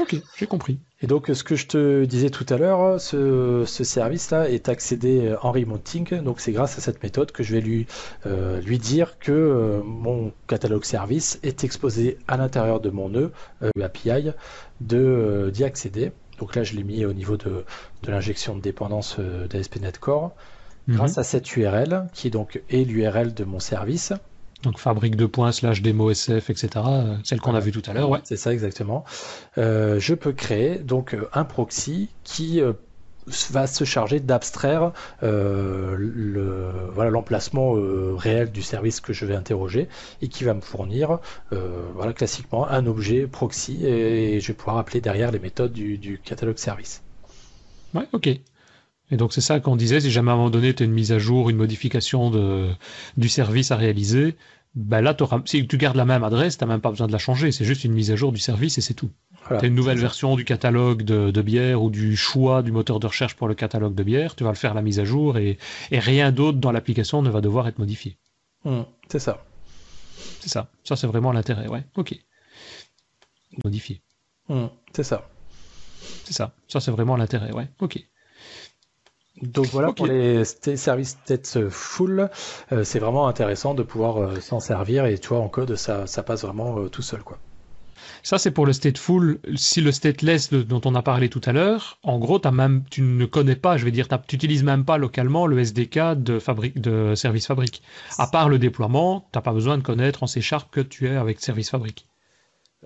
Ok, 0.00 0.16
j'ai 0.36 0.46
compris. 0.46 0.78
Et 1.02 1.06
donc, 1.06 1.30
ce 1.32 1.44
que 1.44 1.56
je 1.56 1.66
te 1.66 2.04
disais 2.06 2.30
tout 2.30 2.46
à 2.48 2.56
l'heure, 2.56 2.98
ce, 3.00 3.64
service-là 3.66 4.48
est 4.48 4.68
accédé 4.70 5.34
en 5.42 5.52
remoting. 5.52 6.22
Donc, 6.22 6.40
c'est 6.40 6.52
grâce 6.52 6.78
à 6.78 6.80
cette 6.80 7.02
méthode 7.02 7.32
que 7.32 7.42
je 7.42 7.54
vais 7.54 7.60
lui, 7.60 7.86
euh, 8.26 8.60
lui 8.62 8.78
dire 8.78 9.18
que 9.18 9.30
euh, 9.30 9.82
mon 9.82 10.32
catalogue 10.46 10.84
service 10.84 11.38
est 11.42 11.64
exposé 11.64 12.18
à 12.28 12.38
l'intérieur 12.38 12.80
de 12.80 12.88
mon 12.88 13.10
nœud 13.10 13.32
euh, 13.62 13.70
API, 13.82 14.30
d'y 14.80 15.64
accéder. 15.64 16.12
Donc 16.38 16.56
là, 16.56 16.62
je 16.62 16.74
l'ai 16.74 16.84
mis 16.84 17.04
au 17.04 17.12
niveau 17.12 17.36
de, 17.36 17.64
l'injection 18.06 18.56
de 18.56 18.62
dépendance 18.62 19.18
d'ASP.NET 19.50 19.98
Core. 19.98 20.32
Mhm. 20.86 20.96
Grâce 20.96 21.18
à 21.18 21.24
cette 21.24 21.54
URL, 21.56 22.08
qui 22.14 22.30
donc 22.30 22.62
est 22.70 22.84
l'URL 22.84 23.34
de 23.34 23.44
mon 23.44 23.60
service, 23.60 24.14
donc 24.62 24.78
fabrique 24.78 25.16
de 25.16 25.26
points 25.26 25.52
slash 25.52 25.82
démo 25.82 26.10
SF, 26.10 26.50
etc. 26.50 26.68
Celle 27.24 27.40
qu'on 27.40 27.54
a 27.54 27.60
vue 27.60 27.72
tout 27.72 27.82
à 27.86 27.92
l'heure, 27.92 28.10
ouais. 28.10 28.20
C'est 28.24 28.36
ça 28.36 28.52
exactement. 28.52 29.04
je 29.56 30.14
peux 30.14 30.32
créer 30.32 30.76
donc 30.78 31.16
un 31.32 31.44
proxy 31.44 32.10
qui 32.24 32.60
va 33.50 33.66
se 33.66 33.84
charger 33.84 34.20
d'abstraire 34.20 34.92
euh, 35.22 35.94
le, 35.98 36.90
voilà 36.92 37.10
l'emplacement 37.10 37.76
euh, 37.76 38.14
réel 38.16 38.50
du 38.50 38.62
service 38.62 39.00
que 39.00 39.12
je 39.12 39.24
vais 39.24 39.34
interroger 39.34 39.88
et 40.22 40.28
qui 40.28 40.44
va 40.44 40.54
me 40.54 40.60
fournir 40.60 41.18
euh, 41.52 41.88
voilà 41.94 42.12
classiquement 42.12 42.68
un 42.68 42.86
objet 42.86 43.26
proxy 43.26 43.86
et 43.86 44.40
je 44.40 44.48
vais 44.48 44.54
pouvoir 44.54 44.78
appeler 44.78 45.00
derrière 45.00 45.30
les 45.30 45.38
méthodes 45.38 45.72
du, 45.72 46.20
catalogue 46.24 46.58
service. 46.58 47.02
Ouais, 47.94 48.06
ok. 48.12 48.28
Et 49.10 49.16
donc 49.16 49.32
c'est 49.32 49.40
ça 49.40 49.60
qu'on 49.60 49.76
disait, 49.76 50.00
si 50.00 50.10
jamais 50.10 50.30
à 50.30 50.34
un 50.34 50.36
moment 50.36 50.50
donné 50.50 50.74
tu 50.74 50.82
as 50.82 50.86
une 50.86 50.92
mise 50.92 51.12
à 51.12 51.18
jour, 51.18 51.50
une 51.50 51.56
modification 51.56 52.30
de, 52.30 52.68
du 53.16 53.28
service 53.28 53.70
à 53.70 53.76
réaliser, 53.76 54.36
ben 54.74 55.00
là, 55.00 55.16
si 55.46 55.66
tu 55.66 55.76
gardes 55.78 55.96
la 55.96 56.04
même 56.04 56.22
adresse, 56.22 56.56
tu 56.56 56.64
n'as 56.64 56.68
même 56.68 56.80
pas 56.80 56.90
besoin 56.90 57.08
de 57.08 57.12
la 57.12 57.18
changer, 57.18 57.50
c'est 57.50 57.64
juste 57.64 57.82
une 57.84 57.92
mise 57.92 58.12
à 58.12 58.16
jour 58.16 58.30
du 58.30 58.38
service 58.38 58.78
et 58.78 58.80
c'est 58.80 58.94
tout. 58.94 59.10
Tu 59.48 59.54
as 59.54 59.66
une 59.66 59.74
nouvelle 59.74 59.98
version 59.98 60.36
du 60.36 60.44
catalogue 60.44 61.02
de, 61.02 61.42
bière 61.42 61.82
ou 61.82 61.90
du 61.90 62.16
choix 62.16 62.62
du 62.62 62.70
moteur 62.70 63.00
de 63.00 63.06
recherche 63.06 63.34
pour 63.34 63.48
le 63.48 63.54
catalogue 63.54 63.94
de 63.94 64.02
bière, 64.04 64.36
tu 64.36 64.44
vas 64.44 64.50
le 64.50 64.56
faire 64.56 64.74
la 64.74 64.82
mise 64.82 65.00
à 65.00 65.04
jour 65.04 65.38
et, 65.38 65.58
rien 65.90 66.30
d'autre 66.30 66.58
dans 66.58 66.70
l'application 66.70 67.22
ne 67.22 67.30
va 67.30 67.40
devoir 67.40 67.66
être 67.66 67.78
modifié. 67.78 68.16
Mmh, 68.64 68.82
c'est 69.08 69.18
ça. 69.18 69.44
C'est 70.40 70.50
ça. 70.50 70.70
Ça, 70.84 70.96
c'est 70.96 71.06
vraiment 71.06 71.32
l'intérêt, 71.32 71.66
ouais. 71.66 71.82
Ok. 71.96 72.14
Modifier. 73.64 74.02
Mmh, 74.48 74.66
c'est 74.94 75.02
ça. 75.02 75.28
C'est 76.24 76.34
ça. 76.34 76.54
Ça, 76.68 76.80
c'est 76.80 76.90
vraiment 76.90 77.16
l'intérêt, 77.16 77.52
ouais. 77.52 77.68
Ok. 77.80 77.98
Donc 79.42 79.66
voilà 79.66 79.92
pour 79.92 80.06
les 80.06 80.44
services 80.44 81.18
tête 81.24 81.68
full, 81.70 82.28
euh, 82.72 82.84
c'est 82.84 82.98
vraiment 82.98 83.26
intéressant 83.28 83.74
de 83.74 83.82
pouvoir 83.82 84.18
euh, 84.18 84.40
s'en 84.40 84.60
servir 84.60 85.06
et 85.06 85.18
tu 85.18 85.28
vois 85.28 85.40
en 85.40 85.48
code 85.48 85.76
ça, 85.76 86.06
ça 86.06 86.22
passe 86.22 86.42
vraiment 86.42 86.78
euh, 86.78 86.88
tout 86.88 87.02
seul 87.02 87.22
quoi. 87.22 87.38
Ça, 88.22 88.38
c'est 88.38 88.50
pour 88.50 88.66
le 88.66 88.72
stateful. 88.72 89.40
Si 89.56 89.80
le 89.80 89.92
stateless 89.92 90.52
dont 90.52 90.80
on 90.84 90.94
a 90.94 91.02
parlé 91.02 91.28
tout 91.28 91.40
à 91.44 91.52
l'heure, 91.52 91.98
en 92.02 92.18
gros, 92.18 92.40
as 92.44 92.50
même, 92.50 92.84
tu 92.90 93.02
ne 93.02 93.24
connais 93.24 93.56
pas, 93.56 93.76
je 93.76 93.84
vais 93.84 93.90
dire, 93.90 94.08
tu 94.08 94.34
n'utilises 94.34 94.62
même 94.62 94.84
pas 94.84 94.98
localement 94.98 95.46
le 95.46 95.58
SDK 95.58 96.14
de, 96.16 96.38
fabrique, 96.38 96.80
de 96.80 97.14
Service 97.14 97.46
Fabric. 97.46 97.82
À 98.18 98.26
part 98.26 98.48
le 98.48 98.58
déploiement, 98.58 99.28
tu 99.32 99.38
n'as 99.38 99.42
pas 99.42 99.52
besoin 99.52 99.78
de 99.78 99.82
connaître 99.82 100.22
en 100.22 100.26
C 100.26 100.40
Sharp 100.40 100.70
que 100.70 100.80
tu 100.80 101.06
es 101.08 101.16
avec 101.16 101.40
Service 101.40 101.70
Fabric. 101.70 102.06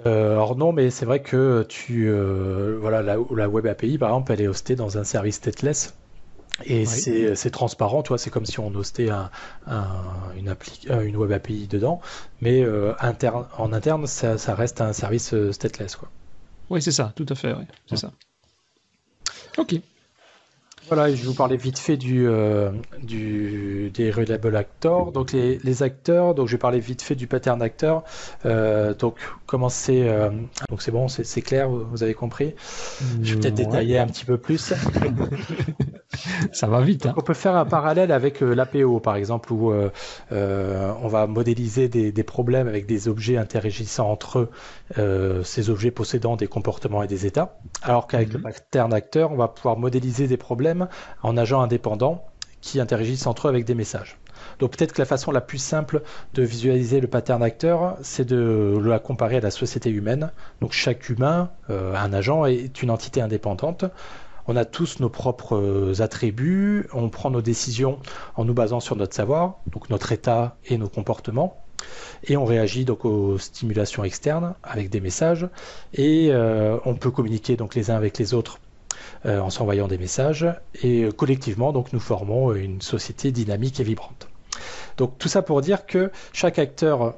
Euh, 0.07 0.33
alors 0.33 0.57
non, 0.57 0.73
mais 0.73 0.91
c'est 0.91 1.07
vrai 1.07 1.23
que 1.23 1.65
tu, 1.69 2.09
euh, 2.09 2.77
voilà, 2.81 3.03
la, 3.03 3.17
la 3.35 3.49
Web 3.49 3.67
API, 3.67 3.99
par 3.99 4.11
exemple, 4.11 4.33
elle 4.33 4.41
est 4.41 4.49
hostée 4.49 4.77
dans 4.77 4.99
un 4.99 5.05
service 5.05 5.37
stateless. 5.37 5.95
Et 6.65 6.87
c'est 6.87 7.51
transparent, 7.51 8.03
c'est 8.17 8.31
comme 8.31 8.47
si 8.47 8.61
on 8.61 8.73
hostait 8.75 9.11
un, 9.11 9.31
une, 10.37 10.49
appli, 10.49 10.81
euh, 10.91 11.03
une 11.03 11.17
web 11.17 11.33
API 11.33 11.67
dedans, 11.67 12.01
mais 12.41 12.63
euh, 12.63 12.95
interne, 13.01 13.47
en 13.59 13.73
interne, 13.73 14.07
ça, 14.07 14.39
ça, 14.39 14.55
reste 14.55 14.81
un 14.81 14.93
service 14.93 15.35
euh, 15.35 15.53
stateless. 15.53 15.97
Quoi. 15.97 16.09
Oui, 16.71 16.81
c'est 16.81 16.93
ça, 16.93 17.13
tout 17.17 17.27
à 17.29 17.35
fait, 17.35 17.53
oui, 17.53 17.65
c'est 17.89 17.97
ça. 17.97 18.13
Ok. 19.59 19.75
Voilà, 20.89 21.11
je 21.11 21.17
vais 21.17 21.29
vous 21.29 21.35
parler 21.35 21.57
vite 21.57 21.79
fait 21.79 21.97
du, 21.97 22.29
euh, 22.29 22.71
du 23.03 23.91
des 23.95 24.11
reliable 24.11 24.55
actors. 24.55 25.13
Donc 25.13 25.33
les, 25.33 25.59
les, 25.59 25.83
acteurs, 25.83 26.35
donc 26.35 26.47
je 26.49 26.53
vais 26.53 26.59
parler 26.59 26.79
vite 26.79 27.01
fait 27.01 27.15
du 27.15 27.27
pattern 27.27 27.63
acteur. 27.63 28.05
Euh, 28.45 28.93
donc 28.93 29.17
comment 29.47 29.71
c'est 29.71 30.07
euh, 30.07 30.31
donc 30.69 30.83
c'est 30.83 30.91
bon, 30.91 31.09
c'est 31.09 31.43
clair, 31.43 31.71
vous 31.71 32.03
avez 32.03 32.13
compris? 32.13 32.55
Je 33.23 33.35
vais 33.35 33.41
peut-être 33.41 33.55
détailler 33.55 33.99
un 33.99 34.07
petit 34.07 34.27
peu 34.27 34.37
plus. 34.37 34.75
Ça 36.53 36.67
va 36.67 36.81
vite. 36.81 37.07
Hein. 37.07 37.15
on 37.17 37.23
peut 37.23 37.35
faire 37.35 37.57
un 37.57 37.65
parallèle 37.65 38.13
avec 38.13 38.41
l'APO 38.41 39.01
par 39.01 39.17
exemple 39.17 39.53
où 39.53 39.73
on 40.31 41.09
va 41.09 41.27
modéliser 41.27 41.89
des, 41.89 42.13
des, 42.13 42.23
problèmes 42.23 42.69
avec 42.69 42.87
des 42.87 43.09
objets 43.09 43.37
interagissant 43.37 44.11
entre 44.11 44.51
eux, 44.99 45.43
ces 45.45 45.71
objets 45.71 45.91
possédant 45.91 46.37
des 46.37 46.47
comportements 46.47 47.03
et 47.03 47.07
des 47.07 47.27
états. 47.27 47.59
Alors 47.83 48.07
qu'avec 48.07 48.33
le 48.33 48.39
mhm. 48.39 48.45
pattern 48.45 48.95
acteur, 48.95 49.33
on 49.33 49.37
va 49.37 49.49
pouvoir 49.49 49.77
modéliser 49.77 50.27
des 50.27 50.37
problèmes 50.37 50.89
en 51.23 51.37
agents 51.37 51.61
indépendants 51.61 52.25
qui 52.61 52.81
interagissent 52.81 53.27
entre 53.27 53.47
eux 53.47 53.51
avec 53.51 53.65
des 53.65 53.75
messages. 53.75 54.19
Donc 54.59 54.77
peut-être 54.77 54.93
que 54.93 55.03
la 55.03 55.07
façon 55.07 55.33
la 55.33 55.41
plus 55.41 55.59
simple 55.59 56.03
de 56.35 56.43
visualiser 56.43 57.01
le 57.01 57.07
pattern 57.07 57.43
acteur, 57.43 57.97
c'est 58.03 58.25
de 58.25 58.79
le 58.81 58.99
comparer 58.99 59.37
à 59.37 59.41
la 59.41 59.51
société 59.51 59.91
humaine. 59.91 60.33
Donc 60.61 60.73
chaque 60.73 61.09
humain, 61.09 61.51
euh, 61.71 61.95
un 61.95 62.13
agent, 62.13 62.47
est 62.47 62.83
une 62.83 62.91
entité 62.91 63.21
indépendante. 63.21 63.85
On 64.47 64.57
a 64.57 64.67
tous 64.67 65.01
nos 65.01 65.09
propres 65.09 65.57
euh, 65.57 66.03
attributs, 66.03 66.87
on 66.93 67.09
prend 67.09 67.31
nos 67.31 67.41
décisions 67.41 67.99
en 68.37 68.45
nous 68.45 68.53
basant 68.53 68.81
sur 68.81 68.95
notre 68.95 69.15
savoir, 69.15 69.57
donc 69.73 69.89
notre 69.89 70.13
état 70.13 70.57
et 70.67 70.77
nos 70.77 70.89
comportements, 70.89 71.65
et 72.25 72.37
on 72.37 72.45
réagit 72.45 72.85
donc 72.85 73.07
aux 73.07 73.39
stimulations 73.39 74.05
externes 74.05 74.55
avec 74.63 74.91
des 74.91 75.01
messages, 75.01 75.49
et 75.95 76.29
euh, 76.31 76.77
on 76.85 76.95
peut 76.95 77.11
communiquer 77.11 77.57
donc 77.57 77.75
les 77.75 77.91
uns 77.91 77.97
avec 77.97 78.19
les 78.19 78.35
autres 78.35 78.59
euh, 79.25 79.41
en 79.41 79.49
s'envoyant 79.49 79.89
des 79.89 79.97
messages 79.97 80.47
et 80.83 81.09
collectivement 81.17 81.73
donc 81.73 81.95
nous 81.95 82.01
formons 82.01 82.55
une 82.55 82.83
société 82.83 83.33
dynamique 83.33 83.81
et 83.81 83.85
vibrante. 83.85 84.29
Donc 84.99 85.17
tout 85.19 85.29
ça 85.29 85.41
pour 85.41 85.63
dire 85.63 85.87
que 85.87 86.11
chaque 86.33 86.59
acteur 86.59 87.15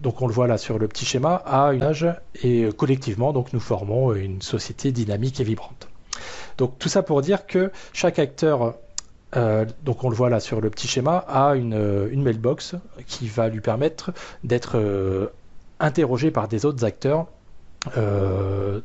donc 0.00 0.22
on 0.22 0.26
le 0.26 0.32
voit 0.32 0.46
là 0.46 0.56
sur 0.56 0.78
le 0.78 0.88
petit 0.88 1.04
schéma, 1.04 1.34
a 1.44 1.74
une 1.74 1.82
âge 1.82 2.06
et 2.42 2.70
collectivement 2.74 3.34
donc 3.34 3.52
nous 3.52 3.60
formons 3.60 4.14
une 4.14 4.40
société 4.40 4.92
dynamique 4.92 5.40
et 5.40 5.44
vibrante. 5.44 5.91
Donc 6.58 6.78
tout 6.78 6.88
ça 6.88 7.02
pour 7.02 7.22
dire 7.22 7.46
que 7.46 7.70
chaque 7.92 8.18
acteur, 8.18 8.74
donc 9.34 10.04
on 10.04 10.10
le 10.10 10.14
voit 10.14 10.28
là 10.28 10.40
sur 10.40 10.60
le 10.60 10.68
petit 10.70 10.86
schéma, 10.88 11.24
a 11.28 11.54
une, 11.54 12.08
une 12.10 12.22
mailbox 12.22 12.74
qui 13.06 13.28
va 13.28 13.48
lui 13.48 13.60
permettre 13.60 14.12
d'être 14.44 15.30
interrogé 15.80 16.30
par 16.30 16.48
des 16.48 16.64
autres 16.64 16.84
acteurs 16.84 17.26
euh, 17.96 18.80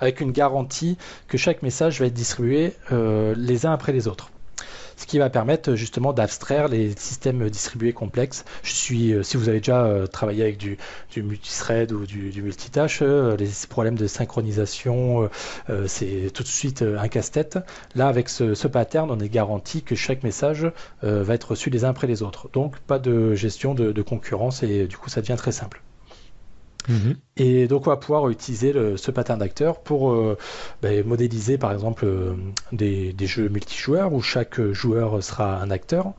avec 0.00 0.20
une 0.20 0.32
garantie 0.32 0.98
que 1.26 1.38
chaque 1.38 1.62
message 1.62 2.00
va 2.00 2.06
être 2.06 2.14
distribué 2.14 2.74
euh, 2.92 3.34
les 3.36 3.66
uns 3.66 3.72
après 3.72 3.92
les 3.92 4.08
autres. 4.08 4.30
Ce 4.98 5.06
qui 5.06 5.18
va 5.18 5.30
permettre 5.30 5.74
justement 5.74 6.12
d'abstraire 6.12 6.68
les 6.68 6.92
systèmes 6.96 7.48
distribués 7.48 7.94
complexes. 7.94 8.44
Je 8.62 8.72
suis, 8.72 9.14
euh, 9.14 9.22
si 9.22 9.38
vous 9.38 9.48
avez 9.48 9.58
déjà 9.60 10.04
travaillé 10.12 10.42
avec 10.42 10.58
du, 10.58 10.76
multithread 11.16 11.92
ou 11.92 12.04
du, 12.04 12.42
multitâche, 12.42 13.00
les 13.00 13.48
problèmes 13.68 13.96
de 13.96 14.06
synchronisation, 14.06 15.30
c'est 15.86 16.30
tout 16.32 16.42
de 16.42 16.48
suite 16.48 16.82
un 16.82 17.08
casse-tête. 17.08 17.58
Là, 17.94 18.08
avec 18.08 18.28
ce, 18.28 18.66
pattern, 18.66 19.10
on 19.10 19.18
est 19.18 19.28
garanti 19.28 19.82
que 19.82 19.94
chaque 19.94 20.22
message 20.22 20.70
va 21.02 21.34
être 21.34 21.50
reçu 21.50 21.70
les 21.70 21.84
uns 21.84 21.90
après 21.90 22.06
les 22.06 22.22
autres. 22.22 22.48
Donc, 22.52 22.78
pas 22.80 22.98
de 22.98 23.34
gestion 23.34 23.74
de 23.74 24.02
concurrence 24.02 24.62
et 24.62 24.86
du 24.86 24.96
coup, 24.96 25.08
ça 25.08 25.20
devient 25.20 25.36
très 25.36 25.52
simple. 25.52 25.82
Mhm. 26.88 27.16
Et 27.36 27.68
donc 27.68 27.86
on 27.86 27.90
va 27.90 27.96
pouvoir 27.96 28.28
utiliser 28.28 28.72
ce 28.96 29.10
pattern 29.10 29.38
d'acteur 29.38 29.80
pour 29.80 30.12
euh, 30.12 30.36
ben, 30.82 31.06
modéliser 31.06 31.58
par 31.58 31.72
exemple 31.72 32.04
euh, 32.06 32.34
des, 32.72 33.14
jeux 33.26 33.48
multijoueurs 33.48 34.12
où 34.12 34.22
chaque 34.22 34.60
joueur 34.72 35.22
sera 35.22 35.60
un 35.60 35.70
acteur. 35.70 36.14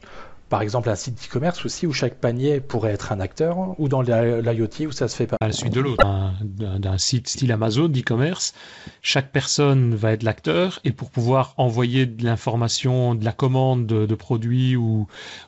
Par 0.50 0.64
exemple, 0.64 0.90
un 0.90 0.96
site 0.96 1.14
d'e-commerce 1.14 1.64
aussi 1.64 1.86
où 1.86 1.94
chaque 1.94 2.16
panier 2.16 2.60
pourrait 2.60 2.92
être 2.92 3.12
un 3.12 3.20
acteur, 3.20 3.80
ou 3.80 3.88
dans 3.88 4.02
l'IoT 4.02 4.88
où 4.88 4.92
ça 4.92 5.08
se 5.08 5.16
fait 5.16 5.28
pas. 5.28 5.38
À 5.40 5.46
la 5.46 5.54
suite 5.54 5.74
de 5.74 5.80
l'autre, 5.80 6.04
d'un 6.42 6.98
site 6.98 7.28
style 7.28 7.52
Amazon 7.52 7.88
d'e-commerce, 7.88 8.56
chaque 9.04 9.32
personne 9.32 9.94
va 9.94 10.12
être 10.12 10.24
l'acteur, 10.24 10.80
et 10.84 10.92
pour 10.92 11.12
pouvoir 11.12 11.54
envoyer 11.58 12.08
de 12.08 12.24
l'information, 12.26 13.14
de 13.14 13.24
la 13.24 13.32
commande 13.32 13.86
de, 13.86 14.08
de 14.08 14.16
produits, 14.16 14.76
ou 14.76 15.06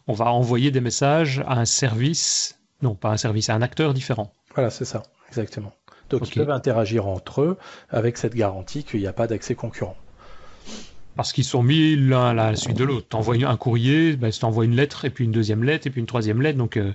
on 0.08 0.14
va 0.14 0.32
envoyer 0.32 0.70
des 0.70 0.82
messages 0.82 1.44
à 1.48 1.60
un 1.60 1.66
service, 1.66 2.61
non 2.82 2.96
pas 2.96 3.10
un 3.10 3.18
service, 3.18 3.50
un 3.50 3.62
acteur 3.62 3.94
différent. 3.94 4.34
Voilà, 4.56 4.70
c'est 4.70 4.86
ça, 4.86 5.04
exactement. 5.28 5.74
Donc 6.10 6.28
ils 6.28 6.40
peuvent 6.40 6.52
interagir 6.52 7.08
entre 7.08 7.42
eux 7.42 7.58
avec 7.90 8.18
cette 8.18 8.36
garantie 8.36 8.84
qu'il 8.84 9.00
n'y 9.00 9.08
a 9.08 9.14
pas 9.14 9.28
d'accès 9.28 9.56
concurrent. 9.56 9.96
Parce 11.16 11.34
qu'ils 11.34 11.46
sont 11.46 11.64
mis 11.64 11.96
l'un 11.96 12.30
à 12.30 12.34
la 12.34 12.56
suite 12.56 12.78
de 12.78 12.84
l'autre. 12.84 13.08
Tu 13.10 13.16
envoies 13.16 13.46
un 13.46 13.58
courrier, 13.58 14.16
ben, 14.16 14.32
tu 14.32 14.44
envoies 14.46 14.66
une 14.66 14.76
lettre, 14.76 15.06
et 15.06 15.10
puis 15.10 15.26
une 15.26 15.32
deuxième 15.32 15.64
lettre, 15.64 15.88
et 15.88 15.90
puis 15.90 16.00
une 16.00 16.08
troisième 16.08 16.42
lettre, 16.42 16.58
donc 16.58 16.78
euh, 16.78 16.94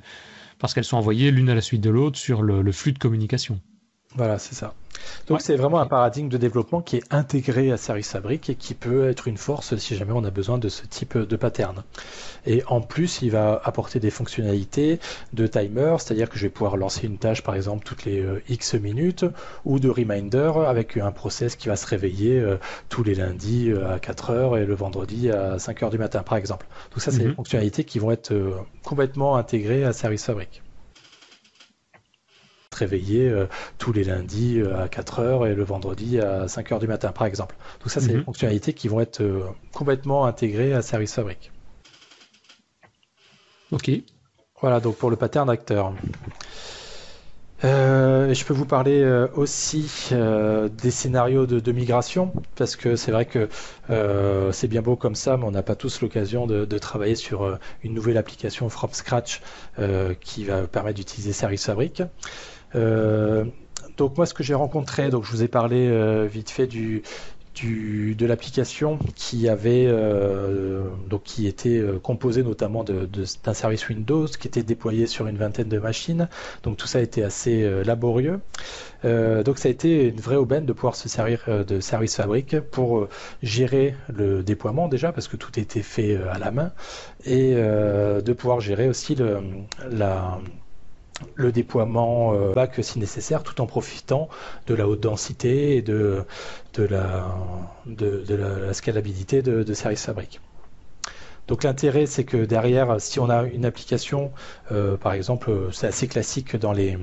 parce 0.59 0.75
qu'elles 0.75 0.85
sont 0.85 0.97
envoyées 0.97 1.31
l'une 1.31 1.51
à 1.51 1.55
la 1.55 1.61
suite 1.61 1.83
de 1.83 1.91
l'autre 1.91 2.19
sur 2.19 2.43
le 2.43 2.73
flux 2.73 2.93
de 2.93 2.99
communication. 2.99 3.61
Voilà, 4.15 4.39
c'est 4.39 4.55
ça. 4.55 4.73
Donc 5.27 5.41
c'est 5.41 5.57
vraiment 5.57 5.81
un 5.81 5.87
paradigme 5.87 6.29
de 6.29 6.39
développement 6.39 6.81
qui 6.81 6.97
est 6.97 7.03
intégré 7.11 7.73
à 7.73 7.77
Service 7.77 8.11
Fabric 8.11 8.49
et 8.49 8.55
qui 8.55 8.75
peut 8.75 9.09
être 9.09 9.29
une 9.29 9.37
force 9.37 9.77
si 9.77 9.97
jamais 9.97 10.13
on 10.13 10.25
a 10.25 10.31
besoin 10.31 10.59
de 10.59 10.69
ce 10.69 10.87
type 10.87 11.19
de 11.19 11.37
pattern. 11.37 11.83
Et 12.47 12.63
en 12.69 12.81
plus, 12.81 13.23
il 13.23 13.31
va 13.31 13.61
apporter 13.65 13.99
des 14.01 14.11
fonctionnalités 14.11 15.01
de 15.33 15.47
timer, 15.47 15.97
c'est-à-dire 15.99 16.31
que 16.31 16.39
je 16.39 16.45
vais 16.45 16.51
pouvoir 16.51 16.77
lancer 16.77 17.07
une 17.07 17.19
tâche 17.19 17.43
par 17.43 17.55
exemple 17.55 17.85
toutes 17.85 18.05
les 18.05 18.21
euh, 18.21 18.43
X 18.49 18.75
minutes 18.75 19.25
ou 19.65 19.81
de 19.81 19.89
reminder 19.89 20.53
avec 20.67 20.97
un 20.97 21.13
process 21.13 21.57
qui 21.57 21.69
va 21.69 21.77
se 21.77 21.87
réveiller 21.87 22.41
euh, 22.41 22.57
tous 22.89 23.03
les 23.03 23.15
lundis 23.15 23.71
euh, 23.71 23.95
à 23.95 23.99
4 23.99 24.31
heures 24.31 24.57
et 24.57 24.65
le 24.65 24.75
vendredi 24.75 25.31
à 25.31 25.59
5 25.59 25.83
heures 25.83 25.91
du 25.91 25.99
matin 25.99 26.23
par 26.23 26.39
exemple. 26.39 26.67
Donc 26.93 27.03
ça, 27.03 27.11
c'est 27.11 27.19
des 27.19 27.27
mhm. 27.27 27.35
fonctionnalités 27.35 27.85
qui 27.85 27.99
vont 27.99 28.13
être 28.13 28.33
complètement 28.85 29.37
intégrées 29.37 29.85
à 29.85 29.93
Service 29.93 30.25
Fabric. 30.25 30.63
Réveiller 32.77 33.35
tous 33.79 33.93
les 33.93 34.05
lundis 34.05 34.63
à 34.63 34.89
4 34.89 35.19
heures 35.21 35.47
et 35.47 35.55
le 35.55 35.65
vendredi 35.65 36.21
à 36.21 36.49
5 36.49 36.73
heures 36.73 36.79
du 36.79 36.89
matin, 36.89 37.13
par 37.13 37.27
exemple. 37.27 37.57
Donc 37.81 37.91
ça, 37.91 38.01
c'est 38.01 38.09
des 38.09 38.17
mhm. 38.17 38.25
fonctionnalités 38.25 38.73
qui 38.73 38.89
vont 38.89 39.01
être 39.01 39.23
complètement 39.73 40.27
intégrées 40.27 40.73
à 40.73 40.83
Service 40.83 41.15
Fabric. 41.15 41.51
Ok. 43.73 43.91
Voilà, 44.61 44.81
donc 44.81 44.97
pour 44.97 45.11
le 45.11 45.17
pattern 45.17 45.51
acteur. 45.51 45.93
Euh, 47.65 48.35
je 48.35 48.45
peux 48.45 48.53
vous 48.53 48.67
parler 48.67 49.01
euh, 49.01 49.29
aussi 49.35 49.91
euh, 50.13 50.69
des 50.69 50.91
scénarios 50.91 51.47
de, 51.47 51.73
migration, 51.73 52.33
parce 52.55 52.77
que 52.77 52.97
c'est 52.97 53.13
vrai 53.13 53.25
que 53.25 53.49
c'est 54.53 54.69
bien 54.69 54.83
beau 54.83 54.97
comme 54.97 55.15
ça, 55.15 55.37
mais 55.37 55.45
on 55.45 55.51
n'a 55.51 55.63
pas 55.63 55.75
tous 55.75 56.01
l'occasion 56.01 56.47
de, 56.47 56.79
travailler 56.79 57.15
sur 57.15 57.59
une 57.83 57.95
nouvelle 57.95 58.19
application 58.19 58.69
from 58.69 58.91
scratch 58.93 59.41
qui 60.21 60.45
va 60.45 60.67
permettre 60.67 60.97
d'utiliser 60.97 61.33
Service 61.33 61.65
Fabric. 61.65 62.03
Donc 62.75 64.17
moi, 64.17 64.27
ce 64.27 64.35
que 64.35 64.43
j'ai 64.43 64.55
rencontré, 64.55 65.11
donc 65.11 65.25
je 65.25 65.31
vous 65.31 65.43
ai 65.43 65.49
parlé 65.49 66.27
vite 66.29 66.51
fait 66.51 66.67
de 67.65 68.27
l'application 68.27 68.99
qui 69.15 69.49
avait 69.49 69.87
euh, 69.87 70.83
donc 71.09 71.23
qui 71.23 71.47
était 71.47 71.79
euh, 71.79 71.99
composé 71.99 72.43
notamment 72.43 72.85
d'un 72.85 73.55
service 73.55 73.89
Windows 73.89 74.27
qui 74.27 74.47
était 74.47 74.63
déployé 74.63 75.07
sur 75.07 75.27
une 75.27 75.37
vingtaine 75.37 75.69
de 75.69 75.79
machines. 75.79 76.29
Donc 76.63 76.77
tout 76.77 76.87
ça 76.87 76.99
a 76.99 77.03
été 77.03 77.23
assez 77.23 77.63
euh, 77.63 77.83
laborieux. 77.83 78.41
donc 79.05 79.59
ça 79.59 79.69
a 79.69 79.71
été 79.71 80.09
une 80.09 80.21
vraie 80.21 80.37
aubaine 80.37 80.67
de 80.67 80.73
pouvoir 80.73 80.97
se 80.97 81.09
servir 81.09 81.45
de 81.67 81.81
Service 81.81 82.17
Fabric 82.17 82.61
pour 82.61 83.09
gérer 83.43 83.95
le 84.13 84.43
déploiement 84.43 84.89
déjà 84.89 85.13
parce 85.13 85.29
que 85.29 85.37
tout 85.37 85.59
était 85.61 85.83
fait 85.83 86.17
à 86.17 86.39
la 86.39 86.51
main 86.51 86.73
et 87.25 87.55
de 87.55 88.33
pouvoir 88.33 88.61
gérer 88.61 88.89
aussi 88.89 89.17
la 89.91 90.41
le 91.35 91.53
déploiement 91.53 92.35
euh, 92.35 92.53
back 92.53 92.79
si 92.83 92.99
nécessaire, 92.99 93.43
tout 93.43 93.61
en 93.61 93.67
profitant 93.67 94.29
de 94.67 94.75
la 94.75 94.89
haute 94.89 95.01
densité 95.01 95.77
et 95.77 95.83
de, 95.83 96.25
de, 96.75 96.83
la, 96.85 97.35
de, 97.87 98.25
la, 98.35 98.75
scalabilité 98.75 99.43
de, 99.43 99.75
Service 99.75 100.05
Fabric. 100.05 100.41
Donc 101.49 101.63
l'intérêt, 101.63 102.07
c'est 102.07 102.25
que 102.25 102.39
derrière, 102.45 103.01
si 103.01 103.21
on 103.21 103.31
a 103.31 103.45
une 103.45 103.65
application, 103.65 104.33
euh, 104.73 104.97
par 104.97 105.13
exemple, 105.13 105.69
c'est 105.73 105.87
assez 105.87 106.09
classique 106.09 106.57
dans 106.57 106.73
les, 106.73 106.99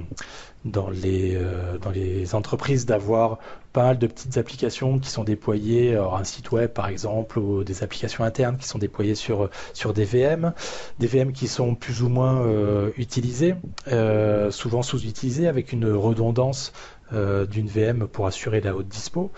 dans 0.66 0.90
les, 0.90 1.36
euh, 1.36 1.78
dans 1.78 1.92
les 1.92 2.36
entreprises 2.36 2.86
d'avoir 2.86 3.40
pas 3.74 3.84
mal 3.84 3.98
de 3.98 4.08
petites 4.08 4.38
applications 4.38 5.00
qui 5.00 5.10
sont 5.10 5.24
déployées, 5.24 5.96
un 5.96 6.24
site 6.24 6.52
web 6.52 6.70
par 6.70 6.88
exemple, 6.88 7.40
ou 7.40 7.64
des 7.64 7.84
applications 7.84 8.24
internes 8.24 8.58
qui 8.58 8.68
sont 8.68 8.78
déployées 8.78 9.16
sur, 9.16 9.50
sur 9.74 9.94
des 9.94 10.06
VM, 10.06 10.54
des 11.00 11.08
VM 11.08 11.34
qui 11.34 11.48
sont 11.48 11.76
plus 11.76 12.04
ou 12.04 12.10
moins 12.10 12.42
euh, 12.46 12.92
utilisées, 12.98 13.56
euh, 13.92 14.52
souvent 14.52 14.84
sous-utilisées 14.84 15.48
avec 15.48 15.74
une 15.74 15.92
redondance 15.92 16.72
d'une 17.52 17.68
VM 17.68 18.08
pour 18.08 18.26
assurer 18.26 18.60
la 18.60 18.76
haute 18.76 18.88
dispo. 18.88 19.32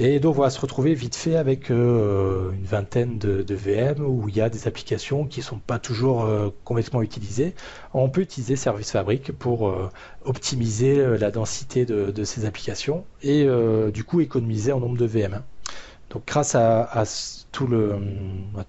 Et 0.00 0.20
donc 0.20 0.38
on 0.38 0.42
va 0.42 0.50
se 0.50 0.60
retrouver 0.60 0.94
vite 0.94 1.16
fait 1.16 1.34
avec 1.34 1.72
euh, 1.72 2.52
une 2.52 2.64
vingtaine 2.64 3.18
de, 3.18 3.54
VM 3.54 4.00
où 4.06 4.28
il 4.28 4.36
y 4.36 4.40
a 4.40 4.48
des 4.48 4.68
applications 4.68 5.26
qui 5.26 5.40
ne 5.40 5.44
sont 5.44 5.58
pas 5.58 5.80
toujours 5.80 6.24
euh, 6.24 6.50
complètement 6.62 7.02
utilisées. 7.02 7.52
On 7.94 8.08
peut 8.08 8.20
utiliser 8.20 8.54
Service 8.54 8.92
Fabric 8.92 9.32
pour 9.32 9.68
euh, 9.68 9.90
optimiser 10.24 11.18
la 11.18 11.32
densité 11.32 11.84
de, 11.84 12.24
ces 12.24 12.44
applications 12.44 13.04
et 13.22 13.46
du 13.92 14.04
coup 14.04 14.20
économiser 14.20 14.70
en 14.72 14.80
nombre 14.80 14.98
de 14.98 15.06
VM. 15.06 15.42
Donc 16.10 16.22
grâce 16.26 16.54
à, 16.54 17.04
tout, 17.52 17.66
le, 17.66 17.96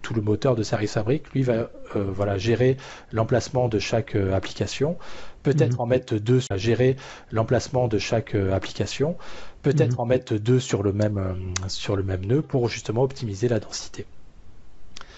tout 0.01 0.13
le 0.13 0.21
moteur 0.21 0.55
de 0.55 0.63
Service 0.63 0.93
Fabric, 0.93 1.31
lui 1.33 1.43
va 1.43 1.69
voilà, 1.95 2.37
gérer 2.37 2.75
l'emplacement 3.13 3.69
de 3.69 3.79
chaque 3.79 4.15
application, 4.15 4.97
peut-être 5.43 5.75
mhm. 5.75 5.79
en 5.79 5.85
mettre 5.85 6.15
deux 6.15 6.41
à 6.49 6.57
gérer 6.57 6.95
l'emplacement 7.31 7.87
de 7.87 7.97
chaque 7.97 8.35
application, 8.35 9.15
peut-être 9.61 9.93
mhm. 9.93 9.99
en 9.99 10.05
mettre 10.05 10.35
deux 10.35 10.59
sur 10.59 10.83
le 10.83 10.93
même 10.93 11.17
euh, 11.17 11.33
sur 11.67 11.95
le 11.95 12.03
même 12.03 12.25
nœud 12.25 12.41
pour 12.41 12.69
justement 12.69 13.03
optimiser 13.03 13.47
la 13.47 13.59
densité. 13.59 14.05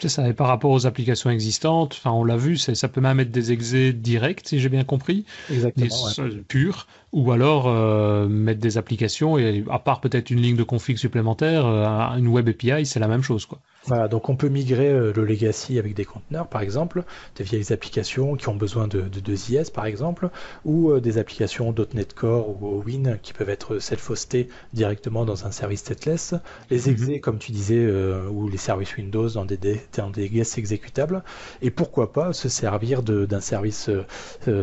C'est 0.01 0.09
ça. 0.09 0.27
Et 0.27 0.33
par 0.33 0.47
rapport 0.47 0.71
aux 0.71 0.87
applications 0.87 1.29
existantes, 1.29 1.93
enfin, 1.93 2.11
on 2.11 2.23
l'a 2.23 2.35
vu, 2.35 2.57
ça 2.57 2.87
peut 2.87 3.01
même 3.01 3.19
être 3.19 3.29
des 3.29 3.51
exés 3.51 3.93
directs, 3.93 4.41
si 4.45 4.59
j'ai 4.59 4.69
bien 4.69 4.83
compris, 4.83 5.25
Exactement, 5.51 6.07
purs, 6.47 6.87
ou 7.11 7.31
alors 7.31 7.67
euh, 7.67 8.27
mettre 8.27 8.59
des 8.59 8.79
applications 8.79 9.37
et 9.37 9.63
à 9.69 9.77
part 9.77 10.01
peut-être 10.01 10.31
une 10.31 10.41
ligne 10.41 10.55
de 10.55 10.63
config 10.63 10.97
supplémentaire, 10.97 11.67
euh, 11.67 12.17
une 12.17 12.27
web 12.27 12.49
API, 12.49 12.85
c'est 12.87 12.99
la 12.99 13.07
même 13.07 13.21
chose, 13.21 13.45
quoi. 13.45 13.59
Voilà, 13.85 14.07
donc 14.07 14.29
on 14.29 14.35
peut 14.35 14.47
migrer 14.47 14.89
euh, 14.89 15.11
le 15.11 15.25
legacy 15.25 15.79
avec 15.79 15.95
des 15.95 16.05
conteneurs, 16.05 16.47
par 16.47 16.61
exemple, 16.61 17.03
des 17.35 17.43
vieilles 17.43 17.73
applications 17.73 18.35
qui 18.35 18.47
ont 18.47 18.55
besoin 18.55 18.87
de, 18.87 19.01
de 19.01 19.19
2IS, 19.19 19.71
par 19.71 19.85
exemple, 19.87 20.29
ou 20.65 20.91
euh, 20.91 21.01
des 21.01 21.17
applications 21.17 21.73
.NET 21.93 22.13
Core 22.13 22.61
ou 22.61 22.83
Win 22.85 23.17
qui 23.23 23.33
peuvent 23.33 23.49
être 23.49 23.79
self-hostées 23.79 24.49
directement 24.73 25.25
dans 25.25 25.47
un 25.47 25.51
service 25.51 25.79
stateless, 25.79 26.35
les 26.69 26.81
mhm. 26.81 26.89
exés, 26.89 27.19
comme 27.19 27.39
tu 27.39 27.51
disais, 27.51 27.83
euh, 27.83 28.27
ou 28.29 28.47
les 28.47 28.57
services 28.57 28.95
Windows 28.97 29.29
dans 29.29 29.45
des, 29.45 29.57
dans 29.97 30.11
des 30.11 30.29
guests 30.29 30.59
exécutables, 30.59 31.23
et 31.63 31.71
pourquoi 31.71 32.13
pas 32.13 32.33
se 32.33 32.49
servir 32.49 33.01
d'un 33.01 33.41
service 33.41 33.89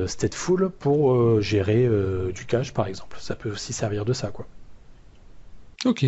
stateful 0.06 0.70
pour 0.70 1.40
gérer 1.40 1.88
du 2.32 2.46
cache, 2.46 2.72
par 2.72 2.86
exemple. 2.86 3.16
Ça 3.20 3.34
peut 3.34 3.50
aussi 3.50 3.72
servir 3.72 4.04
de 4.04 4.12
ça, 4.12 4.30
quoi. 4.30 4.46
Ok. 5.84 6.04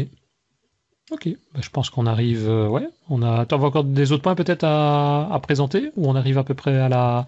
Ok, 1.11 1.29
bah, 1.55 1.61
je 1.63 1.71
pense 1.71 1.91
qu'on 1.91 2.07
arrive. 2.07 2.49
Euh, 2.49 2.69
ouais, 2.69 2.89
on 3.09 3.23
a. 3.23 3.45
Tu 3.47 3.55
as 3.55 3.59
encore 3.59 3.85
des 3.85 4.13
autres 4.13 4.23
points 4.23 4.35
peut-être 4.35 4.65
à, 4.65 5.39
présenter 5.43 5.91
ou 5.97 6.09
on 6.09 6.15
arrive 6.15 6.39
à 6.39 6.45
peu 6.45 6.55
près 6.55 6.79
à 6.79 6.89
la 6.89 7.27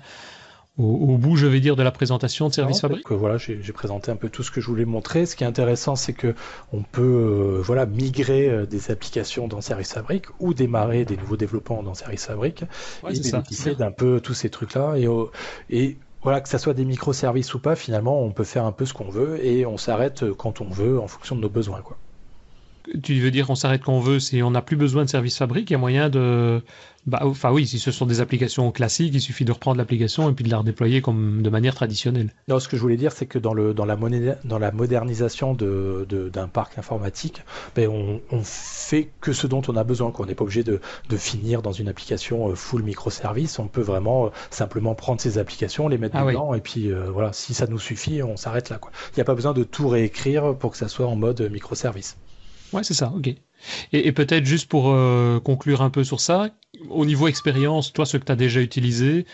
au, 0.79 1.19
bout, 1.19 1.37
je 1.37 1.47
vais 1.47 1.61
dire, 1.61 1.77
de 1.77 1.83
la 1.83 1.91
présentation 1.91 2.49
de 2.49 2.55
Service 2.55 2.81
Fabric. 2.81 3.11
voilà, 3.11 3.37
j'ai 3.37 3.73
présenté 3.75 4.11
un 4.11 4.17
peu 4.17 4.31
tout 4.31 4.43
ce 4.43 4.51
que 4.51 4.63
je 4.63 4.67
voulais 4.67 4.87
montrer. 4.87 5.27
Ce 5.27 5.37
qui 5.37 5.45
est 5.45 5.47
intéressant, 5.47 5.97
c'est 5.97 6.15
que 6.15 6.35
on 6.73 6.83
peut 6.83 7.03
euh, 7.03 7.61
voilà 7.63 7.85
migrer 7.85 8.49
euh, 8.49 8.65
des 8.65 8.91
applications 8.91 9.49
dans 9.49 9.61
Service 9.61 9.93
Fabric 9.93 10.27
ou 10.41 10.55
démarrer 10.55 11.05
des 11.05 11.19
nouveaux 11.19 11.37
développements 11.37 11.83
dans 11.83 11.95
Service 11.95 12.25
Fabric 12.25 12.65
et 13.07 13.21
bénéficier 13.21 13.75
d'un 13.75 13.91
peu 13.91 14.21
tous 14.21 14.35
ces 14.35 14.49
trucs-là 14.49 14.95
et, 14.97 15.07
et 15.69 15.99
voilà, 16.23 16.41
que 16.41 16.49
ça 16.49 16.59
soit 16.59 16.73
des 16.73 16.85
microservices 16.85 17.53
ou 17.53 17.59
pas, 17.59 17.75
finalement, 17.77 18.23
on 18.23 18.31
peut 18.31 18.45
faire 18.45 18.65
un 18.65 18.73
peu 18.73 18.87
ce 18.87 18.95
qu'on 18.95 19.11
veut 19.11 19.45
et 19.45 19.67
on 19.67 19.77
s'arrête 19.77 20.25
quand 20.39 20.61
on 20.61 20.71
veut 20.71 21.01
en 21.01 21.09
fonction 21.09 21.37
de 21.37 21.41
nos 21.41 21.51
besoins, 21.51 21.83
quoi 21.83 21.99
tu 23.03 23.21
veux 23.21 23.31
dire 23.31 23.47
qu'on 23.47 23.55
s'arrête 23.55 23.83
quand 23.83 23.93
on 23.93 24.01
veut, 24.01 24.21
si 24.21 24.43
on 24.43 24.51
n'a 24.51 24.63
plus 24.63 24.77
besoin 24.77 25.05
de 25.05 25.09
service 25.09 25.39
fabrique, 25.39 25.71
il 25.71 25.75
y 25.75 25.77
a 25.77 25.79
moyen 25.79 26.09
de, 26.09 26.63
bah, 27.07 27.21
enfin 27.23 27.51
oui, 27.51 27.67
si 27.67 27.81
ce 27.81 27.91
sont 27.91 28.07
des 28.07 28.21
applications 28.21 28.71
classiques, 28.71 29.13
il 29.13 29.21
suffit 29.21 29.45
de 29.45 29.51
reprendre 29.51 29.77
l'application 29.77 30.31
et 30.31 30.33
puis 30.33 30.45
de 30.45 30.51
la 30.51 30.59
redéployer 30.59 31.03
comme 31.03 31.43
de 31.43 31.51
manière 31.51 31.75
traditionnelle. 31.75 32.33
Non, 32.47 32.61
ce 32.61 32.69
que 32.69 32.77
je 32.77 32.83
voulais 32.83 32.97
dire, 32.97 33.11
c'est 33.11 33.27
que 33.27 33.41
dans, 33.41 33.55
le, 33.55 33.75
dans, 33.75 33.85
la, 33.85 33.97
dans 34.45 34.59
la 34.59 34.71
modernisation 34.71 35.55
d'un 35.55 36.05
de, 36.09 36.31
d'un 36.33 36.47
parc 36.47 36.79
informatique, 36.79 37.43
ben 37.75 37.89
on, 37.89 38.21
on, 38.31 38.43
fait 38.45 39.11
que 39.21 39.33
ce 39.33 39.49
dont 39.49 39.63
on 39.67 39.77
a 39.77 39.83
besoin. 39.83 40.13
qu'on 40.13 40.27
n'est 40.27 40.37
pas 40.37 40.45
obligé 40.45 40.63
de, 40.63 40.81
de, 41.09 41.17
finir 41.17 41.61
dans 41.61 41.73
une 41.73 41.89
application 41.89 42.51
euh, 42.51 42.55
full 42.55 42.85
microservice. 42.85 43.59
On 43.59 43.67
peut 43.67 43.81
vraiment 43.81 44.27
euh, 44.27 44.31
simplement 44.51 44.95
prendre 44.95 45.21
ces 45.21 45.39
applications, 45.39 45.89
les 45.89 45.99
mettre 45.99 46.17
ah 46.17 46.25
dedans, 46.25 46.55
et 46.55 46.61
puis 46.61 46.93
euh, 46.93 47.11
voilà, 47.11 47.33
si 47.33 47.53
ça 47.53 47.67
nous 47.67 47.81
suffit, 47.81 48.23
on 48.23 48.37
s'arrête 48.37 48.71
là. 48.71 48.79
Il 49.11 49.17
n'y 49.17 49.23
a 49.23 49.25
pas 49.25 49.35
besoin 49.35 49.53
de 49.53 49.65
tout 49.65 49.89
réécrire 49.89 50.55
pour 50.55 50.71
que 50.71 50.77
ça 50.77 50.89
soit 50.89 51.07
en 51.07 51.17
mode 51.17 51.41
microservice. 51.51 52.17
Ouais, 52.73 52.83
c'est 52.85 52.95
ça, 52.95 53.13
ok. 53.15 53.35
Et, 53.93 54.13
peut-être 54.13 54.45
juste 54.45 54.69
pour 54.69 54.91
euh, 54.91 55.41
conclure 55.41 55.83
un 55.83 55.91
peu 55.91 56.05
sur 56.05 56.21
ça, 56.21 56.49
au 56.91 57.05
niveau 57.05 57.29
expérience, 57.29 57.93
toi, 57.93 58.07
ce 58.07 58.17
que 58.17 58.25
tu 58.25 58.33
as 58.33 58.37
déjà 58.37 58.61
utilisé, 58.61 59.25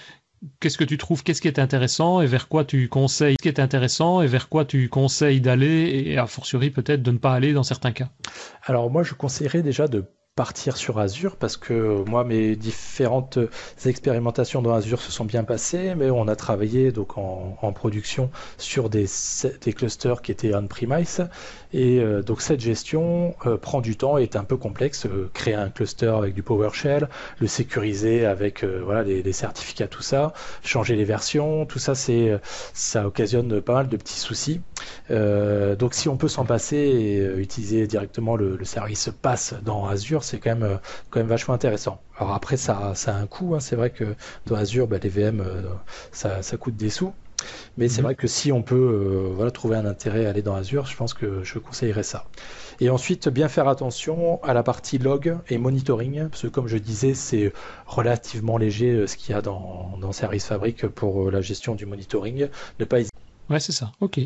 qu'est-ce 0.61 0.79
que 0.79 0.85
tu 0.85 0.99
trouves, 0.99 1.23
qu'est-ce 1.23 1.41
qui 1.41 1.49
est 1.49 1.59
intéressant 1.59 2.21
et 2.21 2.27
vers 2.27 2.49
quoi 2.49 2.65
tu 2.65 2.89
conseilles, 2.89 3.37
ce 3.39 3.43
qui 3.43 3.49
est 3.49 3.61
intéressant 3.61 4.21
et 4.21 4.27
vers 4.27 4.49
quoi 4.49 4.65
tu 4.65 4.89
conseilles 4.89 5.41
d'aller 5.41 6.05
et 6.07 6.19
a 6.19 6.27
fortiori 6.27 6.71
peut-être 6.71 7.03
de 7.03 7.11
ne 7.11 7.19
pas 7.19 7.33
aller 7.33 7.53
dans 7.53 7.63
certains 7.63 7.93
cas? 7.93 8.11
Alors 8.65 8.91
moi, 8.91 9.03
je 9.03 9.15
conseillerais 9.15 9.63
déjà 9.63 9.89
de 9.89 10.05
partir 10.39 10.77
sur 10.77 11.01
Azure 11.01 11.35
parce 11.35 11.57
que 11.57 12.05
moi 12.09 12.23
mes 12.23 12.55
différentes 12.55 13.41
expérimentations 13.85 14.63
dans 14.63 14.73
Azure 14.73 15.01
se 15.01 15.11
sont 15.11 15.25
bien 15.25 15.43
passées 15.43 15.97
mais 15.97 16.13
on 16.13 16.29
a 16.29 16.37
travaillé 16.37 16.93
donc 16.93 17.19
en, 17.19 17.73
production 17.73 18.31
sur 18.57 18.89
des, 18.89 19.07
des 19.63 19.73
clusters 19.73 20.23
qui 20.23 20.31
étaient 20.31 20.55
on-premise. 20.55 21.29
Et 21.73 21.99
euh, 21.99 22.23
donc 22.23 22.41
cette 22.41 22.61
gestion 22.61 23.35
euh, 23.47 23.57
prend 23.57 23.81
du 23.81 23.97
temps 23.97 24.17
et 24.17 24.23
est 24.23 24.37
un 24.37 24.45
peu 24.45 24.57
complexe 24.57 25.07
euh, 25.07 25.29
créer 25.35 25.55
un 25.55 25.69
cluster 25.69 26.07
avec 26.07 26.35
du 26.35 26.43
PowerShell 26.43 27.09
le 27.41 27.47
sécuriser 27.47 28.25
avec 28.25 28.65
voilà 28.65 29.03
les, 29.03 29.33
certificats 29.33 29.89
tout 29.89 30.03
ça 30.03 30.33
changer 30.63 30.95
les 30.95 31.05
versions. 31.05 31.67
Tout 31.67 31.81
ça 31.81 31.95
c'est 31.95 32.41
ça 32.73 33.07
occasionne 33.07 33.61
pas 33.61 33.75
mal 33.75 33.89
de 33.89 33.97
petits 33.97 34.21
soucis. 34.21 34.61
Donc 35.11 35.95
si 35.95 36.09
on 36.09 36.17
peut 36.17 36.29
s'en 36.29 36.45
passer 36.45 36.77
et 36.77 37.25
utiliser 37.39 37.87
directement 37.87 38.37
le, 38.37 38.57
le 38.57 38.65
service 38.65 39.11
pass 39.21 39.55
dans 39.65 39.87
Azure 39.87 40.23
c'est 40.29 40.39
quand 40.39 40.51
même, 40.51 40.63
euh, 40.63 40.77
quand 41.11 41.21
même 41.21 41.29
vachement 41.29 41.55
intéressant. 41.55 42.01
Alors 42.17 42.35
après, 42.35 42.57
ça, 42.57 42.93
ça 42.95 43.15
a 43.15 43.19
un 43.19 43.27
coût. 43.27 43.55
Hein. 43.55 43.61
C'est 43.61 43.77
vrai 43.77 43.91
que 43.91 44.15
dans 44.47 44.57
Azure, 44.57 44.87
bah, 44.87 44.99
les 45.03 45.09
VM, 45.09 45.41
euh, 45.41 45.63
ça, 46.13 46.43
ça, 46.43 46.57
coûte 46.57 46.77
des 46.77 46.91
sous. 46.91 47.13
Mais 47.77 47.89
c'est 47.89 48.01
mhm. 48.01 48.05
vrai 48.05 48.15
que 48.17 48.27
si 48.27 48.51
on 48.51 48.63
peut 48.63 48.75
euh, 48.75 49.33
voilà, 49.33 49.51
trouver 49.51 49.77
un 49.77 49.87
intérêt 49.87 50.27
à 50.27 50.31
aller 50.31 50.43
dans 50.43 50.55
Azure, 50.55 50.87
je 50.87 50.97
pense 50.97 51.15
que 51.15 51.43
je 51.45 51.59
conseillerais 51.59 52.03
ça. 52.03 52.27
Et 52.81 52.91
ensuite, 52.91 53.29
bien 53.29 53.49
faire 53.49 53.69
attention 53.69 54.43
à 54.43 54.55
la 54.55 54.63
partie 54.63 54.99
log 54.99 55.37
et 55.49 55.59
monitoring, 55.59 56.29
parce 56.29 56.43
que 56.43 56.49
comme 56.49 56.69
je 56.69 56.79
disais, 56.79 57.15
c'est 57.15 57.53
relativement 57.87 58.57
léger 58.57 59.07
ce 59.07 59.17
qu'il 59.17 59.35
y 59.35 59.39
a 59.39 59.43
dans, 59.43 59.97
dans 60.01 60.13
Service 60.13 60.47
Fabric 60.47 60.87
pour 60.89 61.31
la 61.31 61.41
gestion 61.41 61.75
du 61.75 61.87
monitoring. 61.87 62.49
Ne 62.79 62.85
pas 62.85 62.99
Ouais, 63.51 63.61
c'est 63.61 63.73
ça. 63.73 63.93
Ok. 64.01 64.21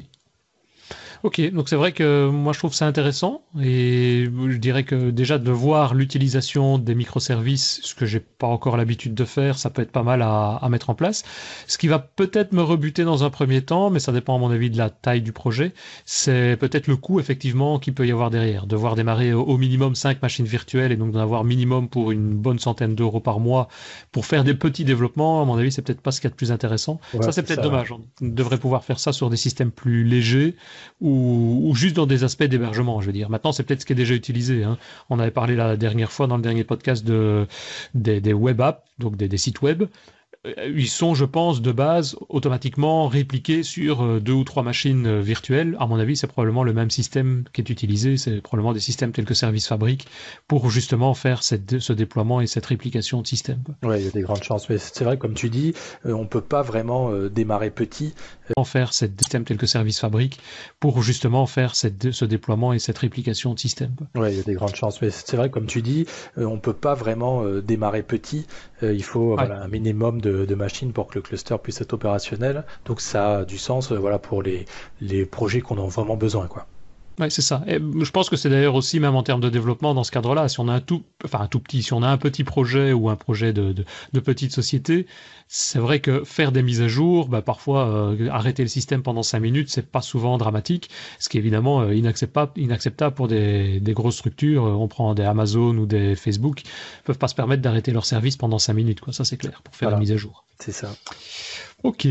Ok, 1.24 1.40
donc 1.52 1.68
c'est 1.68 1.76
vrai 1.76 1.92
que 1.92 2.28
moi 2.28 2.52
je 2.52 2.58
trouve 2.58 2.74
ça 2.74 2.84
intéressant 2.86 3.42
et 3.60 4.24
je 4.48 4.56
dirais 4.56 4.82
que 4.82 5.10
déjà 5.10 5.38
de 5.38 5.52
voir 5.52 5.94
l'utilisation 5.94 6.78
des 6.78 6.96
microservices, 6.96 7.78
ce 7.84 7.94
que 7.94 8.06
j'ai 8.06 8.18
pas 8.18 8.48
encore 8.48 8.76
l'habitude 8.76 9.14
de 9.14 9.24
faire, 9.24 9.56
ça 9.56 9.70
peut 9.70 9.82
être 9.82 9.92
pas 9.92 10.02
mal 10.02 10.20
à, 10.20 10.56
à 10.56 10.68
mettre 10.68 10.90
en 10.90 10.96
place. 10.96 11.22
Ce 11.68 11.78
qui 11.78 11.86
va 11.86 12.00
peut-être 12.00 12.52
me 12.52 12.62
rebuter 12.62 13.04
dans 13.04 13.22
un 13.22 13.30
premier 13.30 13.62
temps, 13.62 13.88
mais 13.88 14.00
ça 14.00 14.10
dépend 14.10 14.34
à 14.34 14.38
mon 14.38 14.50
avis 14.50 14.68
de 14.68 14.76
la 14.76 14.90
taille 14.90 15.22
du 15.22 15.30
projet, 15.30 15.74
c'est 16.06 16.56
peut-être 16.56 16.88
le 16.88 16.96
coût 16.96 17.20
effectivement 17.20 17.78
qu'il 17.78 17.94
peut 17.94 18.06
y 18.06 18.10
avoir 18.10 18.30
derrière. 18.30 18.66
Devoir 18.66 18.96
démarrer 18.96 19.32
au, 19.32 19.56
minimum 19.56 19.94
5 19.94 20.22
machines 20.22 20.46
virtuelles 20.46 20.90
et 20.90 20.96
donc 20.96 21.12
d'en 21.12 21.20
avoir 21.20 21.44
minimum 21.44 21.88
pour 21.88 22.10
une 22.10 22.34
bonne 22.34 22.58
centaine 22.58 22.96
d'euros 22.96 23.20
par 23.20 23.38
mois 23.38 23.68
pour 24.10 24.26
faire 24.26 24.42
des 24.42 24.54
petits 24.54 24.84
développements, 24.84 25.40
à 25.40 25.44
mon 25.44 25.56
avis 25.56 25.70
c'est 25.70 25.82
peut-être 25.82 26.00
pas 26.00 26.10
ce 26.10 26.20
qu'il 26.20 26.28
y 26.28 26.30
a 26.30 26.32
de 26.32 26.36
plus 26.36 26.50
intéressant. 26.50 27.00
ça 27.20 27.30
c'est 27.30 27.44
peut-être 27.44 27.62
dommage. 27.62 27.92
On 27.92 28.00
devrait 28.20 28.58
pouvoir 28.58 28.82
faire 28.82 28.98
ça 28.98 29.12
sur 29.12 29.30
des 29.30 29.36
systèmes 29.36 29.70
plus 29.70 30.02
légers 30.02 30.56
ou 31.00 31.11
ou, 31.12 31.74
juste 31.74 31.96
dans 31.96 32.06
des 32.06 32.24
aspects 32.24 32.44
d'hébergement, 32.44 33.00
je 33.00 33.06
veux 33.06 33.12
dire. 33.12 33.30
Maintenant, 33.30 33.52
c'est 33.52 33.62
peut-être 33.62 33.80
ce 33.82 33.86
qui 33.86 33.92
est 33.92 33.96
déjà 33.96 34.14
utilisé. 34.14 34.64
Hein. 34.64 34.78
On 35.10 35.18
avait 35.18 35.30
parlé 35.30 35.54
la 35.56 35.76
dernière 35.76 36.12
fois 36.12 36.26
dans 36.26 36.36
le 36.36 36.42
dernier 36.42 36.64
podcast 36.64 37.04
de, 37.04 37.46
des, 37.94 38.20
des 38.20 38.32
web 38.32 38.60
apps, 38.60 38.82
donc 38.98 39.16
des, 39.16 39.28
des 39.28 39.36
sites 39.36 39.62
web. 39.62 39.84
Euh, 40.46 40.72
ils 40.74 40.88
sont, 40.88 41.14
je 41.14 41.24
pense, 41.24 41.62
de 41.62 41.70
base 41.72 42.16
automatiquement 42.28 43.06
répliqués 43.06 43.62
sur 43.62 44.02
euh, 44.02 44.20
deux 44.20 44.32
ou 44.32 44.44
trois 44.44 44.62
machines 44.62 45.06
euh, 45.06 45.20
virtuelles. 45.20 45.76
À 45.78 45.86
mon 45.86 45.98
avis, 45.98 46.16
c'est 46.16 46.26
probablement 46.26 46.64
le 46.64 46.72
même 46.72 46.90
système 46.90 47.44
qui 47.52 47.60
est 47.60 47.70
utilisé. 47.70 48.16
C'est 48.16 48.40
probablement 48.40 48.72
des 48.72 48.80
systèmes 48.80 49.12
tels 49.12 49.24
que 49.24 49.34
Service 49.34 49.68
Fabric 49.68 50.06
pour 50.48 50.68
justement 50.70 51.14
faire 51.14 51.42
cette, 51.42 51.78
ce 51.78 51.92
déploiement 51.92 52.40
et 52.40 52.46
cette 52.46 52.66
réplication 52.66 53.22
de 53.22 53.26
système. 53.26 53.60
Oui, 53.84 54.00
il 54.00 54.06
y 54.06 54.08
a 54.08 54.10
des 54.10 54.22
grandes 54.22 54.42
chances. 54.42 54.68
Mais 54.68 54.78
c'est 54.78 55.04
vrai, 55.04 55.16
comme 55.16 55.34
tu 55.34 55.48
dis, 55.48 55.74
on 56.04 56.26
peut 56.26 56.40
pas 56.40 56.62
vraiment 56.62 57.12
démarrer 57.28 57.70
petit. 57.70 58.14
En 58.56 58.64
faire 58.64 58.92
cette 58.92 59.18
système 59.20 59.44
tel 59.44 59.56
que 59.56 59.66
Service 59.66 60.00
Fabric 60.00 60.40
pour 60.80 61.02
justement 61.02 61.46
faire 61.46 61.74
cette, 61.76 62.10
ce 62.10 62.24
déploiement 62.24 62.72
et 62.72 62.78
cette 62.78 62.98
réplication 62.98 63.54
de 63.54 63.58
système. 63.58 63.94
Oui, 64.14 64.30
il 64.30 64.36
y 64.36 64.40
a 64.40 64.42
des 64.42 64.54
grandes 64.54 64.74
chances. 64.74 65.00
Mais 65.00 65.10
c'est 65.10 65.36
vrai, 65.36 65.50
comme 65.50 65.66
tu 65.66 65.82
dis, 65.82 66.06
on 66.36 66.58
peut 66.58 66.72
pas 66.72 66.94
vraiment 66.94 67.44
démarrer 67.60 68.02
petit. 68.02 68.46
il 68.82 69.04
faut 69.04 69.34
voilà, 69.34 69.62
un 69.62 69.68
minimum 69.68 70.20
de 70.20 70.31
de, 70.32 70.54
machines 70.54 70.92
pour 70.92 71.06
que 71.06 71.16
le 71.16 71.22
cluster 71.22 71.56
puisse 71.62 71.80
être 71.80 71.92
opérationnel. 71.92 72.64
Donc 72.84 73.00
ça 73.00 73.38
a 73.38 73.44
du 73.44 73.58
sens 73.58 73.92
euh, 73.92 73.96
voilà, 73.96 74.18
pour 74.18 74.42
les, 74.42 74.64
les 75.00 75.24
projets 75.26 75.60
qu'on 75.60 75.78
a 75.78 75.86
vraiment 75.86 76.16
besoin. 76.16 76.46
Quoi. 76.46 76.66
Oui, 77.22 77.30
c'est 77.30 77.42
ça. 77.42 77.62
Et 77.68 77.74
je 77.78 78.10
pense 78.10 78.28
que 78.28 78.34
c'est 78.34 78.50
d'ailleurs 78.50 78.74
aussi, 78.74 78.98
même 78.98 79.14
en 79.14 79.22
termes 79.22 79.40
de 79.40 79.48
développement, 79.48 79.94
dans 79.94 80.02
ce 80.02 80.10
cadre-là, 80.10 80.48
si 80.48 80.58
on 80.58 80.66
a 80.66 80.72
un 80.72 80.80
tout, 80.80 81.04
enfin 81.24 81.40
un 81.42 81.46
tout 81.46 81.60
petit, 81.60 81.80
si 81.80 81.92
on 81.92 82.02
a 82.02 82.08
un 82.08 82.16
petit 82.16 82.42
projet 82.42 82.92
ou 82.92 83.10
un 83.10 83.14
projet 83.14 83.52
de, 83.52 83.72
de, 83.72 84.20
petite 84.20 84.50
société, 84.50 85.06
c'est 85.46 85.78
vrai 85.78 86.00
que 86.00 86.24
faire 86.24 86.50
des 86.50 86.64
mises 86.64 86.82
à 86.82 86.88
jour, 86.88 87.28
bah, 87.28 87.40
parfois 87.40 87.86
euh, 87.88 88.28
arrêter 88.30 88.64
le 88.64 88.68
système 88.68 89.04
pendant 89.04 89.22
cinq 89.22 89.38
minutes, 89.38 89.70
c'est 89.70 89.88
pas 89.88 90.00
souvent 90.00 90.36
dramatique, 90.36 90.90
ce 91.20 91.28
qui 91.28 91.36
est 91.36 91.40
évidemment 91.40 91.82
euh, 91.82 91.94
inacceptable, 91.94 92.50
inacceptable 92.56 93.14
pour 93.14 93.28
des, 93.28 93.78
des 93.78 93.92
grosses 93.92 94.16
structures. 94.16 94.64
On 94.64 94.88
prend 94.88 95.14
des 95.14 95.22
Amazon 95.22 95.76
ou 95.76 95.86
des 95.86 96.16
Facebook, 96.16 96.62
ils 96.64 97.02
peuvent 97.04 97.18
pas 97.18 97.28
se 97.28 97.36
permettre 97.36 97.62
d'arrêter 97.62 97.92
leur 97.92 98.04
service 98.04 98.36
pendant 98.36 98.58
cinq 98.58 98.74
minutes, 98.74 99.00
quoi. 99.00 99.12
Ça 99.12 99.24
c'est 99.24 99.36
clair 99.36 99.62
pour 99.62 99.76
faire 99.76 99.90
la 99.90 99.98
mise 99.98 100.10
à 100.10 100.16
jour. 100.16 100.44
C'est 100.58 100.72
ça. 100.72 100.92
Ok. 101.84 102.08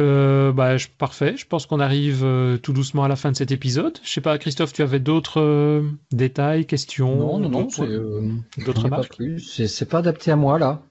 Euh, 0.00 0.52
bah, 0.52 0.76
parfait. 0.98 1.36
Je 1.36 1.46
pense 1.46 1.66
qu'on 1.66 1.80
arrive 1.80 2.24
euh, 2.24 2.56
tout 2.56 2.72
doucement 2.72 3.04
à 3.04 3.08
la 3.08 3.16
fin 3.16 3.30
de 3.30 3.36
cet 3.36 3.52
épisode. 3.52 3.98
Je 4.02 4.10
sais 4.10 4.20
pas, 4.20 4.36
Christophe, 4.38 4.72
tu 4.72 4.82
avais 4.82 4.98
d'autres 4.98 5.40
euh, 5.40 5.82
détails, 6.10 6.66
questions 6.66 7.14
Non, 7.16 7.38
non, 7.38 7.48
non. 7.48 7.68
D'autres 8.64 8.88
marques 8.88 9.22
C'est 9.38 9.88
pas 9.88 9.98
adapté 9.98 10.30
à 10.30 10.36
moi 10.36 10.58
là. 10.58 10.82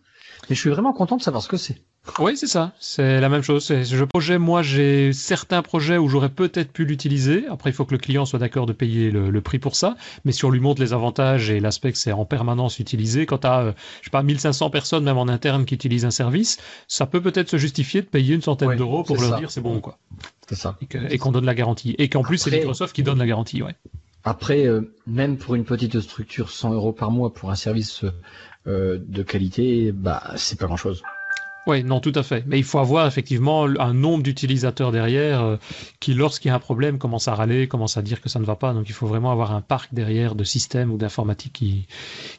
Mais 0.49 0.55
je 0.55 0.59
suis 0.59 0.69
vraiment 0.69 0.93
content 0.93 1.17
de 1.17 1.21
savoir 1.21 1.41
ce 1.43 1.47
que 1.47 1.57
c'est. 1.57 1.77
Oui, 2.19 2.35
c'est 2.35 2.47
ça. 2.47 2.73
C'est 2.79 3.21
la 3.21 3.29
même 3.29 3.43
chose. 3.43 3.65
Je 3.81 4.03
projet, 4.03 4.37
moi, 4.37 4.61
j'ai 4.61 5.13
certains 5.13 5.61
projets 5.61 5.97
où 5.97 6.09
j'aurais 6.09 6.29
peut-être 6.29 6.71
pu 6.71 6.83
l'utiliser. 6.83 7.45
Après, 7.49 7.69
il 7.69 7.73
faut 7.73 7.85
que 7.85 7.93
le 7.93 7.97
client 7.97 8.25
soit 8.25 8.39
d'accord 8.39 8.65
de 8.65 8.73
payer 8.73 9.09
le, 9.09 9.41
prix 9.41 9.57
pour 9.57 9.75
ça. 9.75 9.95
Mais 10.25 10.33
si 10.33 10.43
on 10.43 10.49
lui 10.49 10.59
montre 10.59 10.81
les 10.81 10.91
avantages 10.91 11.49
et 11.49 11.61
l'aspect 11.61 11.93
que 11.93 11.97
c'est 11.97 12.11
en 12.11 12.25
permanence 12.25 12.79
utilisé, 12.79 13.25
quand 13.25 13.39
tu 13.39 13.47
as, 13.47 13.59
euh, 13.61 13.71
je 14.01 14.05
sais 14.05 14.11
pas, 14.11 14.21
1500 14.21 14.69
personnes, 14.69 15.05
même 15.05 15.17
en 15.17 15.29
interne, 15.29 15.63
qui 15.63 15.75
utilisent 15.75 16.05
un 16.05 16.11
service, 16.11 16.57
ça 16.89 17.05
peut 17.05 17.21
peut-être 17.21 17.49
se 17.49 17.57
justifier 17.57 18.01
de 18.01 18.07
payer 18.07 18.35
une 18.35 18.41
centaine 18.41 18.75
d'euros 18.75 19.03
pour 19.03 19.19
leur 19.21 19.39
dire 19.39 19.49
c'est 19.49 19.61
bon, 19.61 19.79
quoi. 19.79 19.97
C'est 20.49 20.55
ça. 20.55 20.77
Et 21.09 21.17
qu'on 21.17 21.31
donne 21.31 21.45
la 21.45 21.55
garantie. 21.55 21.95
Et 21.99 22.09
qu'en 22.09 22.23
plus, 22.23 22.37
c'est 22.37 22.51
Microsoft 22.51 22.93
qui 22.93 23.03
donne 23.03 23.19
la 23.19 23.25
garantie, 23.25 23.63
ouais. 23.63 23.75
Après, 24.25 24.65
euh, 24.65 24.93
même 25.05 25.37
pour 25.37 25.55
une 25.55 25.65
petite 25.65 25.99
structure, 25.99 26.49
100 26.49 26.73
euros 26.73 26.93
par 26.93 27.11
mois 27.11 27.33
pour 27.33 27.51
un 27.51 27.55
service 27.55 28.05
euh, 28.67 28.97
de 29.05 29.23
qualité, 29.23 29.91
bah, 29.91 30.31
c'est 30.37 30.57
pas 30.57 30.65
grand 30.65 30.77
chose. 30.77 31.03
Oui, 31.65 31.83
non, 31.83 32.01
tout 32.01 32.11
à 32.15 32.23
fait. 32.23 32.43
Mais 32.45 32.59
il 32.59 32.65
faut 32.65 32.79
avoir 32.79 33.07
effectivement 33.07 33.63
un 33.63 33.93
nombre 33.93 34.21
d'utilisateurs 34.21 34.91
derrière 34.91 35.41
euh, 35.41 35.57
qui, 36.01 36.13
lorsqu'il 36.13 36.49
y 36.49 36.51
a 36.51 36.55
un 36.55 36.59
problème, 36.59 36.97
commence 36.97 37.29
à 37.29 37.35
râler, 37.35 37.67
commence 37.69 37.95
à 37.95 38.01
dire 38.01 38.21
que 38.21 38.27
ça 38.27 38.39
ne 38.39 38.45
va 38.45 38.57
pas. 38.57 38.73
Donc 38.73 38.89
il 38.89 38.93
faut 38.93 39.07
vraiment 39.07 39.31
avoir 39.31 39.53
un 39.53 39.61
parc 39.61 39.93
derrière 39.93 40.35
de 40.35 40.43
systèmes 40.43 40.91
ou 40.91 40.97
d'informatique 40.97 41.53
qui, 41.53 41.87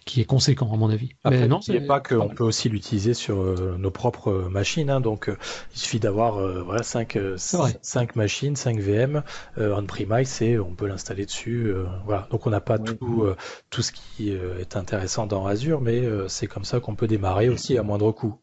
qui 0.05 0.21
est 0.21 0.27
conséquent, 0.27 0.71
à 0.73 0.77
mon 0.77 0.91
avis. 0.91 1.11
Mais 1.25 1.49
non, 1.49 1.63
c'est 1.63 1.81
pas 1.81 2.01
qu'on 2.01 2.29
peut 2.29 2.45
aussi 2.45 2.69
l'utiliser 2.69 3.15
sur 3.15 3.41
euh, 3.41 3.77
nos 3.79 3.91
propres 3.91 4.49
machines. 4.51 4.91
Hein, 4.91 5.01
donc 5.01 5.31
euh, 5.31 5.39
il 5.75 5.79
suffit 5.79 6.01
d'avoir 6.01 6.35
voilà, 6.65 6.83
5, 6.83 7.19
5 7.37 8.17
machines, 8.17 8.57
5 8.57 8.79
VM 8.79 9.23
on-premise 9.57 10.43
et 10.43 10.59
on 10.59 10.75
peut 10.75 10.87
l'installer 10.87 11.25
dessus. 11.25 11.73
voilà. 12.05 12.29
Donc 12.31 12.47
on 12.47 12.51
n'a 12.51 12.61
pas 12.61 12.79
tout, 12.79 13.27
tout 13.71 13.83
ce 13.83 13.93
qui 13.93 14.31
est 14.31 14.77
intéressant 14.77 15.27
dans 15.27 15.47
Azure, 15.47 15.81
mais 15.81 16.03
c'est 16.29 16.47
comme 16.47 16.65
ça 16.65 16.81
qu'on 16.81 16.95
peut 16.95 17.07
démarrer 17.07 17.49
aussi 17.49 17.79
à 17.79 17.83
moindre 17.83 18.13
coût. 18.13 18.39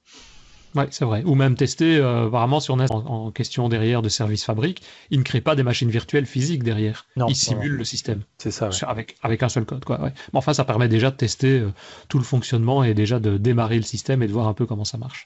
Oui, 0.75 0.83
c'est 0.89 1.05
vrai. 1.05 1.23
Ou 1.25 1.35
même 1.35 1.55
tester, 1.55 1.97
euh, 1.97 2.27
apparemment, 2.27 2.59
si 2.59 2.71
on 2.71 2.79
est 2.79 2.91
en, 2.91 3.31
question 3.31 3.69
derrière 3.69 4.01
de 4.01 4.09
service 4.09 4.45
fabrique, 4.45 4.81
il 5.09 5.19
ne 5.19 5.23
crée 5.23 5.41
pas 5.41 5.55
des 5.55 5.63
machines 5.63 5.89
virtuelles 5.89 6.25
physiques 6.25 6.63
derrière. 6.63 7.05
Non, 7.17 7.27
il 7.27 7.35
simule 7.35 7.73
le 7.73 7.83
système. 7.83 8.21
C'est 8.37 8.51
ça. 8.51 8.69
Avec, 8.87 9.15
avec 9.21 9.43
un 9.43 9.49
seul 9.49 9.65
code, 9.65 9.83
quoi. 9.83 10.01
Ouais. 10.01 10.13
Mais 10.33 10.37
enfin, 10.37 10.53
ça 10.53 10.63
permet 10.63 10.87
déjà 10.87 11.11
de 11.11 11.15
tester 11.15 11.59
euh, 11.59 11.71
tout 12.07 12.17
le 12.17 12.23
fonctionnement 12.23 12.83
et 12.83 12.93
déjà 12.93 13.19
de 13.19 13.37
démarrer 13.37 13.77
le 13.77 13.83
système 13.83 14.23
et 14.23 14.27
de 14.27 14.33
voir 14.33 14.47
un 14.47 14.53
peu 14.53 14.65
comment 14.65 14.85
ça 14.85 14.97
marche. 14.97 15.25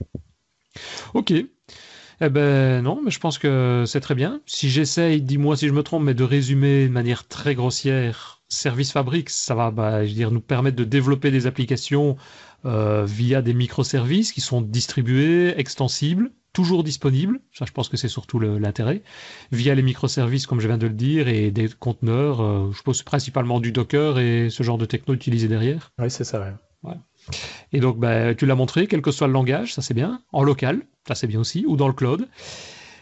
Ok. 1.13 1.31
Eh 2.21 2.29
ben 2.29 2.81
non, 2.81 3.01
mais 3.03 3.11
je 3.11 3.19
pense 3.19 3.37
que 3.37 3.83
c'est 3.85 3.99
très 3.99 4.15
bien. 4.15 4.41
Si 4.45 4.69
j'essaye, 4.69 5.21
dis-moi 5.21 5.57
si 5.57 5.67
je 5.67 5.73
me 5.73 5.83
trompe, 5.83 6.03
mais 6.03 6.13
de 6.13 6.23
résumer 6.23 6.87
de 6.87 6.93
manière 6.93 7.27
très 7.27 7.55
grossière, 7.55 8.41
Service 8.47 8.91
Fabrique, 8.91 9.29
ça 9.29 9.55
va, 9.55 9.71
bah, 9.71 10.05
je 10.05 10.09
veux 10.09 10.15
dire, 10.15 10.31
nous 10.31 10.39
permettre 10.39 10.77
de 10.77 10.83
développer 10.83 11.31
des 11.31 11.47
applications 11.47 12.15
via 12.65 13.41
des 13.41 13.53
microservices 13.53 14.31
qui 14.31 14.41
sont 14.41 14.61
distribués, 14.61 15.53
extensibles, 15.57 16.31
toujours 16.55 16.83
disponibles, 16.83 17.41
ça 17.51 17.65
je 17.65 17.71
pense 17.73 17.89
que 17.89 17.97
c'est 17.97 18.07
surtout 18.07 18.39
l'intérêt, 18.39 19.03
via 19.51 19.75
les 19.75 19.83
microservices 19.83 20.47
comme 20.47 20.61
je 20.61 20.67
viens 20.67 20.77
de 20.77 20.87
le 20.87 20.93
dire 20.93 21.27
et 21.27 21.51
des 21.51 21.67
conteneurs, 21.67 22.41
euh, 22.41 22.71
je 22.71 22.81
pense 22.81 23.03
principalement 23.03 23.59
du 23.59 23.71
Docker 23.73 24.17
et 24.17 24.49
ce 24.49 24.63
genre 24.63 24.77
de 24.77 24.85
techno 24.85 25.13
utilisé 25.13 25.47
derrière. 25.47 25.91
Oui, 25.99 26.09
c'est 26.09 26.23
ça. 26.23 26.57
Ouais. 26.83 26.93
Et 27.73 27.79
donc 27.79 27.99
bah, 27.99 28.33
tu 28.33 28.45
l'as 28.45 28.55
montré, 28.55 28.87
quel 28.87 29.01
que 29.01 29.11
soit 29.11 29.27
le 29.27 29.33
langage, 29.33 29.73
ça 29.73 29.81
c'est 29.81 29.93
bien, 29.93 30.21
en 30.31 30.43
local, 30.43 30.81
ça 31.07 31.13
c'est 31.13 31.27
bien 31.27 31.41
aussi, 31.41 31.65
ou 31.67 31.75
dans 31.75 31.87
le 31.87 31.93
cloud. 31.93 32.27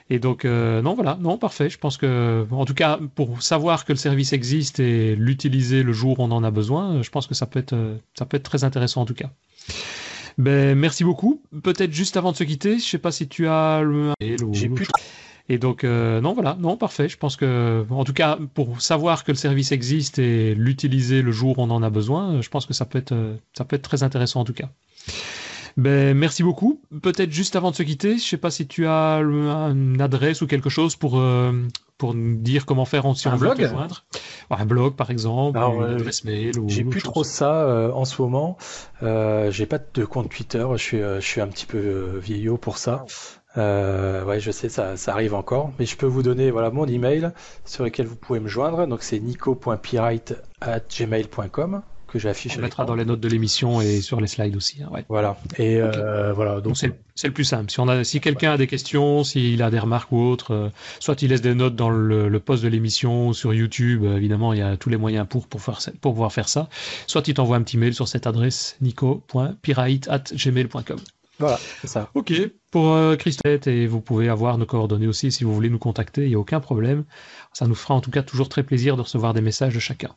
Et 0.10 0.20
donc, 0.20 0.46
euh, 0.46 0.82
non, 0.82 0.96
voilà, 0.96 1.18
non, 1.20 1.38
parfait. 1.38 1.70
Je 1.70 1.78
pense 1.78 1.98
que, 1.98 2.46
en 2.52 2.66
tout 2.66 2.74
cas, 2.74 3.00
pour 3.16 3.42
savoir 3.42 3.86
que 3.86 3.94
le 3.94 3.98
service 3.98 4.34
existe 4.34 4.80
et 4.80 5.16
l'utiliser 5.16 5.82
le 5.84 5.94
jour 5.94 6.20
où 6.20 6.24
on 6.24 6.32
en 6.32 6.44
a 6.44 6.52
besoin, 6.52 7.02
je 7.02 7.10
pense 7.10 7.26
que 7.28 7.34
ça 7.34 7.46
peut 7.46 7.60
être, 7.60 7.76
ça 8.18 8.26
peut 8.26 8.38
être 8.38 8.44
très 8.44 8.64
intéressant 8.64 9.02
en 9.02 9.06
tout 9.06 9.14
cas. 9.14 9.30
Ben, 10.38 10.78
merci 10.78 11.04
beaucoup. 11.04 11.42
Peut-être 11.64 11.94
juste 11.94 12.18
avant 12.18 12.32
de 12.32 12.38
se 12.38 12.44
quitter, 12.44 12.80
je 12.80 12.86
sais 12.86 12.98
pas 12.98 13.12
si 13.12 13.28
tu 13.28 13.48
as 13.48 13.82
le 13.82 14.14
J'ai 14.52 14.70
plus. 14.70 14.88
Et 15.50 15.58
donc 15.58 15.84
euh, 15.84 16.22
non 16.22 16.34
voilà 16.34 16.58
non 16.60 16.78
parfait. 16.78 17.10
Je 17.10 17.18
pense 17.18 17.36
que 17.36 17.86
en 17.90 18.06
tout 18.06 18.14
cas 18.14 18.40
pour 18.54 18.82
savoir 18.82 19.26
que 19.26 19.32
le 19.34 19.38
service 19.38 19.74
existe 19.74 20.18
et 20.18 20.56
l'utiliser 20.56 21.22
le 21.22 21.34
jour 21.34 21.60
où 21.60 21.62
on 21.62 21.70
en 21.70 21.84
a 21.84 21.90
besoin, 21.90 22.42
je 22.42 22.50
pense 22.50 22.66
que 22.66 22.74
ça 22.74 22.86
peut 22.86 22.98
être 22.98 23.14
ça 23.54 23.66
peut 23.66 23.76
être 23.76 23.84
très 23.84 24.04
intéressant 24.04 24.40
en 24.42 24.46
tout 24.46 24.54
cas. 24.54 24.70
Ben, 25.78 26.18
merci 26.18 26.44
beaucoup. 26.44 26.82
Peut-être 27.02 27.32
juste 27.32 27.56
avant 27.56 27.72
de 27.72 27.76
se 27.76 27.84
quitter, 27.84 28.18
je 28.18 28.24
sais 28.24 28.38
pas 28.38 28.52
si 28.52 28.68
tu 28.68 28.88
as 28.88 29.18
une 29.18 30.02
adresse 30.02 30.42
ou 30.42 30.48
quelque 30.48 30.70
chose 30.70 30.96
pour, 30.96 31.20
euh, 31.20 31.52
pour 31.98 32.14
nous 32.14 32.36
dire 32.36 32.66
comment 32.66 32.86
faire 32.86 33.04
si 33.16 33.28
un 33.28 33.36
on 33.36 33.38
blog 33.38 33.58
veut 33.58 33.66
te 33.66 33.70
joindre. 33.70 34.06
Un 34.50 34.66
blog, 34.66 34.96
par 34.96 35.10
exemple, 35.10 35.58
une 35.58 35.84
euh, 35.84 35.96
adresse 35.96 36.24
mail. 36.26 36.60
Ou 36.60 36.70
j'ai 36.70 36.84
plus 36.84 37.02
trop 37.02 37.24
ça 37.24 37.64
euh, 37.64 37.92
en 37.92 38.06
ce 38.06 38.22
moment. 38.22 38.58
Euh, 39.02 39.50
j'ai 39.52 39.66
pas 39.66 39.80
de 39.80 40.06
compte 40.06 40.30
Twitter. 40.30 40.66
Je 40.74 40.84
suis, 40.84 41.00
je 41.00 41.20
suis 41.20 41.42
un 41.42 41.48
petit 41.48 41.66
peu 41.66 42.20
vieillot 42.20 42.58
pour 42.58 42.78
ça. 42.78 43.06
Euh, 43.58 44.24
ouais, 44.26 44.40
je 44.40 44.52
sais, 44.52 44.70
ça, 44.70 44.96
ça 44.98 45.12
arrive 45.12 45.36
encore, 45.36 45.72
mais 45.78 45.86
je 45.86 45.96
peux 45.96 46.08
vous 46.08 46.24
donner 46.24 46.50
voilà 46.50 46.72
mon 46.72 46.88
email 46.88 47.30
sur 47.66 47.84
lequel 47.84 48.08
vous 48.08 48.16
pouvez 48.16 48.40
me 48.40 48.48
joindre. 48.48 48.88
Donc 48.88 49.04
c'est 49.04 49.20
nico.pirate@gmail.com 49.20 51.84
que 52.14 52.20
j'affiche. 52.20 52.58
On 52.58 52.62
mettra 52.62 52.86
dans 52.86 52.96
les 52.96 53.04
notes 53.06 53.20
de 53.20 53.28
l'émission 53.28 53.82
et 53.82 54.02
sur 54.02 54.22
les 54.22 54.28
slides 54.28 54.56
aussi. 54.56 54.84
Hein, 54.84 54.90
ouais. 54.92 55.04
Voilà. 55.10 55.36
Et 55.58 55.82
euh, 55.82 56.32
voilà. 56.32 56.62
Donc 56.62 56.78
c'est 56.78 56.94
le 57.28 57.34
plus 57.34 57.44
simple. 57.44 57.72
Si 57.72 57.80
on 57.80 57.88
a, 57.88 58.04
si 58.04 58.22
quelqu'un 58.22 58.52
a 58.52 58.58
des 58.58 58.68
questions, 58.68 59.24
s'il 59.24 59.64
a 59.64 59.72
des 59.72 59.80
remarques 59.80 60.12
ou 60.12 60.20
autres, 60.20 60.54
euh, 60.54 60.70
soit 61.00 61.24
il 61.24 61.32
laisse 61.32 61.42
des 61.42 61.56
notes 61.56 61.76
dans 61.76 61.90
le, 61.90 62.30
le 62.30 62.40
post 62.40 62.62
de 62.64 62.68
l'émission 62.68 63.34
sur 63.34 63.52
YouTube. 63.54 64.04
Euh, 64.04 64.18
évidemment, 64.18 64.54
il 64.54 64.60
y 64.60 64.62
a 64.62 64.78
tous 64.78 64.90
les 64.90 64.98
moyens 64.98 65.26
pour 65.28 65.48
pour 65.48 65.60
faire 65.62 65.80
pour 66.02 66.14
pouvoir 66.14 66.32
faire 66.32 66.48
ça. 66.48 66.70
Soit 67.08 67.28
il 67.28 67.34
t'envoie 67.34 67.58
un 67.58 67.64
petit 67.64 67.78
mail 67.78 67.96
sur 67.96 68.08
cette 68.08 68.28
adresse 68.28 68.78
nico.pirate@gmail.com. 68.82 71.00
Voilà, 71.40 71.60
c'est 71.82 71.88
ça. 71.88 72.12
Ok, 72.14 72.32
pour 72.70 72.94
euh, 72.94 73.16
Christophe, 73.16 73.66
et 73.66 73.88
vous 73.88 74.02
pouvez 74.02 74.30
avoir 74.30 74.60
nos 74.60 74.68
coordonnées 74.68 75.08
aussi 75.08 75.32
si 75.32 75.44
vous 75.44 75.54
voulez 75.54 75.72
nous 75.72 75.80
contacter, 75.80 76.26
il 76.26 76.30
n'y 76.30 76.36
a 76.36 76.40
aucun 76.40 76.60
problème. 76.60 77.06
Ça 77.54 77.66
nous 77.66 77.74
fera 77.74 77.96
en 77.96 78.02
tout 78.02 78.12
cas 78.12 78.22
toujours 78.22 78.50
très 78.50 78.62
plaisir 78.62 78.98
de 78.98 79.02
recevoir 79.02 79.34
des 79.34 79.42
messages 79.42 79.74
de 79.74 79.80
chacun. 79.80 80.12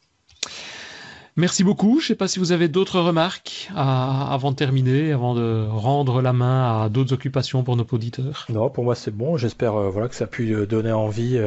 Merci 1.36 1.64
beaucoup. 1.64 2.00
Je 2.00 2.04
ne 2.04 2.08
sais 2.08 2.14
pas 2.14 2.28
si 2.28 2.38
vous 2.38 2.52
avez 2.52 2.68
d'autres 2.68 2.98
remarques 2.98 3.68
avant 3.74 4.52
de 4.52 4.56
terminer, 4.56 5.12
avant 5.12 5.34
de 5.34 5.66
rendre 5.68 6.22
la 6.22 6.32
main 6.32 6.82
à 6.82 6.88
d'autres 6.88 7.12
occupations 7.12 7.62
pour 7.62 7.76
nos 7.76 7.86
auditeurs. 7.90 8.46
Non, 8.48 8.70
pour 8.70 8.84
moi 8.84 8.94
c'est 8.94 9.14
bon. 9.14 9.36
J'espère 9.36 9.74
euh, 9.74 9.90
voilà 9.90 10.08
que 10.08 10.14
ça 10.14 10.24
a 10.24 10.28
pu 10.28 10.52
euh, 10.52 10.66
donner 10.66 10.92
envie 10.92 11.38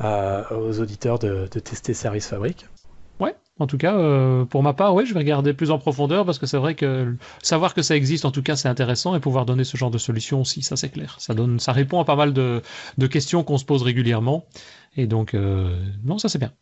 aux 0.00 0.80
auditeurs 0.80 1.18
de, 1.18 1.48
de 1.50 1.60
tester 1.60 1.92
Service 1.92 2.28
Fabrique. 2.28 2.66
Ouais, 3.20 3.36
en 3.58 3.66
tout 3.66 3.76
cas, 3.78 3.96
euh, 3.96 4.44
pour 4.44 4.62
ma 4.62 4.72
part, 4.72 4.94
ouais, 4.94 5.06
je 5.06 5.14
vais 5.14 5.20
regarder 5.20 5.52
plus 5.54 5.70
en 5.70 5.78
profondeur 5.78 6.24
parce 6.24 6.38
que 6.38 6.46
c'est 6.46 6.56
vrai 6.56 6.74
que 6.74 7.14
savoir 7.42 7.74
que 7.74 7.82
ça 7.82 7.94
existe, 7.94 8.24
en 8.24 8.30
tout 8.30 8.42
cas, 8.42 8.56
c'est 8.56 8.68
intéressant 8.68 9.14
et 9.14 9.20
pouvoir 9.20 9.46
donner 9.46 9.64
ce 9.64 9.76
genre 9.76 9.90
de 9.90 9.98
solution 9.98 10.40
aussi, 10.40 10.62
ça 10.62 10.76
c'est 10.76 10.88
clair. 10.88 11.16
Ça 11.18 11.34
donne, 11.34 11.60
ça 11.60 11.72
répond 11.72 12.00
à 12.00 12.04
pas 12.04 12.16
mal 12.16 12.32
de, 12.32 12.62
de 12.98 13.06
questions 13.06 13.44
qu'on 13.44 13.58
se 13.58 13.64
pose 13.64 13.82
régulièrement 13.82 14.46
et 14.96 15.06
donc 15.06 15.34
euh, 15.34 15.78
non, 16.02 16.18
ça 16.18 16.28
c'est 16.28 16.38
bien. 16.38 16.52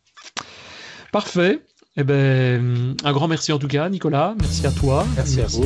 Parfait. 1.11 1.61
Eh 1.95 2.03
ben, 2.03 2.95
un 3.03 3.11
grand 3.13 3.27
merci 3.27 3.51
en 3.51 3.59
tout 3.59 3.67
cas, 3.67 3.87
Nicolas. 3.89 4.33
Merci 4.39 4.65
à 4.65 4.71
toi. 4.71 5.05
Merci, 5.15 5.41
à 5.41 5.45
vous. 5.45 5.65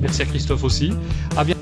merci 0.00 0.22
à 0.22 0.24
Christophe 0.24 0.64
aussi. 0.64 0.92
À 1.36 1.44
bientôt. 1.44 1.57